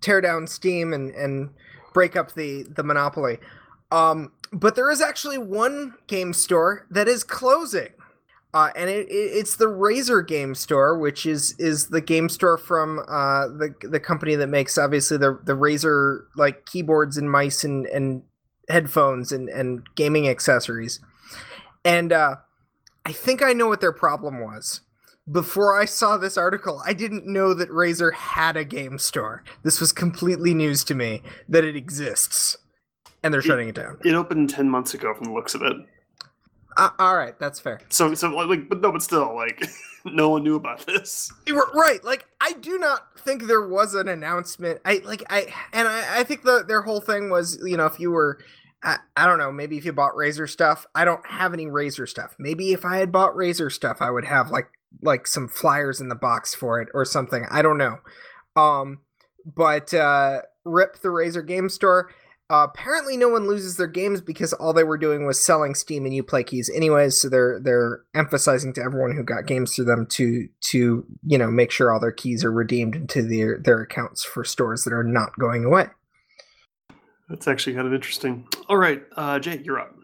tear 0.00 0.20
down 0.20 0.46
Steam 0.46 0.92
and 0.92 1.10
and 1.14 1.50
break 1.92 2.16
up 2.16 2.34
the 2.34 2.64
the 2.74 2.82
monopoly. 2.82 3.38
Um, 3.90 4.32
but 4.52 4.74
there 4.74 4.90
is 4.90 5.00
actually 5.00 5.38
one 5.38 5.94
game 6.06 6.32
store 6.32 6.86
that 6.90 7.08
is 7.08 7.24
closing. 7.24 7.88
Uh, 8.52 8.70
and 8.74 8.90
it, 8.90 9.08
it, 9.08 9.12
it's 9.12 9.56
the 9.56 9.66
Razer 9.66 10.26
Game 10.26 10.56
Store, 10.56 10.98
which 10.98 11.24
is 11.24 11.54
is 11.58 11.88
the 11.88 12.00
game 12.00 12.28
store 12.28 12.58
from 12.58 12.98
uh, 13.08 13.46
the 13.46 13.74
the 13.82 14.00
company 14.00 14.34
that 14.34 14.48
makes 14.48 14.76
obviously 14.76 15.16
the 15.16 15.38
the 15.44 15.52
Razer 15.52 16.22
like 16.36 16.66
keyboards 16.66 17.16
and 17.16 17.30
mice 17.30 17.62
and, 17.62 17.86
and 17.86 18.22
headphones 18.68 19.30
and, 19.30 19.48
and 19.48 19.86
gaming 19.94 20.28
accessories. 20.28 20.98
And 21.84 22.12
uh, 22.12 22.36
I 23.06 23.12
think 23.12 23.42
I 23.42 23.52
know 23.52 23.68
what 23.68 23.80
their 23.80 23.92
problem 23.92 24.40
was. 24.40 24.80
Before 25.30 25.78
I 25.78 25.84
saw 25.84 26.16
this 26.16 26.36
article, 26.36 26.82
I 26.84 26.92
didn't 26.92 27.26
know 27.26 27.54
that 27.54 27.70
Razer 27.70 28.12
had 28.12 28.56
a 28.56 28.64
game 28.64 28.98
store. 28.98 29.44
This 29.62 29.80
was 29.80 29.92
completely 29.92 30.54
news 30.54 30.84
to 30.84 30.94
me 30.94 31.22
that 31.48 31.64
it 31.64 31.76
exists, 31.76 32.56
and 33.22 33.32
they're 33.32 33.42
shutting 33.42 33.68
it 33.68 33.74
down. 33.74 33.98
It 34.04 34.14
opened 34.14 34.50
ten 34.50 34.68
months 34.68 34.94
ago 34.94 35.14
from 35.14 35.26
the 35.26 35.32
looks 35.32 35.54
of 35.54 35.62
it. 35.62 35.76
Uh, 36.76 36.90
all 36.98 37.16
right, 37.16 37.38
that's 37.38 37.60
fair. 37.60 37.80
So 37.88 38.14
so 38.14 38.28
like 38.30 38.68
but 38.68 38.80
no, 38.80 38.92
but 38.92 39.02
still 39.02 39.34
like 39.34 39.62
no 40.04 40.30
one 40.30 40.44
knew 40.44 40.56
about 40.56 40.86
this. 40.86 41.32
R- 41.52 41.70
Right, 41.74 42.02
like 42.04 42.26
I 42.40 42.52
do 42.52 42.78
not 42.78 43.18
think 43.18 43.46
there 43.46 43.66
was 43.66 43.94
an 43.94 44.08
announcement. 44.08 44.80
I 44.84 45.02
like 45.04 45.22
I 45.30 45.52
and 45.72 45.88
I, 45.88 46.20
I 46.20 46.24
think 46.24 46.42
the 46.44 46.64
their 46.66 46.82
whole 46.82 47.00
thing 47.00 47.28
was 47.28 47.58
you 47.64 47.76
know 47.76 47.86
if 47.86 47.98
you 48.00 48.10
were 48.10 48.38
I, 48.82 48.96
I 49.16 49.26
don't 49.26 49.38
know 49.38 49.52
maybe 49.52 49.76
if 49.76 49.84
you 49.84 49.92
bought 49.92 50.14
Razer 50.14 50.48
stuff. 50.48 50.86
I 50.94 51.04
don't 51.04 51.26
have 51.26 51.52
any 51.52 51.66
Razer 51.66 52.08
stuff. 52.08 52.34
Maybe 52.38 52.72
if 52.72 52.84
I 52.84 52.98
had 52.98 53.12
bought 53.12 53.34
Razer 53.34 53.70
stuff, 53.70 53.98
I 54.00 54.10
would 54.10 54.24
have 54.24 54.50
like 54.50 54.68
like 55.02 55.26
some 55.26 55.48
flyers 55.48 56.00
in 56.00 56.08
the 56.08 56.14
box 56.14 56.54
for 56.54 56.80
it 56.80 56.88
or 56.94 57.04
something. 57.04 57.46
I 57.50 57.62
don't 57.62 57.78
know. 57.78 57.98
Um, 58.56 59.00
but 59.44 59.92
uh, 59.94 60.42
rip 60.64 61.00
the 61.00 61.08
Razer 61.08 61.46
Game 61.46 61.68
Store. 61.68 62.10
Uh, 62.50 62.66
apparently, 62.68 63.16
no 63.16 63.28
one 63.28 63.46
loses 63.46 63.76
their 63.76 63.86
games 63.86 64.20
because 64.20 64.52
all 64.54 64.72
they 64.72 64.82
were 64.82 64.98
doing 64.98 65.24
was 65.24 65.40
selling 65.40 65.72
Steam 65.72 66.04
and 66.04 66.12
UPlay 66.12 66.44
keys, 66.44 66.68
anyways. 66.74 67.20
So 67.20 67.28
they're 67.28 67.60
they're 67.60 68.00
emphasizing 68.12 68.72
to 68.72 68.82
everyone 68.82 69.14
who 69.14 69.22
got 69.22 69.46
games 69.46 69.74
through 69.74 69.84
them 69.84 70.06
to 70.06 70.48
to 70.62 71.06
you 71.24 71.38
know 71.38 71.48
make 71.48 71.70
sure 71.70 71.92
all 71.92 72.00
their 72.00 72.10
keys 72.10 72.44
are 72.44 72.50
redeemed 72.50 72.96
into 72.96 73.22
their 73.22 73.58
their 73.58 73.80
accounts 73.82 74.24
for 74.24 74.42
stores 74.42 74.82
that 74.82 74.92
are 74.92 75.04
not 75.04 75.38
going 75.38 75.64
away. 75.64 75.86
That's 77.30 77.48
actually 77.48 77.74
kind 77.74 77.86
of 77.86 77.94
interesting. 77.94 78.46
All 78.68 78.76
right, 78.76 79.02
uh, 79.16 79.38
Jay, 79.38 79.62
you're 79.64 79.80
up. 79.80 79.94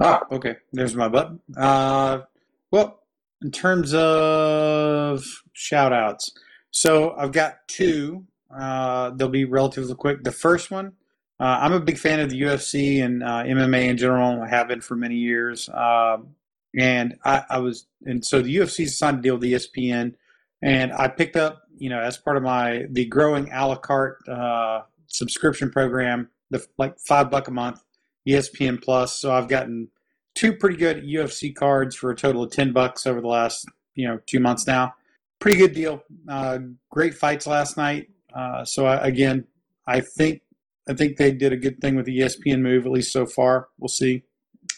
Ah, 0.00 0.22
okay. 0.32 0.56
There's 0.72 0.94
my 0.96 1.08
button. 1.08 1.40
Uh, 1.56 2.22
well, 2.70 3.00
in 3.40 3.50
terms 3.50 3.94
of 3.94 5.24
shout 5.52 5.92
outs, 5.92 6.32
so 6.70 7.12
I've 7.12 7.32
got 7.32 7.66
two. 7.68 8.26
Uh, 8.54 9.10
they'll 9.10 9.28
be 9.28 9.44
relatively 9.44 9.94
quick. 9.94 10.24
The 10.24 10.32
first 10.32 10.70
one, 10.70 10.92
uh, 11.38 11.58
I'm 11.60 11.72
a 11.72 11.80
big 11.80 11.96
fan 11.96 12.20
of 12.20 12.30
the 12.30 12.40
UFC 12.42 13.02
and 13.02 13.22
uh, 13.22 13.44
MMA 13.44 13.88
in 13.88 13.96
general. 13.96 14.42
I 14.42 14.48
have 14.48 14.68
been 14.68 14.80
for 14.82 14.96
many 14.96 15.16
years. 15.16 15.70
Um 15.72 16.34
and 16.76 17.16
I, 17.24 17.44
I 17.50 17.58
was, 17.58 17.86
and 18.04 18.24
so 18.24 18.42
the 18.42 18.56
UFC 18.56 18.88
signed 18.88 19.18
a 19.18 19.22
deal 19.22 19.36
with 19.36 19.42
ESPN, 19.42 20.14
and 20.62 20.92
I 20.92 21.08
picked 21.08 21.36
up, 21.36 21.62
you 21.76 21.88
know, 21.90 22.00
as 22.00 22.16
part 22.16 22.36
of 22.36 22.42
my 22.42 22.86
the 22.90 23.06
growing 23.06 23.50
a 23.52 23.66
la 23.66 23.76
carte 23.76 24.28
uh, 24.28 24.82
subscription 25.06 25.70
program, 25.70 26.28
the 26.50 26.66
like 26.78 26.98
five 26.98 27.30
buck 27.30 27.48
a 27.48 27.50
month, 27.50 27.82
ESPN 28.28 28.82
Plus. 28.82 29.16
So 29.16 29.32
I've 29.32 29.48
gotten 29.48 29.88
two 30.34 30.54
pretty 30.54 30.76
good 30.76 31.04
UFC 31.04 31.54
cards 31.54 31.96
for 31.96 32.10
a 32.10 32.16
total 32.16 32.42
of 32.42 32.50
ten 32.50 32.72
bucks 32.72 33.06
over 33.06 33.20
the 33.20 33.28
last 33.28 33.66
you 33.94 34.06
know 34.06 34.18
two 34.26 34.40
months 34.40 34.66
now. 34.66 34.94
Pretty 35.38 35.58
good 35.58 35.72
deal. 35.72 36.02
Uh, 36.28 36.58
great 36.90 37.14
fights 37.14 37.46
last 37.46 37.76
night. 37.76 38.08
Uh, 38.34 38.64
so 38.64 38.86
I, 38.86 39.06
again, 39.06 39.46
I 39.86 40.00
think 40.00 40.42
I 40.88 40.94
think 40.94 41.16
they 41.16 41.32
did 41.32 41.52
a 41.52 41.56
good 41.56 41.80
thing 41.80 41.96
with 41.96 42.06
the 42.06 42.18
ESPN 42.18 42.60
move 42.60 42.86
at 42.86 42.92
least 42.92 43.12
so 43.12 43.26
far. 43.26 43.68
We'll 43.78 43.88
see. 43.88 44.24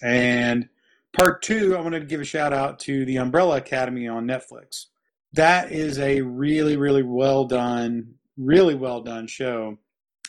And 0.03 0.69
part 1.17 1.43
two, 1.43 1.77
I 1.77 1.81
wanted 1.81 2.01
to 2.01 2.07
give 2.07 2.21
a 2.21 2.25
shout 2.25 2.53
out 2.53 2.79
to 2.81 3.05
the 3.05 3.17
Umbrella 3.17 3.57
Academy 3.57 4.09
on 4.09 4.27
Netflix. 4.27 4.87
That 5.33 5.73
is 5.73 5.99
a 5.99 6.21
really 6.21 6.77
really 6.77 7.03
well 7.03 7.45
done, 7.45 8.15
really 8.37 8.75
well 8.75 9.01
done 9.01 9.27
show. 9.27 9.79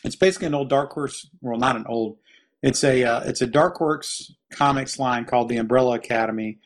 It's 0.03 0.15
basically 0.15 0.47
an 0.47 0.55
old 0.55 0.69
Dark 0.69 0.91
Horse, 0.91 1.29
well, 1.41 1.57
not 1.57 1.75
an 1.75 1.85
old. 1.87 2.17
It's 2.61 2.83
a 2.83 3.03
uh, 3.03 3.21
it's 3.21 3.41
a 3.41 3.47
Dark 3.47 3.75
Horse 3.75 4.33
comics 4.51 4.97
line 4.99 5.25
called 5.25 5.49
the 5.49 5.57
Umbrella 5.57 5.95
Academy. 5.95 6.59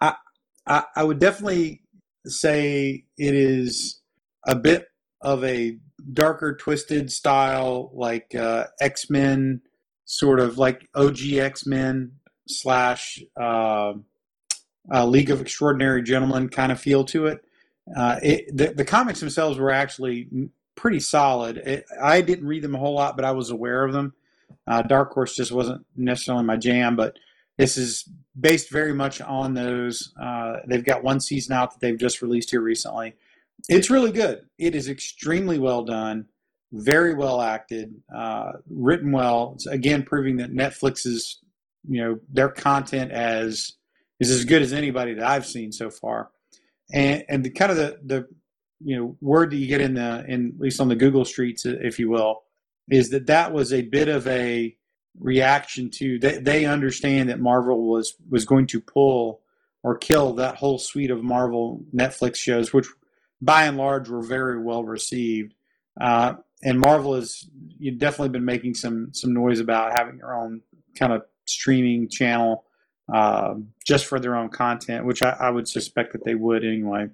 I, 0.00 0.14
I 0.66 0.84
I 0.96 1.04
would 1.04 1.18
definitely 1.18 1.82
say 2.26 3.04
it 3.16 3.34
is 3.34 4.00
a 4.46 4.56
bit 4.56 4.88
of 5.20 5.44
a 5.44 5.78
darker, 6.12 6.56
twisted 6.56 7.10
style, 7.10 7.90
like 7.94 8.34
uh, 8.34 8.66
X 8.80 9.10
Men, 9.10 9.62
sort 10.04 10.40
of 10.40 10.58
like 10.58 10.88
OG 10.94 11.20
X 11.34 11.66
Men 11.66 12.12
slash 12.48 13.22
uh, 13.40 13.94
uh, 14.92 15.06
League 15.06 15.30
of 15.30 15.40
Extraordinary 15.40 16.02
Gentlemen 16.02 16.48
kind 16.48 16.72
of 16.72 16.80
feel 16.80 17.04
to 17.04 17.26
it. 17.26 17.44
Uh, 17.96 18.18
it 18.22 18.56
the, 18.56 18.68
the 18.68 18.84
comics 18.84 19.20
themselves 19.20 19.58
were 19.58 19.70
actually 19.70 20.28
pretty 20.76 21.00
solid. 21.00 21.58
It, 21.58 21.84
I 22.02 22.20
didn't 22.20 22.46
read 22.46 22.62
them 22.62 22.74
a 22.74 22.78
whole 22.78 22.94
lot, 22.94 23.16
but 23.16 23.24
I 23.24 23.32
was 23.32 23.50
aware 23.50 23.84
of 23.84 23.92
them. 23.92 24.14
Uh, 24.66 24.82
Dark 24.82 25.12
Horse 25.12 25.34
just 25.34 25.52
wasn't 25.52 25.84
necessarily 25.96 26.44
my 26.44 26.56
jam, 26.56 26.96
but 26.96 27.18
this 27.58 27.76
is 27.76 28.08
based 28.38 28.70
very 28.70 28.94
much 28.94 29.20
on 29.20 29.54
those. 29.54 30.12
Uh, 30.20 30.56
they've 30.66 30.84
got 30.84 31.04
one 31.04 31.20
season 31.20 31.54
out 31.54 31.72
that 31.72 31.80
they've 31.80 31.98
just 31.98 32.22
released 32.22 32.50
here 32.50 32.60
recently. 32.60 33.14
It's 33.68 33.90
really 33.90 34.12
good. 34.12 34.46
It 34.58 34.74
is 34.74 34.88
extremely 34.88 35.58
well 35.58 35.84
done, 35.84 36.26
very 36.72 37.14
well 37.14 37.40
acted, 37.40 37.94
uh, 38.14 38.52
written 38.68 39.12
well. 39.12 39.52
It's 39.54 39.66
again 39.66 40.02
proving 40.02 40.36
that 40.38 40.52
Netflix 40.52 41.06
is, 41.06 41.38
you 41.88 42.02
know, 42.02 42.18
their 42.32 42.48
content 42.48 43.12
as 43.12 43.74
is 44.20 44.30
as 44.30 44.44
good 44.44 44.62
as 44.62 44.72
anybody 44.72 45.14
that 45.14 45.26
I've 45.26 45.46
seen 45.46 45.72
so 45.72 45.90
far. 45.90 46.30
And 46.92 47.24
and 47.28 47.44
the 47.44 47.50
kind 47.50 47.70
of 47.70 47.76
the 47.76 47.98
the 48.04 48.28
you 48.84 48.96
know 48.96 49.16
word 49.20 49.50
that 49.50 49.56
you 49.56 49.66
get 49.66 49.80
in 49.80 49.94
the 49.94 50.24
in 50.28 50.52
at 50.54 50.60
least 50.60 50.80
on 50.80 50.88
the 50.88 50.96
Google 50.96 51.24
streets, 51.24 51.64
if 51.64 51.98
you 51.98 52.10
will, 52.10 52.42
is 52.90 53.10
that 53.10 53.26
that 53.26 53.52
was 53.52 53.72
a 53.72 53.82
bit 53.82 54.08
of 54.08 54.26
a 54.28 54.76
reaction 55.18 55.90
to 55.90 56.18
they, 56.18 56.38
they 56.38 56.64
understand 56.64 57.30
that 57.30 57.40
Marvel 57.40 57.88
was 57.88 58.14
was 58.28 58.44
going 58.44 58.66
to 58.68 58.80
pull 58.80 59.40
or 59.82 59.96
kill 59.96 60.34
that 60.34 60.56
whole 60.56 60.78
suite 60.78 61.10
of 61.10 61.22
Marvel 61.22 61.84
Netflix 61.94 62.36
shows, 62.36 62.72
which 62.72 62.86
by 63.40 63.64
and 63.64 63.76
large 63.76 64.08
were 64.08 64.22
very 64.22 64.60
well 64.60 64.84
received. 64.84 65.54
Uh, 66.00 66.34
and 66.62 66.80
Marvel 66.80 67.14
has 67.14 67.48
you've 67.78 67.98
definitely 67.98 68.30
been 68.30 68.44
making 68.44 68.74
some 68.74 69.08
some 69.12 69.32
noise 69.32 69.60
about 69.60 69.96
having 69.96 70.18
their 70.18 70.34
own 70.34 70.62
kind 70.98 71.12
of 71.12 71.22
streaming 71.46 72.08
channel 72.08 72.64
uh, 73.12 73.54
just 73.86 74.06
for 74.06 74.18
their 74.18 74.34
own 74.34 74.48
content, 74.48 75.04
which 75.04 75.22
I, 75.22 75.36
I 75.38 75.50
would 75.50 75.68
suspect 75.68 76.12
that 76.12 76.24
they 76.24 76.34
would 76.34 76.64
anyway. 76.64 77.08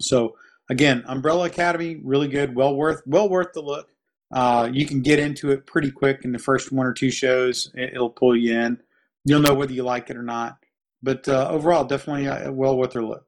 So 0.00 0.36
again, 0.70 1.04
Umbrella 1.06 1.46
Academy, 1.46 2.00
really 2.02 2.28
good, 2.28 2.54
well 2.54 2.74
worth 2.74 3.02
well 3.04 3.28
worth 3.28 3.52
the 3.52 3.60
look. 3.60 3.90
Uh, 4.32 4.70
you 4.72 4.86
can 4.86 5.02
get 5.02 5.18
into 5.18 5.50
it 5.50 5.66
pretty 5.66 5.90
quick 5.90 6.20
in 6.24 6.32
the 6.32 6.38
first 6.38 6.72
one 6.72 6.86
or 6.86 6.94
two 6.94 7.10
shows. 7.10 7.70
It, 7.74 7.98
will 7.98 8.08
pull 8.08 8.36
you 8.36 8.58
in. 8.58 8.80
You'll 9.24 9.40
know 9.40 9.54
whether 9.54 9.72
you 9.72 9.82
like 9.82 10.08
it 10.08 10.16
or 10.16 10.22
not. 10.22 10.56
But 11.02 11.28
uh, 11.28 11.48
overall, 11.50 11.84
definitely 11.84 12.28
uh, 12.28 12.52
well 12.52 12.76
worth 12.78 12.92
their 12.92 13.02
look. 13.02 13.26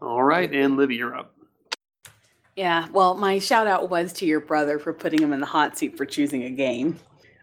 All 0.00 0.22
right, 0.22 0.52
and 0.52 0.76
Libby, 0.76 0.96
you're 0.96 1.16
up. 1.16 1.34
Yeah, 2.54 2.88
well, 2.92 3.14
my 3.14 3.38
shout 3.38 3.66
out 3.66 3.88
was 3.88 4.12
to 4.14 4.26
your 4.26 4.40
brother 4.40 4.78
for 4.78 4.92
putting 4.92 5.22
him 5.22 5.32
in 5.32 5.40
the 5.40 5.46
hot 5.46 5.78
seat 5.78 5.96
for 5.96 6.04
choosing 6.04 6.42
a 6.44 6.50
game. 6.50 6.98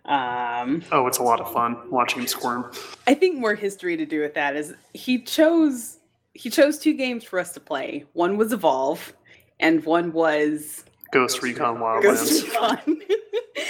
Um, 0.06 0.84
Oh, 0.92 1.08
it's 1.08 1.18
a 1.18 1.24
lot 1.24 1.40
of 1.42 1.52
fun 1.52 1.90
watching 1.90 2.22
him 2.22 2.28
squirm. 2.28 2.72
I 3.08 3.14
think 3.14 3.38
more 3.38 3.56
history 3.56 3.98
to 3.98 4.06
do 4.06 4.22
with 4.22 4.36
that 4.36 4.56
is 4.56 4.74
he 4.94 5.22
chose 5.24 5.98
he 6.36 6.50
chose 6.50 6.78
two 6.78 6.94
games 6.94 7.24
for 7.24 7.40
us 7.40 7.54
to 7.54 7.60
play. 7.60 8.06
One 8.14 8.38
was 8.38 8.54
Evolve, 8.54 9.14
and 9.60 9.84
one 9.86 10.12
was 10.12 10.84
Ghost 11.12 11.42
Recon 11.42 11.80
Ghost 12.02 12.46
Wildlands. 12.46 12.84
Recon. 12.84 13.02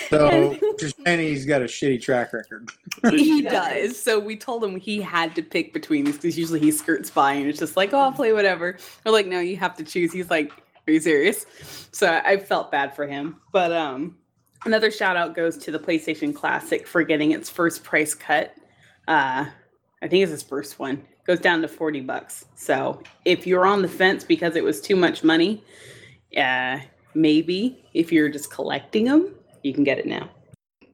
So 0.10 0.58
and 1.06 1.22
he's 1.22 1.46
got 1.46 1.62
a 1.62 1.66
shitty 1.66 2.02
track 2.02 2.34
record. 2.34 2.70
he 3.10 3.42
does. 3.42 4.02
So 4.02 4.20
we 4.20 4.36
told 4.36 4.64
him 4.64 4.80
he 4.80 5.00
had 5.02 5.36
to 5.36 5.44
pick 5.44 5.74
between 5.74 6.06
these 6.06 6.16
because 6.16 6.38
usually 6.38 6.60
he 6.60 6.72
skirts 6.72 7.10
by 7.10 7.34
and 7.34 7.48
it's 7.48 7.60
just 7.60 7.76
like, 7.76 7.94
oh, 7.94 8.00
I'll 8.00 8.12
play 8.12 8.34
whatever. 8.34 8.78
We're 9.04 9.12
like, 9.12 9.28
no, 9.28 9.40
you 9.40 9.58
have 9.58 9.76
to 9.78 9.84
choose. 9.84 10.12
He's 10.12 10.30
like, 10.30 10.52
are 10.88 10.92
you 10.92 11.00
serious? 11.00 11.46
So 11.92 12.08
I 12.08 12.32
I 12.32 12.38
felt 12.38 12.72
bad 12.72 12.96
for 12.96 13.08
him. 13.08 13.38
But 13.52 13.72
um, 13.72 14.16
another 14.66 14.92
shout 14.92 15.18
out 15.18 15.36
goes 15.36 15.58
to 15.60 15.72
the 15.72 15.80
PlayStation 15.80 16.34
Classic 16.34 16.88
for 16.88 17.04
getting 17.04 17.32
its 17.32 17.50
first 17.50 17.84
price 17.84 18.14
cut. 18.14 18.56
Uh, 19.08 19.46
I 20.02 20.08
think 20.08 20.24
it's 20.24 20.32
his 20.32 20.44
first 20.44 20.80
one. 20.80 21.04
Goes 21.26 21.40
down 21.40 21.62
to 21.62 21.68
40 21.68 22.02
bucks. 22.02 22.46
So 22.56 23.02
if 23.26 23.48
you're 23.48 23.66
on 23.66 23.82
the 23.82 23.88
fence 23.88 24.24
because 24.24 24.56
it 24.56 24.64
was 24.64 24.80
too 24.80 24.96
much 24.96 25.24
money, 25.24 25.64
uh, 26.38 26.80
maybe 27.16 27.84
if 27.94 28.12
you're 28.12 28.30
just 28.30 28.52
collecting 28.52 29.06
them, 29.06 29.34
you 29.64 29.74
can 29.74 29.84
get 29.84 29.98
it 29.98 30.06
now. 30.06 30.30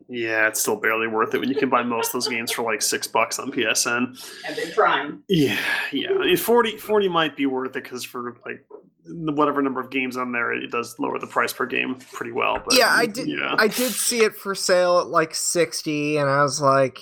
Yeah, 0.08 0.48
it's 0.48 0.60
still 0.60 0.76
barely 0.76 1.08
worth 1.08 1.34
it 1.34 1.40
when 1.40 1.48
you 1.48 1.56
can 1.56 1.70
buy 1.70 1.84
most 1.84 2.08
of 2.08 2.14
those 2.14 2.28
games 2.28 2.52
for 2.52 2.64
like 2.64 2.82
six 2.82 3.08
bucks 3.08 3.40
on 3.40 3.50
PSN. 3.50 4.22
I've 4.48 4.58
been 4.58 4.72
trying. 4.74 5.24
Yeah, 5.30 5.58
yeah. 5.94 6.10
I 6.12 6.26
mean, 6.26 6.38
40, 6.38 6.78
40 6.78 7.08
might 7.08 7.38
be 7.38 7.46
worth 7.46 7.78
it 7.78 7.84
because 7.84 8.04
for 8.04 8.38
like 8.46 8.66
whatever 9.08 9.62
number 9.62 9.80
of 9.80 9.90
games 9.90 10.18
on 10.18 10.34
there, 10.34 10.52
it 10.54 10.70
does 10.70 11.00
lower 11.00 11.18
the 11.18 11.28
price 11.28 11.54
per 11.54 11.66
game 11.66 11.96
pretty 12.14 12.34
well. 12.34 12.62
But 12.64 12.78
yeah, 12.78 12.90
I 12.90 13.06
did. 13.06 13.28
Yeah, 13.28 13.56
I 13.58 13.68
did 13.68 13.94
see 13.94 14.24
it 14.24 14.36
for 14.36 14.54
sale 14.54 15.00
at 15.00 15.08
like 15.08 15.34
sixty, 15.34 16.18
and 16.18 16.30
I 16.30 16.42
was 16.42 16.62
like, 16.62 17.00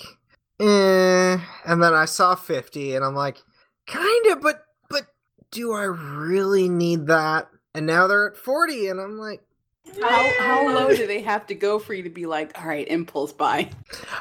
eh. 0.60 1.38
And 1.66 1.82
then 1.82 1.94
I 1.94 2.04
saw 2.04 2.34
fifty, 2.34 2.94
and 2.94 3.04
I'm 3.04 3.14
like, 3.14 3.38
kinda, 3.86 4.36
but 4.36 4.64
but 4.88 5.06
do 5.50 5.72
I 5.72 5.84
really 5.84 6.68
need 6.68 7.06
that? 7.06 7.48
And 7.74 7.86
now 7.86 8.06
they're 8.06 8.28
at 8.28 8.36
forty, 8.36 8.88
and 8.88 9.00
I'm 9.00 9.18
like, 9.18 9.42
How 10.00 10.32
how 10.38 10.74
low 10.74 10.94
do 10.94 11.06
they 11.06 11.20
have 11.22 11.46
to 11.48 11.54
go 11.54 11.78
for 11.78 11.94
you 11.94 12.02
to 12.02 12.10
be 12.10 12.26
like, 12.26 12.58
all 12.60 12.68
right, 12.68 12.86
impulse 12.88 13.32
buy? 13.32 13.70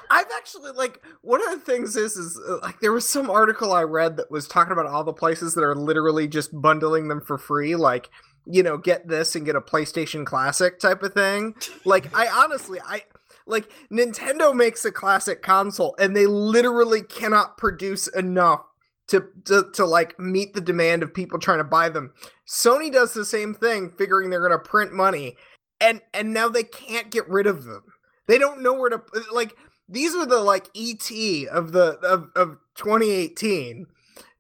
I've 0.10 0.28
actually 0.38 0.72
like 0.72 1.03
one 1.22 1.41
of 1.41 1.52
the 1.60 1.66
things 1.66 1.95
is 1.95 2.16
is 2.16 2.40
uh, 2.48 2.57
like 2.61 2.80
there 2.80 2.94
was 2.94 3.07
some 3.07 3.30
article 3.30 3.72
I 3.74 3.84
read 3.84 4.18
that 4.18 4.32
was 4.32 4.48
talking 4.48 4.72
about 4.72 4.86
all 4.88 5.03
the 5.03 5.14
places 5.14 5.53
that 5.56 5.64
are 5.64 5.76
literally 5.76 6.28
just 6.28 6.49
bundling 6.60 7.07
them 7.07 7.22
for 7.22 7.38
free, 7.38 7.76
like 7.76 8.10
you 8.45 8.64
know, 8.64 8.78
get 8.78 9.07
this 9.07 9.36
and 9.36 9.45
get 9.45 9.56
a 9.56 9.61
PlayStation 9.61 10.26
Classic 10.26 10.80
type 10.80 11.03
of 11.03 11.14
thing. 11.14 11.53
Like 11.86 12.16
I 12.16 12.28
honestly, 12.28 12.80
I 12.84 13.03
like 13.49 13.69
Nintendo 13.91 14.55
makes 14.55 14.85
a 14.85 14.91
classic 14.91 15.41
console 15.41 15.95
and 15.99 16.15
they 16.15 16.26
literally 16.26 17.01
cannot 17.01 17.57
produce 17.57 18.07
enough 18.07 18.61
to, 19.09 19.27
to 19.45 19.69
to 19.73 19.85
like 19.85 20.19
meet 20.19 20.53
the 20.53 20.61
demand 20.61 21.03
of 21.03 21.13
people 21.13 21.39
trying 21.39 21.57
to 21.57 21.63
buy 21.63 21.89
them. 21.89 22.13
Sony 22.47 22.91
does 22.91 23.13
the 23.13 23.26
same 23.26 23.53
thing, 23.53 23.89
figuring 23.89 24.30
they're 24.30 24.39
going 24.39 24.51
to 24.51 24.59
print 24.59 24.93
money, 24.93 25.35
and 25.81 26.01
and 26.13 26.34
now 26.34 26.47
they 26.47 26.63
can't 26.63 27.11
get 27.11 27.27
rid 27.27 27.47
of 27.47 27.65
them. 27.65 27.84
They 28.27 28.38
don't 28.38 28.61
know 28.61 28.73
where 28.73 28.89
to 28.91 29.01
like. 29.31 29.55
These 29.88 30.15
are 30.15 30.26
the 30.26 30.39
like 30.39 30.69
ET 30.77 31.09
of 31.51 31.71
the 31.71 31.97
of, 32.03 32.30
of 32.35 32.57
2018. 32.76 33.88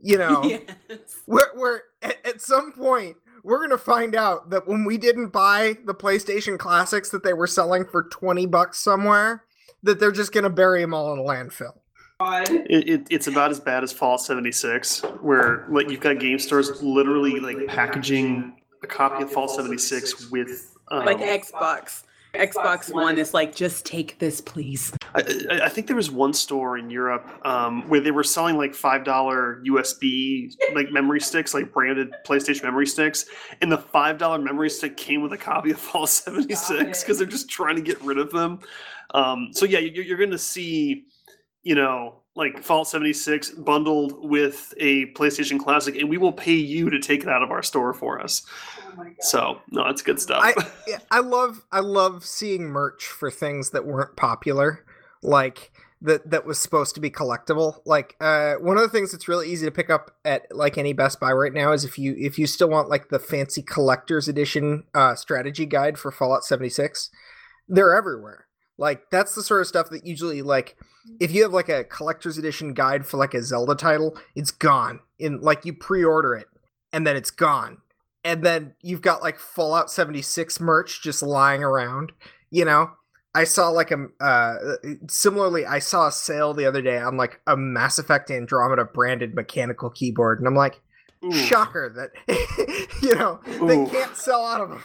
You 0.01 0.17
know, 0.17 0.43
yes. 0.89 1.21
where 1.25 1.51
where 1.55 1.83
at, 2.01 2.23
at 2.25 2.41
some 2.41 2.71
point 2.71 3.17
we're 3.49 3.61
gonna 3.61 3.77
find 3.77 4.15
out 4.15 4.51
that 4.51 4.67
when 4.67 4.85
we 4.85 4.97
didn't 4.97 5.29
buy 5.29 5.77
the 5.85 5.93
PlayStation 5.93 6.57
Classics 6.57 7.09
that 7.09 7.23
they 7.23 7.33
were 7.33 7.47
selling 7.47 7.83
for 7.83 8.03
20 8.03 8.45
bucks 8.45 8.79
somewhere, 8.79 9.43
that 9.83 9.99
they're 9.99 10.11
just 10.11 10.31
gonna 10.31 10.49
bury 10.49 10.81
them 10.81 10.93
all 10.93 11.11
in 11.13 11.19
a 11.19 11.23
landfill. 11.23 11.73
It, 12.21 12.89
it, 12.89 13.07
it's 13.09 13.27
about 13.27 13.49
as 13.49 13.59
bad 13.59 13.83
as 13.83 13.93
Fallout 13.93 14.21
76, 14.21 15.01
where 15.21 15.65
like 15.69 15.89
you've 15.89 16.01
got 16.01 16.19
game 16.19 16.37
stores 16.37 16.81
literally 16.83 17.39
like 17.39 17.67
packaging 17.67 18.57
a 18.83 18.87
copy 18.87 19.23
of 19.23 19.31
Fallout 19.31 19.51
76 19.51 20.29
with 20.29 20.77
um, 20.91 21.05
like 21.05 21.19
Xbox. 21.19 22.03
Xbox 22.33 22.93
One 22.93 23.17
is 23.17 23.33
like, 23.33 23.55
just 23.55 23.85
take 23.85 24.19
this, 24.19 24.39
please. 24.41 24.93
I, 25.15 25.21
I- 25.49 25.59
I 25.65 25.69
think 25.69 25.87
there 25.87 25.95
was 25.95 26.11
one 26.11 26.33
store 26.33 26.77
in 26.77 26.89
Europe 26.89 27.27
um, 27.45 27.87
where 27.89 27.99
they 27.99 28.11
were 28.11 28.23
selling 28.23 28.57
like 28.57 28.73
five 28.75 29.03
dollar 29.03 29.61
USB 29.67 30.53
like 30.73 30.91
memory 30.91 31.19
sticks, 31.21 31.53
like 31.53 31.73
branded 31.73 32.13
PlayStation 32.25 32.63
memory 32.63 32.85
sticks, 32.87 33.25
and 33.61 33.71
the 33.71 33.77
five 33.77 34.17
dollar 34.17 34.37
memory 34.39 34.69
stick 34.69 34.95
came 34.97 35.21
with 35.21 35.33
a 35.33 35.37
copy 35.37 35.71
of 35.71 35.79
Fall 35.79 36.05
76 36.07 37.03
because 37.03 37.17
they're 37.17 37.27
just 37.27 37.49
trying 37.49 37.75
to 37.75 37.81
get 37.81 37.99
rid 38.01 38.17
of 38.17 38.31
them. 38.31 38.59
Um, 39.13 39.49
so 39.51 39.65
yeah, 39.65 39.79
you're, 39.79 40.03
you're 40.05 40.17
going 40.17 40.29
to 40.31 40.37
see, 40.37 41.05
you 41.63 41.73
know, 41.75 42.21
like 42.35 42.61
Fall 42.61 42.85
76 42.85 43.49
bundled 43.51 44.13
with 44.29 44.73
a 44.77 45.07
PlayStation 45.13 45.59
Classic, 45.59 45.95
and 45.95 46.07
we 46.09 46.17
will 46.17 46.31
pay 46.31 46.53
you 46.53 46.89
to 46.91 46.99
take 46.99 47.23
it 47.23 47.27
out 47.29 47.41
of 47.41 47.49
our 47.51 47.63
store 47.63 47.91
for 47.93 48.21
us. 48.21 48.45
So 49.21 49.59
no, 49.71 49.83
that's 49.85 50.01
good 50.01 50.19
stuff. 50.19 50.41
I 50.43 50.53
I 51.11 51.19
love 51.19 51.65
I 51.71 51.79
love 51.79 52.25
seeing 52.25 52.63
merch 52.63 53.05
for 53.05 53.31
things 53.31 53.71
that 53.71 53.85
weren't 53.85 54.15
popular, 54.15 54.85
like 55.21 55.71
that 56.01 56.29
that 56.31 56.45
was 56.45 56.59
supposed 56.59 56.95
to 56.95 57.01
be 57.01 57.09
collectible. 57.09 57.81
Like 57.85 58.15
uh, 58.21 58.55
one 58.55 58.77
of 58.77 58.83
the 58.83 58.89
things 58.89 59.11
that's 59.11 59.27
really 59.27 59.49
easy 59.49 59.65
to 59.65 59.71
pick 59.71 59.89
up 59.89 60.15
at 60.23 60.43
like 60.55 60.77
any 60.77 60.93
Best 60.93 61.19
Buy 61.19 61.31
right 61.31 61.53
now 61.53 61.71
is 61.71 61.83
if 61.83 61.99
you 61.99 62.15
if 62.17 62.39
you 62.39 62.47
still 62.47 62.69
want 62.69 62.89
like 62.89 63.09
the 63.09 63.19
fancy 63.19 63.61
collector's 63.61 64.27
edition 64.27 64.85
uh, 64.93 65.15
strategy 65.15 65.65
guide 65.65 65.97
for 65.97 66.11
Fallout 66.11 66.45
76, 66.45 67.09
they're 67.67 67.95
everywhere. 67.95 68.45
Like 68.77 69.09
that's 69.11 69.35
the 69.35 69.43
sort 69.43 69.61
of 69.61 69.67
stuff 69.67 69.89
that 69.89 70.05
usually 70.05 70.41
like 70.41 70.77
if 71.19 71.31
you 71.31 71.43
have 71.43 71.53
like 71.53 71.69
a 71.69 71.83
collector's 71.83 72.37
edition 72.37 72.73
guide 72.73 73.05
for 73.05 73.17
like 73.17 73.33
a 73.33 73.43
Zelda 73.43 73.75
title, 73.75 74.17
it's 74.35 74.51
gone. 74.51 75.01
In 75.17 75.41
like 75.41 75.65
you 75.65 75.73
pre-order 75.73 76.33
it 76.33 76.47
and 76.93 77.05
then 77.05 77.17
it's 77.17 77.31
gone. 77.31 77.79
And 78.23 78.43
then 78.43 78.73
you've 78.81 79.01
got 79.01 79.21
like 79.21 79.39
Fallout 79.39 79.89
76 79.89 80.59
merch 80.59 81.01
just 81.01 81.21
lying 81.21 81.63
around, 81.63 82.11
you 82.51 82.65
know? 82.65 82.91
I 83.35 83.43
saw 83.43 83.69
like 83.69 83.91
a 83.91 84.07
uh 84.19 84.55
similarly 85.07 85.65
I 85.65 85.79
saw 85.79 86.07
a 86.07 86.11
sale 86.11 86.53
the 86.53 86.65
other 86.65 86.81
day 86.81 86.97
on 86.97 87.15
like 87.15 87.39
a 87.45 87.55
Mass 87.55 87.99
Effect 87.99 88.31
Andromeda 88.31 88.85
branded 88.85 89.35
mechanical 89.35 89.91
keyboard 89.91 90.39
and 90.39 90.47
I'm 90.47 90.55
like 90.55 90.81
Ooh. 91.23 91.31
shocker 91.31 91.93
that 91.95 92.87
you 93.03 93.15
know 93.15 93.39
they 93.67 93.85
can't 93.91 94.17
sell 94.17 94.43
out 94.43 94.61
of 94.61 94.69
them. 94.69 94.83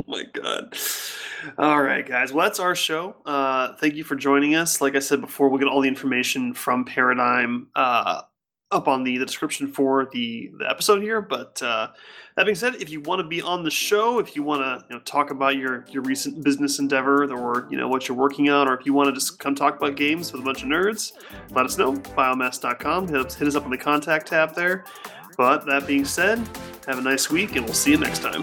Oh 0.00 0.04
my 0.06 0.24
god. 0.32 0.76
All 1.58 1.82
right, 1.82 2.06
guys. 2.06 2.32
Well, 2.32 2.46
that's 2.46 2.58
our 2.58 2.74
show. 2.74 3.16
Uh, 3.26 3.74
thank 3.74 3.94
you 3.94 4.04
for 4.04 4.16
joining 4.16 4.54
us. 4.54 4.80
Like 4.80 4.96
I 4.96 5.00
said 5.00 5.20
before, 5.20 5.48
we'll 5.48 5.58
get 5.58 5.68
all 5.68 5.80
the 5.80 5.88
information 5.88 6.54
from 6.54 6.84
Paradigm 6.84 7.68
uh, 7.74 8.22
up 8.72 8.88
on 8.88 9.04
the, 9.04 9.18
the 9.18 9.26
description 9.26 9.68
for 9.68 10.08
the, 10.12 10.50
the 10.58 10.68
episode 10.68 11.02
here. 11.02 11.20
But 11.20 11.62
uh, 11.62 11.88
that 12.36 12.44
being 12.44 12.56
said, 12.56 12.76
if 12.76 12.90
you 12.90 13.00
want 13.02 13.20
to 13.20 13.26
be 13.26 13.42
on 13.42 13.62
the 13.62 13.70
show, 13.70 14.18
if 14.18 14.34
you 14.34 14.42
want 14.42 14.62
to 14.62 14.84
you 14.88 14.96
know, 14.96 15.02
talk 15.02 15.30
about 15.30 15.56
your, 15.56 15.84
your 15.88 16.02
recent 16.02 16.42
business 16.42 16.78
endeavor 16.78 17.24
or 17.32 17.68
you 17.70 17.76
know 17.76 17.88
what 17.88 18.08
you're 18.08 18.16
working 18.16 18.48
on, 18.50 18.68
or 18.68 18.78
if 18.78 18.86
you 18.86 18.92
want 18.92 19.08
to 19.08 19.12
just 19.12 19.38
come 19.38 19.54
talk 19.54 19.76
about 19.76 19.96
games 19.96 20.32
with 20.32 20.40
a 20.40 20.44
bunch 20.44 20.62
of 20.62 20.68
nerds, 20.68 21.12
let 21.50 21.66
us 21.66 21.78
know. 21.78 21.92
Biomass.com. 21.92 23.08
Hit 23.08 23.34
hit 23.34 23.48
us 23.48 23.54
up 23.54 23.64
on 23.64 23.70
the 23.70 23.78
contact 23.78 24.28
tab 24.28 24.54
there. 24.54 24.84
But 25.36 25.66
that 25.66 25.86
being 25.86 26.04
said, 26.04 26.38
have 26.86 26.98
a 26.98 27.02
nice 27.02 27.30
week, 27.30 27.56
and 27.56 27.64
we'll 27.64 27.74
see 27.74 27.92
you 27.92 27.98
next 27.98 28.20
time. 28.20 28.42